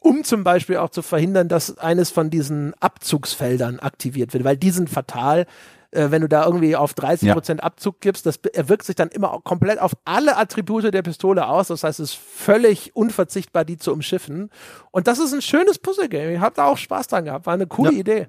um 0.00 0.24
zum 0.24 0.42
Beispiel 0.42 0.78
auch 0.78 0.90
zu 0.90 1.02
verhindern, 1.02 1.48
dass 1.48 1.78
eines 1.78 2.10
von 2.10 2.30
diesen 2.30 2.74
Abzugsfeldern 2.80 3.78
aktiviert 3.78 4.32
wird, 4.32 4.44
weil 4.44 4.56
die 4.56 4.70
sind 4.70 4.90
fatal. 4.90 5.46
Äh, 5.92 6.10
wenn 6.10 6.22
du 6.22 6.28
da 6.28 6.44
irgendwie 6.44 6.76
auf 6.76 6.94
30 6.94 7.32
Prozent 7.32 7.60
ja. 7.60 7.66
Abzug 7.66 8.00
gibst, 8.00 8.24
das 8.24 8.38
wirkt 8.54 8.84
sich 8.84 8.94
dann 8.94 9.08
immer 9.08 9.40
komplett 9.42 9.80
auf 9.80 9.92
alle 10.04 10.36
Attribute 10.36 10.94
der 10.94 11.02
Pistole 11.02 11.46
aus. 11.46 11.68
Das 11.68 11.82
heißt, 11.82 12.00
es 12.00 12.10
ist 12.10 12.18
völlig 12.18 12.94
unverzichtbar, 12.94 13.64
die 13.64 13.76
zu 13.76 13.92
umschiffen. 13.92 14.50
Und 14.92 15.08
das 15.08 15.18
ist 15.18 15.34
ein 15.34 15.42
schönes 15.42 15.78
Puzzle-Game. 15.78 16.32
Ich 16.32 16.40
habe 16.40 16.54
da 16.54 16.66
auch 16.66 16.78
Spaß 16.78 17.08
dran 17.08 17.24
gehabt. 17.24 17.46
War 17.46 17.54
eine 17.54 17.66
coole 17.66 17.92
ja. 17.92 17.98
Idee. 17.98 18.26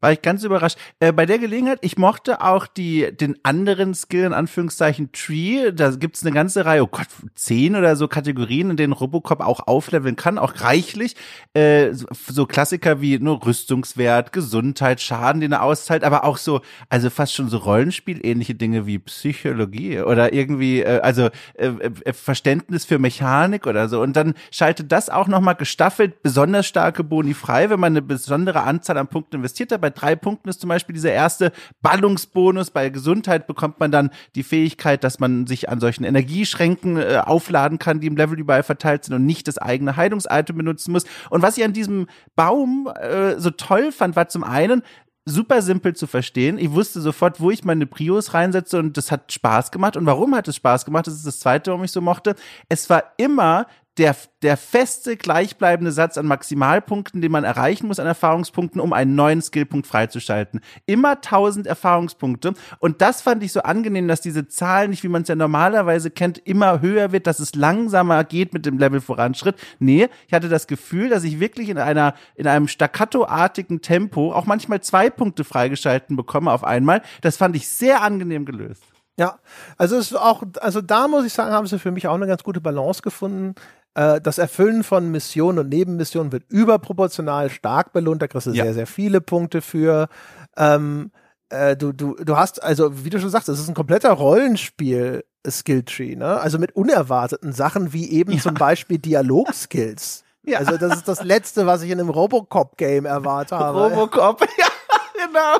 War 0.00 0.12
ich 0.12 0.22
ganz 0.22 0.44
überrascht. 0.44 0.78
Äh, 0.98 1.12
bei 1.12 1.26
der 1.26 1.38
Gelegenheit, 1.38 1.78
ich 1.82 1.98
mochte 1.98 2.40
auch 2.40 2.66
die, 2.66 3.14
den 3.14 3.36
anderen 3.42 3.92
Skill, 3.94 4.24
in 4.24 4.32
Anführungszeichen 4.32 5.12
Tree. 5.12 5.72
Da 5.72 5.90
gibt's 5.90 6.24
eine 6.24 6.34
ganze 6.34 6.64
Reihe, 6.64 6.84
oh 6.84 6.86
Gott, 6.86 7.08
zehn 7.34 7.76
oder 7.76 7.96
so 7.96 8.08
Kategorien, 8.08 8.70
in 8.70 8.76
denen 8.78 8.94
Robocop 8.94 9.40
auch 9.40 9.66
aufleveln 9.66 10.16
kann, 10.16 10.38
auch 10.38 10.54
reichlich. 10.60 11.16
Äh, 11.52 11.92
so, 11.92 12.46
Klassiker 12.46 13.02
wie 13.02 13.18
nur 13.18 13.44
Rüstungswert, 13.44 14.32
Gesundheit, 14.32 15.02
Schaden, 15.02 15.42
den 15.42 15.52
er 15.52 15.62
auszahlt, 15.62 16.02
aber 16.02 16.24
auch 16.24 16.38
so, 16.38 16.62
also 16.88 17.10
fast 17.10 17.34
schon 17.34 17.50
so 17.50 17.58
Rollenspiel-ähnliche 17.58 18.54
Dinge 18.54 18.86
wie 18.86 18.98
Psychologie 18.98 20.00
oder 20.00 20.32
irgendwie, 20.32 20.80
äh, 20.80 21.00
also 21.00 21.28
äh, 21.54 21.66
äh, 21.66 22.12
Verständnis 22.14 22.86
für 22.86 22.98
Mechanik 22.98 23.66
oder 23.66 23.90
so. 23.90 24.00
Und 24.00 24.16
dann 24.16 24.32
schaltet 24.50 24.92
das 24.92 25.10
auch 25.10 25.28
nochmal 25.28 25.56
gestaffelt 25.56 26.22
besonders 26.22 26.66
starke 26.66 27.04
Boni 27.04 27.34
frei, 27.34 27.68
wenn 27.68 27.80
man 27.80 27.92
eine 27.92 28.02
besondere 28.02 28.62
Anzahl 28.62 28.96
an 28.96 29.08
Punkten 29.08 29.36
investiert 29.36 29.72
hat. 29.72 29.89
Bei 29.90 30.00
drei 30.00 30.16
Punkten 30.16 30.48
ist 30.48 30.60
zum 30.60 30.68
Beispiel 30.68 30.94
dieser 30.94 31.12
erste 31.12 31.52
Ballungsbonus. 31.82 32.70
Bei 32.70 32.88
Gesundheit 32.90 33.46
bekommt 33.46 33.80
man 33.80 33.90
dann 33.90 34.10
die 34.34 34.42
Fähigkeit, 34.42 35.02
dass 35.02 35.18
man 35.18 35.46
sich 35.46 35.68
an 35.68 35.80
solchen 35.80 36.04
Energieschränken 36.04 36.96
äh, 36.96 37.22
aufladen 37.24 37.78
kann, 37.78 38.00
die 38.00 38.06
im 38.06 38.16
Level 38.16 38.38
überall 38.38 38.62
verteilt 38.62 39.04
sind 39.04 39.14
und 39.14 39.26
nicht 39.26 39.48
das 39.48 39.58
eigene 39.58 39.96
Heilungsitem 39.96 40.56
benutzen 40.56 40.92
muss. 40.92 41.04
Und 41.30 41.42
was 41.42 41.58
ich 41.58 41.64
an 41.64 41.72
diesem 41.72 42.06
Baum 42.36 42.88
äh, 43.00 43.38
so 43.38 43.50
toll 43.50 43.90
fand, 43.90 44.14
war 44.14 44.28
zum 44.28 44.44
einen, 44.44 44.82
super 45.26 45.62
simpel 45.62 45.94
zu 45.94 46.06
verstehen. 46.06 46.58
Ich 46.58 46.72
wusste 46.72 47.00
sofort, 47.00 47.40
wo 47.40 47.50
ich 47.50 47.64
meine 47.64 47.86
Prios 47.86 48.34
reinsetze 48.34 48.78
und 48.78 48.96
das 48.96 49.12
hat 49.12 49.32
Spaß 49.32 49.70
gemacht. 49.70 49.96
Und 49.96 50.06
warum 50.06 50.34
hat 50.34 50.48
es 50.48 50.56
Spaß 50.56 50.84
gemacht? 50.84 51.06
Das 51.06 51.14
ist 51.14 51.26
das 51.26 51.40
zweite, 51.40 51.70
warum 51.70 51.84
ich 51.84 51.92
so 51.92 52.00
mochte. 52.00 52.34
Es 52.68 52.88
war 52.90 53.04
immer 53.16 53.66
der, 54.00 54.16
der 54.40 54.56
feste, 54.56 55.18
gleichbleibende 55.18 55.92
Satz 55.92 56.16
an 56.16 56.24
Maximalpunkten, 56.24 57.20
den 57.20 57.30
man 57.30 57.44
erreichen 57.44 57.86
muss 57.86 57.98
an 57.98 58.06
Erfahrungspunkten, 58.06 58.80
um 58.80 58.94
einen 58.94 59.14
neuen 59.14 59.42
Skillpunkt 59.42 59.86
freizuschalten. 59.86 60.60
Immer 60.86 61.16
1000 61.16 61.66
Erfahrungspunkte. 61.66 62.54
Und 62.78 63.02
das 63.02 63.20
fand 63.20 63.42
ich 63.42 63.52
so 63.52 63.60
angenehm, 63.60 64.08
dass 64.08 64.22
diese 64.22 64.48
Zahl 64.48 64.88
nicht, 64.88 65.02
wie 65.02 65.08
man 65.08 65.20
es 65.22 65.28
ja 65.28 65.34
normalerweise 65.34 66.10
kennt, 66.10 66.38
immer 66.38 66.80
höher 66.80 67.12
wird, 67.12 67.26
dass 67.26 67.40
es 67.40 67.54
langsamer 67.54 68.24
geht 68.24 68.54
mit 68.54 68.64
dem 68.64 68.78
Level-Voranschritt. 68.78 69.56
Nee, 69.80 70.08
ich 70.26 70.32
hatte 70.32 70.48
das 70.48 70.66
Gefühl, 70.66 71.10
dass 71.10 71.22
ich 71.24 71.38
wirklich 71.38 71.68
in 71.68 71.76
einer, 71.76 72.14
in 72.36 72.46
einem 72.46 72.68
staccatoartigen 72.68 73.82
Tempo 73.82 74.32
auch 74.32 74.46
manchmal 74.46 74.80
zwei 74.80 75.10
Punkte 75.10 75.44
freigeschalten 75.44 76.16
bekomme 76.16 76.52
auf 76.52 76.64
einmal. 76.64 77.02
Das 77.20 77.36
fand 77.36 77.54
ich 77.54 77.68
sehr 77.68 78.00
angenehm 78.00 78.46
gelöst. 78.46 78.89
Ja, 79.18 79.38
also 79.76 79.96
es 79.96 80.12
ist 80.12 80.16
auch, 80.16 80.42
also 80.60 80.80
da 80.80 81.08
muss 81.08 81.24
ich 81.24 81.32
sagen, 81.32 81.52
haben 81.52 81.66
sie 81.66 81.78
für 81.78 81.90
mich 81.90 82.08
auch 82.08 82.14
eine 82.14 82.26
ganz 82.26 82.42
gute 82.42 82.60
Balance 82.60 83.02
gefunden. 83.02 83.54
Äh, 83.94 84.20
das 84.20 84.38
Erfüllen 84.38 84.82
von 84.82 85.10
Missionen 85.10 85.58
und 85.58 85.68
Nebenmissionen 85.68 86.32
wird 86.32 86.44
überproportional 86.48 87.50
stark 87.50 87.92
belohnt. 87.92 88.22
Da 88.22 88.28
kriegst 88.28 88.46
du 88.46 88.52
ja. 88.52 88.64
sehr, 88.64 88.74
sehr 88.74 88.86
viele 88.86 89.20
Punkte 89.20 89.60
für. 89.60 90.08
Ähm, 90.56 91.10
äh, 91.50 91.76
du, 91.76 91.92
du, 91.92 92.14
du 92.14 92.36
hast, 92.36 92.62
also 92.62 93.04
wie 93.04 93.10
du 93.10 93.20
schon 93.20 93.30
sagst, 93.30 93.48
es 93.48 93.60
ist 93.60 93.68
ein 93.68 93.74
kompletter 93.74 94.12
Rollenspiel. 94.12 95.24
Skilltree, 95.48 96.16
ne? 96.16 96.40
Also 96.40 96.58
mit 96.58 96.76
unerwarteten 96.76 97.52
Sachen 97.52 97.92
wie 97.92 98.10
eben 98.10 98.32
ja. 98.32 98.40
zum 98.40 98.54
Beispiel 98.54 98.98
Dialogskills. 98.98 100.24
Ja. 100.42 100.58
Also 100.58 100.78
das 100.78 100.96
ist 100.96 101.06
das 101.06 101.22
Letzte, 101.22 101.66
was 101.66 101.82
ich 101.82 101.90
in 101.90 102.00
einem 102.00 102.08
Robocop-Game 102.08 103.04
erwarte 103.04 103.58
habe. 103.58 103.78
Robocop, 103.78 104.40
ja, 104.58 104.66
genau. 105.12 105.58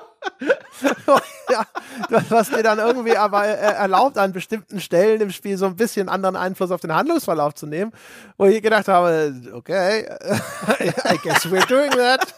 Ja, 1.50 1.66
was 2.28 2.50
dir 2.50 2.62
dann 2.62 2.78
irgendwie 2.78 3.16
aber 3.16 3.46
äh, 3.46 3.56
erlaubt, 3.56 4.18
an 4.18 4.32
bestimmten 4.32 4.80
Stellen 4.80 5.20
im 5.20 5.30
Spiel 5.30 5.56
so 5.56 5.66
ein 5.66 5.76
bisschen 5.76 6.08
anderen 6.08 6.36
Einfluss 6.36 6.70
auf 6.70 6.80
den 6.80 6.94
Handlungsverlauf 6.94 7.54
zu 7.54 7.66
nehmen, 7.66 7.92
wo 8.38 8.46
ich 8.46 8.62
gedacht 8.62 8.88
habe, 8.88 9.34
okay, 9.52 10.06
I 10.80 11.18
guess 11.22 11.46
we're 11.46 11.66
doing 11.66 11.90
that. 11.92 12.34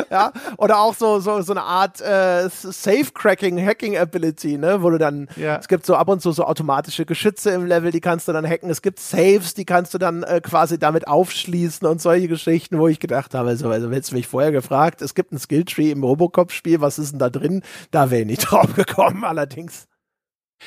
ja, 0.10 0.32
oder 0.56 0.78
auch 0.78 0.94
so, 0.94 1.18
so, 1.20 1.40
so 1.42 1.52
eine 1.52 1.62
Art 1.62 2.00
äh, 2.00 2.48
Safe-Cracking, 2.48 3.64
Hacking-Ability, 3.64 4.58
ne, 4.58 4.82
wo 4.82 4.90
du 4.90 4.98
dann, 4.98 5.28
ja. 5.36 5.56
es 5.56 5.68
gibt 5.68 5.86
so 5.86 5.96
ab 5.96 6.08
und 6.08 6.20
zu 6.20 6.32
so 6.32 6.44
automatische 6.44 7.04
Geschütze 7.04 7.50
im 7.50 7.66
Level, 7.66 7.90
die 7.90 8.00
kannst 8.00 8.28
du 8.28 8.32
dann 8.32 8.46
hacken. 8.46 8.70
Es 8.70 8.82
gibt 8.82 9.00
Saves, 9.00 9.54
die 9.54 9.64
kannst 9.64 9.94
du 9.94 9.98
dann 9.98 10.22
äh, 10.22 10.40
quasi 10.40 10.78
damit 10.78 11.08
aufschließen 11.08 11.86
und 11.86 12.00
solche 12.00 12.28
Geschichten, 12.28 12.78
wo 12.78 12.88
ich 12.88 13.00
gedacht 13.00 13.34
habe, 13.34 13.56
so, 13.56 13.68
also 13.68 13.90
hättest 13.90 14.12
du 14.12 14.16
mich 14.16 14.28
vorher 14.28 14.52
gefragt, 14.52 15.02
es 15.02 15.14
gibt 15.14 15.32
ein 15.32 15.38
Skilltree 15.38 15.90
im 15.90 16.04
Robocop-Spiel, 16.26 16.80
was 16.80 16.98
ist 16.98 17.12
denn 17.12 17.18
da 17.18 17.30
drin? 17.30 17.62
Da 17.90 18.10
wäre 18.10 18.22
ich 18.22 18.26
nicht 18.26 18.40
drauf 18.50 18.74
gekommen, 18.74 19.24
allerdings. 19.24 19.88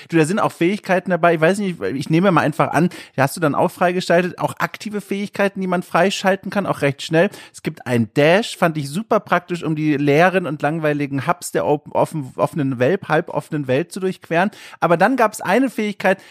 Du, 0.07 0.17
da 0.17 0.25
sind 0.25 0.39
auch 0.39 0.51
Fähigkeiten 0.51 1.09
dabei. 1.09 1.33
Ich 1.33 1.41
weiß 1.41 1.57
nicht, 1.57 1.81
ich 1.81 2.11
nehme 2.11 2.31
mal 2.31 2.41
einfach 2.41 2.71
an, 2.71 2.89
hast 3.17 3.35
du 3.35 3.41
dann 3.41 3.55
auch 3.55 3.71
freigeschaltet. 3.71 4.37
Auch 4.37 4.53
aktive 4.59 5.01
Fähigkeiten, 5.01 5.59
die 5.61 5.67
man 5.67 5.81
freischalten 5.81 6.51
kann, 6.51 6.67
auch 6.67 6.81
recht 6.81 7.01
schnell. 7.01 7.31
Es 7.51 7.63
gibt 7.63 7.87
ein 7.87 8.13
Dash, 8.13 8.55
fand 8.55 8.77
ich 8.77 8.87
super 8.87 9.19
praktisch, 9.19 9.63
um 9.63 9.75
die 9.75 9.97
leeren 9.97 10.45
und 10.45 10.61
langweiligen 10.61 11.25
Hubs 11.25 11.51
der 11.51 11.65
offen, 11.65 12.31
offenen 12.35 12.77
Welt, 12.77 13.07
halboffenen 13.07 13.67
Welt 13.67 13.91
zu 13.91 13.99
durchqueren. 13.99 14.51
Aber 14.79 14.95
dann 14.95 15.17
gab 15.17 15.33
es 15.33 15.41
eine 15.41 15.71
Fähigkeit, 15.71 16.21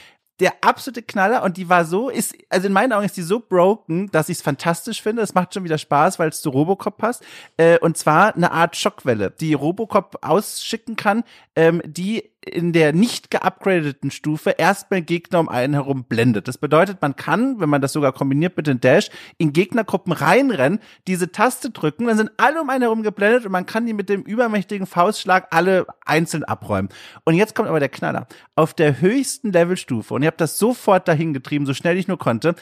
der 0.40 0.52
absolute 0.60 1.02
Knaller 1.02 1.42
und 1.42 1.56
die 1.56 1.68
war 1.68 1.84
so, 1.84 2.08
ist, 2.08 2.36
also 2.48 2.68
in 2.68 2.72
meinen 2.72 2.92
Augen 2.92 3.04
ist 3.04 3.16
die 3.16 3.22
so 3.22 3.40
broken, 3.40 4.10
dass 4.10 4.28
ich 4.28 4.38
es 4.38 4.42
fantastisch 4.42 5.02
finde. 5.02 5.22
Es 5.22 5.34
macht 5.34 5.52
schon 5.52 5.64
wieder 5.64 5.78
Spaß, 5.78 6.18
weil 6.18 6.28
es 6.28 6.40
zu 6.40 6.50
Robocop 6.50 6.96
passt. 6.96 7.24
Äh, 7.56 7.78
und 7.78 7.96
zwar 7.96 8.34
eine 8.34 8.52
Art 8.52 8.76
Schockwelle, 8.76 9.30
die 9.30 9.54
Robocop 9.54 10.18
ausschicken 10.22 10.96
kann, 10.96 11.24
ähm, 11.56 11.82
die 11.84 12.30
in 12.44 12.72
der 12.72 12.92
nicht 12.92 13.30
geupgradeten 13.30 14.10
Stufe 14.10 14.50
erstmal 14.50 15.02
Gegner 15.02 15.40
um 15.40 15.48
einen 15.48 15.74
herum 15.74 16.04
blendet. 16.04 16.46
Das 16.48 16.58
bedeutet, 16.58 17.02
man 17.02 17.16
kann, 17.16 17.60
wenn 17.60 17.68
man 17.68 17.82
das 17.82 17.92
sogar 17.92 18.12
kombiniert 18.12 18.56
mit 18.56 18.66
den 18.66 18.80
Dash, 18.80 19.10
in 19.38 19.52
Gegnergruppen 19.52 20.12
reinrennen, 20.12 20.78
diese 21.06 21.32
Taste 21.32 21.70
drücken, 21.70 22.06
dann 22.06 22.16
sind 22.16 22.30
alle 22.36 22.60
um 22.60 22.70
einen 22.70 22.82
herum 22.82 23.02
geblendet 23.02 23.44
und 23.44 23.52
man 23.52 23.66
kann 23.66 23.86
die 23.86 23.92
mit 23.92 24.08
dem 24.08 24.22
übermächtigen 24.22 24.86
Faustschlag 24.86 25.48
alle 25.50 25.86
einzeln 26.06 26.44
abräumen. 26.44 26.90
Und 27.24 27.34
jetzt 27.34 27.54
kommt 27.54 27.68
aber 27.68 27.80
der 27.80 27.88
Knaller. 27.88 28.28
Auf 28.54 28.72
der 28.72 29.00
höchsten 29.00 29.52
Levelstufe, 29.52 30.14
und 30.14 30.22
ich 30.22 30.26
habe 30.26 30.36
das 30.36 30.58
sofort 30.58 31.08
dahin 31.08 31.32
getrieben, 31.32 31.66
so 31.66 31.74
schnell 31.74 31.98
ich 31.98 32.08
nur 32.08 32.18
konnte, 32.18 32.54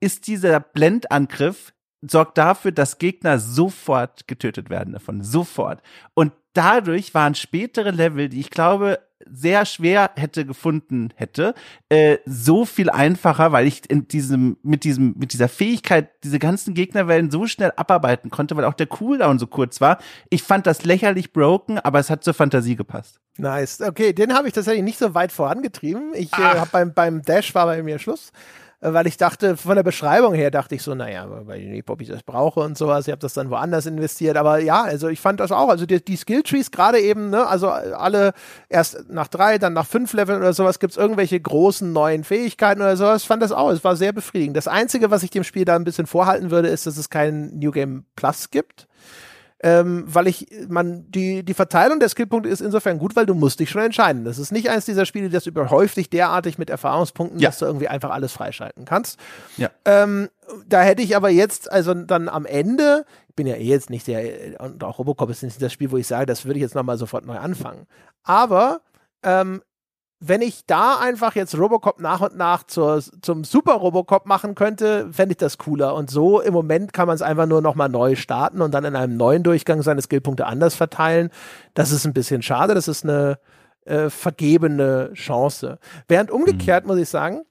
ist 0.00 0.26
dieser 0.26 0.60
Blendangriff 0.60 1.72
sorgt 2.10 2.38
dafür, 2.38 2.72
dass 2.72 2.98
Gegner 2.98 3.38
sofort 3.38 4.28
getötet 4.28 4.70
werden 4.70 4.92
davon. 4.92 5.22
Sofort. 5.22 5.82
Und 6.14 6.32
dadurch 6.52 7.14
waren 7.14 7.34
spätere 7.34 7.90
Level, 7.90 8.28
die 8.28 8.40
ich 8.40 8.50
glaube, 8.50 9.00
sehr 9.30 9.66
schwer 9.66 10.10
hätte 10.16 10.46
gefunden 10.46 11.10
hätte, 11.16 11.54
äh, 11.88 12.18
so 12.26 12.64
viel 12.64 12.90
einfacher, 12.90 13.52
weil 13.52 13.66
ich 13.66 13.88
in 13.90 14.08
diesem, 14.08 14.56
mit 14.62 14.84
diesem, 14.84 15.14
mit 15.18 15.32
dieser 15.32 15.48
Fähigkeit 15.48 16.10
diese 16.22 16.38
ganzen 16.38 16.74
Gegnerwellen 16.74 17.30
so 17.30 17.46
schnell 17.46 17.72
abarbeiten 17.76 18.30
konnte, 18.30 18.56
weil 18.56 18.64
auch 18.64 18.74
der 18.74 18.86
Cooldown 18.86 19.38
so 19.38 19.46
kurz 19.46 19.80
war. 19.80 19.98
Ich 20.30 20.42
fand 20.42 20.66
das 20.66 20.84
lächerlich 20.84 21.32
broken, 21.32 21.78
aber 21.78 21.98
es 21.98 22.10
hat 22.10 22.24
zur 22.24 22.34
Fantasie 22.34 22.76
gepasst. 22.76 23.20
Nice. 23.36 23.80
Okay, 23.80 24.12
den 24.12 24.34
habe 24.34 24.48
ich 24.48 24.54
tatsächlich 24.54 24.84
nicht 24.84 24.98
so 24.98 25.14
weit 25.14 25.32
vorangetrieben. 25.32 26.12
Ich 26.14 26.32
äh, 26.32 26.36
habe 26.36 26.70
beim, 26.70 26.94
beim 26.94 27.22
Dash 27.22 27.54
war 27.54 27.66
bei 27.66 27.82
mir 27.82 27.98
Schluss 27.98 28.32
weil 28.80 29.06
ich 29.06 29.16
dachte, 29.16 29.56
von 29.56 29.76
der 29.76 29.82
Beschreibung 29.82 30.34
her 30.34 30.50
dachte 30.50 30.74
ich 30.74 30.82
so, 30.82 30.94
naja, 30.94 31.26
weil 31.28 31.60
ich 31.60 31.68
nicht, 31.68 31.88
ob 31.88 32.00
ich 32.00 32.08
das 32.08 32.22
brauche 32.22 32.60
und 32.60 32.76
sowas. 32.76 33.06
Ich 33.06 33.12
habe 33.12 33.20
das 33.20 33.32
dann 33.32 33.50
woanders 33.50 33.86
investiert. 33.86 34.36
Aber 34.36 34.58
ja, 34.58 34.82
also 34.82 35.08
ich 35.08 35.20
fand 35.20 35.40
das 35.40 35.52
auch. 35.52 35.68
Also 35.68 35.86
die, 35.86 36.04
die 36.04 36.16
Skilltrees 36.16 36.70
gerade 36.70 37.00
eben, 37.00 37.30
ne, 37.30 37.46
also 37.46 37.68
alle 37.68 38.32
erst 38.68 39.08
nach 39.08 39.28
drei, 39.28 39.58
dann 39.58 39.72
nach 39.72 39.86
fünf 39.86 40.12
Leveln 40.12 40.38
oder 40.38 40.52
sowas 40.52 40.78
gibt 40.78 40.92
es 40.92 40.96
irgendwelche 40.96 41.40
großen 41.40 41.92
neuen 41.92 42.24
Fähigkeiten 42.24 42.80
oder 42.80 42.96
sowas. 42.96 43.24
Fand 43.24 43.42
das 43.42 43.52
auch. 43.52 43.70
Es 43.70 43.84
war 43.84 43.96
sehr 43.96 44.12
befriedigend. 44.12 44.56
Das 44.56 44.68
Einzige, 44.68 45.10
was 45.10 45.22
ich 45.22 45.30
dem 45.30 45.44
Spiel 45.44 45.64
da 45.64 45.76
ein 45.76 45.84
bisschen 45.84 46.06
vorhalten 46.06 46.50
würde, 46.50 46.68
ist, 46.68 46.86
dass 46.86 46.96
es 46.96 47.10
kein 47.10 47.58
New 47.58 47.70
Game 47.70 48.04
Plus 48.16 48.50
gibt 48.50 48.86
ähm, 49.64 50.04
weil 50.06 50.26
ich, 50.26 50.46
man, 50.68 51.10
die, 51.10 51.42
die 51.42 51.54
Verteilung 51.54 51.98
der 51.98 52.10
Skillpunkte 52.10 52.50
ist 52.50 52.60
insofern 52.60 52.98
gut, 52.98 53.16
weil 53.16 53.24
du 53.24 53.32
musst 53.32 53.60
dich 53.60 53.70
schon 53.70 53.80
entscheiden. 53.80 54.26
Das 54.26 54.38
ist 54.38 54.52
nicht 54.52 54.68
eins 54.68 54.84
dieser 54.84 55.06
Spiele, 55.06 55.30
das 55.30 55.46
überhäuft 55.46 55.96
dich 55.96 56.10
derartig 56.10 56.58
mit 56.58 56.68
Erfahrungspunkten, 56.68 57.40
ja. 57.40 57.48
dass 57.48 57.60
du 57.60 57.64
irgendwie 57.64 57.88
einfach 57.88 58.10
alles 58.10 58.30
freischalten 58.32 58.84
kannst. 58.84 59.18
Ja. 59.56 59.70
Ähm, 59.86 60.28
da 60.68 60.82
hätte 60.82 61.00
ich 61.00 61.16
aber 61.16 61.30
jetzt, 61.30 61.72
also 61.72 61.94
dann 61.94 62.28
am 62.28 62.44
Ende, 62.44 63.06
ich 63.30 63.34
bin 63.36 63.46
ja 63.46 63.54
eh 63.54 63.64
jetzt 63.64 63.88
nicht 63.88 64.06
der, 64.06 64.60
und 64.60 64.84
auch 64.84 64.98
Robocop 64.98 65.30
ist 65.30 65.42
nicht 65.42 65.62
das 65.62 65.72
Spiel, 65.72 65.90
wo 65.90 65.96
ich 65.96 66.06
sage, 66.06 66.26
das 66.26 66.44
würde 66.44 66.58
ich 66.58 66.62
jetzt 66.62 66.74
nochmal 66.74 66.98
sofort 66.98 67.24
neu 67.24 67.38
anfangen. 67.38 67.86
Aber 68.22 68.82
ähm, 69.22 69.62
wenn 70.26 70.42
ich 70.42 70.64
da 70.66 70.96
einfach 70.98 71.34
jetzt 71.34 71.56
Robocop 71.58 72.00
nach 72.00 72.20
und 72.20 72.36
nach 72.36 72.64
zur, 72.64 73.02
zum 73.20 73.44
Super 73.44 73.74
Robocop 73.74 74.26
machen 74.26 74.54
könnte, 74.54 75.08
fände 75.12 75.32
ich 75.32 75.38
das 75.38 75.58
cooler. 75.58 75.94
Und 75.94 76.10
so 76.10 76.40
im 76.40 76.54
Moment 76.54 76.92
kann 76.92 77.06
man 77.06 77.14
es 77.14 77.22
einfach 77.22 77.46
nur 77.46 77.60
nochmal 77.60 77.88
neu 77.88 78.14
starten 78.16 78.62
und 78.62 78.72
dann 78.72 78.84
in 78.84 78.96
einem 78.96 79.16
neuen 79.16 79.42
Durchgang 79.42 79.82
seine 79.82 80.02
Skillpunkte 80.02 80.46
anders 80.46 80.74
verteilen. 80.74 81.30
Das 81.74 81.90
ist 81.90 82.06
ein 82.06 82.14
bisschen 82.14 82.42
schade. 82.42 82.74
Das 82.74 82.88
ist 82.88 83.04
eine 83.04 83.38
äh, 83.84 84.08
vergebene 84.08 85.10
Chance. 85.14 85.78
Während 86.08 86.30
umgekehrt 86.30 86.84
mhm. 86.84 86.92
muss 86.92 86.98
ich 86.98 87.08
sagen, 87.08 87.42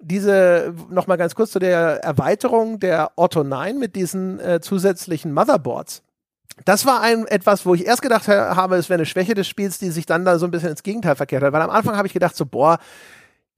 diese, 0.00 0.74
nochmal 0.90 1.16
ganz 1.16 1.34
kurz 1.34 1.50
zu 1.50 1.58
der 1.58 2.04
Erweiterung 2.04 2.78
der 2.78 3.12
Otto 3.16 3.42
9 3.42 3.78
mit 3.78 3.96
diesen 3.96 4.38
äh, 4.38 4.60
zusätzlichen 4.60 5.32
Motherboards 5.32 6.02
das 6.64 6.86
war 6.86 7.00
ein 7.00 7.26
etwas, 7.26 7.66
wo 7.66 7.74
ich 7.74 7.86
erst 7.86 8.02
gedacht 8.02 8.28
habe, 8.28 8.76
es 8.76 8.88
wäre 8.88 8.98
eine 8.98 9.06
Schwäche 9.06 9.34
des 9.34 9.46
Spiels, 9.46 9.78
die 9.78 9.90
sich 9.90 10.06
dann 10.06 10.24
da 10.24 10.38
so 10.38 10.46
ein 10.46 10.50
bisschen 10.50 10.70
ins 10.70 10.82
Gegenteil 10.82 11.16
verkehrt 11.16 11.42
hat. 11.42 11.52
Weil 11.52 11.62
am 11.62 11.70
Anfang 11.70 11.96
habe 11.96 12.06
ich 12.06 12.12
gedacht, 12.12 12.36
so, 12.36 12.46
boah, 12.46 12.78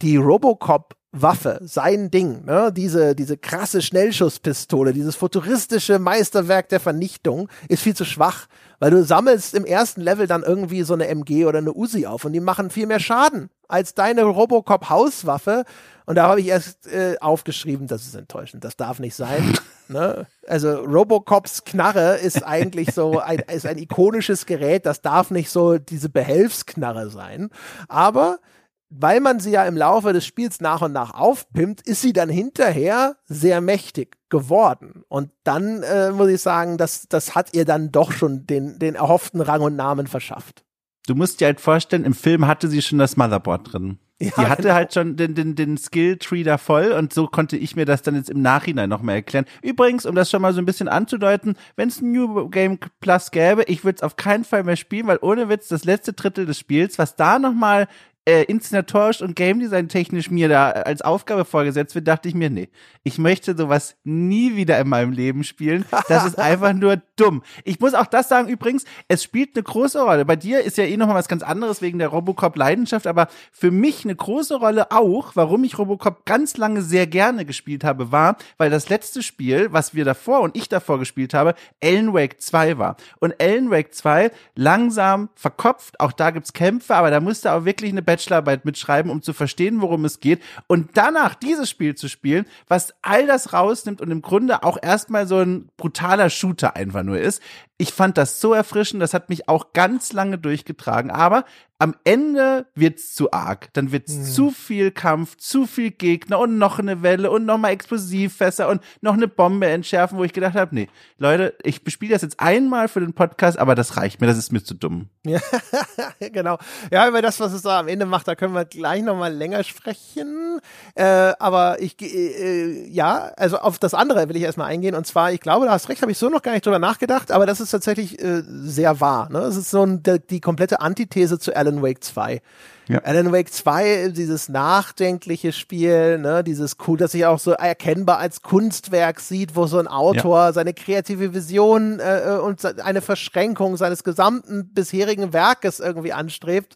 die 0.03 0.17
Robocop 0.17 0.95
Waffe, 1.13 1.59
sein 1.63 2.13
Ding, 2.13 2.45
ne? 2.45 2.73
diese, 2.73 3.17
diese 3.17 3.37
krasse 3.37 3.83
Schnellschusspistole, 3.83 4.93
dieses 4.93 5.17
futuristische 5.17 5.99
Meisterwerk 5.99 6.69
der 6.69 6.79
Vernichtung 6.79 7.49
ist 7.69 7.83
viel 7.83 7.97
zu 7.97 8.05
schwach, 8.05 8.47
weil 8.79 8.93
du 8.93 9.03
sammelst 9.03 9.55
im 9.55 9.65
ersten 9.65 10.03
Level 10.03 10.29
dann 10.29 10.45
irgendwie 10.45 10.85
so 10.85 10.95
eine 10.95 11.09
MG 11.09 11.47
oder 11.47 11.59
eine 11.59 11.75
Uzi 11.75 12.07
auf 12.07 12.25
und 12.25 12.33
die 12.33 12.39
machen 12.39 12.71
viel 12.71 12.87
mehr 12.87 13.01
Schaden 13.01 13.51
als 13.71 13.95
deine 13.95 14.23
Robocop 14.25 14.91
Hauswaffe 14.91 15.65
und 16.11 16.17
da 16.17 16.29
habe 16.29 16.41
ich 16.41 16.49
erst 16.49 16.89
äh, 16.89 17.17
aufgeschrieben, 17.21 17.87
das 17.87 18.03
ist 18.03 18.17
enttäuschend, 18.17 18.65
das 18.65 18.77
darf 18.77 18.99
nicht 18.99 19.15
sein. 19.15 19.57
ne? 19.89 20.27
Also 20.49 20.81
Robocops 20.81 21.63
Knarre 21.63 22.17
ist 22.17 22.45
eigentlich 22.45 22.93
so 22.93 23.21
ein, 23.21 23.39
ist 23.53 23.65
ein 23.65 23.79
ikonisches 23.79 24.45
Gerät, 24.45 24.87
das 24.87 25.03
darf 25.03 25.31
nicht 25.31 25.51
so 25.51 25.79
diese 25.79 26.09
Behelfsknarre 26.09 27.11
sein. 27.11 27.51
Aber 27.87 28.41
weil 28.89 29.21
man 29.21 29.39
sie 29.39 29.53
ja 29.53 29.65
im 29.67 29.77
Laufe 29.77 30.13
des 30.13 30.27
Spiels 30.27 30.61
nach 30.61 30.83
und 30.83 30.91
nach 30.91 31.15
aufpimmt, 31.15 31.81
ist 31.83 32.03
sie 32.03 32.13
dann 32.13 32.29
hinterher 32.29 33.15
sehr 33.27 33.61
mächtig 33.61 34.17
geworden. 34.31 35.05
Und 35.09 35.31
dann 35.45 35.85
äh, 35.85 36.11
muss 36.11 36.29
ich 36.29 36.43
sagen, 36.43 36.77
das, 36.77 37.07
das 37.09 37.37
hat 37.37 37.55
ihr 37.55 37.65
dann 37.65 37.93
doch 37.93 38.11
schon 38.11 38.49
den, 38.49 38.81
den 38.81 38.97
erhofften 38.97 39.41
Rang 39.41 39.61
und 39.61 39.77
Namen 39.77 40.09
verschafft. 40.09 40.65
Du 41.07 41.15
musst 41.15 41.41
dir 41.41 41.47
halt 41.47 41.61
vorstellen, 41.61 42.05
im 42.05 42.15
Film 42.15 42.47
hatte 42.47 42.69
sie 42.69 42.83
schon 42.83 42.99
das 42.99 43.17
Motherboard 43.17 43.73
drin. 43.73 43.99
Ja, 44.23 44.31
die 44.37 44.47
hatte 44.47 44.63
genau. 44.65 44.75
halt 44.75 44.93
schon 44.93 45.17
den, 45.17 45.35
den, 45.35 45.55
den 45.55 45.79
Skill-Tree 45.79 46.43
da 46.43 46.59
voll 46.59 46.93
und 46.93 47.15
so 47.15 47.27
konnte 47.27 47.57
ich 47.57 47.75
mir 47.75 47.87
das 47.87 48.03
dann 48.03 48.17
jetzt 48.17 48.29
im 48.29 48.43
Nachhinein 48.43 48.91
noch 48.91 49.01
mal 49.01 49.15
erklären. 49.15 49.47
Übrigens, 49.63 50.05
um 50.05 50.15
das 50.15 50.31
schon 50.31 50.43
mal 50.43 50.53
so 50.53 50.61
ein 50.61 50.67
bisschen 50.67 50.89
anzudeuten, 50.89 51.57
wenn 51.77 51.89
es 51.89 52.03
ein 52.03 52.13
New 52.13 52.51
Game 52.51 52.79
Plus 53.01 53.31
gäbe, 53.31 53.63
ich 53.63 53.83
würde 53.83 53.97
es 53.97 54.03
auf 54.03 54.17
keinen 54.17 54.45
Fall 54.45 54.63
mehr 54.63 54.77
spielen, 54.77 55.07
weil 55.07 55.19
ohne 55.23 55.49
Witz 55.49 55.69
das 55.69 55.85
letzte 55.85 56.13
Drittel 56.13 56.45
des 56.45 56.59
Spiels, 56.59 56.99
was 56.99 57.17
da 57.17 57.39
noch 57.39 57.55
mal 57.55 57.89
äh, 58.31 58.45
inszenatorisch 58.45 59.23
und 59.23 59.35
Game 59.35 59.59
Design 59.59 59.89
technisch 59.89 60.31
mir 60.31 60.49
da 60.49 60.71
als 60.71 61.03
Aufgabe 61.03 61.45
vorgesetzt 61.45 61.97
wird, 61.97 62.07
dachte 62.07 62.29
ich 62.29 62.35
mir, 62.35 62.49
nee, 62.49 62.69
ich 63.03 63.19
möchte 63.19 63.57
sowas 63.57 63.97
nie 64.05 64.55
wieder 64.55 64.79
in 64.79 64.89
meinem 64.89 65.11
Leben 65.11 65.43
spielen. 65.43 65.85
Das 66.09 66.25
ist 66.25 66.39
einfach 66.39 66.73
nur 66.73 67.03
dumm. 67.17 67.43
Ich 67.65 67.81
muss 67.81 67.95
auch 67.95 68.07
das 68.07 68.29
sagen, 68.29 68.49
übrigens, 68.49 68.85
es 69.09 69.25
spielt 69.25 69.57
eine 69.57 69.65
große 69.65 70.01
Rolle. 70.01 70.25
Bei 70.25 70.37
dir 70.37 70.61
ist 70.61 70.79
ja 70.79 70.85
eh 70.85 70.97
nochmal 70.97 71.17
was 71.17 71.27
ganz 71.27 71.43
anderes 71.43 71.83
wegen 71.83 71.99
der 71.99 72.09
Robocop-Leidenschaft, 72.09 73.09
aber 73.09 73.27
für 73.51 73.73
mich 73.73 74.05
eine 74.05 74.15
große 74.15 74.55
Rolle 74.57 74.93
auch, 74.93 75.35
warum 75.35 75.65
ich 75.65 75.77
Robocop 75.79 76.25
ganz 76.25 76.57
lange 76.57 76.83
sehr 76.83 77.09
gerne 77.09 77.45
gespielt 77.45 77.83
habe, 77.83 78.13
war, 78.13 78.37
weil 78.59 78.71
das 78.71 78.89
letzte 78.89 79.25
Spiel, 79.25 79.73
was 79.73 79.93
wir 79.95 80.05
davor 80.05 80.43
und 80.43 80.57
ich 80.57 80.69
davor 80.69 81.01
gespielt 81.01 81.35
habe, 81.35 81.55
Alan 81.83 82.15
Wake 82.15 82.41
2 82.41 82.79
war. 82.79 82.97
Und 83.19 83.35
Alan 83.41 83.71
Wake 83.71 83.93
2 83.93 84.31
langsam 84.55 85.31
verkopft, 85.35 85.99
auch 85.99 86.13
da 86.13 86.31
gibt's 86.31 86.53
Kämpfe, 86.53 86.95
aber 86.95 87.11
da 87.11 87.19
musste 87.19 87.53
auch 87.53 87.65
wirklich 87.65 87.91
eine 87.91 88.03
Bachelorarbeit 88.21 88.65
mitschreiben, 88.65 89.11
um 89.11 89.23
zu 89.23 89.33
verstehen, 89.33 89.81
worum 89.81 90.05
es 90.05 90.21
geht. 90.21 90.43
Und 90.67 90.91
danach 90.95 91.35
dieses 91.35 91.71
Spiel 91.71 91.95
zu 91.95 92.09
spielen, 92.09 92.47
was 92.69 92.95
all 93.03 93.27
das 93.27 93.53
rausnimmt 93.53 94.01
und 94.01 94.11
im 94.11 94.23
Grunde 94.23 94.63
auch 94.63 94.79
erstmal 94.81 95.27
so 95.27 95.39
ein 95.39 95.69
brutaler 95.77 96.31
Shooter 96.31 96.77
einfach 96.77 97.03
nur 97.03 97.19
ist. 97.19 97.43
Ich 97.81 97.95
fand 97.95 98.19
das 98.19 98.43
so 98.43 98.53
erfrischend, 98.53 99.01
das 99.01 99.15
hat 99.15 99.31
mich 99.31 99.49
auch 99.49 99.73
ganz 99.73 100.13
lange 100.13 100.37
durchgetragen. 100.37 101.11
Aber 101.11 101.47
am 101.81 101.95
Ende 102.05 102.67
wird's 102.75 103.15
zu 103.15 103.33
arg. 103.33 103.73
Dann 103.73 103.91
wird's 103.91 104.13
hm. 104.13 104.25
zu 104.25 104.51
viel 104.51 104.91
Kampf, 104.91 105.39
zu 105.39 105.67
viel 105.67 105.91
Gegner 105.91 106.39
und 106.39 106.59
noch 106.59 106.79
eine 106.79 107.03
Welle 107.03 107.31
und 107.31 107.47
nochmal 107.47 107.73
Explosivfässer 107.73 108.69
und 108.69 108.83
noch 109.01 109.15
eine 109.15 109.29
Bombe 109.29 109.67
entschärfen, 109.67 110.19
wo 110.19 110.25
ich 110.25 110.35
gedacht 110.35 110.55
habe, 110.57 110.75
nee, 110.75 110.89
Leute, 111.17 111.55
ich 111.63 111.83
bespiele 111.83 112.13
das 112.13 112.21
jetzt 112.21 112.39
einmal 112.39 112.89
für 112.89 113.01
den 113.01 113.15
Podcast, 113.15 113.59
aber 113.59 113.75
das 113.75 113.97
reicht 113.97 114.21
mir, 114.21 114.27
das 114.27 114.37
ist 114.37 114.53
mir 114.53 114.63
zu 114.63 114.75
dumm. 114.75 115.09
Ja, 115.25 115.41
genau. 116.33 116.59
Ja, 116.93 117.09
über 117.09 117.23
das, 117.23 117.41
was 117.41 117.55
es 117.55 117.63
da 117.63 117.81
am 117.81 117.89
Ende 117.89 118.05
macht, 118.05 118.29
da 118.29 118.35
können 118.35 118.53
wir 118.53 118.67
gleich 118.67 119.03
nochmal 119.03 119.33
länger 119.33 119.65
sprechen. 119.65 120.61
Äh, 120.95 121.33
aber 121.39 121.81
ich, 121.81 121.97
äh, 122.03 122.89
ja, 122.89 123.33
also 123.39 123.59
auf 123.59 123.79
das 123.79 123.95
andere 123.95 124.29
will 124.29 124.37
ich 124.37 124.43
erstmal 124.43 124.69
eingehen. 124.69 124.95
Und 124.95 125.07
zwar, 125.07 125.33
ich 125.33 125.41
glaube, 125.41 125.65
du 125.65 125.73
hast 125.73 125.89
recht, 125.89 126.03
habe 126.03 126.13
ich 126.13 126.19
so 126.19 126.29
noch 126.29 126.43
gar 126.43 126.53
nicht 126.53 126.67
drüber 126.67 126.79
nachgedacht, 126.79 127.33
aber 127.33 127.47
das 127.47 127.59
ist 127.59 127.70
tatsächlich 127.71 128.23
äh, 128.23 128.43
sehr 128.47 129.01
wahr. 129.01 129.29
Ne? 129.31 129.41
Es 129.41 129.57
ist 129.57 129.71
so 129.71 129.83
ein, 129.83 130.03
die, 130.03 130.19
die 130.19 130.41
komplette 130.41 130.81
Antithese 130.81 131.39
zu 131.39 131.57
Alan 131.57 131.71
Alan 131.71 131.83
Wake 131.83 132.03
2. 132.03 132.43
Ja. 132.89 132.99
Alan 133.05 133.33
Wake 133.33 133.53
2, 133.53 134.09
dieses 134.09 134.49
nachdenkliche 134.49 135.53
Spiel, 135.53 136.19
ne, 136.19 136.43
dieses 136.43 136.77
cool, 136.87 136.99
das 136.99 137.13
sich 137.13 137.25
auch 137.25 137.39
so 137.39 137.53
erkennbar 137.53 138.19
als 138.19 138.43
Kunstwerk 138.43 139.21
sieht, 139.21 139.55
wo 139.55 139.67
so 139.67 139.79
ein 139.79 139.87
Autor 139.87 140.47
ja. 140.47 140.53
seine 140.53 140.75
kreative 140.75 141.33
Vision 141.33 142.01
äh, 142.01 142.39
und 142.43 142.65
eine 142.81 143.01
Verschränkung 143.01 143.77
seines 143.77 144.03
gesamten 144.03 144.75
bisherigen 144.75 145.33
Werkes 145.33 145.79
irgendwie 145.79 146.13
anstrebt. 146.13 146.75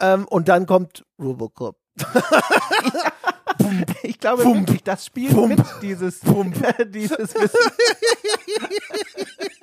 Ähm, 0.00 0.26
und 0.26 0.48
dann 0.48 0.64
kommt 0.64 1.04
Robocop. 1.20 1.76
ich 4.02 4.18
glaube 4.18 4.44
Pump. 4.44 4.68
wirklich, 4.68 4.84
das 4.84 5.04
Spiel 5.04 5.34
Pump. 5.34 5.58
mit 5.58 5.66
dieses, 5.82 6.20
Pump. 6.20 6.56
dieses 6.86 7.34
Wissen. 7.34 7.50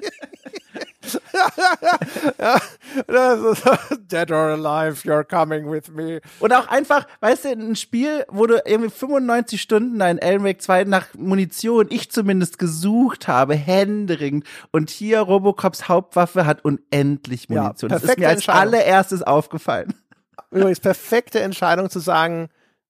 Dead 4.09 4.31
or 4.31 4.49
alive, 4.49 5.03
you're 5.03 5.23
coming 5.23 5.69
with 5.69 5.91
me. 5.93 6.21
Und 6.39 6.53
auch 6.53 6.67
einfach, 6.67 7.05
weißt 7.21 7.45
du, 7.45 7.49
ein 7.49 7.75
Spiel, 7.75 8.25
wo 8.29 8.45
du 8.45 8.61
irgendwie 8.65 8.89
95 8.89 9.61
Stunden 9.61 10.01
ein 10.01 10.19
Alan 10.19 10.43
Wake 10.43 10.61
2 10.61 10.85
nach 10.85 11.07
Munition, 11.17 11.87
ich 11.89 12.11
zumindest 12.11 12.59
gesucht 12.59 13.27
habe, 13.27 13.55
händeringend. 13.55 14.45
Und 14.71 14.89
hier 14.89 15.19
Robocops 15.21 15.87
Hauptwaffe 15.87 16.45
hat 16.45 16.63
unendlich 16.65 17.49
Munition. 17.49 17.91
Ja, 17.91 17.99
das 17.99 18.03
ist 18.03 18.17
mir 18.17 18.29
als 18.29 18.49
allererstes 18.49 19.23
aufgefallen. 19.23 19.93
Übrigens, 20.51 20.79
perfekte 20.79 21.39
Entscheidung 21.41 21.89
zu 21.89 21.99
sagen, 21.99 22.49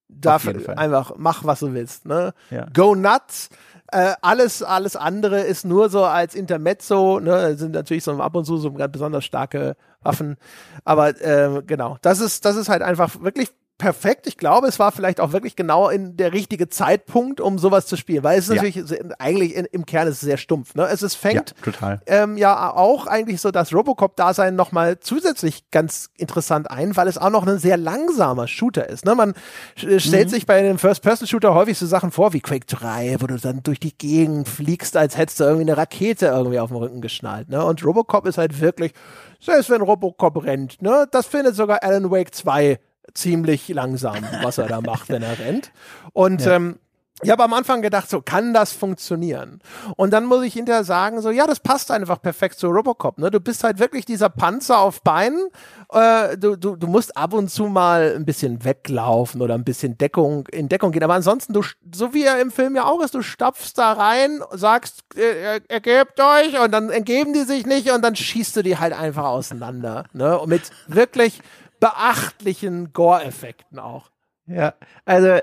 dafür 0.10 0.78
einfach 0.78 1.14
mach, 1.18 1.44
was 1.44 1.60
du 1.60 1.74
willst. 1.74 2.06
Ne? 2.06 2.34
Ja. 2.50 2.68
Go 2.74 2.96
nuts. 2.96 3.50
Äh, 3.92 4.14
alles, 4.22 4.62
alles 4.62 4.96
andere 4.96 5.42
ist 5.42 5.66
nur 5.66 5.90
so 5.90 6.04
als 6.04 6.36
Intermezzo, 6.36 7.20
ne, 7.20 7.56
sind 7.56 7.74
natürlich 7.74 8.04
so 8.04 8.12
ab 8.20 8.36
und 8.36 8.46
zu 8.46 8.58
so 8.58 8.72
ganz 8.72 8.92
besonders 8.92 9.26
starke 9.26 9.76
Waffen. 10.02 10.38
Aber 10.86 11.10
äh, 11.22 11.64
genau, 11.66 11.98
das 12.02 12.20
ist, 12.20 12.46
das 12.46 12.56
ist 12.56 12.70
halt 12.70 12.82
einfach 12.84 13.22
wirklich 13.22 13.50
perfekt. 13.80 14.28
Ich 14.28 14.38
glaube, 14.38 14.68
es 14.68 14.78
war 14.78 14.92
vielleicht 14.92 15.20
auch 15.20 15.32
wirklich 15.32 15.56
genau 15.56 15.90
in 15.90 16.18
der 16.18 16.34
richtige 16.34 16.70
Zeitpunkt, 16.70 17.42
um 17.42 17.58
sowas 17.58 17.88
zu 17.88 17.96
spielen, 17.96 18.24
weil 18.24 18.38
es 18.38 18.50
ist 18.50 18.56
ja. 18.56 18.62
natürlich 18.62 19.02
eigentlich 19.18 19.56
in, 19.56 19.66
im 19.66 19.86
Kern 19.86 20.08
ist 20.08 20.16
es 20.16 20.22
sehr 20.22 20.38
stumpf. 20.38 20.76
Ne? 20.76 20.84
Es 20.84 21.02
ist, 21.02 21.16
fängt 21.16 21.56
ja, 21.56 21.64
total. 21.64 22.02
Ähm, 22.06 22.38
ja 22.38 22.72
auch 22.72 23.08
eigentlich 23.08 23.42
so 23.42 23.50
das 23.52 23.74
Robocop-Dasein 23.74 24.56
nochmal 24.56 25.00
zusätzlich 25.00 25.72
ganz 25.72 26.10
interessant 26.18 26.70
ein, 26.70 26.96
weil 26.98 27.08
es 27.08 27.18
auch 27.18 27.30
noch 27.30 27.48
ein 27.48 27.58
sehr 27.58 27.78
langsamer 27.78 28.48
Shooter 28.48 28.88
ist. 28.88 29.06
Ne? 29.06 29.16
Man 29.16 29.34
stellt 29.76 30.28
mhm. 30.28 30.30
sich 30.30 30.46
bei 30.46 30.60
einem 30.60 30.78
First-Person-Shooter 30.78 31.56
häufig 31.56 31.78
so 31.78 31.86
Sachen 31.86 32.12
vor 32.12 32.34
wie 32.34 32.42
Quake 32.42 32.68
3, 32.68 33.16
wo 33.22 33.28
du 33.28 33.38
dann 33.38 33.64
durch 33.64 33.80
die 33.80 33.98
Gegend 33.98 34.50
fliegst, 34.50 34.98
als 34.98 35.18
hättest 35.18 35.40
du 35.40 35.46
irgendwie 35.46 35.72
eine 35.72 35.78
Rakete 35.78 36.26
irgendwie 36.26 36.60
auf 36.60 36.70
dem 36.70 36.78
Rücken 36.78 37.00
geschnallt. 37.00 37.48
Ne? 37.48 37.64
Und 37.64 37.84
Robocop 37.86 38.28
ist 38.28 38.38
halt 38.38 38.60
wirklich, 38.60 38.92
selbst 39.40 39.70
wenn 39.70 39.82
Robocop 39.82 40.44
rennt, 40.44 40.82
ne? 40.82 41.08
das 41.12 41.28
findet 41.28 41.56
sogar 41.56 41.82
Alan 41.82 42.12
Wake 42.12 42.36
2 42.36 42.78
ziemlich 43.14 43.68
langsam, 43.70 44.18
was 44.42 44.58
er 44.58 44.68
da 44.68 44.82
macht, 44.86 45.10
wenn 45.10 45.24
er 45.24 45.40
rennt. 45.40 45.72
Und 46.14 46.42
ja. 46.42 46.56
ähm, 46.56 46.80
ich 47.22 47.30
habe 47.30 47.44
am 47.44 47.54
Anfang 47.54 47.82
gedacht, 47.82 48.10
so 48.10 48.22
kann 48.22 48.54
das 48.54 48.72
funktionieren? 48.72 49.60
Und 49.98 50.12
dann 50.12 50.26
muss 50.26 50.44
ich 50.44 50.54
hinterher 50.54 50.86
sagen, 50.86 51.22
so 51.22 51.32
ja, 51.32 51.48
das 51.48 51.60
passt 51.60 51.92
einfach 51.92 52.22
perfekt 52.22 52.58
zu 52.58 52.68
Robocop. 52.68 53.18
Ne? 53.18 53.30
Du 53.30 53.42
bist 53.42 53.64
halt 53.66 53.80
wirklich 53.80 54.06
dieser 54.06 54.30
Panzer 54.30 54.80
auf 54.80 55.02
Beinen. 55.02 55.50
Äh, 55.92 56.38
du, 56.38 56.56
du, 56.56 56.78
du 56.78 56.88
musst 56.88 57.18
ab 57.18 57.34
und 57.34 57.50
zu 57.50 57.66
mal 57.66 58.14
ein 58.16 58.26
bisschen 58.26 58.64
weglaufen 58.64 59.42
oder 59.42 59.56
ein 59.56 59.66
bisschen 59.66 59.98
Deckung 59.98 60.48
in 60.48 60.70
Deckung 60.70 60.94
gehen. 60.94 61.04
Aber 61.04 61.16
ansonsten, 61.16 61.52
du, 61.52 61.62
so 61.94 62.14
wie 62.14 62.24
er 62.24 62.40
im 62.40 62.52
Film 62.52 62.76
ja 62.78 62.86
auch 62.86 63.02
ist, 63.02 63.16
du 63.16 63.22
stapfst 63.22 63.74
da 63.76 63.92
rein, 63.94 64.42
sagst, 64.52 65.04
äh, 65.16 65.60
ergebt 65.68 66.22
euch 66.22 66.58
und 66.64 66.72
dann 66.72 66.90
entgeben 66.90 67.34
die 67.34 67.44
sich 67.44 67.66
nicht 67.66 67.92
und 67.92 68.02
dann 68.02 68.16
schießt 68.16 68.56
du 68.56 68.64
die 68.64 68.78
halt 68.78 68.94
einfach 68.94 69.26
auseinander. 69.26 70.06
Ne? 70.14 70.40
Und 70.40 70.50
mit 70.50 70.72
wirklich 70.88 71.42
beachtlichen 71.80 72.94
Gore-Effekten 72.94 73.80
auch. 73.80 74.12
Ja, 74.46 74.74
also 75.06 75.40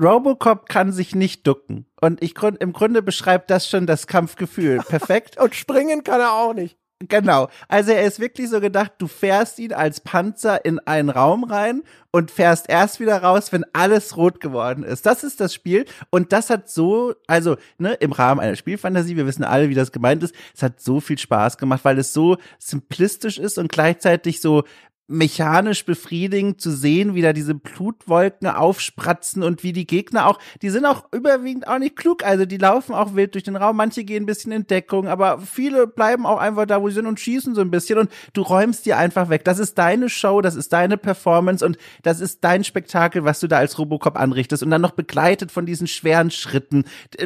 Robocop 0.00 0.68
kann 0.68 0.92
sich 0.92 1.14
nicht 1.14 1.46
ducken. 1.46 1.86
Und 2.00 2.22
ich 2.22 2.40
im 2.40 2.72
Grunde 2.72 3.02
beschreibt 3.02 3.50
das 3.50 3.68
schon 3.68 3.86
das 3.86 4.06
Kampfgefühl. 4.06 4.78
Perfekt. 4.88 5.40
Und 5.40 5.56
springen 5.56 6.04
kann 6.04 6.20
er 6.20 6.32
auch 6.32 6.54
nicht. 6.54 6.78
Genau. 7.08 7.48
Also 7.68 7.90
er 7.90 8.04
ist 8.04 8.20
wirklich 8.20 8.48
so 8.48 8.60
gedacht, 8.60 8.92
du 8.98 9.08
fährst 9.08 9.58
ihn 9.58 9.72
als 9.72 10.00
Panzer 10.00 10.64
in 10.64 10.78
einen 10.80 11.10
Raum 11.10 11.44
rein 11.44 11.82
und 12.12 12.30
fährst 12.30 12.68
erst 12.68 13.00
wieder 13.00 13.20
raus, 13.22 13.52
wenn 13.52 13.64
alles 13.72 14.16
rot 14.16 14.40
geworden 14.40 14.84
ist. 14.84 15.04
Das 15.04 15.24
ist 15.24 15.40
das 15.40 15.52
Spiel 15.52 15.86
und 16.10 16.32
das 16.32 16.50
hat 16.50 16.70
so, 16.70 17.14
also 17.26 17.56
ne, 17.78 17.94
im 17.94 18.12
Rahmen 18.12 18.40
einer 18.40 18.56
Spielfantasie, 18.56 19.16
wir 19.16 19.26
wissen 19.26 19.44
alle, 19.44 19.68
wie 19.68 19.74
das 19.74 19.92
gemeint 19.92 20.22
ist, 20.22 20.34
es 20.54 20.62
hat 20.62 20.80
so 20.80 21.00
viel 21.00 21.18
Spaß 21.18 21.58
gemacht, 21.58 21.84
weil 21.84 21.98
es 21.98 22.12
so 22.12 22.36
simplistisch 22.58 23.38
ist 23.38 23.58
und 23.58 23.70
gleichzeitig 23.70 24.40
so 24.40 24.62
mechanisch 25.06 25.84
befriedigend 25.84 26.60
zu 26.60 26.70
sehen, 26.70 27.14
wie 27.14 27.22
da 27.22 27.32
diese 27.32 27.54
Blutwolken 27.54 28.48
aufspratzen 28.48 29.42
und 29.42 29.62
wie 29.62 29.72
die 29.72 29.86
Gegner 29.86 30.26
auch, 30.26 30.38
die 30.62 30.70
sind 30.70 30.86
auch 30.86 31.04
überwiegend 31.12 31.68
auch 31.68 31.78
nicht 31.78 31.96
klug, 31.96 32.24
also 32.24 32.46
die 32.46 32.56
laufen 32.56 32.94
auch 32.94 33.14
wild 33.14 33.34
durch 33.34 33.44
den 33.44 33.56
Raum, 33.56 33.76
manche 33.76 34.04
gehen 34.04 34.22
ein 34.22 34.26
bisschen 34.26 34.52
in 34.52 34.66
Deckung, 34.66 35.06
aber 35.06 35.38
viele 35.38 35.86
bleiben 35.86 36.24
auch 36.24 36.38
einfach 36.38 36.66
da, 36.66 36.80
wo 36.80 36.88
sie 36.88 36.94
sind 36.94 37.06
und 37.06 37.20
schießen 37.20 37.54
so 37.54 37.60
ein 37.60 37.70
bisschen. 37.70 37.98
Und 37.98 38.10
du 38.32 38.42
räumst 38.42 38.86
die 38.86 38.94
einfach 38.94 39.28
weg. 39.28 39.44
Das 39.44 39.58
ist 39.58 39.76
deine 39.76 40.08
Show, 40.08 40.40
das 40.40 40.54
ist 40.54 40.72
deine 40.72 40.96
Performance 40.96 41.64
und 41.64 41.76
das 42.02 42.20
ist 42.20 42.42
dein 42.42 42.64
Spektakel, 42.64 43.24
was 43.24 43.40
du 43.40 43.46
da 43.46 43.58
als 43.58 43.78
Robocop 43.78 44.18
anrichtest. 44.18 44.62
Und 44.62 44.70
dann 44.70 44.80
noch 44.80 44.92
begleitet 44.92 45.52
von 45.52 45.66
diesen 45.66 45.86
schweren 45.86 46.30
Schritten, 46.30 46.84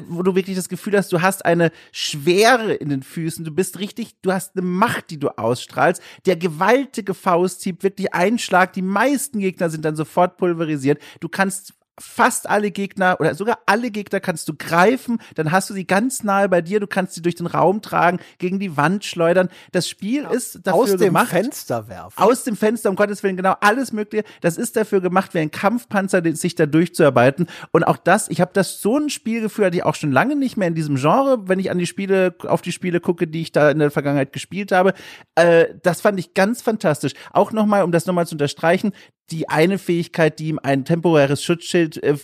wo 0.08 0.22
du 0.22 0.34
wirklich 0.34 0.56
das 0.56 0.68
Gefühl 0.68 0.96
hast, 0.96 1.12
du 1.12 1.22
hast 1.22 1.44
eine 1.44 1.70
Schwere 1.92 2.74
in 2.74 2.88
den 2.88 3.02
Füßen, 3.02 3.44
du 3.44 3.52
bist 3.52 3.78
richtig, 3.78 4.20
du 4.22 4.32
hast 4.32 4.56
eine 4.56 4.66
Macht, 4.66 5.10
die 5.10 5.18
du 5.18 5.28
ausstrahlst, 5.28 6.02
der 6.26 6.36
gewaltige 6.36 7.14
Faust 7.14 7.62
Prinzip 7.72 7.82
wirklich 7.82 8.14
ein 8.14 8.38
Schlag. 8.38 8.72
Die 8.72 8.82
meisten 8.82 9.40
Gegner 9.40 9.70
sind 9.70 9.84
dann 9.84 9.96
sofort 9.96 10.36
pulverisiert. 10.36 11.00
Du 11.20 11.28
kannst 11.28 11.74
fast 11.98 12.48
alle 12.48 12.70
Gegner 12.70 13.16
oder 13.20 13.34
sogar 13.34 13.58
alle 13.66 13.90
Gegner 13.90 14.20
kannst 14.20 14.48
du 14.48 14.54
greifen, 14.54 15.20
dann 15.34 15.52
hast 15.52 15.70
du 15.70 15.74
sie 15.74 15.86
ganz 15.86 16.22
nahe 16.22 16.48
bei 16.48 16.62
dir, 16.62 16.80
du 16.80 16.86
kannst 16.86 17.14
sie 17.14 17.22
durch 17.22 17.34
den 17.34 17.46
Raum 17.46 17.82
tragen, 17.82 18.18
gegen 18.38 18.58
die 18.58 18.76
Wand 18.76 19.04
schleudern. 19.04 19.48
Das 19.72 19.88
Spiel 19.88 20.22
ja, 20.22 20.30
ist 20.30 20.66
dafür 20.66 20.74
aus 20.74 20.96
gemacht. 20.96 21.24
Aus 21.24 21.30
dem 21.30 21.42
Fenster 21.42 21.88
werfen. 21.88 22.22
Aus 22.22 22.44
dem 22.44 22.56
Fenster, 22.56 22.90
um 22.90 22.96
Gottes 22.96 23.22
Willen, 23.22 23.36
genau, 23.36 23.54
alles 23.60 23.92
mögliche. 23.92 24.24
Das 24.40 24.56
ist 24.56 24.76
dafür 24.76 25.00
gemacht, 25.00 25.34
wie 25.34 25.38
ein 25.38 25.50
Kampfpanzer 25.50 26.22
sich 26.34 26.54
da 26.54 26.66
durchzuarbeiten. 26.66 27.46
Und 27.72 27.84
auch 27.84 27.96
das, 27.96 28.28
ich 28.28 28.40
habe 28.40 28.50
das 28.54 28.80
so 28.80 28.98
ein 28.98 29.10
Spielgefühl, 29.10 29.66
hatte 29.66 29.76
ich 29.76 29.84
auch 29.84 29.94
schon 29.94 30.12
lange 30.12 30.36
nicht 30.36 30.56
mehr 30.56 30.68
in 30.68 30.74
diesem 30.74 30.96
Genre, 30.96 31.48
wenn 31.48 31.58
ich 31.58 31.70
an 31.70 31.78
die 31.78 31.86
Spiele, 31.86 32.34
auf 32.46 32.62
die 32.62 32.72
Spiele 32.72 33.00
gucke, 33.00 33.26
die 33.26 33.42
ich 33.42 33.52
da 33.52 33.70
in 33.70 33.78
der 33.78 33.90
Vergangenheit 33.90 34.32
gespielt 34.32 34.72
habe. 34.72 34.94
Äh, 35.34 35.66
das 35.82 36.00
fand 36.00 36.18
ich 36.18 36.34
ganz 36.34 36.62
fantastisch. 36.62 37.12
Auch 37.32 37.52
nochmal, 37.52 37.82
um 37.82 37.92
das 37.92 38.06
nochmal 38.06 38.26
zu 38.26 38.34
unterstreichen, 38.34 38.92
die 39.30 39.48
eine 39.48 39.78
Fähigkeit, 39.78 40.38
die 40.38 40.48
ihm 40.48 40.58
ein 40.62 40.84
temporäres 40.84 41.42
Schutzschild 41.42 42.02
äh, 42.02 42.16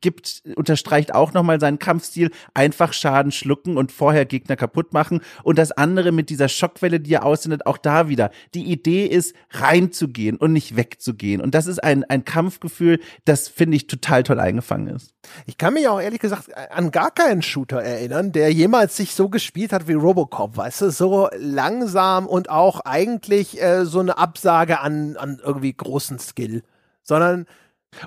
gibt, 0.00 0.42
unterstreicht 0.56 1.14
auch 1.14 1.32
nochmal 1.32 1.60
seinen 1.60 1.78
Kampfstil. 1.78 2.30
Einfach 2.54 2.92
Schaden 2.92 3.32
schlucken 3.32 3.76
und 3.76 3.92
vorher 3.92 4.24
Gegner 4.24 4.56
kaputt 4.56 4.92
machen. 4.92 5.20
Und 5.42 5.58
das 5.58 5.72
andere 5.72 6.12
mit 6.12 6.30
dieser 6.30 6.48
Schockwelle, 6.48 7.00
die 7.00 7.14
er 7.14 7.24
aussendet, 7.24 7.66
auch 7.66 7.78
da 7.78 8.08
wieder. 8.08 8.30
Die 8.54 8.64
Idee 8.64 9.06
ist, 9.06 9.34
reinzugehen 9.50 10.36
und 10.36 10.52
nicht 10.52 10.76
wegzugehen. 10.76 11.40
Und 11.40 11.54
das 11.54 11.66
ist 11.66 11.82
ein, 11.82 12.04
ein 12.04 12.24
Kampfgefühl, 12.24 13.00
das 13.24 13.48
finde 13.48 13.76
ich 13.76 13.86
total 13.86 14.22
toll 14.24 14.40
eingefangen 14.40 14.88
ist. 14.88 15.14
Ich 15.46 15.56
kann 15.56 15.74
mich 15.74 15.88
auch 15.88 16.00
ehrlich 16.00 16.20
gesagt 16.20 16.50
an 16.70 16.90
gar 16.90 17.10
keinen 17.10 17.42
Shooter 17.42 17.82
erinnern, 17.82 18.32
der 18.32 18.52
jemals 18.52 18.96
sich 18.96 19.14
so 19.14 19.28
gespielt 19.28 19.72
hat 19.72 19.88
wie 19.88 19.94
Robocop, 19.94 20.56
weißt 20.56 20.82
du, 20.82 20.90
so 20.90 21.28
langsam 21.36 22.26
und 22.26 22.50
auch 22.50 22.80
eigentlich 22.80 23.60
äh, 23.62 23.84
so 23.84 24.00
eine 24.00 24.18
Absage 24.18 24.80
an, 24.80 25.16
an 25.16 25.40
irgendwie 25.42 25.72
großen 25.72 26.18
Skill, 26.24 26.62
sondern 27.02 27.46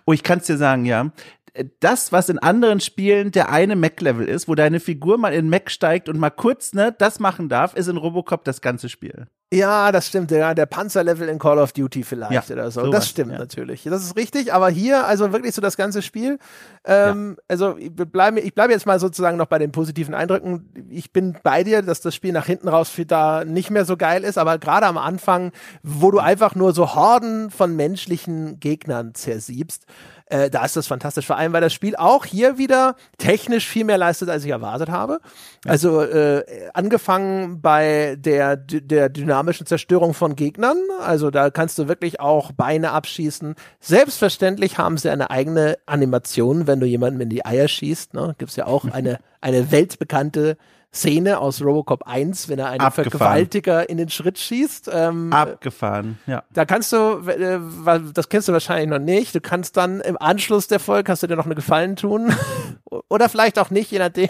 Oh, 0.06 0.14
ich 0.14 0.23
kann 0.23 0.39
es 0.39 0.48
dir 0.48 0.57
sagen, 0.57 0.85
ja 0.85 1.11
das, 1.79 2.11
was 2.11 2.29
in 2.29 2.39
anderen 2.39 2.79
Spielen 2.79 3.31
der 3.31 3.49
eine 3.49 3.75
Mac-Level 3.75 4.27
ist, 4.27 4.47
wo 4.47 4.55
deine 4.55 4.79
Figur 4.79 5.17
mal 5.17 5.34
in 5.34 5.49
Mac 5.49 5.71
steigt 5.71 6.09
und 6.09 6.19
mal 6.19 6.29
kurz, 6.29 6.73
ne, 6.73 6.93
das 6.97 7.19
machen 7.19 7.49
darf, 7.49 7.73
ist 7.75 7.88
in 7.88 7.97
Robocop 7.97 8.43
das 8.43 8.61
ganze 8.61 8.89
Spiel. 8.89 9.27
Ja, 9.53 9.93
das 9.93 10.07
stimmt. 10.07 10.29
Ja, 10.31 10.53
der 10.53 10.65
Panzerlevel 10.65 11.29
in 11.29 11.39
Call 11.39 11.57
of 11.57 11.71
Duty 11.71 12.03
vielleicht 12.03 12.49
ja, 12.49 12.53
oder 12.53 12.69
so. 12.69 12.81
Sowas, 12.81 12.91
das 12.91 13.09
stimmt 13.09 13.31
ja. 13.31 13.38
natürlich. 13.38 13.84
Das 13.84 14.03
ist 14.03 14.17
richtig. 14.17 14.53
Aber 14.53 14.69
hier, 14.69 15.07
also 15.07 15.31
wirklich 15.31 15.55
so 15.55 15.61
das 15.61 15.77
ganze 15.77 16.01
Spiel. 16.01 16.38
Ähm, 16.84 17.38
ja. 17.38 17.43
Also 17.47 17.77
ich 17.77 17.95
bleibe 17.95 18.41
ich 18.41 18.53
bleib 18.53 18.71
jetzt 18.71 18.85
mal 18.85 18.99
sozusagen 18.99 19.38
noch 19.38 19.45
bei 19.45 19.57
den 19.57 19.71
positiven 19.71 20.13
Eindrücken. 20.13 20.89
Ich 20.89 21.13
bin 21.13 21.38
bei 21.43 21.63
dir, 21.63 21.81
dass 21.81 22.01
das 22.01 22.13
Spiel 22.13 22.34
nach 22.34 22.45
hinten 22.45 22.67
raus 22.67 22.91
da 23.07 23.45
nicht 23.45 23.69
mehr 23.69 23.85
so 23.85 23.95
geil 23.95 24.25
ist. 24.25 24.38
Aber 24.38 24.57
gerade 24.57 24.85
am 24.85 24.97
Anfang, 24.97 25.53
wo 25.81 26.11
du 26.11 26.19
einfach 26.19 26.53
nur 26.55 26.73
so 26.73 26.93
Horden 26.93 27.49
von 27.49 27.73
menschlichen 27.73 28.59
Gegnern 28.59 29.15
zersiebst, 29.15 29.85
äh, 30.29 30.49
da 30.49 30.65
ist 30.65 30.75
das 30.75 30.87
fantastisch. 30.87 31.25
Vor 31.25 31.37
allem, 31.37 31.53
weil 31.53 31.61
das 31.61 31.73
Spiel 31.73 31.95
auch 31.95 32.25
hier 32.25 32.57
wieder 32.57 32.95
technisch 33.17 33.67
viel 33.67 33.85
mehr 33.85 33.97
leistet, 33.97 34.29
als 34.29 34.43
ich 34.43 34.51
erwartet 34.51 34.89
habe. 34.89 35.19
Also 35.65 36.01
äh, 36.01 36.43
angefangen 36.73 37.61
bei 37.61 38.17
der, 38.19 38.57
der 38.57 39.09
dynamischen 39.09 39.65
Zerstörung 39.65 40.13
von 40.13 40.35
Gegnern. 40.35 40.77
Also 40.99 41.31
da 41.31 41.49
kannst 41.49 41.79
du 41.79 41.87
wirklich 41.87 42.19
auch 42.19 42.51
Beine 42.51 42.91
abschießen. 42.91 43.55
Selbstverständlich 43.79 44.77
haben 44.77 44.97
sie 44.97 45.09
eine 45.09 45.29
eigene 45.29 45.77
Animation, 45.85 46.67
wenn 46.67 46.79
du 46.79 46.85
jemandem 46.85 47.21
in 47.21 47.29
die 47.29 47.45
Eier 47.45 47.67
schießt. 47.67 48.13
Ne? 48.13 48.35
Gibt 48.37 48.51
es 48.51 48.57
ja 48.57 48.65
auch 48.65 48.85
eine, 48.85 49.19
eine 49.41 49.71
weltbekannte 49.71 50.57
Szene 50.93 51.39
aus 51.39 51.61
Robocop 51.61 52.03
1, 52.07 52.49
wenn 52.49 52.59
er 52.59 52.69
einen 52.69 52.81
Abgefahren. 52.81 53.11
Vergewaltiger 53.11 53.89
in 53.89 53.97
den 53.97 54.09
Schritt 54.09 54.39
schießt. 54.39 54.89
Ähm, 54.91 55.31
Abgefahren, 55.31 56.18
ja. 56.26 56.43
Da 56.51 56.65
kannst 56.65 56.91
du, 56.93 57.27
äh, 57.27 57.59
das 58.14 58.30
kennst 58.30 58.47
du 58.47 58.53
wahrscheinlich 58.53 58.89
noch 58.89 58.99
nicht, 58.99 59.35
du 59.35 59.41
kannst 59.41 59.77
dann 59.77 59.99
im 60.01 60.18
Anschluss 60.19 60.68
der 60.68 60.80
Folge, 60.80 61.03
kannst 61.03 61.23
du 61.23 61.27
dir 61.27 61.35
noch 61.35 61.45
eine 61.45 61.55
Gefallen 61.55 61.95
tun 61.95 62.34
oder 63.09 63.30
vielleicht 63.30 63.59
auch 63.59 63.69
nicht, 63.69 63.91
je 63.91 63.99
nachdem, 63.99 64.30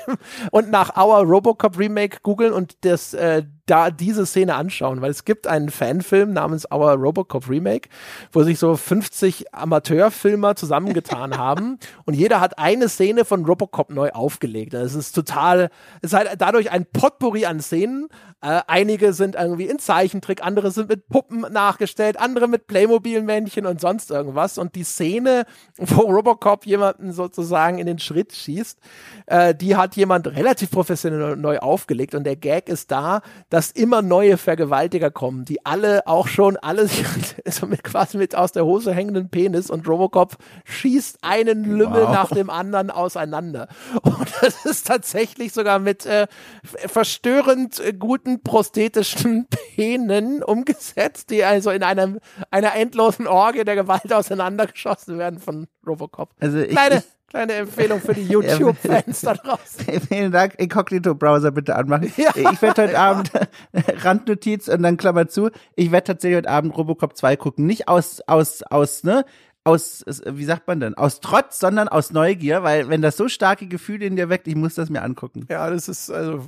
und 0.52 0.70
nach 0.72 0.98
Our 0.98 1.24
Robocop 1.24 1.78
Remake 1.78 2.18
googeln 2.24 2.54
und 2.54 2.86
das, 2.86 3.14
äh, 3.14 3.44
da 3.68 3.92
diese 3.92 4.26
Szene 4.26 4.56
anschauen, 4.56 5.02
weil 5.02 5.12
es 5.12 5.26
gibt 5.26 5.46
einen 5.48 5.70
Fanfilm 5.70 6.34
namens 6.34 6.70
Our 6.72 6.94
Robocop 6.94 7.50
Remake, 7.50 7.90
wo 8.32 8.44
sich 8.44 8.58
so 8.60 8.76
50 8.76 9.54
Amateurfilmer 9.54 10.56
zusammengetan 10.56 11.38
haben 11.38 11.78
und 12.06 12.16
jeder 12.16 12.42
hat 12.42 12.58
eine 12.58 12.90
Szene 12.90 13.26
von 13.26 13.46
Robocop 13.46 13.92
neu 13.92 14.10
aufgelegt. 14.12 14.74
Das 14.74 14.96
ist 14.96 15.14
total, 15.14 15.70
es 16.02 16.12
ist 16.12 16.18
halt 16.18 16.30
dadurch 16.40 16.72
ein 16.72 16.86
Potpourri 16.86 17.46
an 17.46 17.60
Szenen. 17.60 18.08
Äh, 18.40 18.62
einige 18.68 19.14
sind 19.14 19.36
irgendwie 19.36 19.66
in 19.66 19.80
Zeichentrick, 19.80 20.44
andere 20.46 20.70
sind 20.70 20.90
mit 20.90 21.10
Puppen 21.10 21.42
nachgestellt, 21.52 22.20
andere 22.20 22.48
mit 22.48 22.68
Playmobil-Männchen 22.68 23.66
und 23.66 23.82
sonst 23.82 24.12
irgendwas. 24.12 24.60
Und 24.60 24.76
die 24.76 24.84
Szene, 24.84 25.46
wo 25.78 26.02
Robocop 26.02 26.66
jemanden 26.66 27.12
sozusagen 27.12 27.80
in 27.80 27.88
den 27.88 28.00
Schritt 28.00 28.34
schießt, 28.34 28.80
äh, 29.26 29.56
die 29.56 29.76
hat 29.76 29.96
jemand 29.96 30.28
relativ 30.28 30.70
professionell 30.70 31.36
neu 31.36 31.58
aufgelegt. 31.58 32.14
Und 32.14 32.26
der 32.26 32.36
Gag 32.36 32.70
ist 32.70 32.92
da, 32.92 33.22
dass 33.50 33.57
immer 33.72 34.02
neue 34.02 34.38
Vergewaltiger 34.38 35.12
kommen, 35.12 35.46
die 35.46 35.66
alle 35.66 36.06
auch 36.06 36.28
schon 36.28 36.58
alle 36.58 36.88
so 37.50 37.66
mit 37.66 37.84
quasi 37.84 38.18
mit 38.18 38.36
aus 38.36 38.52
der 38.52 38.66
Hose 38.66 38.94
hängenden 38.94 39.30
Penis 39.30 39.70
und 39.70 39.88
Robocop 39.88 40.38
schießt 40.66 41.20
einen 41.22 41.64
Lümmel 41.64 42.04
wow. 42.04 42.12
nach 42.12 42.30
dem 42.30 42.50
anderen 42.50 42.92
auseinander. 42.92 43.68
Und 44.04 44.28
das 44.42 44.66
ist 44.66 44.88
tatsächlich 44.88 45.54
sogar 45.54 45.80
mit 45.80 46.06
äh, 46.06 46.28
verstörend 46.64 47.82
guten 48.00 48.42
prosthetischen 48.42 49.48
Penen 49.76 50.44
umgesetzt, 50.44 51.30
die 51.30 51.44
also 51.44 51.72
in 51.72 51.84
einem, 51.84 52.20
einer 52.52 52.76
endlosen 52.76 53.28
Orgie 53.28 53.64
der 53.64 53.76
Gewalt 53.76 54.14
auseinandergeschossen 54.14 55.18
werden 55.18 55.40
von 55.40 55.68
Robocop. 55.86 56.30
Also 56.40 56.60
ich, 56.60 56.70
Kleine, 56.70 56.98
ich, 56.98 57.17
Kleine 57.30 57.54
Empfehlung 57.54 58.00
für 58.00 58.14
die 58.14 58.24
YouTube-Fans 58.28 59.22
da 59.22 59.34
draußen. 59.34 60.02
Vielen 60.08 60.32
Dank. 60.32 60.56
Inkognito-Browser 60.58 61.52
bitte 61.52 61.76
anmachen. 61.76 62.12
Ja, 62.18 62.32
ich 62.36 62.62
werde 62.62 62.84
heute 62.84 62.94
ja. 62.94 63.12
Abend 63.12 63.32
Randnotiz 63.74 64.68
und 64.70 64.82
dann 64.82 64.98
Klammer 64.98 65.28
zu. 65.28 65.50
Ich 65.76 65.92
werde 65.92 66.06
tatsächlich 66.06 66.38
heute 66.38 66.50
Abend 66.50 66.76
Robocop 66.78 67.18
2 67.18 67.36
gucken. 67.36 67.66
Nicht 67.66 67.88
aus, 67.88 68.22
aus, 68.28 68.64
aus, 68.64 69.04
ne? 69.04 69.26
Aus, 69.66 70.06
wie 70.26 70.46
sagt 70.46 70.68
man 70.68 70.80
denn? 70.80 70.94
Aus 70.94 71.20
Trotz, 71.20 71.60
sondern 71.60 71.90
aus 71.90 72.12
Neugier, 72.12 72.64
weil 72.64 72.88
wenn 72.88 73.02
das 73.02 73.18
so 73.18 73.28
starke 73.28 73.68
Gefühle 73.68 74.06
in 74.06 74.16
dir 74.16 74.30
weckt, 74.30 74.48
ich 74.48 74.56
muss 74.56 74.76
das 74.76 74.90
mir 74.90 75.02
angucken. 75.02 75.46
Ja, 75.50 75.70
das 75.70 75.90
ist, 75.90 76.10
also, 76.10 76.48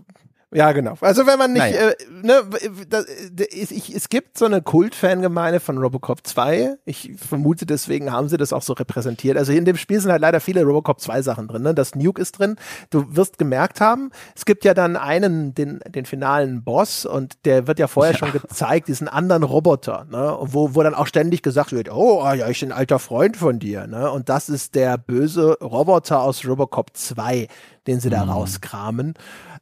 ja, 0.51 0.71
genau. 0.71 0.95
Also 1.01 1.27
wenn 1.27 1.37
man 1.37 1.53
nicht, 1.53 1.61
naja. 1.61 1.89
äh, 1.89 1.95
ne, 2.23 2.41
das, 2.89 3.05
ich, 3.51 3.95
es 3.95 4.09
gibt 4.09 4.35
so 4.35 4.45
eine 4.45 4.63
Kult-Fangemeinde 4.63 5.59
von 5.59 5.77
Robocop 5.77 6.25
2. 6.25 6.77
Ich 6.85 7.11
vermute, 7.17 7.67
deswegen 7.67 8.11
haben 8.11 8.29
sie 8.29 8.37
das 8.37 8.51
auch 8.51 8.63
so 8.63 8.73
repräsentiert. 8.73 9.37
Also 9.37 9.51
in 9.51 9.65
dem 9.65 9.77
Spiel 9.77 9.99
sind 10.01 10.11
halt 10.11 10.21
leider 10.21 10.39
viele 10.39 10.63
Robocop 10.63 10.99
2 10.99 11.21
Sachen 11.21 11.47
drin. 11.47 11.61
Ne? 11.61 11.75
Das 11.75 11.93
Nuke 11.93 12.19
ist 12.19 12.39
drin. 12.39 12.55
Du 12.89 13.15
wirst 13.15 13.37
gemerkt 13.37 13.79
haben, 13.79 14.09
es 14.35 14.45
gibt 14.45 14.65
ja 14.65 14.73
dann 14.73 14.95
einen, 14.97 15.53
den, 15.53 15.81
den 15.87 16.05
finalen 16.05 16.63
Boss 16.63 17.05
und 17.05 17.45
der 17.45 17.67
wird 17.67 17.77
ja 17.77 17.87
vorher 17.87 18.13
ja. 18.13 18.17
schon 18.17 18.31
gezeigt, 18.31 18.87
diesen 18.87 19.07
anderen 19.07 19.43
Roboter, 19.43 20.07
ne? 20.09 20.35
wo, 20.41 20.73
wo 20.73 20.81
dann 20.81 20.95
auch 20.95 21.07
ständig 21.07 21.43
gesagt 21.43 21.73
wird, 21.73 21.91
oh, 21.91 22.21
ah, 22.23 22.33
ja, 22.33 22.49
ich 22.49 22.59
bin 22.59 22.71
ein 22.71 22.77
alter 22.77 22.97
Freund 22.97 23.37
von 23.37 23.59
dir. 23.59 23.85
Ne? 23.85 24.09
Und 24.09 24.29
das 24.29 24.49
ist 24.49 24.73
der 24.73 24.97
böse 24.97 25.59
Roboter 25.61 26.23
aus 26.23 26.43
Robocop 26.43 26.97
2, 26.97 27.47
den 27.85 27.99
sie 27.99 28.09
da 28.09 28.25
mhm. 28.25 28.31
rauskramen 28.31 29.13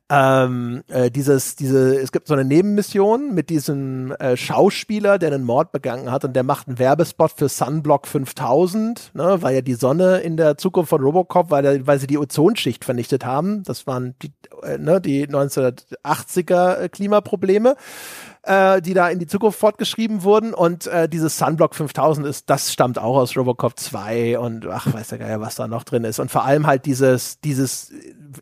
ähm, 0.09 0.83
äh, 0.87 1.11
dieses, 1.11 1.55
diese, 1.57 1.99
es 1.99 2.11
gibt 2.11 2.27
so 2.27 2.33
eine 2.33 2.45
Nebenmission 2.45 3.33
mit 3.33 3.49
diesem 3.49 4.11
äh, 4.13 4.37
Schauspieler, 4.37 5.19
der 5.19 5.33
einen 5.33 5.43
Mord 5.43 5.73
begangen 5.73 6.11
hat 6.11 6.23
und 6.23 6.33
der 6.33 6.43
macht 6.43 6.67
einen 6.67 6.79
Werbespot 6.79 7.31
für 7.31 7.49
Sunblock 7.49 8.07
5000, 8.07 9.11
ne, 9.13 9.37
weil 9.41 9.55
ja 9.55 9.61
die 9.61 9.73
Sonne 9.73 10.19
in 10.19 10.37
der 10.37 10.57
Zukunft 10.57 10.89
von 10.89 11.01
Robocop, 11.01 11.51
weil, 11.51 11.85
weil 11.85 11.99
sie 11.99 12.07
die 12.07 12.17
Ozonschicht 12.17 12.85
vernichtet 12.85 13.25
haben. 13.25 13.63
Das 13.63 13.85
waren 13.85 14.15
die, 14.21 14.31
äh, 14.63 14.77
ne, 14.77 15.01
die 15.01 15.27
1980er 15.27 16.79
äh, 16.79 16.89
Klimaprobleme 16.89 17.75
äh, 18.47 18.81
die 18.81 18.93
da 18.93 19.09
in 19.09 19.19
die 19.19 19.27
Zukunft 19.27 19.59
fortgeschrieben 19.59 20.23
wurden. 20.23 20.53
Und 20.53 20.87
äh, 20.87 21.09
dieses 21.09 21.37
Sunblock 21.37 21.75
5000 21.75 22.25
ist, 22.25 22.49
das 22.49 22.71
stammt 22.71 22.97
auch 22.97 23.17
aus 23.17 23.35
Robocop 23.35 23.77
2 23.77 24.39
und 24.39 24.65
ach, 24.67 24.91
weiß 24.91 25.09
der 25.09 25.17
Geier, 25.17 25.41
was 25.41 25.55
da 25.55 25.67
noch 25.67 25.83
drin 25.83 26.03
ist. 26.03 26.19
Und 26.19 26.31
vor 26.31 26.45
allem 26.45 26.65
halt 26.65 26.85
dieses, 26.85 27.39
dieses 27.41 27.91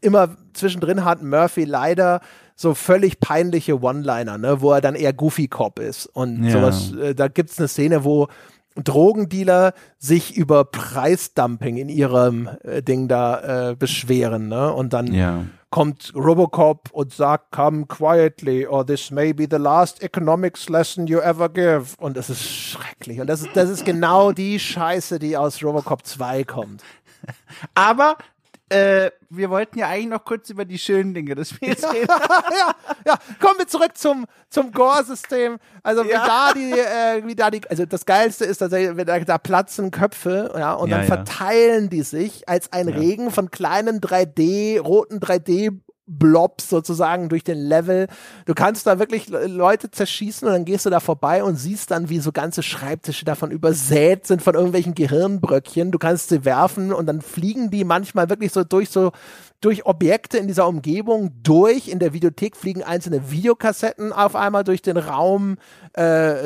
immer 0.02 0.30
zwischendrin 0.53 1.03
hat 1.03 1.22
Murphy 1.22 1.64
leider 1.65 2.22
so 2.56 2.73
völlig 2.73 3.19
peinliche 3.19 3.82
One-Liner, 3.82 4.38
ne, 4.38 4.61
wo 4.61 4.72
er 4.72 4.82
dann 4.82 4.95
eher 4.95 5.11
Goofy 5.11 5.48
Cop 5.48 5.80
ist. 5.80 6.06
Und 6.06 6.44
ja. 6.44 6.52
sowas, 6.52 6.94
äh, 6.94 7.15
da 7.15 7.27
gibt's 7.27 7.57
eine 7.60 7.68
Szene, 7.68 8.03
wo 8.03 8.27
Drogendealer 8.76 9.73
sich 9.98 10.36
über 10.36 10.65
Preisdumping 10.65 11.77
in 11.77 11.90
ihrem 11.90 12.49
äh, 12.64 12.82
Ding 12.82 13.07
da 13.07 13.72
äh, 13.72 13.76
beschweren, 13.76 14.49
ne? 14.49 14.72
Und 14.73 14.94
dann 14.94 15.14
ja. 15.14 15.45
Kommt 15.76 16.14
Robocop 16.15 16.89
und 16.93 17.14
sagt, 17.14 17.52
come 17.52 17.85
quietly 17.85 18.65
or 18.65 18.85
this 18.85 19.11
may 19.11 19.34
be 19.34 19.45
the 19.45 19.57
last 19.57 20.02
economics 20.02 20.69
lesson 20.69 21.06
you 21.06 21.19
ever 21.19 21.49
give. 21.49 21.97
Und 21.97 22.15
es 22.15 22.30
ist 22.30 22.49
schrecklich. 22.49 23.19
Und 23.19 23.27
das 23.27 23.41
ist, 23.41 23.49
das 23.56 23.69
ist 23.69 23.84
genau 23.84 24.31
die 24.31 24.57
Scheiße, 24.57 25.19
die 25.19 25.35
aus 25.35 25.61
Robocop 25.61 26.06
2 26.06 26.45
kommt. 26.45 26.81
Aber 27.73 28.15
äh, 28.70 29.12
wir 29.30 29.50
wollten 29.52 29.78
ja 29.78 29.90
eigentlich 29.90 30.08
noch 30.08 30.26
kurz 30.26 30.50
über 30.50 30.66
die 30.66 30.80
schönen 30.80 31.14
Dinge 31.14 31.36
des 31.36 31.50
Spiels 31.50 31.84
reden. 31.84 32.08
ja, 32.10 32.76
ja, 33.06 33.20
kommen 33.40 33.60
wir 33.60 33.68
zurück 33.68 33.96
zum, 33.96 34.26
zum 34.50 34.72
Gore-System. 34.72 35.58
Also 35.84 36.04
wie 36.06 36.10
ja. 36.10 36.26
da 36.26 36.54
die, 36.54 36.72
äh, 36.72 37.26
wie 37.28 37.36
da 37.36 37.52
die, 37.52 37.62
also 37.70 37.86
das 37.86 38.06
Geilste 38.06 38.46
ist 38.46 38.58
tatsächlich, 38.58 39.06
da, 39.06 39.20
da 39.20 39.38
platzen 39.38 39.92
Köpfe, 39.92 40.52
ja, 40.58 40.74
und 40.74 40.90
ja, 40.90 40.98
dann 40.98 41.06
verteilen 41.06 41.90
die 41.90 42.02
sich 42.02 42.50
als 42.50 42.74
ein 42.74 42.90
Regen 42.90 43.30
von 43.30 43.52
kleinen 43.52 44.00
3D, 44.02 44.80
roten 44.80 45.20
3D 45.20 45.80
Blobs 46.07 46.69
sozusagen 46.69 47.30
durch 47.30 47.44
den 47.44 47.57
Level. 47.57 48.07
Du 48.45 48.53
kannst 48.53 48.86
da 48.86 48.99
wirklich 48.99 49.27
Leute 49.30 49.90
zerschießen 49.90 50.48
und 50.48 50.53
dann 50.53 50.65
gehst 50.65 50.86
du 50.86 50.90
da 50.90 50.99
vorbei 50.99 51.44
und 51.44 51.56
siehst 51.56 51.91
dann, 51.91 52.10
wie 52.10 52.19
so 52.19 52.32
ganze 52.32 52.64
Schreibtische 52.64 53.26
davon 53.26 53.52
übersät 53.52 54.27
sind 54.27 54.41
von 54.41 54.53
irgendwelchen 54.53 54.94
Gehirnbröckchen. 54.94 55.91
Du 55.91 55.98
kannst 55.98 56.30
sie 56.30 56.45
werfen 56.45 56.94
und 56.94 57.07
dann 57.07 57.22
fliegen 57.22 57.72
die 57.72 57.84
manchmal 57.84 58.30
wirklich 58.30 58.52
so 58.52 58.64
durch 58.64 58.90
so 58.90 59.11
durch 59.66 59.88
Objekte 59.88 60.38
in 60.38 60.48
dieser 60.48 60.68
Umgebung 60.68 61.32
durch. 61.42 61.88
In 61.88 61.98
der 61.98 62.14
Videothek 62.14 62.56
fliegen 62.56 62.84
einzelne 62.84 63.32
Videokassetten 63.32 64.14
auf 64.14 64.36
einmal 64.36 64.64
durch 64.64 64.84
den 64.84 64.96
Raum. 64.96 65.58
Äh, 65.98 66.04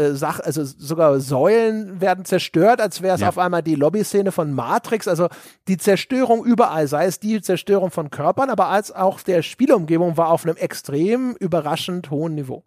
äh 0.08 0.16
Sach 0.16 0.40
also 0.40 0.64
sogar 0.64 1.20
Säulen 1.20 2.00
werden 2.00 2.24
zerstört, 2.24 2.80
als 2.80 3.02
wäre 3.02 3.16
es 3.16 3.22
ja. 3.22 3.28
auf 3.28 3.38
einmal 3.38 3.62
die 3.62 3.76
Lobby-Szene 3.76 4.32
von 4.32 4.54
Matrix. 4.54 5.06
Also 5.10 5.28
die 5.68 5.78
Zerstörung 5.78 6.46
überall, 6.46 6.88
sei 6.88 7.08
es 7.08 7.20
die 7.20 7.42
Zerstörung 7.42 7.92
von 7.92 8.10
Körpern, 8.10 8.50
aber 8.50 8.68
als 8.68 8.94
auch 8.94 9.20
der 9.20 9.42
Spielumgebung 9.42 10.16
war 10.16 10.30
auf 10.30 10.46
einem 10.46 10.56
extrem 10.56 11.36
überraschend 11.42 12.12
hohen 12.12 12.36
Niveau. 12.36 12.64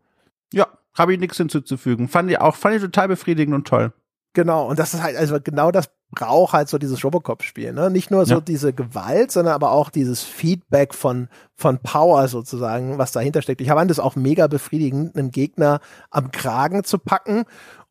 Ja, 0.53 0.67
habe 0.93 1.15
ich 1.15 1.19
nichts 1.19 1.39
hinzuzufügen. 1.39 2.09
Fand 2.09 2.31
ich 2.31 2.39
auch, 2.39 2.57
fand 2.57 2.75
ich 2.75 2.83
total 2.83 3.09
befriedigend 3.09 3.55
und 3.55 3.67
toll. 3.67 3.95
Genau, 4.35 4.67
und 4.69 4.79
das 4.79 4.95
ist 4.95 5.03
halt, 5.03 5.17
also 5.17 5.39
genau 5.43 5.71
das 5.71 5.91
braucht 6.11 6.53
halt 6.53 6.69
so 6.69 6.79
dieses 6.79 7.03
Robocop-Spiel, 7.05 7.73
ne? 7.73 7.91
Nicht 7.91 8.11
nur 8.11 8.27
so 8.27 8.35
ja. 8.35 8.41
diese 8.41 8.73
Gewalt, 8.73 9.31
sondern 9.33 9.55
aber 9.55 9.73
auch 9.73 9.91
dieses 9.91 10.23
Feedback 10.23 10.95
von, 10.95 11.29
von 11.55 11.79
Power 11.79 12.29
sozusagen, 12.29 12.99
was 12.99 13.13
dahinter 13.13 13.43
steckt. 13.43 13.61
Ich 13.61 13.69
fand 13.69 13.91
es 13.91 13.99
auch 13.99 14.17
mega 14.17 14.47
befriedigend, 14.47 15.17
einen 15.17 15.31
Gegner 15.31 15.81
am 16.11 16.31
Kragen 16.31 16.85
zu 16.85 16.99
packen 16.99 17.45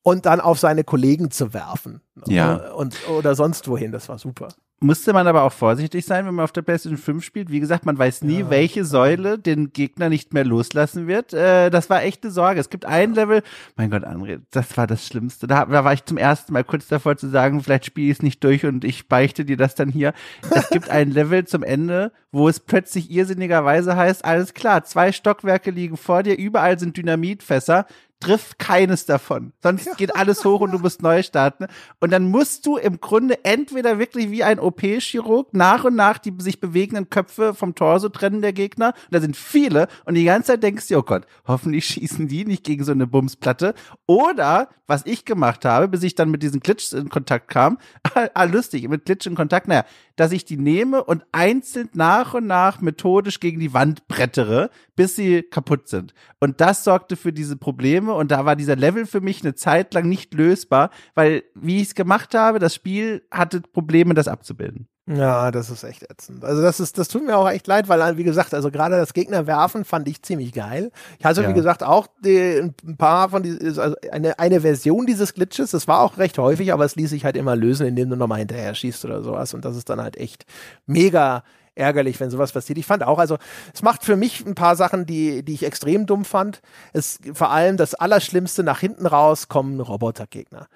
und 0.04 0.26
dann 0.26 0.40
auf 0.40 0.60
seine 0.60 0.84
Kollegen 0.84 1.32
zu 1.32 1.54
werfen. 1.54 2.02
Ja. 2.28 2.72
Und, 2.74 2.96
oder 3.10 3.36
sonst 3.36 3.68
wohin, 3.68 3.92
das 3.92 4.10
war 4.10 4.18
super 4.18 4.50
musste 4.82 5.14
man 5.14 5.28
aber 5.28 5.44
auch 5.44 5.54
vorsichtig 5.54 6.06
sein, 6.06 6.26
wenn 6.26 6.34
man 6.34 6.44
auf 6.44 6.52
der 6.52 6.64
PlayStation 6.64 6.98
5 6.98 7.24
spielt. 7.24 7.52
Wie 7.52 7.60
gesagt, 7.60 7.86
man 7.86 7.98
weiß 7.98 8.24
nie, 8.24 8.40
ja. 8.40 8.50
welche 8.50 8.84
Säule 8.84 9.38
den 9.38 9.72
Gegner 9.72 10.10
nicht 10.10 10.34
mehr 10.34 10.44
loslassen 10.44 11.08
wird. 11.08 11.34
Äh, 11.34 11.70
das 11.70 11.90
war 11.92 12.02
echt 12.04 12.24
eine 12.24 12.32
Sorge. 12.32 12.60
Es 12.60 12.70
gibt 12.70 12.86
ein 12.86 13.14
Level, 13.14 13.44
mein 13.76 13.92
Gott, 13.92 14.04
André, 14.04 14.42
das 14.50 14.76
war 14.78 14.88
das 14.88 15.06
Schlimmste. 15.06 15.46
Da, 15.46 15.66
da 15.66 15.84
war 15.84 15.94
ich 15.94 16.04
zum 16.06 16.18
ersten 16.18 16.52
Mal 16.54 16.64
kurz 16.64 16.88
davor 16.88 17.16
zu 17.16 17.30
sagen, 17.30 17.62
vielleicht 17.62 17.86
spiele 17.86 18.12
ich 18.12 18.18
es 18.18 18.24
nicht 18.24 18.44
durch 18.44 18.66
und 18.66 18.84
ich 18.84 19.08
beichte 19.08 19.46
dir 19.46 19.58
das 19.58 19.76
dann 19.76 19.90
hier. 19.90 20.14
Es 20.50 20.70
gibt 20.72 20.90
ein 20.90 21.12
Level 21.12 21.46
zum 21.46 21.62
Ende, 21.62 22.12
wo 22.32 22.50
es 22.50 22.60
plötzlich 22.60 23.12
irrsinnigerweise 23.12 23.96
heißt, 23.96 24.26
alles 24.26 24.56
klar, 24.56 24.84
zwei 24.84 25.12
Stockwerke 25.12 25.70
liegen 25.70 25.96
vor 25.96 26.24
dir, 26.24 26.38
überall 26.38 26.80
sind 26.80 26.98
Dynamitfässer, 26.98 27.86
trifft 28.22 28.60
keines 28.60 29.06
davon. 29.06 29.52
Sonst 29.62 29.98
geht 29.98 30.16
alles 30.16 30.46
hoch 30.46 30.62
und 30.62 30.72
du 30.72 30.80
musst 30.80 31.02
neu 31.02 31.22
starten. 31.24 31.66
Und 32.00 32.12
dann 32.12 32.30
musst 32.30 32.66
du 32.66 32.78
im 32.78 33.02
Grunde 33.02 33.44
entweder 33.44 34.00
wirklich 34.00 34.32
wie 34.32 34.44
ein 34.44 34.60
OP-Chirurg 34.60 35.54
nach 35.54 35.84
und 35.84 35.96
nach 35.96 36.18
die 36.20 36.34
sich 36.38 36.62
bewegenden 36.62 37.10
Köpfe 37.10 37.54
vom 37.54 37.76
Torso 37.76 38.10
trennen 38.10 38.42
der 38.42 38.54
Gegner. 38.54 38.94
Und 39.06 39.14
da 39.14 39.20
sind 39.20 39.36
viele. 39.36 39.88
Und 40.06 40.16
die 40.16 40.24
ganze 40.24 40.54
Zeit 40.54 40.64
denkst 40.64 40.88
du, 40.88 40.98
oh 40.98 41.04
Gott, 41.04 41.26
hoffentlich 41.46 41.86
schießen 41.86 42.28
die 42.28 42.46
nicht 42.46 42.64
gegen 42.64 42.84
so 42.84 42.92
eine 42.92 43.08
Bumsplatte. 43.08 43.74
Oder, 44.06 44.70
was 44.88 45.06
ich 45.06 45.26
gemacht 45.26 45.66
habe, 45.66 45.88
bis 45.88 46.04
ich 46.04 46.16
dann 46.16 46.32
mit 46.32 46.44
diesen 46.44 46.60
Glitch 46.60 46.94
in 46.94 47.10
Kontakt 47.10 47.50
kam, 47.50 47.80
ah, 48.34 48.44
lustig, 48.44 48.88
mit 48.88 49.06
Glitch 49.06 49.26
in 49.26 49.36
Kontakt, 49.36 49.68
naja, 49.68 49.84
dass 50.16 50.32
ich 50.32 50.46
die 50.46 50.58
nehme 50.58 51.04
und 51.04 51.26
einzeln 51.32 51.90
nach 51.94 52.36
und 52.36 52.46
nach 52.46 52.82
methodisch 52.82 53.40
gegen 53.40 53.60
die 53.60 53.74
Wand 53.74 54.08
brettere, 54.08 54.70
bis 54.96 55.16
sie 55.16 55.42
kaputt 55.42 55.88
sind. 55.88 56.14
Und 56.40 56.62
das 56.62 56.84
sorgte 56.84 57.16
für 57.16 57.34
diese 57.34 57.58
Probleme 57.58 58.11
und 58.16 58.32
da 58.32 58.46
war 58.46 58.56
dieser 58.56 58.76
Level 58.76 59.06
für 59.06 59.22
mich 59.22 59.42
eine 59.42 59.56
Zeit 59.56 59.94
lang 59.94 60.08
nicht 60.08 60.34
lösbar, 60.34 60.90
weil 61.16 61.44
wie 61.56 61.78
ich 61.78 61.90
es 61.90 61.96
gemacht 61.96 62.34
habe, 62.34 62.60
das 62.60 62.76
Spiel 62.76 63.24
hatte 63.32 63.62
Probleme, 63.62 64.14
das 64.14 64.28
abzubilden. 64.28 64.88
Ja, 65.08 65.50
das 65.52 65.70
ist 65.70 65.84
echt 65.84 66.04
ätzend. 66.04 66.46
Also 66.46 66.62
das 66.62 66.80
ist, 66.80 66.98
das 66.98 67.08
tut 67.08 67.26
mir 67.26 67.36
auch 67.36 67.50
echt 67.50 67.66
leid, 67.66 67.90
weil 67.90 68.18
wie 68.18 68.24
gesagt, 68.24 68.54
also 68.54 68.70
gerade 68.70 68.98
das 68.98 69.14
Gegner 69.14 69.48
werfen 69.48 69.84
fand 69.84 70.08
ich 70.08 70.22
ziemlich 70.22 70.54
geil. 70.54 70.92
Ich 71.20 71.26
hatte 71.26 71.42
ja. 71.42 71.50
wie 71.50 71.54
gesagt 71.54 71.84
auch 71.84 72.08
die, 72.24 72.72
ein 72.84 72.98
paar 72.98 73.30
von 73.30 73.42
die, 73.42 73.58
also 73.60 73.96
eine 74.12 74.38
eine 74.38 74.62
Version 74.62 75.08
dieses 75.08 75.34
Glitches. 75.34 75.72
Das 75.72 75.88
war 75.88 76.02
auch 76.02 76.18
recht 76.18 76.38
häufig, 76.38 76.72
aber 76.72 76.86
es 76.86 76.96
ließ 76.96 77.10
sich 77.10 77.26
halt 77.26 77.36
immer 77.36 77.56
lösen, 77.56 77.88
indem 77.88 78.12
du 78.12 78.16
nochmal 78.16 78.40
hinterher 78.40 78.76
schießt 78.76 79.04
oder 79.06 79.24
sowas. 79.24 79.56
Und 79.56 79.66
das 79.66 79.76
ist 79.76 79.90
dann 79.90 80.00
halt 80.00 80.18
echt 80.18 80.46
mega 80.86 81.44
ärgerlich, 81.76 82.20
wenn 82.20 82.30
sowas 82.30 82.52
passiert. 82.52 82.78
Ich 82.78 82.86
fand 82.86 83.04
auch, 83.04 83.20
also 83.20 83.38
es 83.74 83.82
macht 83.82 84.04
für 84.04 84.16
mich 84.16 84.46
ein 84.46 84.56
paar 84.56 84.76
Sachen, 84.76 85.06
die, 85.06 85.44
die 85.44 85.54
ich 85.54 85.64
extrem 85.64 86.06
dumm 86.06 86.26
fand. 86.26 86.62
Es 86.94 87.20
vor 87.34 87.52
allem 87.52 87.78
das 87.78 87.96
Allerschlimmste 87.96 88.64
nach 88.64 88.80
hinten 88.80 89.06
raus 89.06 89.48
kommen 89.48 89.80
Robotergegner. 89.80 90.68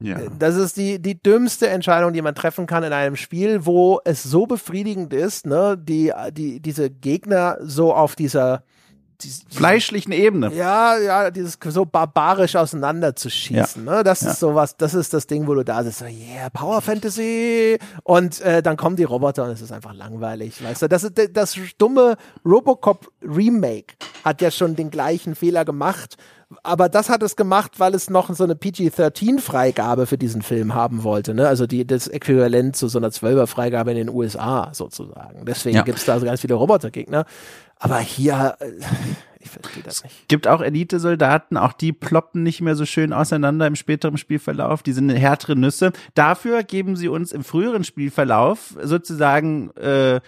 Ja. 0.00 0.18
Das 0.38 0.56
ist 0.56 0.76
die, 0.76 1.00
die 1.00 1.22
dümmste 1.22 1.68
Entscheidung, 1.68 2.12
die 2.12 2.22
man 2.22 2.34
treffen 2.34 2.66
kann 2.66 2.82
in 2.82 2.92
einem 2.92 3.14
Spiel, 3.14 3.64
wo 3.66 4.00
es 4.04 4.22
so 4.22 4.46
befriedigend 4.46 5.14
ist, 5.14 5.46
ne, 5.46 5.78
die, 5.78 6.12
die, 6.32 6.60
diese 6.60 6.90
Gegner 6.90 7.58
so 7.60 7.94
auf 7.94 8.16
dieser 8.16 8.64
diese, 9.22 9.42
fleischlichen 9.50 10.12
Ebene. 10.12 10.52
Ja, 10.54 10.98
ja, 10.98 11.30
dieses 11.30 11.58
so 11.68 11.84
barbarisch 11.84 12.56
auseinanderzuschießen. 12.56 13.86
Ja. 13.86 13.96
Ne? 13.96 14.04
Das 14.04 14.22
ja. 14.22 14.30
ist 14.30 14.40
sowas, 14.40 14.76
das 14.76 14.94
ist 14.94 15.14
das 15.14 15.26
Ding, 15.26 15.46
wo 15.46 15.54
du 15.54 15.64
da 15.64 15.82
sitzt, 15.82 16.00
so, 16.00 16.06
yeah, 16.06 16.50
Power 16.50 16.80
Fantasy. 16.80 17.78
Und 18.04 18.40
äh, 18.40 18.62
dann 18.62 18.76
kommen 18.76 18.96
die 18.96 19.04
Roboter 19.04 19.44
und 19.44 19.50
es 19.50 19.60
ist 19.60 19.72
einfach 19.72 19.94
langweilig. 19.94 20.62
Weißt 20.62 20.82
du, 20.82 20.88
das, 20.88 21.04
ist, 21.04 21.12
das 21.32 21.56
dumme 21.78 22.16
Robocop 22.44 23.10
Remake 23.22 23.94
hat 24.24 24.40
ja 24.40 24.50
schon 24.50 24.76
den 24.76 24.90
gleichen 24.90 25.34
Fehler 25.34 25.64
gemacht. 25.64 26.16
Aber 26.62 26.88
das 26.88 27.08
hat 27.08 27.22
es 27.22 27.36
gemacht, 27.36 27.78
weil 27.78 27.94
es 27.94 28.10
noch 28.10 28.34
so 28.34 28.44
eine 28.44 28.54
PG-13-Freigabe 28.54 30.06
für 30.06 30.18
diesen 30.18 30.42
Film 30.42 30.74
haben 30.74 31.02
wollte. 31.02 31.34
Ne? 31.34 31.48
Also 31.48 31.66
die, 31.66 31.86
das 31.86 32.08
Äquivalent 32.08 32.76
zu 32.76 32.88
so 32.88 32.98
einer 32.98 33.08
12er-Freigabe 33.08 33.90
in 33.90 33.96
den 33.96 34.08
USA 34.10 34.70
sozusagen. 34.72 35.44
Deswegen 35.44 35.76
ja. 35.76 35.82
gibt 35.82 35.98
es 35.98 36.04
da 36.04 36.18
so 36.18 36.26
ganz 36.26 36.40
viele 36.40 36.54
Robotergegner. 36.54 37.24
Aber 37.82 37.98
hier, 37.98 38.56
äh, 38.60 38.70
ich 39.40 39.50
verstehe 39.50 39.82
das 39.82 40.04
nicht. 40.04 40.14
Es 40.22 40.28
gibt 40.28 40.46
auch 40.46 40.60
Elite-Soldaten, 40.60 41.56
auch 41.56 41.72
die 41.72 41.92
ploppen 41.92 42.44
nicht 42.44 42.60
mehr 42.60 42.76
so 42.76 42.86
schön 42.86 43.12
auseinander 43.12 43.66
im 43.66 43.74
späteren 43.74 44.16
Spielverlauf. 44.18 44.84
Die 44.84 44.92
sind 44.92 45.10
härtere 45.10 45.56
Nüsse. 45.56 45.92
Dafür 46.14 46.62
geben 46.62 46.94
sie 46.94 47.08
uns 47.08 47.32
im 47.32 47.42
früheren 47.42 47.82
Spielverlauf 47.82 48.76
sozusagen 48.80 49.70
äh, 49.76 50.20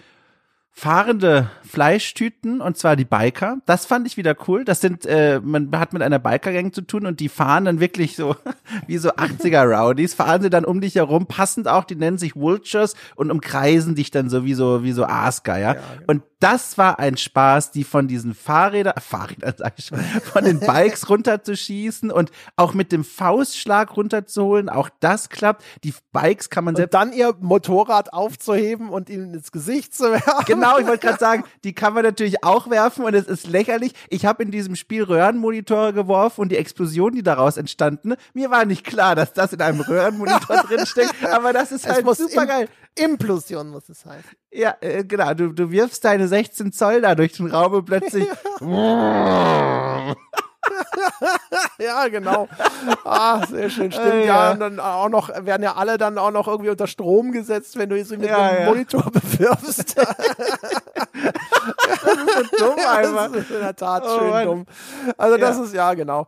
fahrende 0.77 1.49
Fleischtüten 1.63 2.59
und 2.59 2.77
zwar 2.77 2.97
die 2.97 3.05
Biker. 3.05 3.59
Das 3.65 3.85
fand 3.85 4.05
ich 4.07 4.17
wieder 4.17 4.35
cool. 4.45 4.65
Das 4.65 4.81
sind, 4.81 5.05
äh, 5.05 5.39
man 5.41 5.71
hat 5.79 5.93
mit 5.93 6.01
einer 6.01 6.19
Biker-Gang 6.19 6.73
zu 6.73 6.81
tun 6.81 7.05
und 7.05 7.21
die 7.21 7.29
fahren 7.29 7.63
dann 7.63 7.79
wirklich 7.79 8.17
so 8.17 8.35
wie 8.85 8.97
so 8.97 9.11
80er 9.11 9.63
Rowdies, 9.63 10.13
fahren 10.13 10.41
sie 10.41 10.49
dann 10.49 10.65
um 10.65 10.81
dich 10.81 10.95
herum, 10.95 11.27
passend 11.27 11.69
auch, 11.69 11.85
die 11.85 11.95
nennen 11.95 12.17
sich 12.17 12.35
Vultures 12.35 12.95
und 13.15 13.31
umkreisen 13.31 13.95
dich 13.95 14.11
dann 14.11 14.29
so 14.29 14.43
wie 14.43 14.53
so, 14.53 14.83
wie 14.83 14.91
so 14.91 15.05
Aasgeier. 15.05 15.75
Ja, 15.75 15.81
genau. 15.81 16.03
Und 16.07 16.23
das 16.39 16.77
war 16.77 16.99
ein 16.99 17.15
Spaß, 17.15 17.71
die 17.71 17.85
von 17.85 18.09
diesen 18.09 18.35
Fahrrädern, 18.35 18.95
Fahrrädern 18.99 19.53
sag 19.57 19.73
ich 19.77 19.85
schon, 19.85 19.99
von 19.99 20.43
den 20.43 20.59
Bikes 20.59 21.09
runterzuschießen 21.09 22.11
und 22.11 22.31
auch 22.57 22.73
mit 22.73 22.91
dem 22.91 23.05
Faustschlag 23.05 23.95
runterzuholen. 23.95 24.67
Auch 24.67 24.89
das 24.99 25.29
klappt. 25.29 25.63
Die 25.85 25.93
Bikes 26.11 26.49
kann 26.49 26.65
man 26.65 26.75
selbst. 26.75 26.93
Und 26.93 27.01
dann 27.01 27.13
ihr 27.13 27.33
Motorrad 27.39 28.11
aufzuheben 28.11 28.89
und 28.89 29.09
ihnen 29.09 29.33
ins 29.33 29.51
Gesicht 29.53 29.95
zu 29.95 30.11
werfen. 30.11 30.45
Genau 30.45 30.64
genau, 30.65 30.79
ich 30.79 30.87
wollte 30.87 31.07
gerade 31.07 31.19
sagen, 31.19 31.43
die 31.63 31.73
kann 31.73 31.93
man 31.93 32.03
natürlich 32.03 32.43
auch 32.43 32.69
werfen 32.69 33.05
und 33.05 33.13
es 33.13 33.27
ist 33.27 33.47
lächerlich. 33.47 33.93
Ich 34.09 34.25
habe 34.25 34.43
in 34.43 34.51
diesem 34.51 34.75
Spiel 34.75 35.03
Röhrenmonitore 35.03 35.93
geworfen 35.93 36.41
und 36.41 36.51
die 36.51 36.57
Explosion, 36.57 37.13
die 37.13 37.23
daraus 37.23 37.57
entstanden, 37.57 38.15
mir 38.33 38.51
war 38.51 38.65
nicht 38.65 38.83
klar, 38.83 39.15
dass 39.15 39.33
das 39.33 39.53
in 39.53 39.61
einem 39.61 39.81
Röhrenmonitor 39.81 40.57
drinsteckt, 40.67 41.25
aber 41.25 41.53
das 41.53 41.71
ist 41.71 41.87
halt 41.87 42.05
super 42.15 42.45
geil. 42.45 42.69
Implosion 42.97 43.69
muss 43.69 43.89
es 43.89 44.05
heißen. 44.05 44.31
Ja, 44.51 44.75
äh, 44.79 45.03
genau. 45.03 45.33
Du, 45.33 45.51
du 45.51 45.69
wirfst 45.69 46.05
deine 46.05 46.27
16 46.29 46.71
Zoll 46.71 47.01
da 47.01 47.13
durch 47.13 47.33
den 47.33 47.47
Raum 47.47 47.73
und 47.73 47.85
plötzlich. 47.85 48.25
ja, 51.79 52.07
genau. 52.07 52.47
Ah, 53.03 53.45
sehr 53.45 53.69
schön, 53.69 53.91
stimmt. 53.91 54.07
Äh, 54.07 54.25
ja. 54.25 54.45
ja. 54.45 54.51
und 54.51 54.59
dann 54.59 54.79
auch 54.79 55.09
noch, 55.09 55.29
werden 55.45 55.63
ja 55.63 55.75
alle 55.75 55.97
dann 55.97 56.17
auch 56.17 56.31
noch 56.31 56.47
irgendwie 56.47 56.69
unter 56.69 56.87
Strom 56.87 57.31
gesetzt, 57.31 57.77
wenn 57.77 57.89
du 57.89 58.03
sie 58.03 58.17
mit 58.17 58.29
ja, 58.29 58.49
dem 58.49 58.59
ja. 58.61 58.65
Monitor 58.65 59.03
bewirfst. 59.11 59.95
das 60.95 62.03
ist 62.03 62.57
so 62.57 62.65
dumm 62.65 62.79
einfach. 62.87 63.31
Das 63.31 63.41
ist 63.41 63.51
in 63.51 63.59
der 63.59 63.75
Tat 63.75 64.03
oh, 64.05 64.19
schön 64.19 64.29
Mann. 64.29 64.45
dumm. 64.45 64.65
Also 65.17 65.37
das 65.37 65.59
ist, 65.59 65.73
ja, 65.73 65.93
genau 65.93 66.27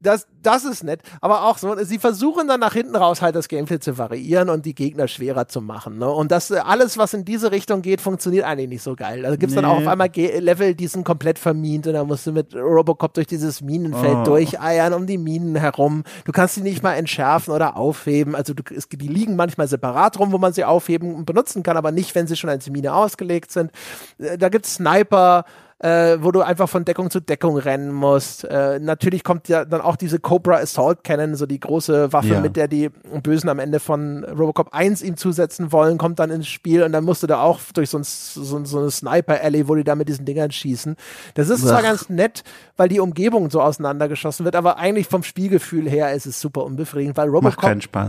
das, 0.00 0.28
das 0.42 0.64
ist 0.64 0.84
nett. 0.84 1.02
Aber 1.20 1.44
auch 1.44 1.58
so, 1.58 1.74
sie 1.82 1.98
versuchen 1.98 2.46
dann 2.46 2.60
nach 2.60 2.72
hinten 2.72 2.94
raus 2.94 3.20
halt 3.20 3.34
das 3.34 3.48
Gameplay 3.48 3.80
zu 3.80 3.98
variieren 3.98 4.48
und 4.48 4.64
die 4.64 4.74
Gegner 4.74 5.08
schwerer 5.08 5.48
zu 5.48 5.60
machen. 5.60 5.98
Ne? 5.98 6.08
Und 6.08 6.30
das 6.30 6.52
alles, 6.52 6.98
was 6.98 7.14
in 7.14 7.24
diese 7.24 7.50
Richtung 7.50 7.82
geht, 7.82 8.00
funktioniert 8.00 8.44
eigentlich 8.44 8.68
nicht 8.68 8.82
so 8.82 8.94
geil. 8.94 9.22
Da 9.22 9.30
gibt 9.30 9.44
es 9.44 9.50
nee. 9.50 9.56
dann 9.56 9.64
auch 9.64 9.78
auf 9.78 9.86
einmal 9.86 10.08
Ge 10.08 10.38
Level, 10.38 10.74
die 10.74 10.86
sind 10.86 11.04
komplett 11.04 11.38
vermint 11.38 11.86
und 11.86 11.94
dann 11.94 12.06
musst 12.06 12.26
du 12.26 12.32
mit 12.32 12.54
Robocop 12.54 13.14
durch 13.14 13.26
dieses 13.26 13.60
Minenfeld 13.60 14.18
oh. 14.18 14.24
durcheiern 14.24 14.92
um 14.92 15.06
die 15.06 15.18
Minen 15.18 15.56
herum. 15.56 16.04
Du 16.24 16.32
kannst 16.32 16.54
sie 16.54 16.62
nicht 16.62 16.82
mal 16.82 16.94
entschärfen 16.94 17.52
oder 17.52 17.76
aufheben. 17.76 18.36
Also 18.36 18.54
du, 18.54 18.62
es, 18.72 18.88
die 18.88 19.08
liegen 19.08 19.34
manchmal 19.34 19.66
separat 19.66 20.18
rum, 20.20 20.30
wo 20.30 20.38
man 20.38 20.52
sie 20.52 20.64
aufheben 20.64 21.14
und 21.14 21.26
benutzen 21.26 21.64
kann, 21.64 21.76
aber 21.76 21.90
nicht, 21.90 22.14
wenn 22.14 22.28
sie 22.28 22.36
schon 22.36 22.50
als 22.50 22.70
Mine 22.70 22.94
ausgelegt 22.94 23.50
sind. 23.50 23.72
Äh, 24.18 24.38
da 24.38 24.48
gibt 24.48 24.66
es 24.66 24.74
Sniper 24.74 25.44
äh, 25.80 26.18
wo 26.20 26.32
du 26.32 26.42
einfach 26.42 26.68
von 26.68 26.84
Deckung 26.84 27.08
zu 27.10 27.20
Deckung 27.20 27.56
rennen 27.56 27.92
musst. 27.92 28.42
Äh, 28.44 28.80
natürlich 28.80 29.22
kommt 29.22 29.48
ja 29.48 29.64
dann 29.64 29.80
auch 29.80 29.94
diese 29.94 30.18
Cobra 30.18 30.56
Assault 30.56 31.04
Cannon, 31.04 31.36
so 31.36 31.46
die 31.46 31.60
große 31.60 32.12
Waffe, 32.12 32.34
Ja. 32.34 32.40
mit 32.40 32.56
der 32.56 32.66
die 32.66 32.88
Bösen 33.22 33.48
am 33.48 33.60
Ende 33.60 33.78
von 33.78 34.24
Robocop 34.24 34.74
1 34.74 35.02
ihm 35.02 35.16
zusetzen 35.16 35.70
wollen, 35.70 35.96
kommt 35.96 36.18
dann 36.18 36.30
ins 36.30 36.48
Spiel 36.48 36.82
und 36.82 36.90
dann 36.90 37.04
musst 37.04 37.22
du 37.22 37.28
da 37.28 37.40
auch 37.42 37.60
durch 37.74 37.90
so, 37.90 37.98
ein, 37.98 38.02
so, 38.02 38.64
so 38.64 38.78
eine 38.80 38.90
Sniper-Alley, 38.90 39.68
wo 39.68 39.76
die 39.76 39.84
da 39.84 39.94
mit 39.94 40.08
diesen 40.08 40.24
Dingern 40.24 40.50
schießen. 40.50 40.96
Das 41.34 41.48
ist 41.48 41.62
zwar 41.62 41.78
Ach. 41.78 41.82
ganz 41.82 42.08
nett, 42.08 42.42
weil 42.76 42.88
die 42.88 42.98
Umgebung 42.98 43.48
so 43.48 43.60
auseinandergeschossen 43.62 44.44
wird, 44.44 44.56
aber 44.56 44.78
eigentlich 44.78 45.06
vom 45.06 45.22
Spielgefühl 45.22 45.88
her 45.88 46.12
ist 46.12 46.26
es 46.26 46.40
super 46.40 46.64
unbefriedigend, 46.64 47.16
weil 47.16 47.28
Robocop. 47.28 47.54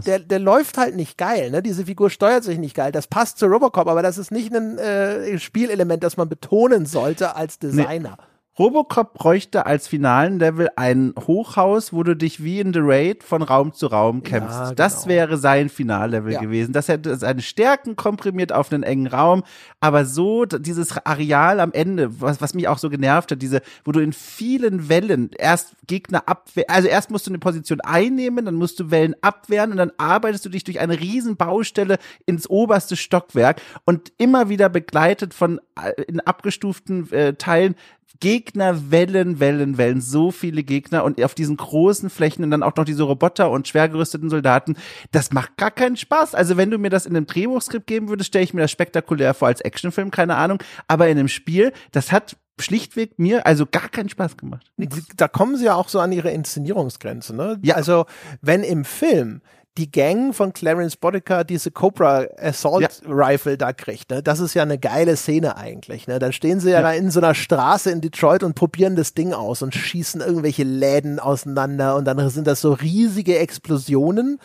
Der, 0.08 0.18
der 0.18 0.40
läuft 0.40 0.80
halt 0.80 0.96
nicht 0.96 1.20
geil, 1.20 1.52
ne? 1.52 1.62
Diese 1.62 1.86
Figur 1.86 2.10
steuert 2.10 2.44
sich 2.44 2.58
nicht 2.58 2.76
geil. 2.76 2.92
Das 2.92 3.06
passt 3.06 3.38
zu 3.38 3.46
Robocop, 3.46 3.88
aber 3.88 4.02
das 4.02 4.18
ist 4.18 4.32
nicht 4.32 4.52
ein 4.56 4.80
äh, 4.80 5.38
Spielelement, 5.38 6.04
das 6.04 6.18
man 6.18 6.30
betonen 6.30 6.88
sollte 6.88 7.36
als 7.36 7.59
Designer. 7.60 8.18
Robocop 8.60 9.14
bräuchte 9.14 9.66
als 9.66 9.88
finalen 9.88 10.38
Level 10.38 10.68
ein 10.76 11.14
Hochhaus, 11.18 11.94
wo 11.94 12.04
du 12.04 12.14
dich 12.16 12.44
wie 12.44 12.60
in 12.60 12.74
The 12.74 12.82
Raid 12.84 13.24
von 13.24 13.42
Raum 13.42 13.74
zu 13.74 13.88
Raum 13.88 14.22
kämpfst. 14.22 14.60
Ja, 14.60 14.74
Das 14.74 15.04
genau. 15.04 15.08
wäre 15.16 15.38
sein 15.38 15.70
Finallevel 15.70 16.34
Ja. 16.34 16.42
gewesen. 16.42 16.74
Das 16.74 16.90
hätte 16.90 17.16
seine 17.16 17.42
Stärken 17.42 17.96
komprimiert 17.96 18.52
auf 18.52 18.72
einen 18.74 18.84
engen 18.84 19.08
Raum, 19.08 19.44
aber 19.80 20.04
so 20.04 20.44
dieses 20.46 20.96
Areal 21.06 21.62
am 21.62 21.72
Ende, 21.72 22.20
was, 22.22 22.42
was 22.42 22.54
mich 22.54 22.68
auch 22.68 22.78
so 22.80 22.90
genervt 22.90 23.32
hat, 23.32 23.42
diese, 23.42 23.62
wo 23.86 23.94
du 23.94 24.02
in 24.02 24.12
vielen 24.12 24.90
Wellen 24.90 25.32
erst 25.38 25.76
Gegner 25.88 26.24
abwehr, 26.28 26.66
also 26.68 26.90
erst 26.90 27.12
musst 27.12 27.28
du 27.28 27.32
eine 27.32 27.40
Position 27.40 27.80
einnehmen, 27.82 28.44
dann 28.44 28.56
musst 28.56 28.80
du 28.82 28.92
Wellen 28.92 29.16
abwehren 29.22 29.72
und 29.72 29.78
dann 29.78 29.92
arbeitest 29.98 30.44
du 30.46 30.50
dich 30.50 30.66
durch 30.66 30.82
eine 30.82 31.00
riesen 31.00 31.38
Baustelle 31.38 31.98
ins 32.26 32.50
oberste 32.50 32.98
Stockwerk 32.98 33.62
und 33.86 34.12
immer 34.18 34.50
wieder 34.50 34.68
begleitet 34.68 35.34
von 35.34 35.62
äh, 35.82 36.02
in 36.04 36.20
abgestuften 36.20 37.10
äh, 37.14 37.34
Teilen 37.36 37.76
Gegner, 38.20 38.92
Wellen, 38.92 39.40
Wellen, 39.40 39.78
Wellen, 39.78 40.02
so 40.02 40.32
viele 40.32 40.64
Gegner 40.64 41.04
und 41.04 41.24
auf 41.24 41.36
diesen 41.36 41.58
großen 41.58 42.10
Flächen 42.10 42.44
und 42.44 42.52
dann 42.52 42.64
auch 42.64 42.76
noch 42.76 42.86
diese 42.86 43.04
Roboter 43.04 43.50
und 43.52 43.68
schwer 43.68 43.88
gerüsteten 43.88 44.30
Soldaten. 44.30 44.76
Das 45.12 45.32
macht 45.32 45.56
gar 45.58 45.72
keinen 45.72 45.96
Spaß. 45.98 46.36
Also 46.36 46.58
wenn 46.58 46.72
du 46.72 46.78
mir 46.78 46.90
das 46.90 47.06
in 47.06 47.16
einem 47.16 47.28
Drehbuchskript 47.28 47.88
geben 47.88 48.10
würdest, 48.10 48.28
stelle 48.30 48.44
ich 48.44 48.54
mir 48.54 48.62
das 48.62 48.72
spektakulär 48.72 49.34
vor 49.34 49.48
als 49.48 49.62
Actionfilm, 49.62 50.12
keine 50.12 50.36
Ahnung. 50.36 50.62
Aber 50.88 51.08
in 51.08 51.18
einem 51.18 51.28
Spiel, 51.30 51.72
das 51.92 52.12
hat 52.12 52.36
schlichtweg 52.60 53.18
mir 53.20 53.46
also 53.48 53.66
gar 53.66 53.88
keinen 53.88 54.10
Spaß 54.10 54.36
gemacht. 54.36 54.70
Die- 54.76 54.90
Da 55.16 55.30
kommen 55.30 55.56
sie 55.56 55.66
ja 55.66 55.76
auch 55.76 55.88
so 55.88 56.00
an 56.02 56.12
ihre 56.12 56.32
Inszenierungsgrenze. 56.32 57.34
Ne? 57.34 57.58
Ja. 57.64 57.76
Also, 57.76 58.06
wenn 58.42 58.64
im 58.64 58.84
Film 58.84 59.42
die 59.80 59.90
Gang 59.90 60.36
von 60.36 60.52
Clarence 60.52 60.98
Boddicker 60.98 61.46
diese 61.46 61.72
Cobra 61.72 62.26
Assault 62.38 63.02
Rifle 63.08 63.58
da 63.58 63.72
kriegt, 63.72 64.12
ne? 64.12 64.22
das 64.22 64.42
ist 64.42 64.54
ja 64.54 64.64
eine 64.64 64.78
geile 64.78 65.16
Szene 65.16 65.56
eigentlich. 65.56 66.06
Ne? 66.06 66.20
Dann 66.20 66.34
stehen 66.34 66.60
sie 66.60 66.72
ja, 66.72 66.82
da 66.82 66.92
in 66.92 67.12
so 67.12 67.22
einer 67.22 67.34
Straße 67.34 67.90
in 67.90 68.02
Detroit 68.02 68.44
und 68.44 68.56
probieren 68.56 68.98
das 68.98 69.14
Ding 69.14 69.34
aus 69.34 69.62
und 69.62 69.74
schießen 69.74 70.20
irgendwelche 70.20 70.64
Läden 70.64 71.20
auseinander 71.20 71.96
und 71.96 72.06
dann 72.06 72.30
sind 72.30 72.46
das 72.46 72.60
so 72.60 72.74
riesige 72.74 73.40
Explosionen. 73.40 74.40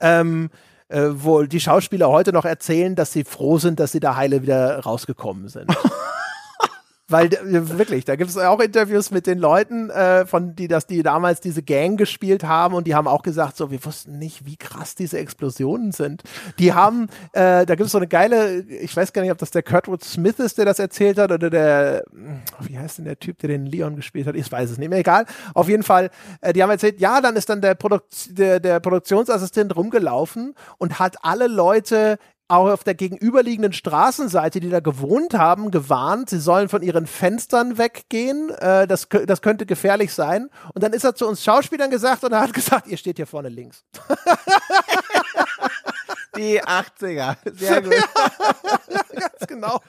Ähm, 0.00 0.48
äh, 0.88 1.10
wo 1.12 1.42
die 1.42 1.60
Schauspieler 1.60 2.08
heute 2.08 2.32
noch 2.32 2.44
erzählen, 2.44 2.96
dass 2.96 3.12
sie 3.12 3.22
froh 3.22 3.58
sind, 3.58 3.78
dass 3.78 3.92
sie 3.92 4.00
da 4.00 4.16
heile 4.16 4.42
wieder 4.42 4.80
rausgekommen 4.80 5.48
sind. 5.48 5.66
Weil 7.10 7.26
äh, 7.26 7.78
wirklich, 7.78 8.04
da 8.04 8.16
gibt 8.16 8.30
es 8.30 8.38
auch 8.38 8.60
Interviews 8.60 9.10
mit 9.10 9.26
den 9.26 9.38
Leuten, 9.38 9.90
äh, 9.90 10.24
von 10.26 10.54
die, 10.54 10.68
dass 10.68 10.86
die 10.86 11.02
damals 11.02 11.40
diese 11.40 11.62
Gang 11.62 11.98
gespielt 11.98 12.44
haben 12.44 12.74
und 12.74 12.86
die 12.86 12.94
haben 12.94 13.08
auch 13.08 13.22
gesagt, 13.22 13.56
so, 13.56 13.70
wir 13.70 13.84
wussten 13.84 14.18
nicht, 14.18 14.46
wie 14.46 14.56
krass 14.56 14.94
diese 14.94 15.18
Explosionen 15.18 15.92
sind. 15.92 16.22
Die 16.58 16.72
haben, 16.72 17.08
äh, 17.32 17.66
da 17.66 17.74
gibt 17.74 17.86
es 17.86 17.92
so 17.92 17.98
eine 17.98 18.06
geile, 18.06 18.60
ich 18.60 18.96
weiß 18.96 19.12
gar 19.12 19.22
nicht, 19.22 19.32
ob 19.32 19.38
das 19.38 19.50
der 19.50 19.62
Kurtwood 19.62 20.04
Smith 20.04 20.38
ist, 20.38 20.58
der 20.58 20.64
das 20.64 20.78
erzählt 20.78 21.18
hat, 21.18 21.32
oder 21.32 21.50
der, 21.50 22.04
wie 22.60 22.78
heißt 22.78 22.98
denn 22.98 23.06
der 23.06 23.18
Typ, 23.18 23.38
der 23.38 23.48
den 23.48 23.66
Leon 23.66 23.96
gespielt 23.96 24.26
hat? 24.26 24.36
Ich 24.36 24.50
weiß 24.50 24.70
es 24.70 24.78
nicht 24.78 24.88
mehr, 24.88 25.00
egal. 25.00 25.26
Auf 25.54 25.68
jeden 25.68 25.82
Fall, 25.82 26.10
äh, 26.40 26.52
die 26.52 26.62
haben 26.62 26.70
erzählt, 26.70 27.00
ja, 27.00 27.20
dann 27.20 27.36
ist 27.36 27.48
dann 27.48 27.60
der, 27.60 27.74
Produkt, 27.74 28.38
der, 28.38 28.60
der 28.60 28.78
Produktionsassistent 28.78 29.74
rumgelaufen 29.74 30.54
und 30.78 30.98
hat 30.98 31.16
alle 31.22 31.48
Leute 31.48 32.18
auch 32.50 32.70
auf 32.70 32.84
der 32.84 32.94
gegenüberliegenden 32.94 33.72
Straßenseite, 33.72 34.60
die 34.60 34.70
da 34.70 34.80
gewohnt 34.80 35.34
haben, 35.34 35.70
gewarnt, 35.70 36.30
sie 36.30 36.40
sollen 36.40 36.68
von 36.68 36.82
ihren 36.82 37.06
Fenstern 37.06 37.78
weggehen. 37.78 38.50
Äh, 38.50 38.86
das, 38.86 39.08
das 39.26 39.42
könnte 39.42 39.66
gefährlich 39.66 40.12
sein. 40.12 40.50
Und 40.74 40.82
dann 40.82 40.92
ist 40.92 41.04
er 41.04 41.14
zu 41.14 41.26
uns 41.26 41.44
Schauspielern 41.44 41.90
gesagt 41.90 42.24
und 42.24 42.32
er 42.32 42.40
hat 42.40 42.52
gesagt, 42.54 42.88
ihr 42.88 42.96
steht 42.96 43.16
hier 43.16 43.26
vorne 43.26 43.48
links. 43.48 43.84
Die 46.36 46.62
80er. 46.62 47.36
Sehr 47.52 47.82
gut. 47.82 47.94
Ganz 49.12 49.46
genau. 49.46 49.80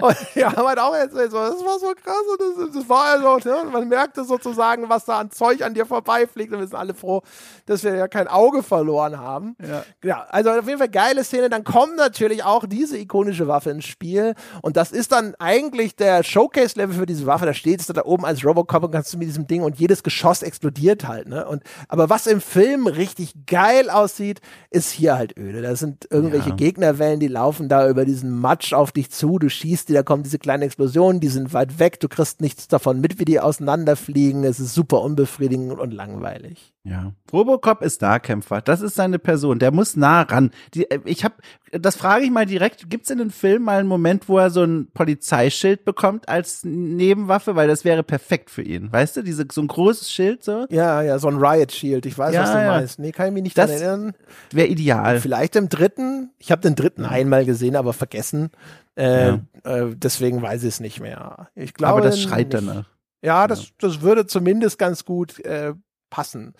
Und 0.00 0.16
die 0.34 0.44
haben 0.44 0.66
halt 0.66 0.78
auch 0.78 0.94
erzählt, 0.94 1.30
so, 1.30 1.38
das 1.38 1.64
war 1.64 1.78
so 1.78 1.92
krass 2.02 2.24
und 2.30 2.40
das, 2.40 2.74
das 2.74 2.88
war 2.88 3.04
also, 3.04 3.48
ne, 3.48 3.70
man 3.70 3.88
merkte 3.88 4.24
sozusagen, 4.24 4.88
was 4.88 5.04
da 5.04 5.20
an 5.20 5.30
Zeug 5.30 5.62
an 5.62 5.74
dir 5.74 5.86
vorbeifliegt 5.86 6.52
und 6.52 6.58
wir 6.58 6.66
sind 6.66 6.76
alle 6.76 6.94
froh, 6.94 7.22
dass 7.66 7.84
wir 7.84 7.94
ja 7.94 8.08
kein 8.08 8.28
Auge 8.28 8.62
verloren 8.62 9.18
haben. 9.18 9.56
Ja. 9.66 9.84
ja, 10.02 10.26
also 10.28 10.50
auf 10.50 10.66
jeden 10.66 10.78
Fall 10.78 10.88
geile 10.88 11.22
Szene. 11.24 11.48
Dann 11.48 11.64
kommt 11.64 11.96
natürlich 11.96 12.44
auch 12.44 12.66
diese 12.66 12.98
ikonische 12.98 13.46
Waffe 13.48 13.70
ins 13.70 13.84
Spiel 13.84 14.34
und 14.62 14.76
das 14.76 14.90
ist 14.92 15.12
dann 15.12 15.34
eigentlich 15.38 15.94
der 15.96 16.24
Showcase-Level 16.24 16.96
für 16.96 17.06
diese 17.06 17.26
Waffe. 17.26 17.46
Da 17.46 17.54
stehst 17.54 17.88
du 17.88 17.92
da 17.92 18.02
oben 18.04 18.24
als 18.24 18.44
Robocop 18.44 18.84
und 18.84 18.90
kannst 18.90 19.12
du 19.14 19.18
mit 19.18 19.28
diesem 19.28 19.46
Ding 19.46 19.62
und 19.62 19.78
jedes 19.78 20.02
Geschoss 20.02 20.42
explodiert 20.42 21.06
halt, 21.06 21.28
ne? 21.28 21.46
Und, 21.46 21.62
aber 21.88 22.10
was 22.10 22.26
im 22.26 22.40
Film 22.40 22.86
richtig 22.86 23.34
geil 23.46 23.88
aussieht, 23.90 24.40
ist 24.70 24.90
hier 24.90 25.16
halt 25.16 25.38
öde. 25.38 25.62
Da 25.62 25.76
sind 25.76 26.08
irgendwelche 26.10 26.50
Ja. 26.50 26.54
Gegnerwellen, 26.56 27.20
die 27.20 27.28
laufen 27.28 27.68
da 27.68 27.88
über 27.88 28.04
diesen 28.04 28.38
Matsch 28.40 28.72
auf 28.72 28.92
dich 28.92 29.10
zu. 29.10 29.38
Du 29.38 29.48
schießt 29.60 29.88
die, 29.88 29.92
da 29.92 30.02
kommen 30.02 30.22
diese 30.22 30.38
kleinen 30.38 30.62
Explosionen, 30.64 31.20
die 31.20 31.28
sind 31.28 31.52
weit 31.52 31.78
weg. 31.78 32.00
Du 32.00 32.08
kriegst 32.08 32.40
nichts 32.40 32.66
davon 32.68 33.00
mit, 33.00 33.18
wie 33.18 33.24
die 33.24 33.40
auseinanderfliegen. 33.40 34.44
Es 34.44 34.58
ist 34.60 34.74
super 34.74 35.00
unbefriedigend 35.02 35.78
und 35.78 35.92
langweilig. 35.92 36.72
Ja. 36.82 37.12
Robocop 37.32 37.82
ist 37.82 38.00
Nahkämpfer. 38.00 38.62
Das 38.62 38.80
ist 38.80 38.94
seine 38.94 39.18
Person. 39.18 39.58
Der 39.58 39.70
muss 39.70 39.96
nah 39.96 40.22
ran. 40.22 40.50
Die, 40.74 40.90
äh, 40.90 40.98
ich 41.04 41.24
hab, 41.24 41.34
das 41.72 41.94
frage 41.96 42.24
ich 42.24 42.30
mal 42.30 42.46
direkt. 42.46 42.88
Gibt 42.88 43.04
es 43.04 43.10
in 43.10 43.18
dem 43.18 43.30
Film 43.30 43.64
mal 43.64 43.78
einen 43.80 43.88
Moment, 43.88 44.28
wo 44.30 44.38
er 44.38 44.48
so 44.50 44.62
ein 44.64 44.88
Polizeischild 44.94 45.84
bekommt 45.84 46.28
als 46.30 46.64
Nebenwaffe? 46.64 47.54
Weil 47.54 47.68
das 47.68 47.84
wäre 47.84 48.02
perfekt 48.02 48.48
für 48.50 48.62
ihn. 48.62 48.90
Weißt 48.90 49.16
du, 49.16 49.22
diese, 49.22 49.46
so 49.52 49.60
ein 49.60 49.68
großes 49.68 50.10
Schild 50.10 50.42
so? 50.42 50.64
Ja, 50.70 51.02
ja, 51.02 51.18
so 51.18 51.28
ein 51.28 51.36
Riot 51.36 51.70
Shield. 51.72 52.06
Ich 52.06 52.16
weiß, 52.16 52.34
Ja, 52.34 52.42
was 52.44 52.52
du 52.52 52.58
ja. 52.58 52.66
meinst. 52.68 52.98
Nee, 52.98 53.12
kann 53.12 53.28
ich 53.28 53.34
mich 53.34 53.42
nicht 53.42 53.58
Das- 53.58 53.70
dran 53.70 53.80
erinnern. 53.82 54.12
Wäre 54.50 54.68
ideal. 54.68 55.20
Vielleicht 55.20 55.56
im 55.56 55.68
dritten. 55.68 56.30
Ich 56.38 56.50
habe 56.50 56.62
den 56.62 56.76
dritten 56.76 57.04
einmal 57.04 57.44
gesehen, 57.44 57.76
aber 57.76 57.92
vergessen. 57.92 58.50
Äh, 58.96 59.34
äh, 59.64 59.94
deswegen 59.94 60.42
weiß 60.42 60.62
ich 60.62 60.68
es 60.68 60.80
nicht 60.80 61.00
mehr. 61.00 61.48
Ich 61.54 61.74
glaube, 61.74 61.98
Aber 61.98 62.00
das 62.02 62.20
schreit 62.20 62.52
nicht. 62.52 62.54
danach. 62.54 62.86
Ja, 63.22 63.46
das, 63.46 63.68
das 63.78 64.00
würde 64.00 64.26
zumindest 64.26 64.78
ganz 64.78 65.04
gut 65.04 65.38
äh, 65.40 65.74
passen. 66.08 66.54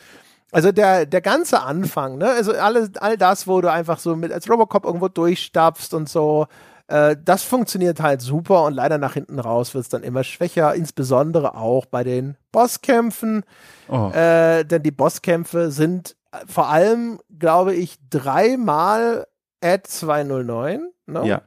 Also 0.53 0.73
der, 0.73 1.07
der 1.07 1.21
ganze 1.21 1.61
Anfang, 1.63 2.19
ne? 2.19 2.29
Also 2.29 2.53
alles, 2.53 2.91
all 2.97 3.17
das, 3.17 3.47
wo 3.47 3.61
du 3.61 3.71
einfach 3.71 3.99
so 3.99 4.17
mit 4.17 4.33
als 4.33 4.51
Robocop 4.51 4.85
irgendwo 4.85 5.09
durchstapfst 5.09 5.95
und 5.95 6.09
so, 6.09 6.49
äh, 6.89 7.17
das 7.23 7.45
funktioniert 7.45 8.01
halt 8.01 8.21
super 8.21 8.65
und 8.65 8.75
leider 8.75 8.99
nach 8.99 9.15
hinten 9.15 9.39
raus 9.39 9.75
wird 9.75 9.85
es 9.85 9.89
dann 9.89 10.03
immer 10.03 10.25
schwächer, 10.25 10.75
insbesondere 10.75 11.55
auch 11.55 11.87
bei 11.87 12.03
den 12.03 12.37
Bosskämpfen. 12.51 13.45
Oh. 13.89 14.11
Äh, 14.11 14.65
denn 14.65 14.83
die 14.83 14.91
Bosskämpfe 14.91 15.71
sind 15.71 16.17
äh, 16.33 16.39
vor 16.47 16.69
allem, 16.69 17.21
glaube 17.39 17.75
ich, 17.75 17.99
dreimal 18.11 19.29
Ad 19.63 19.85
209. 19.87 20.91
Ne? 21.07 21.27
ja. 21.27 21.43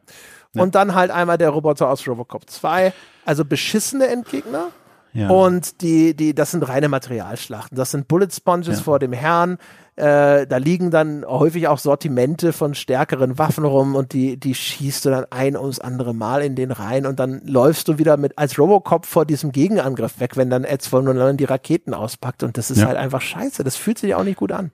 Und 0.61 0.75
dann 0.75 0.93
halt 0.95 1.11
einmal 1.11 1.37
der 1.37 1.49
Roboter 1.49 1.89
aus 1.89 2.07
Robocop 2.07 2.49
2. 2.49 2.93
Also 3.25 3.43
beschissene 3.45 4.07
Endgegner. 4.07 4.67
ja. 5.13 5.29
Und 5.29 5.81
die, 5.81 6.15
die, 6.15 6.35
das 6.35 6.51
sind 6.51 6.67
reine 6.67 6.89
Materialschlachten. 6.89 7.77
Das 7.77 7.91
sind 7.91 8.07
Bullet 8.07 8.29
Sponges 8.31 8.77
Ja. 8.77 8.83
vor 8.83 8.99
dem 8.99 9.13
Herrn. 9.13 9.57
Äh, 9.95 10.47
da 10.47 10.57
liegen 10.57 10.89
dann 10.89 11.23
häufig 11.23 11.67
auch 11.67 11.77
Sortimente 11.77 12.51
von 12.51 12.73
stärkeren 12.73 13.37
Waffen 13.37 13.63
rum 13.63 13.95
und 13.95 14.13
die, 14.13 14.37
die 14.39 14.55
schießt 14.55 15.05
du 15.05 15.11
dann 15.11 15.25
ein 15.29 15.55
ums 15.55 15.77
andere 15.79 16.15
Mal 16.15 16.41
in 16.41 16.55
den 16.55 16.71
rein 16.71 17.05
und 17.05 17.19
dann 17.19 17.41
läufst 17.45 17.87
du 17.87 17.99
wieder 17.99 18.17
mit 18.17 18.37
als 18.39 18.57
Robocop 18.57 19.05
vor 19.05 19.25
diesem 19.27 19.51
Gegenangriff 19.51 20.19
weg, 20.19 20.35
wenn 20.35 20.49
dann 20.49 20.63
Ed 20.63 20.81
209 20.81 21.37
die 21.37 21.43
Raketen 21.45 21.93
auspackt 21.93 22.41
und 22.41 22.57
das 22.57 22.71
ist 22.71 22.79
Ja. 22.79 22.87
halt 22.87 22.97
einfach 22.97 23.21
scheiße. 23.21 23.63
Das 23.63 23.75
fühlt 23.75 23.99
sich 23.99 24.15
auch 24.15 24.23
nicht 24.23 24.37
gut 24.37 24.51
an. 24.51 24.71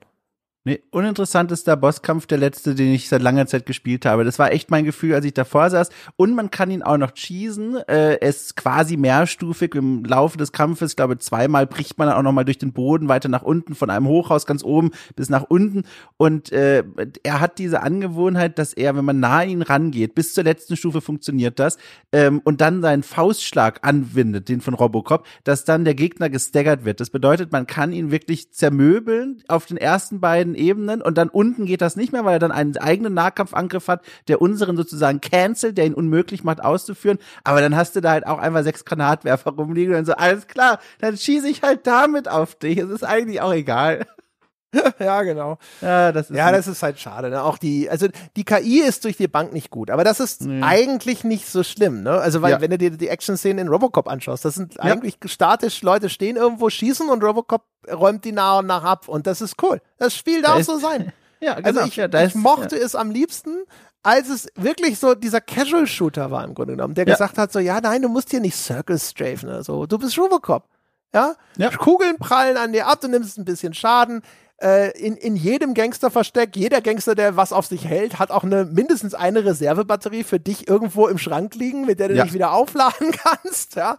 Nee, 0.66 0.84
uninteressantester 0.92 1.78
Bosskampf, 1.78 2.28
der 2.28 2.38
letzte, 2.38 2.76
den 2.76 2.94
ich 2.94 3.08
seit 3.08 3.22
langer 3.22 3.48
Zeit 3.48 3.66
gespielt 3.66 4.06
habe. 4.06 4.26
Das 4.26 4.40
war 4.40 4.52
echt 4.52 4.70
mein 4.70 4.84
Gefühl, 4.84 5.16
als 5.16 5.24
ich 5.24 5.34
davor 5.34 5.70
saß. 5.70 5.90
Und 6.18 6.36
man 6.36 6.52
kann 6.52 6.70
ihn 6.70 6.84
auch 6.84 6.98
noch 6.98 7.14
cheesen. 7.14 7.78
Äh, 7.88 8.20
es 8.20 8.42
ist 8.42 8.56
quasi 8.58 8.98
mehrstufig 8.98 9.74
im 9.76 10.04
Laufe 10.04 10.38
des 10.38 10.52
Kampfes. 10.52 10.92
Ich 10.92 10.96
glaube, 10.98 11.18
zweimal 11.18 11.66
bricht 11.66 11.98
man 11.98 12.10
auch 12.10 12.22
noch 12.22 12.34
mal 12.34 12.44
durch 12.44 12.58
den 12.58 12.74
Boden 12.74 13.08
weiter 13.08 13.30
nach 13.30 13.42
unten, 13.42 13.74
von 13.74 13.90
einem 13.90 14.08
Hochhaus 14.08 14.46
ganz 14.46 14.62
oben 14.62 14.92
bis 15.16 15.30
nach 15.30 15.46
unten. 15.48 15.84
Und 16.18 16.52
äh, 16.52 16.84
er 17.24 17.40
hat 17.40 17.58
diese 17.58 17.82
Angewohnheit, 17.82 18.60
dass 18.60 18.74
er, 18.74 18.98
wenn 18.98 19.06
man 19.06 19.22
nah 19.22 19.40
an 19.40 19.50
ihn 19.50 19.62
rangeht, 19.62 20.14
bis 20.14 20.34
zur 20.34 20.44
letzten 20.44 20.76
Stufe 20.76 21.00
funktioniert 21.00 21.58
das, 21.58 21.78
ähm, 22.12 22.42
und 22.44 22.60
dann 22.60 22.82
seinen 22.82 23.04
Faustschlag 23.04 23.80
anwendet, 23.84 24.50
den 24.50 24.60
von 24.60 24.74
Robocop, 24.74 25.26
dass 25.46 25.64
dann 25.64 25.86
der 25.86 25.96
Gegner 25.96 26.30
gestaggert 26.30 26.84
wird. 26.84 27.00
Das 27.00 27.12
bedeutet, 27.12 27.54
man 27.54 27.66
kann 27.66 27.94
ihn 27.94 28.12
wirklich 28.12 28.52
zermöbeln 28.52 29.42
auf 29.48 29.66
den 29.66 29.78
ersten 29.78 30.20
beiden 30.20 30.49
beiden 30.50 30.56
Ebenen 30.56 31.02
und 31.02 31.18
dann 31.18 31.30
unten 31.30 31.66
geht 31.66 31.82
das 31.82 31.96
nicht 31.96 32.14
mehr, 32.14 32.26
weil 32.26 32.34
er 32.34 32.40
dann 32.40 32.52
einen 32.52 32.78
eigenen 32.78 33.14
Nahkampfangriff 33.14 33.88
hat, 33.88 34.04
der 34.28 34.42
unseren 34.42 34.78
sozusagen 34.78 35.22
cancelt, 35.22 35.78
der 35.78 35.86
ihn 35.86 35.94
unmöglich 35.94 36.44
macht 36.44 36.64
auszuführen. 36.64 37.20
Aber 37.44 37.62
dann 37.62 37.76
hast 37.76 37.96
du 37.96 38.02
da 38.02 38.12
halt 38.12 38.28
auch 38.28 38.40
einfach 38.40 38.64
sechs 38.64 38.86
Granatwerfer 38.86 39.52
rumliegen 39.52 39.94
und 39.94 39.98
dann 39.98 40.06
so, 40.06 40.14
alles 40.14 40.48
klar, 40.48 40.80
dann 41.00 41.18
schieße 41.18 41.48
ich 41.48 41.62
halt 41.62 41.86
damit 41.88 42.28
auf 42.28 42.56
dich. 42.56 42.78
Es 42.78 42.90
ist 42.90 43.04
eigentlich 43.04 43.42
auch 43.42 43.54
egal. 43.54 44.06
ja, 45.00 45.24
genau. 45.24 45.58
Ja, 45.82 46.12
das 46.12 46.30
ist, 46.30 46.38
ja, 46.38 46.52
das 46.52 46.68
ist 46.68 46.84
halt 46.84 47.00
schade. 47.00 47.30
Ne? 47.30 47.44
Auch 47.44 47.58
die, 47.58 47.90
also 47.90 48.08
die 48.36 48.44
KI 48.44 48.82
ist 48.82 49.04
durch 49.04 49.18
die 49.18 49.28
Bank 49.28 49.52
nicht 49.52 49.72
gut, 49.72 49.90
aber 49.90 50.04
das 50.04 50.20
ist 50.20 50.42
nee. 50.42 50.62
eigentlich 50.62 51.24
nicht 51.24 51.48
so 51.48 51.64
schlimm. 51.64 52.04
Ne? 52.04 52.12
Also 52.12 52.42
weil 52.42 52.52
ja. 52.52 52.62
wenn 52.62 52.70
du 52.70 52.78
dir 52.78 52.92
die 52.92 53.08
Action-Szenen 53.08 53.66
in 53.66 53.68
Robocop 53.68 54.08
anschaust, 54.08 54.46
das 54.46 54.56
sind 54.56 54.76
ja. 54.76 54.82
eigentlich 54.82 55.18
statisch 55.26 55.82
Leute 55.82 56.10
stehen 56.10 56.36
irgendwo 56.36 56.70
schießen 56.70 57.10
und 57.10 57.24
Robocop 57.24 57.64
räumt 57.92 58.26
die 58.26 58.32
nach 58.32 58.60
und 58.60 58.68
nach 58.68 58.84
ab 58.84 59.08
und 59.08 59.26
das 59.26 59.42
ist 59.42 59.56
cool. 59.64 59.82
Das 59.98 60.16
Spiel 60.16 60.42
darf 60.42 60.64
so 60.64 60.78
sein. 60.78 61.14
ja, 61.40 61.56
genau. 61.56 61.68
Also 61.68 61.82
ich, 61.82 61.96
ja, 61.96 62.24
ich 62.24 62.36
mochte 62.36 62.76
es 62.76 62.94
am 62.94 63.10
liebsten, 63.10 63.64
als 64.04 64.30
es 64.30 64.48
wirklich 64.56 65.00
so 65.00 65.16
dieser 65.16 65.42
Casual-Shooter 65.42 66.30
war 66.30 66.44
im 66.44 66.54
Grunde 66.54 66.74
genommen, 66.74 66.94
der 66.94 67.06
gesagt 67.06 67.38
hat 67.38 67.52
so, 67.52 67.60
ja, 67.60 67.82
nein, 67.82 68.04
du 68.04 68.10
musst 68.10 68.30
hier 68.30 68.40
nicht 68.40 68.56
Circles 68.56 69.10
strafen 69.10 69.50
oder 69.50 69.64
so. 69.64 69.88
Du 69.88 69.98
bist 69.98 70.18
Robocop. 70.18 70.66
Ja? 71.14 71.34
ja? 71.58 71.70
Kugeln 71.72 72.18
prallen 72.18 72.56
an 72.56 72.72
dir 72.72 72.88
ab, 72.88 73.02
du 73.02 73.08
nimmst 73.08 73.38
ein 73.38 73.46
bisschen 73.46 73.74
Schaden 73.74 74.22
äh, 74.62 74.92
in, 75.00 75.16
in 75.16 75.36
jedem 75.36 75.74
Gangsterversteck, 75.74 76.56
jeder 76.56 76.82
Gangster, 76.82 77.16
der 77.16 77.36
was 77.36 77.54
auf 77.54 77.66
sich 77.66 77.86
hält, 77.86 78.20
hat 78.20 78.32
auch 78.32 78.44
eine 78.44 78.66
mindestens 78.66 79.14
eine 79.14 79.46
Reservebatterie 79.46 80.24
für 80.24 80.40
dich 80.40 80.68
irgendwo 80.68 81.08
im 81.08 81.18
Schrank 81.18 81.56
liegen, 81.56 81.86
mit 81.86 82.00
der 82.00 82.10
du 82.10 82.16
ja. 82.16 82.24
dich 82.24 82.34
wieder 82.34 82.54
aufladen 82.54 83.12
kannst, 83.24 83.76
ja. 83.76 83.98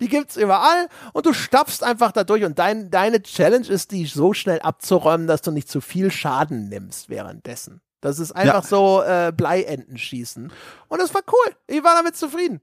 Die 0.00 0.08
gibt's 0.08 0.36
überall 0.36 0.88
und 1.12 1.26
du 1.26 1.32
stapfst 1.32 1.82
einfach 1.82 2.10
da 2.10 2.24
durch 2.24 2.44
und 2.44 2.58
dein, 2.58 2.90
deine 2.90 3.22
Challenge 3.22 3.68
ist, 3.68 3.92
die 3.92 4.06
so 4.06 4.32
schnell 4.32 4.60
abzuräumen, 4.60 5.26
dass 5.26 5.42
du 5.42 5.50
nicht 5.50 5.68
zu 5.68 5.80
viel 5.80 6.10
Schaden 6.10 6.68
nimmst 6.68 7.08
währenddessen. 7.08 7.80
Das 8.00 8.18
ist 8.18 8.32
einfach 8.32 8.62
ja. 8.62 8.68
so 8.68 9.02
äh, 9.02 9.32
Bleienten 9.36 9.98
schießen. 9.98 10.52
Und 10.88 11.00
das 11.00 11.14
war 11.14 11.22
cool. 11.26 11.54
Ich 11.66 11.82
war 11.82 11.94
damit 11.94 12.16
zufrieden. 12.16 12.60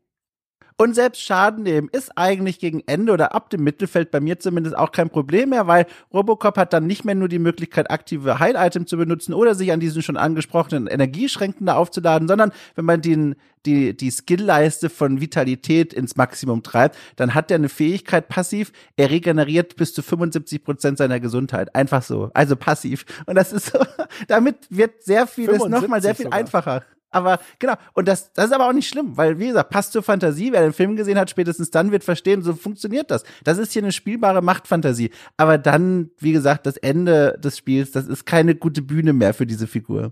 Und 0.77 0.93
selbst 0.93 1.21
Schaden 1.21 1.63
nehmen 1.63 1.87
ist 1.89 2.11
eigentlich 2.17 2.59
gegen 2.59 2.83
Ende 2.85 3.13
oder 3.13 3.33
ab 3.33 3.49
dem 3.49 3.63
Mittelfeld 3.63 4.11
bei 4.11 4.19
mir 4.19 4.39
zumindest 4.39 4.77
auch 4.77 4.91
kein 4.91 5.09
Problem 5.09 5.49
mehr, 5.51 5.67
weil 5.67 5.85
Robocop 6.13 6.57
hat 6.57 6.73
dann 6.73 6.85
nicht 6.85 7.05
mehr 7.05 7.15
nur 7.15 7.29
die 7.29 7.39
Möglichkeit, 7.39 7.89
aktive 7.89 8.39
Heil-Item 8.39 8.85
zu 8.85 8.97
benutzen 8.97 9.33
oder 9.33 9.55
sich 9.55 9.71
an 9.71 9.79
diesen 9.79 10.01
schon 10.01 10.17
angesprochenen 10.17 10.87
Energieschränken 10.87 11.65
da 11.65 11.75
aufzuladen, 11.75 12.27
sondern 12.27 12.51
wenn 12.75 12.83
man 12.83 13.01
den, 13.01 13.35
die, 13.65 13.95
die 13.95 14.11
Skill-Leiste 14.11 14.89
von 14.89 15.21
Vitalität 15.21 15.93
ins 15.93 16.17
Maximum 16.17 16.61
treibt, 16.61 16.97
dann 17.15 17.33
hat 17.33 17.51
er 17.51 17.55
eine 17.55 17.69
Fähigkeit 17.69 18.27
passiv, 18.27 18.73
er 18.97 19.09
regeneriert 19.11 19.77
bis 19.77 19.93
zu 19.93 20.01
75 20.01 20.61
Prozent 20.61 20.97
seiner 20.97 21.21
Gesundheit. 21.21 21.73
Einfach 21.73 22.03
so. 22.03 22.31
Also 22.33 22.57
passiv. 22.57 23.05
Und 23.25 23.35
das 23.35 23.53
ist 23.53 23.67
so, 23.67 23.79
damit 24.27 24.57
wird 24.69 25.03
sehr 25.03 25.25
vieles 25.25 25.65
nochmal 25.65 26.01
sehr 26.01 26.15
viel 26.15 26.25
sogar. 26.25 26.39
einfacher. 26.39 26.83
Aber 27.15 27.39
genau, 27.59 27.75
und 27.93 28.09
das, 28.09 28.33
das 28.33 28.47
ist 28.47 28.51
aber 28.51 28.67
auch 28.67 28.73
nicht 28.73 28.89
schlimm, 28.89 29.15
weil, 29.15 29.39
wie 29.39 29.47
gesagt, 29.47 29.69
passt 29.69 29.93
zur 29.93 30.03
Fantasie. 30.03 30.51
Wer 30.51 30.63
den 30.63 30.73
Film 30.73 30.97
gesehen 30.97 31.17
hat, 31.17 31.29
spätestens 31.29 31.71
dann 31.71 31.93
wird 31.93 32.03
verstehen, 32.03 32.41
so 32.41 32.53
funktioniert 32.53 33.09
das. 33.09 33.23
Das 33.45 33.57
ist 33.57 33.71
hier 33.71 33.83
eine 33.83 33.93
spielbare 33.93 34.41
Machtfantasie. 34.41 35.11
Aber 35.37 35.57
dann, 35.57 36.11
wie 36.17 36.33
gesagt, 36.33 36.65
das 36.65 36.75
Ende 36.75 37.39
des 37.41 37.57
Spiels, 37.57 37.91
das 37.91 38.07
ist 38.07 38.25
keine 38.25 38.53
gute 38.53 38.81
Bühne 38.81 39.13
mehr 39.13 39.33
für 39.33 39.45
diese 39.45 39.65
Figur. 39.65 40.11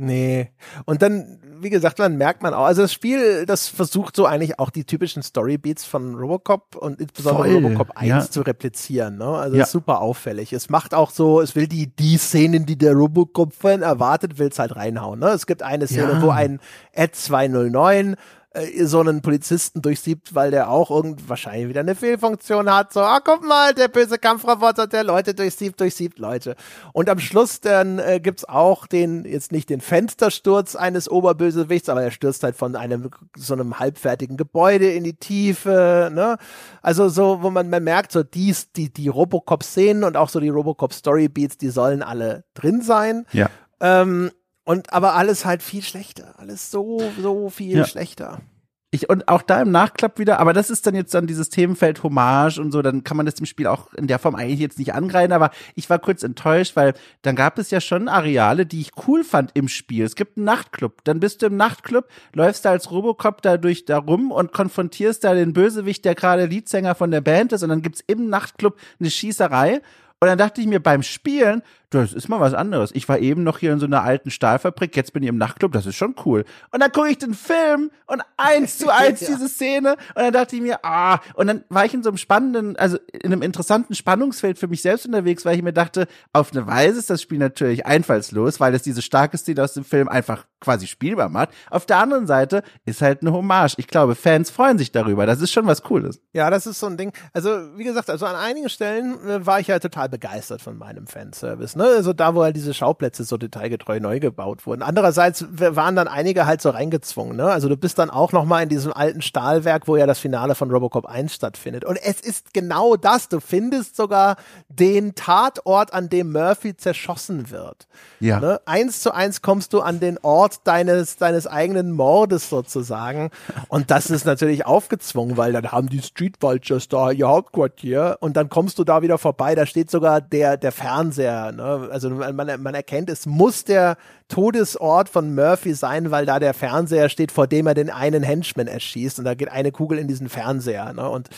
Nee. 0.00 0.52
Und 0.84 1.02
dann, 1.02 1.40
wie 1.60 1.70
gesagt, 1.70 1.98
dann 1.98 2.16
merkt 2.16 2.40
man 2.40 2.54
auch, 2.54 2.64
also 2.64 2.82
das 2.82 2.92
Spiel, 2.92 3.46
das 3.46 3.66
versucht 3.66 4.14
so 4.14 4.26
eigentlich 4.26 4.60
auch 4.60 4.70
die 4.70 4.84
typischen 4.84 5.24
Storybeats 5.24 5.84
von 5.84 6.14
Robocop 6.14 6.76
und 6.76 7.00
insbesondere 7.00 7.48
Voll, 7.48 7.54
Robocop 7.64 7.96
1 7.96 8.08
ja. 8.08 8.30
zu 8.30 8.42
replizieren. 8.42 9.18
Ne? 9.18 9.26
Also 9.26 9.56
ja. 9.56 9.66
super 9.66 10.00
auffällig. 10.00 10.52
Es 10.52 10.70
macht 10.70 10.94
auch 10.94 11.10
so, 11.10 11.40
es 11.40 11.56
will 11.56 11.66
die, 11.66 11.88
die 11.88 12.16
Szenen, 12.16 12.64
die 12.64 12.78
der 12.78 12.92
Robocop-Fan 12.92 13.82
erwartet, 13.82 14.38
will 14.38 14.48
es 14.48 14.60
halt 14.60 14.76
reinhauen. 14.76 15.18
Ne? 15.18 15.30
Es 15.30 15.46
gibt 15.46 15.64
eine 15.64 15.88
Szene, 15.88 16.12
ja. 16.12 16.22
wo 16.22 16.30
ein 16.30 16.60
Ad 16.94 17.12
209 17.14 18.14
äh, 18.50 18.84
so 18.86 19.00
einen 19.00 19.20
Polizisten 19.20 19.82
durchsiebt, 19.82 20.34
weil 20.34 20.50
der 20.50 20.70
auch 20.70 20.90
irgend 20.90 21.28
wahrscheinlich 21.28 21.68
wieder 21.68 21.80
eine 21.80 21.94
Fehlfunktion 21.94 22.72
hat. 22.72 22.92
So, 22.94 23.00
ah, 23.00 23.20
guck 23.22 23.46
mal, 23.46 23.74
der 23.74 23.88
böse 23.88 24.18
Kampfroboter, 24.18 24.86
der 24.86 25.04
Leute 25.04 25.34
durchsiebt, 25.34 25.78
durchsiebt 25.78 26.18
Leute. 26.18 26.56
Und 26.94 27.10
am 27.10 27.18
Schluss 27.18 27.60
dann 27.60 27.98
äh, 27.98 28.20
gibt's 28.20 28.46
auch 28.46 28.86
den, 28.86 29.26
jetzt 29.26 29.52
nicht 29.52 29.68
den 29.68 29.82
Fenstersturz 29.82 30.76
eines 30.76 31.10
Oberbösewichts, 31.10 31.90
aber 31.90 32.02
er 32.02 32.10
stürzt 32.10 32.42
halt 32.42 32.56
von 32.56 32.74
einem 32.74 33.10
so 33.36 33.52
einem 33.52 33.78
halbfertigen 33.78 34.38
Gebäude 34.38 34.90
in 34.92 35.04
die 35.04 35.16
Tiefe, 35.16 36.10
ne? 36.12 36.38
Also 36.80 37.10
so, 37.10 37.42
wo 37.42 37.50
man, 37.50 37.68
man 37.68 37.84
merkt, 37.84 38.12
so 38.12 38.22
dies, 38.22 38.72
die, 38.72 38.90
die 38.90 39.08
Robocop-Szenen 39.08 40.04
und 40.04 40.16
auch 40.16 40.30
so 40.30 40.40
die 40.40 40.48
Robocop-Storybeats, 40.48 41.58
die 41.58 41.68
sollen 41.68 42.02
alle 42.02 42.44
drin 42.54 42.80
sein. 42.80 43.26
Ja. 43.32 43.50
Ähm, 43.80 44.30
und 44.68 44.92
aber 44.92 45.14
alles 45.14 45.46
halt 45.46 45.62
viel 45.62 45.82
schlechter. 45.82 46.34
Alles 46.36 46.70
so, 46.70 47.00
so 47.18 47.48
viel 47.48 47.78
ja. 47.78 47.86
schlechter. 47.86 48.42
Ich, 48.90 49.08
und 49.08 49.26
auch 49.26 49.40
da 49.40 49.62
im 49.62 49.70
Nachklapp 49.70 50.18
wieder, 50.18 50.40
aber 50.40 50.52
das 50.52 50.68
ist 50.68 50.86
dann 50.86 50.94
jetzt 50.94 51.14
dann 51.14 51.26
dieses 51.26 51.48
Themenfeld 51.48 52.02
Hommage 52.02 52.58
und 52.58 52.70
so, 52.70 52.82
dann 52.82 53.02
kann 53.02 53.16
man 53.16 53.24
das 53.24 53.34
dem 53.34 53.46
Spiel 53.46 53.66
auch 53.66 53.94
in 53.94 54.08
der 54.08 54.18
Form 54.18 54.34
eigentlich 54.34 54.60
jetzt 54.60 54.78
nicht 54.78 54.92
angreifen, 54.92 55.32
aber 55.32 55.52
ich 55.74 55.88
war 55.88 55.98
kurz 55.98 56.22
enttäuscht, 56.22 56.76
weil 56.76 56.92
dann 57.22 57.34
gab 57.34 57.58
es 57.58 57.70
ja 57.70 57.80
schon 57.80 58.08
Areale, 58.08 58.66
die 58.66 58.80
ich 58.80 58.90
cool 59.06 59.24
fand 59.24 59.52
im 59.54 59.68
Spiel. 59.68 60.04
Es 60.04 60.16
gibt 60.16 60.36
einen 60.36 60.44
Nachtclub, 60.44 61.02
dann 61.04 61.18
bist 61.18 61.40
du 61.40 61.46
im 61.46 61.56
Nachtclub, 61.56 62.06
läufst 62.34 62.66
da 62.66 62.70
als 62.70 62.90
Robocop 62.90 63.40
da 63.40 63.56
durch 63.56 63.86
da 63.86 63.98
rum 63.98 64.30
und 64.30 64.52
konfrontierst 64.52 65.24
da 65.24 65.32
den 65.32 65.54
Bösewicht, 65.54 66.04
der 66.04 66.14
gerade 66.14 66.44
Leadsänger 66.44 66.94
von 66.94 67.10
der 67.10 67.22
Band 67.22 67.52
ist 67.52 67.62
und 67.62 67.70
dann 67.70 67.82
gibt's 67.82 68.04
im 68.06 68.28
Nachtclub 68.28 68.76
eine 69.00 69.10
Schießerei 69.10 69.80
und 70.20 70.26
dann 70.26 70.38
dachte 70.38 70.60
ich 70.60 70.66
mir 70.66 70.80
beim 70.80 71.02
Spielen, 71.02 71.62
das 71.90 72.12
ist 72.12 72.28
mal 72.28 72.40
was 72.40 72.52
anderes. 72.52 72.90
Ich 72.92 73.08
war 73.08 73.18
eben 73.18 73.42
noch 73.44 73.58
hier 73.58 73.72
in 73.72 73.78
so 73.78 73.86
einer 73.86 74.02
alten 74.02 74.30
Stahlfabrik, 74.30 74.94
jetzt 74.94 75.12
bin 75.12 75.22
ich 75.22 75.28
im 75.28 75.38
Nachtclub, 75.38 75.72
das 75.72 75.86
ist 75.86 75.96
schon 75.96 76.14
cool. 76.26 76.44
Und 76.70 76.80
dann 76.80 76.92
gucke 76.92 77.08
ich 77.08 77.18
den 77.18 77.32
Film 77.32 77.90
und 78.06 78.22
eins 78.36 78.78
zu 78.78 78.88
eins 78.94 79.20
ja. 79.20 79.28
diese 79.28 79.48
Szene 79.48 79.92
und 80.14 80.22
dann 80.22 80.32
dachte 80.32 80.56
ich 80.56 80.62
mir, 80.62 80.84
ah, 80.84 81.20
und 81.34 81.46
dann 81.46 81.64
war 81.70 81.86
ich 81.86 81.94
in 81.94 82.02
so 82.02 82.10
einem 82.10 82.18
spannenden, 82.18 82.76
also 82.76 82.98
in 83.12 83.32
einem 83.32 83.42
interessanten 83.42 83.94
Spannungsfeld 83.94 84.58
für 84.58 84.68
mich 84.68 84.82
selbst 84.82 85.06
unterwegs, 85.06 85.44
weil 85.44 85.56
ich 85.56 85.62
mir 85.62 85.72
dachte, 85.72 86.08
auf 86.32 86.52
eine 86.52 86.66
Weise 86.66 86.98
ist 86.98 87.08
das 87.08 87.22
Spiel 87.22 87.38
natürlich 87.38 87.86
einfallslos, 87.86 88.60
weil 88.60 88.74
es 88.74 88.82
diese 88.82 89.00
starke 89.00 89.38
Szene 89.38 89.62
aus 89.62 89.72
dem 89.72 89.84
Film 89.84 90.08
einfach 90.08 90.44
quasi 90.60 90.86
spielbar 90.86 91.28
macht. 91.28 91.50
Auf 91.70 91.86
der 91.86 91.98
anderen 91.98 92.26
Seite 92.26 92.62
ist 92.84 93.00
halt 93.00 93.22
eine 93.22 93.32
Hommage. 93.32 93.74
Ich 93.78 93.86
glaube, 93.86 94.14
Fans 94.14 94.50
freuen 94.50 94.76
sich 94.76 94.92
darüber. 94.92 95.24
Das 95.24 95.40
ist 95.40 95.52
schon 95.52 95.66
was 95.66 95.82
Cooles. 95.82 96.20
Ja, 96.32 96.50
das 96.50 96.66
ist 96.66 96.80
so 96.80 96.86
ein 96.86 96.96
Ding. 96.96 97.12
Also, 97.32 97.50
wie 97.76 97.84
gesagt, 97.84 98.10
also 98.10 98.26
an 98.26 98.36
einigen 98.36 98.68
Stellen 98.68 99.18
äh, 99.26 99.46
war 99.46 99.60
ich 99.60 99.68
ja 99.68 99.78
total 99.78 100.08
begeistert 100.08 100.60
von 100.60 100.76
meinem 100.76 101.06
Fanservice 101.06 101.77
ne? 101.78 101.84
Also 101.84 102.12
da, 102.12 102.34
wo 102.34 102.42
halt 102.42 102.56
diese 102.56 102.74
Schauplätze 102.74 103.24
so 103.24 103.38
detailgetreu 103.38 104.00
neu 104.00 104.20
gebaut 104.20 104.66
wurden. 104.66 104.82
Andererseits 104.82 105.46
waren 105.50 105.96
dann 105.96 106.08
einige 106.08 106.44
halt 106.44 106.60
so 106.60 106.68
reingezwungen, 106.70 107.36
ne? 107.36 107.46
Also 107.46 107.68
du 107.70 107.76
bist 107.78 107.98
dann 107.98 108.10
auch 108.10 108.32
noch 108.32 108.44
mal 108.44 108.62
in 108.62 108.68
diesem 108.68 108.92
alten 108.92 109.22
Stahlwerk, 109.22 109.88
wo 109.88 109.96
ja 109.96 110.06
das 110.06 110.18
Finale 110.18 110.54
von 110.54 110.70
Robocop 110.70 111.06
1 111.06 111.32
stattfindet. 111.32 111.86
Und 111.86 111.96
es 111.96 112.20
ist 112.20 112.52
genau 112.52 112.96
das. 112.96 113.28
Du 113.30 113.40
findest 113.40 113.96
sogar 113.96 114.36
den 114.68 115.14
Tatort, 115.14 115.94
an 115.94 116.10
dem 116.10 116.32
Murphy 116.32 116.76
zerschossen 116.76 117.50
wird. 117.50 117.86
Ja. 118.20 118.40
Ne? 118.40 118.60
Eins 118.66 119.00
zu 119.00 119.14
eins 119.14 119.40
kommst 119.40 119.72
du 119.72 119.80
an 119.80 120.00
den 120.00 120.18
Ort 120.18 120.66
deines, 120.66 121.16
deines 121.16 121.46
eigenen 121.46 121.92
Mordes 121.92 122.50
sozusagen. 122.50 123.30
Und 123.68 123.90
das 123.90 124.10
ist 124.10 124.26
natürlich 124.26 124.66
aufgezwungen, 124.66 125.36
weil 125.36 125.52
dann 125.52 125.70
haben 125.70 125.88
die 125.88 126.02
Street 126.02 126.42
Vultures 126.42 126.88
da 126.88 127.12
ihr 127.12 127.28
Hauptquartier 127.28 128.16
und 128.20 128.36
dann 128.36 128.48
kommst 128.48 128.78
du 128.78 128.84
da 128.84 129.02
wieder 129.02 129.18
vorbei. 129.18 129.54
Da 129.54 129.64
steht 129.64 129.90
sogar 129.90 130.20
der, 130.20 130.56
der 130.56 130.72
Fernseher, 130.72 131.52
ne? 131.52 131.67
Also 131.68 132.10
man, 132.10 132.62
man 132.62 132.74
erkennt, 132.74 133.10
es 133.10 133.26
muss 133.26 133.64
der 133.64 133.96
Todesort 134.28 135.08
von 135.08 135.34
Murphy 135.34 135.74
sein, 135.74 136.10
weil 136.10 136.26
da 136.26 136.38
der 136.38 136.54
Fernseher 136.54 137.08
steht, 137.08 137.32
vor 137.32 137.46
dem 137.46 137.66
er 137.66 137.74
den 137.74 137.90
einen 137.90 138.22
Henchman 138.22 138.66
erschießt 138.66 139.18
und 139.18 139.24
da 139.24 139.34
geht 139.34 139.50
eine 139.50 139.72
Kugel 139.72 139.98
in 139.98 140.08
diesen 140.08 140.28
Fernseher. 140.28 140.92
Ne? 140.92 141.08
Und 141.08 141.28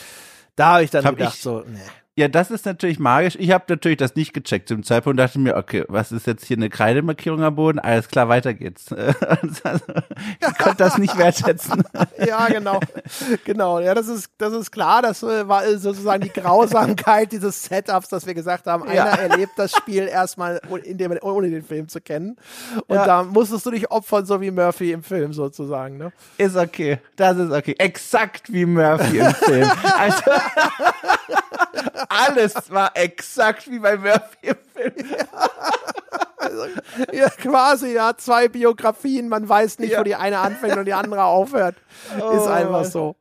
da 0.55 0.73
habe 0.73 0.83
ich 0.83 0.91
dann 0.91 1.05
hab 1.05 1.15
gedacht, 1.17 1.35
ich, 1.35 1.41
so, 1.41 1.59
ne. 1.59 1.79
Ja, 2.21 2.27
das 2.27 2.51
ist 2.51 2.67
natürlich 2.67 2.99
magisch. 2.99 3.35
Ich 3.39 3.49
habe 3.49 3.63
natürlich 3.67 3.97
das 3.97 4.15
nicht 4.15 4.31
gecheckt 4.31 4.67
zum 4.67 4.83
Zeitpunkt 4.83 5.19
dachte 5.19 5.39
mir, 5.39 5.55
okay, 5.55 5.85
was 5.87 6.11
ist 6.11 6.27
jetzt 6.27 6.45
hier 6.45 6.55
eine 6.55 6.69
Kreidemarkierung 6.69 7.41
am 7.41 7.55
Boden? 7.55 7.79
Alles 7.79 8.09
klar, 8.09 8.29
weiter 8.29 8.53
geht's. 8.53 8.91
ich 8.91 10.57
konnte 10.59 10.77
das 10.77 10.99
nicht 10.99 11.17
wertschätzen. 11.17 11.83
ja, 12.23 12.45
genau. 12.45 12.79
Genau. 13.43 13.79
Ja, 13.79 13.95
das 13.95 14.07
ist, 14.07 14.29
das 14.37 14.53
ist 14.53 14.69
klar. 14.69 15.01
Das 15.01 15.23
äh, 15.23 15.47
war 15.47 15.67
sozusagen 15.79 16.21
die 16.21 16.29
Grausamkeit 16.29 17.31
dieses 17.31 17.63
Setups, 17.63 18.09
dass 18.09 18.27
wir 18.27 18.35
gesagt 18.35 18.67
haben, 18.67 18.83
einer 18.83 18.93
ja. 18.93 19.15
erlebt 19.15 19.53
das 19.57 19.71
Spiel 19.71 20.07
erstmal, 20.07 20.61
indem, 20.83 21.17
ohne 21.23 21.49
den 21.49 21.63
Film 21.63 21.87
zu 21.87 22.01
kennen. 22.01 22.37
Und 22.85 22.97
ja. 22.97 23.03
da 23.03 23.23
musstest 23.23 23.65
du 23.65 23.71
dich 23.71 23.89
opfern, 23.89 24.27
so 24.27 24.39
wie 24.41 24.51
Murphy 24.51 24.91
im 24.91 25.01
Film 25.01 25.33
sozusagen. 25.33 25.97
Ne? 25.97 26.11
Ist 26.37 26.55
okay. 26.55 26.99
Das 27.15 27.35
ist 27.37 27.51
okay. 27.51 27.73
Exakt 27.79 28.53
wie 28.53 28.67
Murphy 28.67 29.17
im 29.17 29.33
Film. 29.33 29.71
Also 29.97 30.23
alles 32.09 32.53
war 32.71 32.91
exakt 32.95 33.69
wie 33.69 33.79
bei 33.79 33.97
Murphy 33.97 34.47
im 34.47 34.55
Film. 34.73 34.93
Ja. 35.09 35.25
Also, 36.41 36.65
ja, 37.13 37.29
quasi, 37.29 37.93
ja, 37.93 38.17
zwei 38.17 38.47
Biografien, 38.47 39.29
man 39.29 39.47
weiß 39.47 39.77
nicht, 39.77 39.91
ja. 39.91 39.99
wo 39.99 40.03
die 40.03 40.15
eine 40.15 40.39
anfängt 40.39 40.75
und 40.75 40.85
die 40.85 40.93
andere 40.93 41.23
aufhört. 41.23 41.75
Oh. 42.19 42.31
Ist 42.31 42.47
einfach 42.47 42.83
so. 42.83 43.15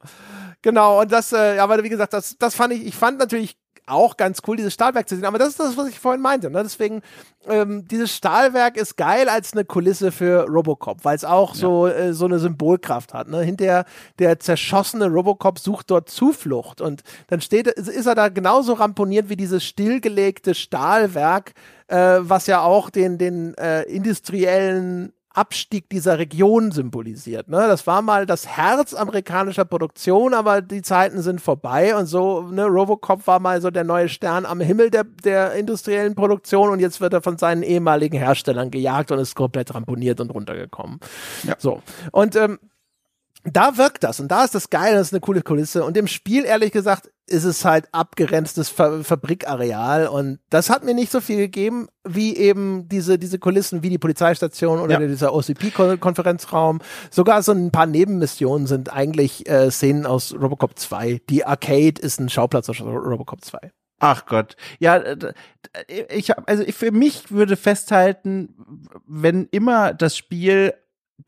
Genau, 0.63 1.03
und 1.03 1.13
das, 1.13 1.33
äh, 1.33 1.59
aber 1.59 1.85
wie 1.85 1.91
gesagt, 1.91 2.15
das, 2.15 2.39
das 2.39 2.55
fand 2.55 2.73
ich, 2.73 2.87
ich 2.87 2.95
fand 2.95 3.19
natürlich 3.19 3.59
auch 3.91 4.17
ganz 4.17 4.41
cool, 4.47 4.57
dieses 4.57 4.75
Stahlwerk 4.75 5.09
zu 5.09 5.17
sehen. 5.17 5.25
Aber 5.25 5.39
das 5.39 5.49
ist 5.49 5.61
das, 5.61 5.77
was 5.77 5.89
ich 5.89 5.99
vorhin 5.99 6.21
meinte. 6.21 6.51
Ne? 6.51 6.63
Deswegen, 6.63 7.03
ähm, 7.47 7.87
dieses 7.89 8.15
Stahlwerk 8.15 8.77
ist 8.77 8.97
geil 8.97 9.29
als 9.29 9.53
eine 9.53 9.65
Kulisse 9.65 10.13
für 10.13 10.47
Robocop, 10.49 11.05
weil 11.05 11.17
es 11.17 11.25
auch 11.25 11.55
ja. 11.55 11.61
so, 11.61 11.87
äh, 11.87 12.13
so 12.13 12.27
eine 12.27 12.39
Symbolkraft 12.39 13.15
hat. 13.15 13.29
Ne? 13.29 13.43
Hinter 13.43 13.85
der 14.19 14.41
zerschossene 14.41 15.09
Robocop 15.09 15.59
sucht 15.59 15.91
dort 15.91 16.09
Zuflucht 16.09 16.81
und 16.81 17.03
dann 17.29 17.41
steht, 17.41 17.67
ist 17.67 18.07
er 18.07 18.15
da 18.15 18.29
genauso 18.29 18.75
ramponiert 18.75 19.29
wie 19.29 19.37
dieses 19.37 19.65
stillgelegte 19.65 20.55
Stahlwerk, 20.55 21.53
äh, 21.89 22.19
was 22.21 22.47
ja 22.47 22.63
auch 22.63 22.91
den, 22.91 23.19
den 23.19 23.55
äh, 23.55 23.83
industriellen 23.83 25.13
Abstieg 25.33 25.89
dieser 25.89 26.19
Region 26.19 26.73
symbolisiert. 26.73 27.49
Ne? 27.49 27.59
Das 27.69 27.87
war 27.87 28.03
mal 28.03 28.27
das 28.27 28.49
Herz 28.49 28.95
amerikanischer 28.95 29.65
Produktion, 29.65 30.35
aber 30.35 30.61
die 30.61 30.83
Zeiten 30.83 31.23
sind 31.23 31.41
vorbei 31.41 31.95
und 31.97 32.07
so, 32.07 32.43
ne, 32.43 32.65
Robocop 32.65 33.27
war 33.29 33.39
mal 33.39 33.61
so 33.61 33.71
der 33.71 33.85
neue 33.85 34.09
Stern 34.09 34.45
am 34.45 34.61
Himmel 34.61 34.91
der, 34.91 35.05
der 35.05 35.53
industriellen 35.53 36.17
Produktion 36.17 36.71
und 36.71 36.81
jetzt 36.81 37.01
wird 37.01 37.13
er 37.13 37.23
von 37.23 37.39
seinen 37.39 37.63
ehemaligen 37.63 38.19
Herstellern 38.19 38.71
gejagt 38.73 39.13
und 39.13 39.21
ist 39.21 39.37
komplett 39.37 39.73
ramponiert 39.73 40.21
und 40.21 40.31
runtergekommen. 40.31 40.99
Ja. 41.45 41.55
So. 41.59 41.81
Und 42.11 42.35
ähm, 42.35 42.59
da 43.45 43.77
wirkt 43.77 44.05
das 44.05 44.21
und 44.21 44.29
da 44.29 44.45
ist 44.45 44.55
das 44.55 44.71
geil, 44.71 44.95
das 44.95 45.09
ist 45.09 45.13
eine 45.13 45.21
coole 45.21 45.43
Kulisse 45.43 45.85
und 45.85 45.97
im 45.97 46.07
Spiel, 46.07 46.45
ehrlich 46.45 46.73
gesagt, 46.73 47.11
ist 47.27 47.45
es 47.45 47.65
halt 47.65 47.89
abgerenztes 47.93 48.69
Fa 48.69 49.03
Fabrikareal 49.03 50.09
und 50.09 50.41
das 50.51 50.69
hat 50.69 50.85
mir 50.85 50.95
nicht 50.95 51.13
so 51.13 51.21
viel 51.21 51.37
gegeben, 51.37 51.89
wie 52.05 52.37
eben 52.37 52.89
diese, 52.89 53.19
diese 53.19 53.39
Kulissen, 53.39 53.83
wie 53.83 53.89
die 53.89 53.99
Polizeistation 53.99 54.81
oder 54.81 55.01
ja. 55.01 55.07
dieser 55.07 55.33
OCP-Konferenzraum. 55.33 56.81
Sogar 57.11 57.43
so 57.43 57.53
ein 57.53 57.71
paar 57.71 57.87
Nebenmissionen 57.87 58.67
sind 58.67 58.93
eigentlich 58.93 59.49
äh, 59.49 59.71
Szenen 59.71 60.07
aus 60.07 60.35
Robocop 60.35 60.79
2. 60.79 61.21
Die 61.31 61.45
Arcade 61.45 62.01
ist 62.01 62.21
ein 62.21 62.29
Schauplatz 62.29 62.69
aus 62.69 62.81
Robocop 62.81 63.45
2. 63.45 63.71
Ach 64.01 64.27
Gott. 64.27 64.57
Ja, 64.79 65.03
ich 66.09 66.37
also 66.37 66.65
für 66.73 66.91
mich 66.91 67.31
würde 67.31 67.57
festhalten, 67.57 68.55
wenn 69.07 69.47
immer 69.51 69.93
das 69.93 70.17
Spiel 70.17 70.73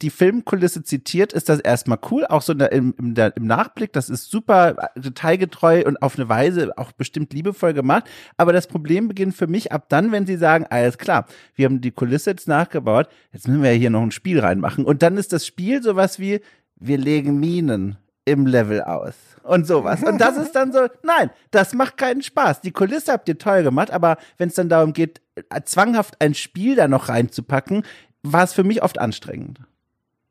die 0.01 0.11
Filmkulisse 0.11 0.83
zitiert, 0.83 1.33
ist 1.33 1.49
das 1.49 1.61
erstmal 1.61 1.99
cool, 2.11 2.25
auch 2.27 2.43
so 2.43 2.55
der, 2.55 2.73
im, 2.73 2.95
der, 2.99 3.37
im 3.37 3.47
Nachblick, 3.47 3.93
das 3.93 4.09
ist 4.09 4.31
super 4.31 4.91
detailgetreu 4.97 5.85
und 5.85 6.01
auf 6.03 6.19
eine 6.19 6.29
Weise 6.29 6.73
auch 6.77 6.93
bestimmt 6.93 7.33
liebevoll 7.33 7.75
gemacht. 7.75 8.05
Aber 8.37 8.53
das 8.53 8.67
Problem 8.67 9.09
beginnt 9.09 9.35
für 9.35 9.47
mich 9.47 9.73
ab 9.73 9.87
dann, 9.89 10.13
wenn 10.13 10.27
sie 10.27 10.37
sagen, 10.37 10.67
alles 10.71 10.99
klar, 10.99 11.27
wir 11.55 11.67
haben 11.67 11.81
die 11.81 11.91
Kulisse 11.91 12.31
jetzt 12.31 12.49
nachgebaut, 12.49 13.09
jetzt 13.33 13.49
müssen 13.49 13.63
wir 13.63 13.71
hier 13.73 13.91
noch 13.91 14.03
ein 14.03 14.13
Spiel 14.13 14.41
reinmachen. 14.41 14.85
Und 14.85 15.03
dann 15.03 15.17
ist 15.17 15.33
das 15.33 15.47
Spiel 15.47 15.83
sowas 15.83 16.19
wie, 16.19 16.41
wir 16.77 16.99
legen 16.99 17.39
Minen 17.39 17.97
im 18.25 18.47
Level 18.47 18.83
aus 18.83 19.15
und 19.43 19.67
sowas. 19.67 20.03
Und 20.03 20.21
das 20.21 20.37
ist 20.37 20.53
dann 20.53 20.73
so, 20.73 20.87
nein, 21.03 21.31
das 21.51 21.75
macht 21.75 21.97
keinen 21.97 22.23
Spaß. 22.23 22.61
Die 22.61 22.71
Kulisse 22.71 23.13
habt 23.13 23.29
ihr 23.29 23.39
toll 23.39 23.63
gemacht, 23.63 23.91
aber 23.91 24.17
wenn 24.39 24.49
es 24.49 24.55
dann 24.55 24.69
darum 24.69 24.93
geht, 24.93 25.21
zwanghaft 25.65 26.21
ein 26.21 26.35
Spiel 26.35 26.77
da 26.77 26.89
noch 26.89 27.09
reinzupacken, 27.09 27.83
war 28.23 28.45
es 28.45 28.53
für 28.53 28.65
mich 28.65 28.83
oft 28.83 29.01
anstrengend. 29.01 29.61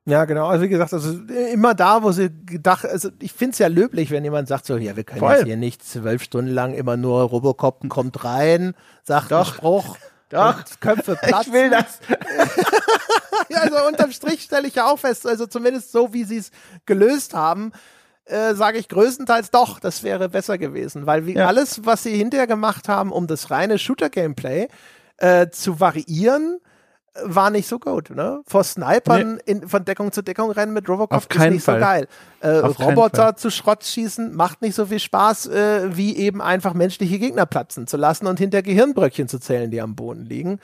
Ja, 0.05 0.25
genau. 0.25 0.47
Also 0.47 0.63
wie 0.63 0.69
gesagt, 0.69 0.93
also 0.93 1.11
immer 1.53 1.75
da, 1.75 2.01
wo 2.01 2.11
sie 2.11 2.31
gedacht, 2.45 2.85
also 2.85 3.09
ich 3.19 3.33
finde 3.33 3.53
es 3.53 3.59
ja 3.59 3.67
löblich, 3.67 4.09
wenn 4.09 4.23
jemand 4.23 4.47
sagt 4.47 4.65
so, 4.65 4.77
ja, 4.77 4.95
wir 4.95 5.03
können 5.03 5.19
Voll. 5.19 5.35
jetzt 5.35 5.45
hier 5.45 5.57
nicht 5.57 5.83
zwölf 5.83 6.23
Stunden 6.23 6.51
lang 6.51 6.73
immer 6.73 6.97
nur 6.97 7.21
Robocop 7.21 7.87
kommt 7.87 8.23
rein, 8.23 8.73
sagt 9.03 9.31
Doch. 9.31 9.37
einen 9.37 9.55
Spruch. 9.55 9.97
Doch. 10.29 10.63
Köpfe 10.79 11.17
platzen. 11.21 11.53
Ich 11.53 11.53
will 11.53 11.69
das. 11.69 11.99
ja, 13.49 13.59
also 13.59 13.85
unterm 13.85 14.11
Strich 14.11 14.41
stelle 14.43 14.67
ich 14.67 14.75
ja 14.75 14.89
auch 14.89 14.97
fest, 14.97 15.27
also 15.27 15.45
zumindest 15.45 15.91
so, 15.91 16.13
wie 16.13 16.23
sie 16.23 16.37
es 16.37 16.51
gelöst 16.85 17.33
haben, 17.33 17.73
äh, 18.25 18.55
sage 18.55 18.77
ich 18.77 18.87
größtenteils 18.87 19.51
doch, 19.51 19.79
das 19.79 20.03
wäre 20.03 20.29
besser 20.29 20.57
gewesen, 20.57 21.05
weil 21.05 21.25
wie 21.25 21.35
ja. 21.35 21.47
alles, 21.47 21.85
was 21.85 22.03
sie 22.03 22.15
hinterher 22.15 22.47
gemacht 22.47 22.87
haben, 22.87 23.11
um 23.11 23.27
das 23.27 23.51
reine 23.51 23.77
Shooter-Gameplay 23.77 24.69
äh, 25.17 25.49
zu 25.49 25.81
variieren, 25.81 26.59
war 27.23 27.49
nicht 27.49 27.67
so 27.67 27.79
gut. 27.79 28.09
Ne? 28.09 28.41
Vor 28.47 28.63
Snipern 28.63 29.35
nee. 29.35 29.41
in, 29.45 29.67
von 29.67 29.83
Deckung 29.83 30.11
zu 30.11 30.21
Deckung 30.21 30.51
rennen 30.51 30.73
mit 30.73 30.87
Robocop 30.87 31.33
ist 31.33 31.49
nicht 31.49 31.63
Fall. 31.63 31.79
so 31.79 31.85
geil. 31.85 32.07
Äh, 32.39 32.49
Roboter 32.49 33.35
zu 33.35 33.49
Schrott 33.49 33.83
schießen 33.83 34.33
macht 34.35 34.61
nicht 34.61 34.75
so 34.75 34.85
viel 34.85 34.99
Spaß, 34.99 35.47
äh, 35.47 35.97
wie 35.97 36.15
eben 36.15 36.41
einfach 36.41 36.73
menschliche 36.73 37.19
Gegner 37.19 37.45
platzen 37.45 37.87
zu 37.87 37.97
lassen 37.97 38.27
und 38.27 38.39
hinter 38.39 38.61
Gehirnbröckchen 38.61 39.27
zu 39.27 39.39
zählen, 39.39 39.71
die 39.71 39.81
am 39.81 39.95
Boden 39.95 40.25
liegen. 40.25 40.59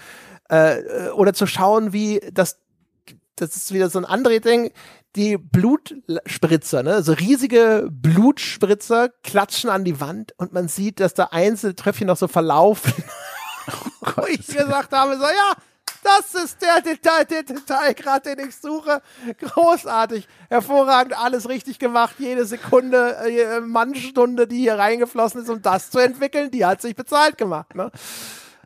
Äh, 0.50 0.80
äh 0.80 1.10
oder 1.10 1.34
zu 1.34 1.48
schauen, 1.48 1.92
wie 1.92 2.22
das, 2.32 2.60
das 3.36 3.56
ist 3.56 3.74
wieder 3.74 3.90
so 3.90 4.00
ein 4.00 4.06
anderes 4.06 4.42
Ding, 4.42 4.72
die 5.18 5.38
Blutspritzer, 5.38 6.84
ne, 6.84 7.02
so 7.02 7.12
riesige 7.12 7.88
Blutspritzer 7.92 9.10
klatschen 9.24 9.70
an 9.70 9.84
die 9.84 10.00
Wand 10.00 10.34
und 10.38 10.54
man 10.54 10.68
sieht, 10.68 11.00
dass 11.00 11.14
da 11.14 11.30
einzelne 11.32 11.76
Tröpfchen 11.76 12.08
noch 12.08 12.18
so 12.18 12.28
verlaufen. 12.28 12.94
Oh 14.04 14.12
Wo 14.16 14.26
ich 14.28 14.48
gesagt 14.48 14.94
habe, 14.94 15.18
so, 15.18 15.24
ja, 15.24 15.54
das 16.08 16.44
ist 16.44 16.62
der 16.62 16.82
Detail, 16.82 17.26
der 17.26 17.44
Detailgrad, 17.44 18.26
den 18.26 18.40
ich 18.48 18.56
suche. 18.56 19.02
Großartig, 19.40 20.28
hervorragend, 20.50 21.18
alles 21.18 21.50
richtig 21.50 21.80
gemacht. 21.80 22.16
Jede 22.20 22.46
Sekunde, 22.46 23.18
jede 23.30 23.62
Mannstunde, 23.62 24.48
die 24.48 24.60
hier 24.60 24.78
reingeflossen 24.78 25.42
ist, 25.42 25.50
um 25.50 25.62
das 25.62 25.92
zu 25.92 26.00
entwickeln, 26.00 26.52
die 26.52 26.66
hat 26.66 26.82
sich 26.82 26.96
bezahlt 26.96 27.38
gemacht. 27.38 27.76
Ne? 27.76 27.92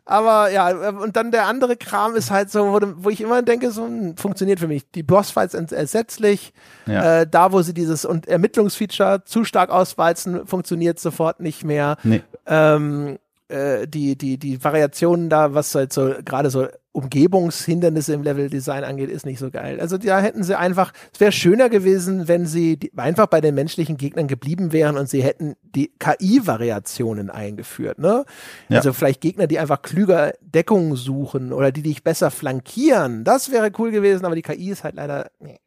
Aber 0.04 0.50
ja, 0.50 0.90
und 0.90 1.16
dann 1.16 1.30
der 1.30 1.46
andere 1.46 1.76
Kram 1.76 2.16
ist 2.16 2.30
halt 2.30 2.50
so, 2.50 2.72
wo, 2.72 2.80
wo 2.96 3.10
ich 3.10 3.20
immer 3.20 3.42
denke, 3.42 3.70
so 3.70 3.84
hm, 3.84 4.16
funktioniert 4.16 4.58
für 4.58 4.66
mich. 4.66 4.90
Die 4.90 5.02
Bossfights 5.02 5.52
sind 5.52 5.70
ersetzlich. 5.72 6.52
Ja. 6.86 7.20
Äh, 7.20 7.26
da, 7.28 7.52
wo 7.52 7.62
sie 7.62 7.74
dieses 7.74 8.04
und 8.04 8.26
Ermittlungsfeature 8.26 9.22
zu 9.24 9.44
stark 9.44 9.70
auswalzen, 9.70 10.46
funktioniert 10.46 10.98
sofort 10.98 11.40
nicht 11.40 11.64
mehr. 11.64 11.96
Nee. 12.02 12.22
Ähm, 12.46 13.18
äh, 13.48 13.86
die, 13.86 14.16
die, 14.16 14.38
die 14.38 14.62
Variationen 14.62 15.28
da, 15.28 15.54
was 15.54 15.74
halt 15.74 15.92
so 15.92 16.14
gerade 16.24 16.50
so 16.50 16.66
Umgebungshindernisse 16.92 18.12
im 18.12 18.22
Leveldesign 18.22 18.84
angeht, 18.84 19.10
ist 19.10 19.24
nicht 19.24 19.38
so 19.38 19.50
geil. 19.50 19.80
Also 19.80 19.96
da 19.96 20.20
hätten 20.20 20.44
sie 20.44 20.58
einfach, 20.58 20.92
es 21.12 21.20
wäre 21.20 21.32
schöner 21.32 21.70
gewesen, 21.70 22.28
wenn 22.28 22.46
sie 22.46 22.76
die, 22.76 22.92
einfach 22.96 23.26
bei 23.26 23.40
den 23.40 23.54
menschlichen 23.54 23.96
Gegnern 23.96 24.28
geblieben 24.28 24.72
wären 24.72 24.98
und 24.98 25.08
sie 25.08 25.22
hätten 25.22 25.56
die 25.62 25.90
KI-Variationen 25.98 27.30
eingeführt. 27.30 27.98
Ne? 27.98 28.24
Ja. 28.68 28.78
Also 28.78 28.92
vielleicht 28.92 29.22
Gegner, 29.22 29.46
die 29.46 29.58
einfach 29.58 29.80
klüger 29.80 30.34
Deckung 30.42 30.96
suchen 30.96 31.52
oder 31.52 31.72
die 31.72 31.82
dich 31.82 32.04
besser 32.04 32.30
flankieren. 32.30 33.24
Das 33.24 33.50
wäre 33.50 33.72
cool 33.78 33.90
gewesen, 33.90 34.26
aber 34.26 34.34
die 34.34 34.42
KI 34.42 34.70
ist 34.70 34.84
halt 34.84 34.96
leider. 34.96 35.30
Nee. 35.40 35.58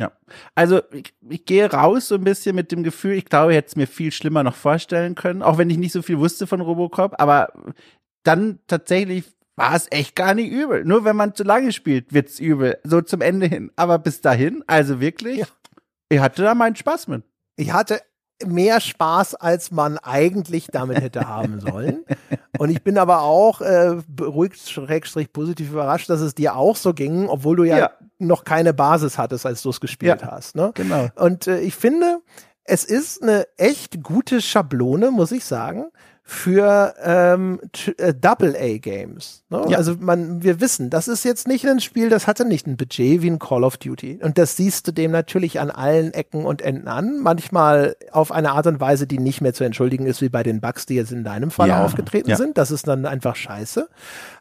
Ja, 0.00 0.10
also 0.56 0.80
ich, 0.92 1.14
ich 1.28 1.46
gehe 1.46 1.70
raus 1.70 2.08
so 2.08 2.16
ein 2.16 2.24
bisschen 2.24 2.56
mit 2.56 2.72
dem 2.72 2.82
Gefühl, 2.82 3.12
ich 3.12 3.26
glaube, 3.26 3.52
ich 3.52 3.58
hätte 3.58 3.68
es 3.68 3.76
mir 3.76 3.86
viel 3.86 4.10
schlimmer 4.10 4.42
noch 4.42 4.56
vorstellen 4.56 5.14
können, 5.14 5.40
auch 5.40 5.56
wenn 5.56 5.70
ich 5.70 5.78
nicht 5.78 5.92
so 5.92 6.02
viel 6.02 6.18
wusste 6.18 6.48
von 6.48 6.60
Robocop, 6.60 7.14
aber 7.18 7.52
dann 8.24 8.58
tatsächlich 8.66 9.24
war 9.56 9.74
es 9.74 9.86
echt 9.90 10.16
gar 10.16 10.34
nicht 10.34 10.50
übel. 10.50 10.84
Nur 10.84 11.04
wenn 11.04 11.16
man 11.16 11.34
zu 11.34 11.44
lange 11.44 11.72
spielt, 11.72 12.12
wird's 12.12 12.40
übel. 12.40 12.78
So 12.84 13.00
zum 13.00 13.20
Ende 13.20 13.46
hin. 13.46 13.70
Aber 13.76 13.98
bis 13.98 14.20
dahin, 14.20 14.64
also 14.66 15.00
wirklich, 15.00 15.38
ja. 15.38 15.46
ich 16.08 16.20
hatte 16.20 16.42
da 16.42 16.54
meinen 16.54 16.76
Spaß 16.76 17.08
mit. 17.08 17.24
Ich 17.56 17.72
hatte 17.72 18.00
mehr 18.44 18.80
Spaß, 18.80 19.36
als 19.36 19.70
man 19.70 19.98
eigentlich 19.98 20.66
damit 20.72 21.00
hätte 21.00 21.28
haben 21.28 21.60
sollen. 21.60 22.04
Und 22.58 22.70
ich 22.70 22.82
bin 22.82 22.98
aber 22.98 23.22
auch 23.22 23.60
äh, 23.60 23.96
beruhigt, 24.08 24.58
schrägstrich 24.68 25.32
positiv 25.32 25.70
überrascht, 25.70 26.10
dass 26.10 26.20
es 26.20 26.34
dir 26.34 26.56
auch 26.56 26.76
so 26.76 26.94
ging, 26.94 27.28
obwohl 27.28 27.56
du 27.56 27.64
ja, 27.64 27.78
ja. 27.78 27.90
noch 28.18 28.44
keine 28.44 28.74
Basis 28.74 29.18
hattest, 29.18 29.46
als 29.46 29.62
du 29.62 29.70
es 29.70 29.80
gespielt 29.80 30.22
ja, 30.22 30.30
hast. 30.32 30.56
Ne? 30.56 30.72
Genau. 30.74 31.08
Und 31.14 31.46
äh, 31.46 31.60
ich 31.60 31.74
finde, 31.76 32.18
es 32.64 32.84
ist 32.84 33.22
eine 33.22 33.46
echt 33.56 34.02
gute 34.02 34.40
Schablone, 34.40 35.10
muss 35.10 35.32
ich 35.32 35.44
sagen, 35.44 35.90
für 36.26 36.94
ähm, 37.04 37.60
äh, 37.98 38.14
Double-A-Games. 38.14 39.44
Ne? 39.50 39.66
Ja. 39.68 39.76
Also 39.76 39.96
man, 40.00 40.42
wir 40.42 40.58
wissen, 40.58 40.88
das 40.88 41.06
ist 41.06 41.22
jetzt 41.22 41.46
nicht 41.46 41.66
ein 41.68 41.80
Spiel, 41.80 42.08
das 42.08 42.26
hatte 42.26 42.46
nicht 42.46 42.66
ein 42.66 42.78
Budget 42.78 43.20
wie 43.20 43.28
ein 43.28 43.38
Call 43.38 43.62
of 43.62 43.76
Duty. 43.76 44.20
Und 44.22 44.38
das 44.38 44.56
siehst 44.56 44.88
du 44.88 44.92
dem 44.92 45.10
natürlich 45.10 45.60
an 45.60 45.70
allen 45.70 46.14
Ecken 46.14 46.46
und 46.46 46.62
Enden 46.62 46.88
an. 46.88 47.20
Manchmal 47.20 47.96
auf 48.10 48.32
eine 48.32 48.52
Art 48.52 48.66
und 48.66 48.80
Weise, 48.80 49.06
die 49.06 49.18
nicht 49.18 49.42
mehr 49.42 49.52
zu 49.52 49.64
entschuldigen 49.64 50.06
ist, 50.06 50.22
wie 50.22 50.30
bei 50.30 50.42
den 50.42 50.62
Bugs, 50.62 50.86
die 50.86 50.94
jetzt 50.94 51.12
in 51.12 51.24
deinem 51.24 51.50
Fall 51.50 51.68
ja. 51.68 51.84
aufgetreten 51.84 52.30
ja. 52.30 52.36
sind. 52.36 52.56
Das 52.56 52.70
ist 52.70 52.88
dann 52.88 53.04
einfach 53.04 53.36
scheiße. 53.36 53.86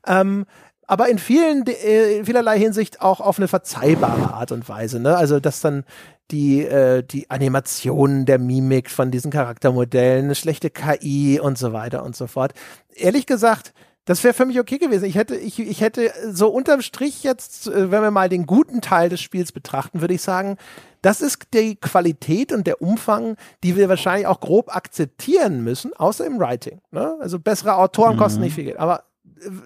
Ähm, 0.07 0.45
aber 0.87 1.09
in 1.09 1.17
vielen, 1.17 1.65
äh, 1.67 2.17
in 2.17 2.25
vielerlei 2.25 2.57
Hinsicht 2.59 3.01
auch 3.01 3.19
auf 3.19 3.37
eine 3.37 3.47
verzeihbare 3.47 4.33
Art 4.33 4.51
und 4.51 4.67
Weise. 4.67 4.99
Ne? 4.99 5.15
Also, 5.15 5.39
dass 5.39 5.61
dann 5.61 5.85
die, 6.31 6.61
äh, 6.63 7.03
die 7.03 7.29
Animationen 7.29 8.25
der 8.25 8.39
Mimik 8.39 8.89
von 8.89 9.11
diesen 9.11 9.31
Charaktermodellen, 9.31 10.25
eine 10.25 10.35
schlechte 10.35 10.69
KI 10.69 11.39
und 11.39 11.57
so 11.57 11.73
weiter 11.73 12.03
und 12.03 12.15
so 12.15 12.27
fort. 12.27 12.53
Ehrlich 12.95 13.25
gesagt, 13.25 13.73
das 14.05 14.23
wäre 14.23 14.33
für 14.33 14.45
mich 14.45 14.59
okay 14.59 14.79
gewesen. 14.79 15.05
Ich 15.05 15.15
hätte, 15.15 15.35
ich, 15.35 15.59
ich 15.59 15.79
hätte 15.79 16.11
so 16.29 16.49
unterm 16.49 16.81
Strich 16.81 17.23
jetzt, 17.23 17.67
äh, 17.67 17.91
wenn 17.91 18.01
wir 18.01 18.11
mal 18.11 18.29
den 18.29 18.45
guten 18.45 18.81
Teil 18.81 19.09
des 19.09 19.21
Spiels 19.21 19.51
betrachten, 19.51 20.01
würde 20.01 20.13
ich 20.13 20.21
sagen, 20.21 20.57
das 21.01 21.21
ist 21.21 21.47
die 21.53 21.75
Qualität 21.75 22.51
und 22.51 22.65
der 22.65 22.81
Umfang, 22.81 23.35
die 23.63 23.75
wir 23.75 23.89
wahrscheinlich 23.89 24.27
auch 24.27 24.39
grob 24.39 24.73
akzeptieren 24.75 25.63
müssen, 25.63 25.93
außer 25.93 26.25
im 26.25 26.39
Writing. 26.39 26.81
Ne? 26.91 27.17
Also 27.19 27.39
bessere 27.39 27.75
Autoren 27.75 28.17
kosten 28.17 28.39
mhm. 28.39 28.45
nicht 28.45 28.55
viel 28.55 28.65
Geld. 28.65 28.77
Aber 28.77 29.03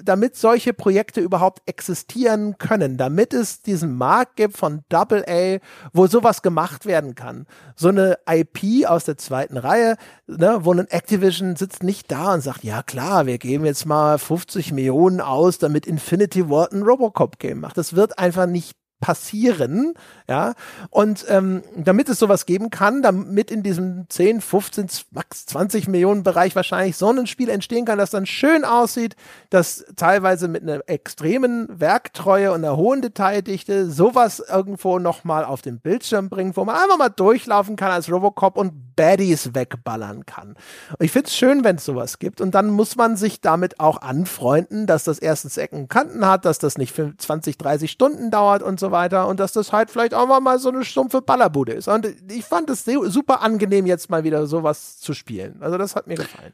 damit 0.04 0.36
solche 0.36 0.74
Projekte 0.74 1.22
überhaupt 1.22 1.62
existieren 1.66 2.58
können, 2.58 2.98
damit 2.98 3.34
es 3.34 3.62
diesen 3.62 3.96
Markt 3.96 4.36
gibt 4.36 4.58
von 4.58 4.84
Double 4.90 5.24
A, 5.28 5.60
wo 5.94 6.08
sowas 6.08 6.42
gemacht 6.42 6.86
werden 6.86 7.16
kann. 7.16 7.46
So 7.76 7.90
eine 7.90 8.18
IP 8.30 8.88
aus 8.88 9.06
der 9.06 9.18
zweiten 9.18 9.58
Reihe, 9.58 9.98
ne, 10.28 10.60
wo 10.62 10.74
ein 10.74 10.88
Activision 10.88 11.56
sitzt 11.56 11.84
nicht 11.84 12.12
da 12.12 12.34
und 12.34 12.42
sagt, 12.42 12.64
ja 12.64 12.84
klar, 12.84 13.26
wir 13.26 13.38
geben 13.38 13.66
jetzt 13.66 13.86
mal 13.86 14.18
50 14.18 14.72
Millionen 14.72 15.22
aus, 15.22 15.58
damit 15.58 15.86
Infinity 15.86 16.50
Ward 16.50 16.74
ein 16.74 16.84
Robocop-Game 16.84 17.60
macht. 17.60 17.78
Das 17.78 17.96
wird 17.96 18.20
einfach 18.20 18.46
nicht 18.46 18.76
passieren, 19.00 19.94
ja, 20.28 20.54
und 20.90 21.26
ähm, 21.30 21.64
damit 21.76 22.10
es 22.10 22.20
sowas 22.20 22.46
geben 22.46 22.70
kann, 22.70 23.02
damit 23.02 23.52
in 23.52 23.64
diesem 23.64 24.10
10, 24.10 24.42
15, 24.42 24.88
max 25.12 25.46
20 25.46 25.88
Millionen 25.88 26.24
Bereich 26.24 26.56
wahrscheinlich 26.56 26.98
so 26.98 27.10
ein 27.10 27.28
Spiel 27.28 27.50
entstehen 27.50 27.86
kann, 27.86 27.98
das 27.98 28.10
dann 28.10 28.26
schön 28.26 28.66
aussieht, 28.66 29.16
das 29.50 29.86
teilweise 29.96 30.48
mit 30.48 30.64
einer 30.64 30.82
extremen 30.88 31.68
Werktreue 31.80 32.52
und 32.52 32.64
einer 32.66 32.76
hohen 32.76 33.02
Detaildichte 33.02 33.90
sowas 33.90 34.40
irgendwo 34.40 35.00
nochmal 35.00 35.46
auf 35.46 35.62
den 35.62 35.80
Bildschirm 35.80 36.30
bringt, 36.30 36.58
wo 36.58 36.66
man 36.66 36.76
einfach 36.76 36.98
mal 36.98 37.10
durchlaufen 37.10 37.76
kann 37.76 37.92
als 37.92 38.12
Robocop 38.12 38.58
und 38.58 38.96
Baddies 38.96 39.54
wegballern 39.54 40.26
kann. 40.26 40.50
Und 40.50 41.06
ich 41.06 41.12
finde 41.12 41.28
es 41.28 41.36
schön, 41.36 41.64
wenn 41.64 41.78
es 41.78 41.86
sowas 41.86 42.20
gibt. 42.20 42.42
Und 42.42 42.56
dann 42.56 42.70
muss 42.70 42.96
man 42.96 43.16
sich 43.16 43.40
damit 43.40 43.80
auch 43.80 44.02
anfreunden, 44.02 44.88
dass 44.88 45.06
das 45.06 45.20
erstens 45.20 45.56
Ecken 45.58 45.82
und 45.82 45.90
Kanten 45.90 46.26
hat, 46.26 46.44
dass 46.46 46.60
das 46.60 46.78
nicht 46.78 46.92
für 46.92 47.16
20, 47.16 47.58
30 47.58 47.92
Stunden 47.92 48.32
dauert 48.32 48.64
und 48.64 48.80
so 48.80 48.87
weiter 48.92 49.28
und 49.28 49.40
dass 49.40 49.54
das 49.54 49.72
halt 49.72 49.92
vielleicht 49.92 50.14
auch 50.14 50.28
mal 50.40 50.60
so 50.60 50.70
eine 50.70 50.84
stumpfe 50.84 51.22
Ballerbude 51.22 51.74
ist. 51.74 51.88
Und 51.88 52.08
ich 52.32 52.46
fand 52.46 52.70
es 52.70 52.86
super 52.86 53.42
angenehm, 53.42 53.86
jetzt 53.86 54.10
mal 54.10 54.24
wieder 54.24 54.48
sowas 54.48 55.00
zu 55.00 55.14
spielen. 55.14 55.58
Also 55.62 55.78
das 55.78 55.96
hat 55.96 56.08
mir 56.08 56.16
gefallen. 56.16 56.54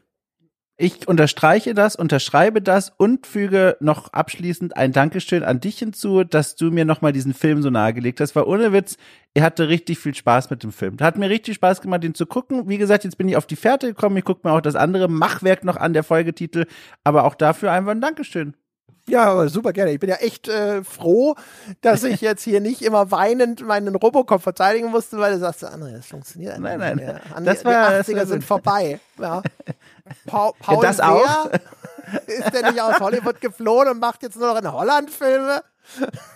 Ich 0.76 1.06
unterstreiche 1.06 1.72
das, 1.72 1.94
unterschreibe 1.94 2.60
das 2.60 2.92
und 2.96 3.28
füge 3.28 3.76
noch 3.78 4.12
abschließend 4.12 4.76
ein 4.76 4.90
Dankeschön 4.90 5.44
an 5.44 5.60
dich 5.60 5.78
hinzu, 5.78 6.24
dass 6.24 6.56
du 6.56 6.72
mir 6.72 6.84
nochmal 6.84 7.12
diesen 7.12 7.32
Film 7.32 7.62
so 7.62 7.70
nahegelegt 7.70 8.20
hast, 8.20 8.34
weil 8.34 8.42
ohne 8.42 8.72
Witz, 8.72 8.96
ihr 9.34 9.44
hatte 9.44 9.68
richtig 9.68 10.00
viel 10.00 10.16
Spaß 10.16 10.50
mit 10.50 10.64
dem 10.64 10.72
Film. 10.72 10.96
Hat 10.98 11.16
mir 11.16 11.30
richtig 11.30 11.54
Spaß 11.54 11.80
gemacht, 11.80 12.02
den 12.02 12.16
zu 12.16 12.26
gucken. 12.26 12.68
Wie 12.68 12.78
gesagt, 12.78 13.04
jetzt 13.04 13.18
bin 13.18 13.28
ich 13.28 13.36
auf 13.36 13.46
die 13.46 13.54
Fährte 13.54 13.86
gekommen, 13.86 14.16
ich 14.16 14.24
gucke 14.24 14.48
mir 14.48 14.52
auch 14.52 14.60
das 14.60 14.74
andere 14.74 15.06
Machwerk 15.06 15.62
noch 15.62 15.76
an, 15.76 15.92
der 15.92 16.02
Folgetitel, 16.02 16.66
aber 17.04 17.22
auch 17.22 17.36
dafür 17.36 17.70
einfach 17.70 17.92
ein 17.92 18.00
Dankeschön. 18.00 18.56
Ja, 19.06 19.48
super 19.48 19.72
gerne. 19.72 19.92
Ich 19.92 20.00
bin 20.00 20.08
ja 20.08 20.16
echt 20.16 20.48
äh, 20.48 20.82
froh, 20.82 21.34
dass 21.82 22.04
ich 22.04 22.20
jetzt 22.22 22.42
hier 22.42 22.60
nicht 22.60 22.80
immer 22.82 23.10
weinend 23.10 23.66
meinen 23.66 23.94
Robocop 23.94 24.40
verteidigen 24.42 24.90
musste, 24.90 25.18
weil 25.18 25.34
du 25.34 25.38
sagst, 25.40 25.64
André, 25.64 25.92
das 25.96 26.06
funktioniert 26.06 26.58
nein, 26.58 26.78
nein. 26.78 26.96
nicht 26.96 27.06
mehr. 27.06 27.20
André, 27.34 27.44
das 27.44 27.64
war, 27.64 28.02
die 28.02 28.12
80er 28.12 28.16
das 28.16 28.28
sind 28.28 28.44
vorbei. 28.44 29.00
Ja. 29.20 29.42
Paul, 30.26 30.52
Paul 30.58 30.82
das 30.82 30.98
Wehr, 30.98 31.10
auch. 31.10 31.50
ist 32.26 32.52
der 32.52 32.70
nicht 32.70 32.80
aus 32.80 32.98
Hollywood 33.00 33.40
geflohen 33.40 33.88
und 33.88 34.00
macht 34.00 34.22
jetzt 34.22 34.36
nur 34.36 34.48
noch 34.52 34.60
in 34.60 34.72
Holland 34.72 35.10
Filme? 35.10 35.62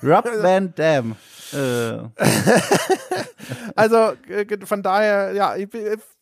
Rob 0.02 0.28
Van 0.42 0.74
Dam. 0.74 1.16
Äh. 1.52 1.98
also 3.74 4.12
von 4.64 4.82
daher, 4.82 5.32
ja, 5.32 5.56
ich, 5.56 5.68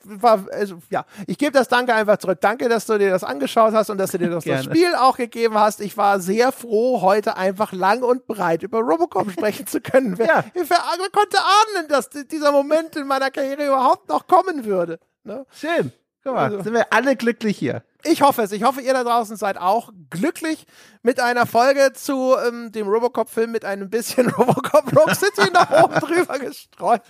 war, 0.05 0.47
also, 0.53 0.79
ja, 0.91 1.05
ich 1.27 1.39
gebe 1.39 1.53
das 1.53 1.69
Danke 1.69 1.95
einfach 1.95 2.19
zurück. 2.19 2.39
Danke, 2.41 2.69
dass 2.69 2.87
du 2.87 2.99
dir 2.99 3.11
das 3.11 3.25
angeschaut 3.25 3.73
hast 3.73 3.91
und 3.91 3.99
dass 3.99 4.13
du 4.13 4.19
dir 4.19 4.31
das, 4.31 4.45
das 4.45 4.65
Spiel 4.65 4.95
auch 4.95 5.17
gegeben 5.17 5.59
hast. 5.59 5.81
Ich 5.81 5.97
war 5.97 6.21
sehr 6.21 6.53
froh, 6.53 7.01
heute 7.01 7.37
einfach 7.37 7.73
lang 7.73 8.03
und 8.03 8.27
breit 8.27 8.63
über 8.63 8.81
Robocop 8.81 9.31
sprechen 9.31 9.67
zu 9.67 9.81
können. 9.81 10.19
Wer, 10.19 10.27
ja. 10.27 10.45
wer, 10.55 10.65
wer 10.65 11.11
konnte 11.11 11.39
ahnen, 11.39 11.89
dass 11.89 12.11
dieser 12.11 12.53
Moment 12.53 12.97
in 12.97 13.07
meiner 13.07 13.31
Karriere 13.31 13.67
überhaupt 13.67 14.09
noch 14.09 14.27
kommen 14.27 14.65
würde? 14.65 14.99
Ne? 15.25 15.45
Schön. 15.53 15.93
Guck 16.23 16.35
mal, 16.35 16.45
also, 16.45 16.63
sind 16.63 16.73
wir 16.73 16.93
alle 16.93 17.17
glücklich 17.17 17.59
hier. 17.59 17.83
Ich 18.11 18.23
hoffe 18.23 18.43
es. 18.43 18.53
Ich 18.53 18.63
hoffe, 18.63 18.81
ihr 18.81 18.93
da 18.93 19.05
draußen 19.05 19.37
seid 19.37 19.59
auch 19.59 19.91
glücklich 20.11 20.67
mit 21.03 21.21
einer 21.21 21.47
Folge 21.47 21.93
zu 21.95 22.35
ähm, 22.47 22.73
dem 22.73 22.89
Robocop-Film 22.89 23.51
mit 23.51 23.65
einem 23.65 23.91
bisschen 23.91 24.29
Robocop 24.39 24.97
Rock 24.97 25.15
City 25.15 25.51
noch 25.53 25.71
oben 25.85 25.95
drüber 26.01 26.39
gestreut. 26.39 27.03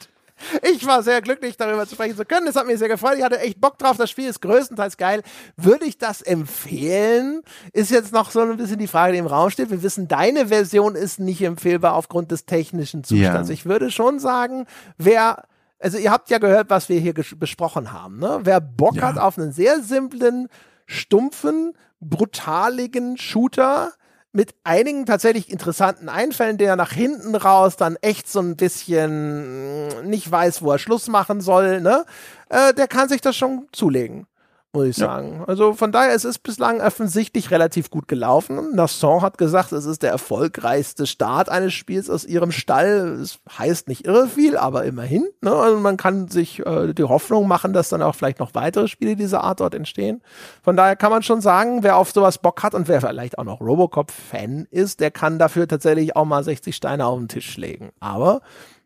Ich 0.62 0.86
war 0.86 1.02
sehr 1.02 1.22
glücklich, 1.22 1.56
darüber 1.56 1.86
zu 1.86 1.94
sprechen 1.94 2.16
zu 2.16 2.24
können. 2.26 2.46
Das 2.46 2.56
hat 2.56 2.66
mich 2.66 2.78
sehr 2.78 2.88
gefreut. 2.88 3.14
Ich 3.16 3.24
hatte 3.24 3.40
echt 3.40 3.58
Bock 3.60 3.78
drauf. 3.78 3.96
Das 3.96 4.10
Spiel 4.10 4.28
ist 4.28 4.42
größtenteils 4.42 4.98
geil. 4.98 5.22
Würde 5.56 5.86
ich 5.86 5.96
das 5.96 6.20
empfehlen? 6.20 7.40
Ist 7.72 7.90
jetzt 7.90 8.12
noch 8.12 8.30
so 8.30 8.40
ein 8.40 8.56
bisschen 8.58 8.78
die 8.78 8.86
Frage, 8.86 9.12
die 9.12 9.18
im 9.18 9.26
Raum 9.26 9.48
steht. 9.48 9.70
Wir 9.70 9.82
wissen, 9.82 10.08
deine 10.08 10.48
Version 10.48 10.94
ist 10.94 11.18
nicht 11.18 11.40
empfehlbar 11.42 11.94
aufgrund 11.94 12.32
des 12.32 12.44
technischen 12.44 13.02
Zustands. 13.02 13.48
Ja. 13.48 13.54
Ich 13.54 13.64
würde 13.64 13.90
schon 13.90 14.18
sagen, 14.18 14.66
wer 14.98 15.44
also 15.78 15.98
ihr 15.98 16.10
habt 16.10 16.30
ja 16.30 16.38
gehört, 16.38 16.70
was 16.70 16.88
wir 16.88 16.98
hier 16.98 17.12
besprochen 17.12 17.92
haben. 17.92 18.18
Ne? 18.18 18.40
Wer 18.42 18.60
Bock 18.60 18.96
ja. 18.96 19.02
hat 19.02 19.18
auf 19.18 19.38
einen 19.38 19.52
sehr 19.52 19.82
simplen 19.82 20.48
stumpfen, 20.86 21.74
brutaligen 22.00 23.18
Shooter 23.18 23.92
mit 24.32 24.54
einigen 24.64 25.06
tatsächlich 25.06 25.50
interessanten 25.50 26.08
Einfällen, 26.08 26.58
der 26.58 26.76
nach 26.76 26.92
hinten 26.92 27.34
raus 27.34 27.76
dann 27.76 27.96
echt 28.02 28.28
so 28.28 28.40
ein 28.40 28.56
bisschen 28.56 30.08
nicht 30.08 30.30
weiß, 30.30 30.62
wo 30.62 30.72
er 30.72 30.78
Schluss 30.78 31.08
machen 31.08 31.40
soll, 31.40 31.80
ne? 31.80 32.04
Äh, 32.50 32.74
der 32.74 32.86
kann 32.86 33.08
sich 33.08 33.20
das 33.22 33.36
schon 33.36 33.66
zulegen 33.72 34.26
muss 34.76 34.86
ich 34.86 34.96
sagen. 34.96 35.42
Also 35.46 35.72
von 35.72 35.90
daher, 35.90 36.14
es 36.14 36.24
ist 36.24 36.40
bislang 36.40 36.80
offensichtlich 36.80 37.50
relativ 37.50 37.90
gut 37.90 38.08
gelaufen. 38.08 38.74
Nasson 38.74 39.22
hat 39.22 39.38
gesagt, 39.38 39.72
es 39.72 39.86
ist 39.86 40.02
der 40.02 40.10
erfolgreichste 40.10 41.06
Start 41.06 41.48
eines 41.48 41.72
Spiels 41.72 42.10
aus 42.10 42.24
ihrem 42.24 42.52
Stall. 42.52 43.18
Es 43.20 43.38
heißt 43.58 43.88
nicht 43.88 44.06
irre 44.06 44.28
viel, 44.28 44.56
aber 44.56 44.84
immerhin. 44.84 45.26
Ne? 45.40 45.52
Also 45.52 45.80
man 45.80 45.96
kann 45.96 46.28
sich 46.28 46.64
äh, 46.64 46.92
die 46.92 47.04
Hoffnung 47.04 47.48
machen, 47.48 47.72
dass 47.72 47.88
dann 47.88 48.02
auch 48.02 48.14
vielleicht 48.14 48.38
noch 48.38 48.54
weitere 48.54 48.86
Spiele 48.86 49.16
dieser 49.16 49.42
Art 49.42 49.60
dort 49.60 49.74
entstehen. 49.74 50.22
Von 50.62 50.76
daher 50.76 50.96
kann 50.96 51.10
man 51.10 51.22
schon 51.22 51.40
sagen, 51.40 51.82
wer 51.82 51.96
auf 51.96 52.12
sowas 52.12 52.38
Bock 52.38 52.62
hat 52.62 52.74
und 52.74 52.86
wer 52.88 53.00
vielleicht 53.00 53.38
auch 53.38 53.44
noch 53.44 53.60
Robocop-Fan 53.60 54.66
ist, 54.70 55.00
der 55.00 55.10
kann 55.10 55.38
dafür 55.38 55.66
tatsächlich 55.66 56.14
auch 56.16 56.26
mal 56.26 56.44
60 56.44 56.76
Steine 56.76 57.06
auf 57.06 57.18
den 57.18 57.28
Tisch 57.28 57.56
legen. 57.56 57.90
Aber 57.98 58.42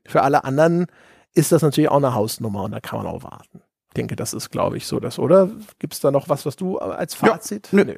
für 0.07 0.23
alle 0.23 0.45
anderen 0.45 0.87
ist 1.35 1.53
das 1.53 1.63
natürlich 1.63 1.91
auch 1.91 1.97
eine 1.97 2.15
Hausnummer 2.15 2.63
und 2.63 2.73
da 2.73 2.81
kann 2.81 3.03
man 3.03 3.07
auch 3.07 3.23
warten 3.23 3.63
denke, 3.97 4.17
das 4.17 4.35
ist, 4.35 4.51
glaube 4.51 4.77
ich, 4.77 4.87
so 4.87 5.01
das, 5.01 5.19
oder? 5.19 5.51
Gibt 5.79 5.95
es 5.95 6.01
da 6.01 6.11
noch 6.11 6.29
was, 6.29 6.47
was 6.47 6.57
du 6.57 6.79
als 6.79 7.15
Fazit? 7.15 7.69
Ja, 7.73 7.85
nö. 7.85 7.97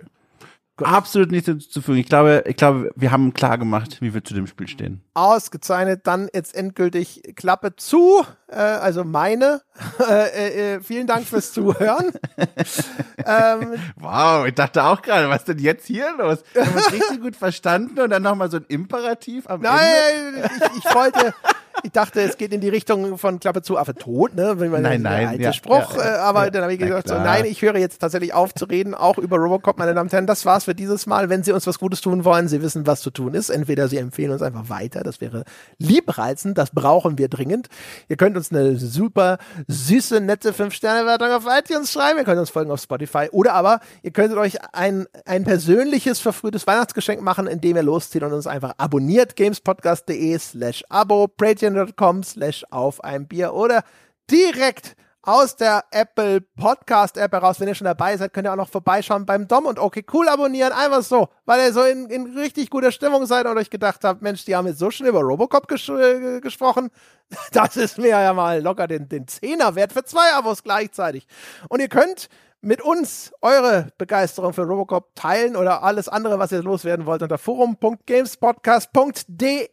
Absolut 0.78 1.31
nichts 1.31 1.47
hinzuzufügen. 1.47 2.01
Ich 2.01 2.09
glaube, 2.09 2.44
ich 2.47 2.56
glaube, 2.56 2.90
wir 2.97 3.12
haben 3.12 3.35
klar 3.35 3.59
gemacht, 3.59 3.98
wie 4.01 4.14
wir 4.14 4.24
zu 4.24 4.32
dem 4.32 4.47
Spiel 4.47 4.69
stehen. 4.69 5.02
Ausgezeichnet, 5.12 6.06
dann 6.06 6.28
jetzt 6.32 6.55
endgültig 6.55 7.23
Klappe 7.36 7.77
zu. 7.77 8.24
Äh, 8.48 8.56
also 8.56 9.05
meine. 9.05 9.62
Äh, 10.09 10.74
äh, 10.74 10.81
vielen 10.81 11.06
Dank 11.06 11.27
fürs 11.27 11.52
Zuhören. 11.52 12.12
ähm, 13.27 13.74
wow, 13.97 14.47
ich 14.47 14.55
dachte 14.55 14.85
auch 14.85 15.01
gerade, 15.01 15.28
was 15.28 15.44
denn 15.44 15.59
jetzt 15.59 15.86
hier 15.86 16.12
los? 16.19 16.43
Wir 16.52 16.66
haben 16.66 16.74
uns 16.74 16.93
richtig 16.93 17.20
gut 17.20 17.36
verstanden 17.36 17.98
und 18.01 18.10
dann 18.10 18.23
nochmal 18.23 18.51
so 18.51 18.59
ein 18.59 18.64
Imperativ 18.69 19.48
am 19.48 19.60
Nein, 19.60 19.78
Ende. 20.16 20.40
Nein, 20.40 20.51
ich, 20.74 20.85
ich 20.85 20.94
wollte 20.94 21.35
ich 21.82 21.93
dachte, 21.93 22.20
es 22.20 22.36
geht 22.36 22.53
in 22.53 22.61
die 22.61 22.69
Richtung 22.69 23.19
von 23.19 23.40
Klappe 23.40 23.62
zu 23.62 23.78
Affe 23.78 23.94
tot, 23.94 24.35
ne? 24.35 24.55
Wenn 24.59 24.70
man 24.70 24.82
nein, 24.82 25.03
nein, 25.03 25.28
alte 25.28 25.43
ja, 25.43 25.53
Spruch. 25.53 25.97
Ja, 25.97 26.16
äh, 26.16 26.19
aber 26.19 26.44
ja, 26.44 26.51
dann 26.51 26.62
habe 26.62 26.73
ich 26.73 26.78
gesagt, 26.78 27.09
so, 27.09 27.15
nein, 27.15 27.44
ich 27.44 27.62
höre 27.62 27.77
jetzt 27.77 27.99
tatsächlich 28.01 28.35
auf 28.35 28.55
zu 28.55 28.66
reden, 28.66 28.94
auch 28.94 29.19
über 29.19 29.36
Robocop, 29.39 29.78
meine 29.78 29.94
Damen 29.94 30.09
und 30.09 30.12
Herren. 30.12 30.27
Das 30.27 30.44
war's 30.44 30.65
für 30.65 30.74
dieses 30.74 31.07
Mal. 31.07 31.28
Wenn 31.28 31.43
Sie 31.43 31.53
uns 31.53 31.66
was 31.66 31.78
Gutes 31.78 32.01
tun 32.01 32.24
wollen, 32.24 32.49
Sie 32.49 32.62
wissen, 32.62 32.86
was 32.86 33.01
zu 33.01 33.11
tun 33.11 33.35
ist. 33.35 33.51
Entweder 33.51 33.89
Sie 33.89 33.97
empfehlen 33.97 34.31
uns 34.31 34.43
einfach 34.43 34.69
weiter, 34.69 35.03
das 35.03 35.20
wäre 35.20 35.44
liebreizend, 35.78 36.59
das 36.59 36.70
brauchen 36.70 37.19
wir 37.19 37.28
dringend. 37.28 37.69
Ihr 38.09 38.16
könnt 38.16 38.36
uns 38.36 38.53
eine 38.53 38.77
super 38.77 39.39
süße, 39.66 40.20
nette 40.20 40.53
5-Sterne-Wertung 40.53 41.31
auf 41.31 41.44
iTunes 41.47 41.93
schreiben. 41.93 42.19
Ihr 42.19 42.24
könnt 42.24 42.39
uns 42.39 42.51
folgen 42.51 42.70
auf 42.70 42.81
Spotify. 42.81 43.28
Oder 43.32 43.55
aber 43.55 43.81
ihr 44.03 44.11
könntet 44.12 44.39
euch 44.39 44.59
ein, 44.73 45.07
ein 45.24 45.44
persönliches 45.44 46.20
verfrühtes 46.20 46.66
Weihnachtsgeschenk 46.66 47.20
machen, 47.23 47.47
indem 47.47 47.77
ihr 47.77 47.82
loszieht 47.82 48.23
und 48.23 48.32
uns 48.32 48.47
einfach 48.47 48.74
abonniert. 48.78 49.36
gamespodcast.de 49.36 50.39
slash 50.39 50.85
abo, 50.89 51.28
patreon.com 51.62 52.22
slash 52.22 52.64
auf 52.70 53.02
ein 53.05 53.26
Bier 53.26 53.55
oder 53.55 53.84
direkt 54.30 54.97
aus 55.24 55.55
der 55.55 55.84
Apple 55.93 56.40
Podcast 56.40 57.16
App 57.16 57.32
heraus. 57.32 57.60
Wenn 57.60 57.68
ihr 57.68 57.76
schon 57.76 57.84
dabei 57.84 58.16
seid, 58.16 58.32
könnt 58.32 58.48
ihr 58.48 58.52
auch 58.52 58.56
noch 58.56 58.68
vorbeischauen 58.68 59.24
beim 59.24 59.47
Dom 59.47 59.66
und 59.66 59.78
okay 59.78 60.05
cool 60.12 60.28
abonnieren. 60.28 60.72
Einfach 60.72 61.02
so, 61.02 61.28
weil 61.44 61.60
ihr 61.60 61.72
so 61.72 61.84
in, 61.84 62.06
in 62.10 62.36
richtig 62.36 62.70
guter 62.70 62.90
Stimmung 62.90 63.26
seid 63.26 63.47
und 63.47 63.56
euch 63.56 63.70
gedacht 63.70 64.02
habt, 64.02 64.20
Mensch, 64.20 64.44
die 64.44 64.56
haben 64.56 64.66
jetzt 64.66 64.80
so 64.80 64.90
schon 64.90 65.06
über 65.06 65.20
Robocop 65.20 65.68
ges 65.68 65.89
äh, 65.89 66.40
gesprochen. 66.40 66.90
Das 67.52 67.78
ist 67.78 67.97
mir 67.97 68.09
ja 68.09 68.34
mal 68.34 68.60
locker 68.60 68.86
den, 68.86 69.09
den 69.09 69.26
Zehner 69.26 69.74
wert 69.74 69.94
für 69.94 70.05
zwei 70.05 70.34
Abos 70.34 70.62
gleichzeitig. 70.62 71.26
Und 71.70 71.80
ihr 71.80 71.89
könnt 71.89 72.28
mit 72.62 72.80
uns 72.80 73.34
eure 73.43 73.93
Begeisterung 73.98 74.55
für 74.55 74.62
Robocop 74.62 75.14
teilen 75.14 75.56
oder 75.56 75.82
alles 75.82 76.09
andere, 76.09 76.39
was 76.39 76.52
ihr 76.52 76.62
loswerden 76.62 77.05
wollt, 77.06 77.22
unter 77.22 77.39
forum.gamespodcast.de. 77.39 79.68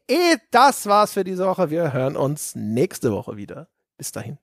Das 0.52 0.88
war's 0.88 1.14
für 1.14 1.24
diese 1.24 1.46
Woche. 1.46 1.70
Wir 1.70 1.94
hören 1.94 2.18
uns 2.18 2.56
nächste 2.56 3.12
Woche 3.12 3.38
wieder. 3.38 3.68
Bis 3.98 4.12
dahin. 4.12 4.40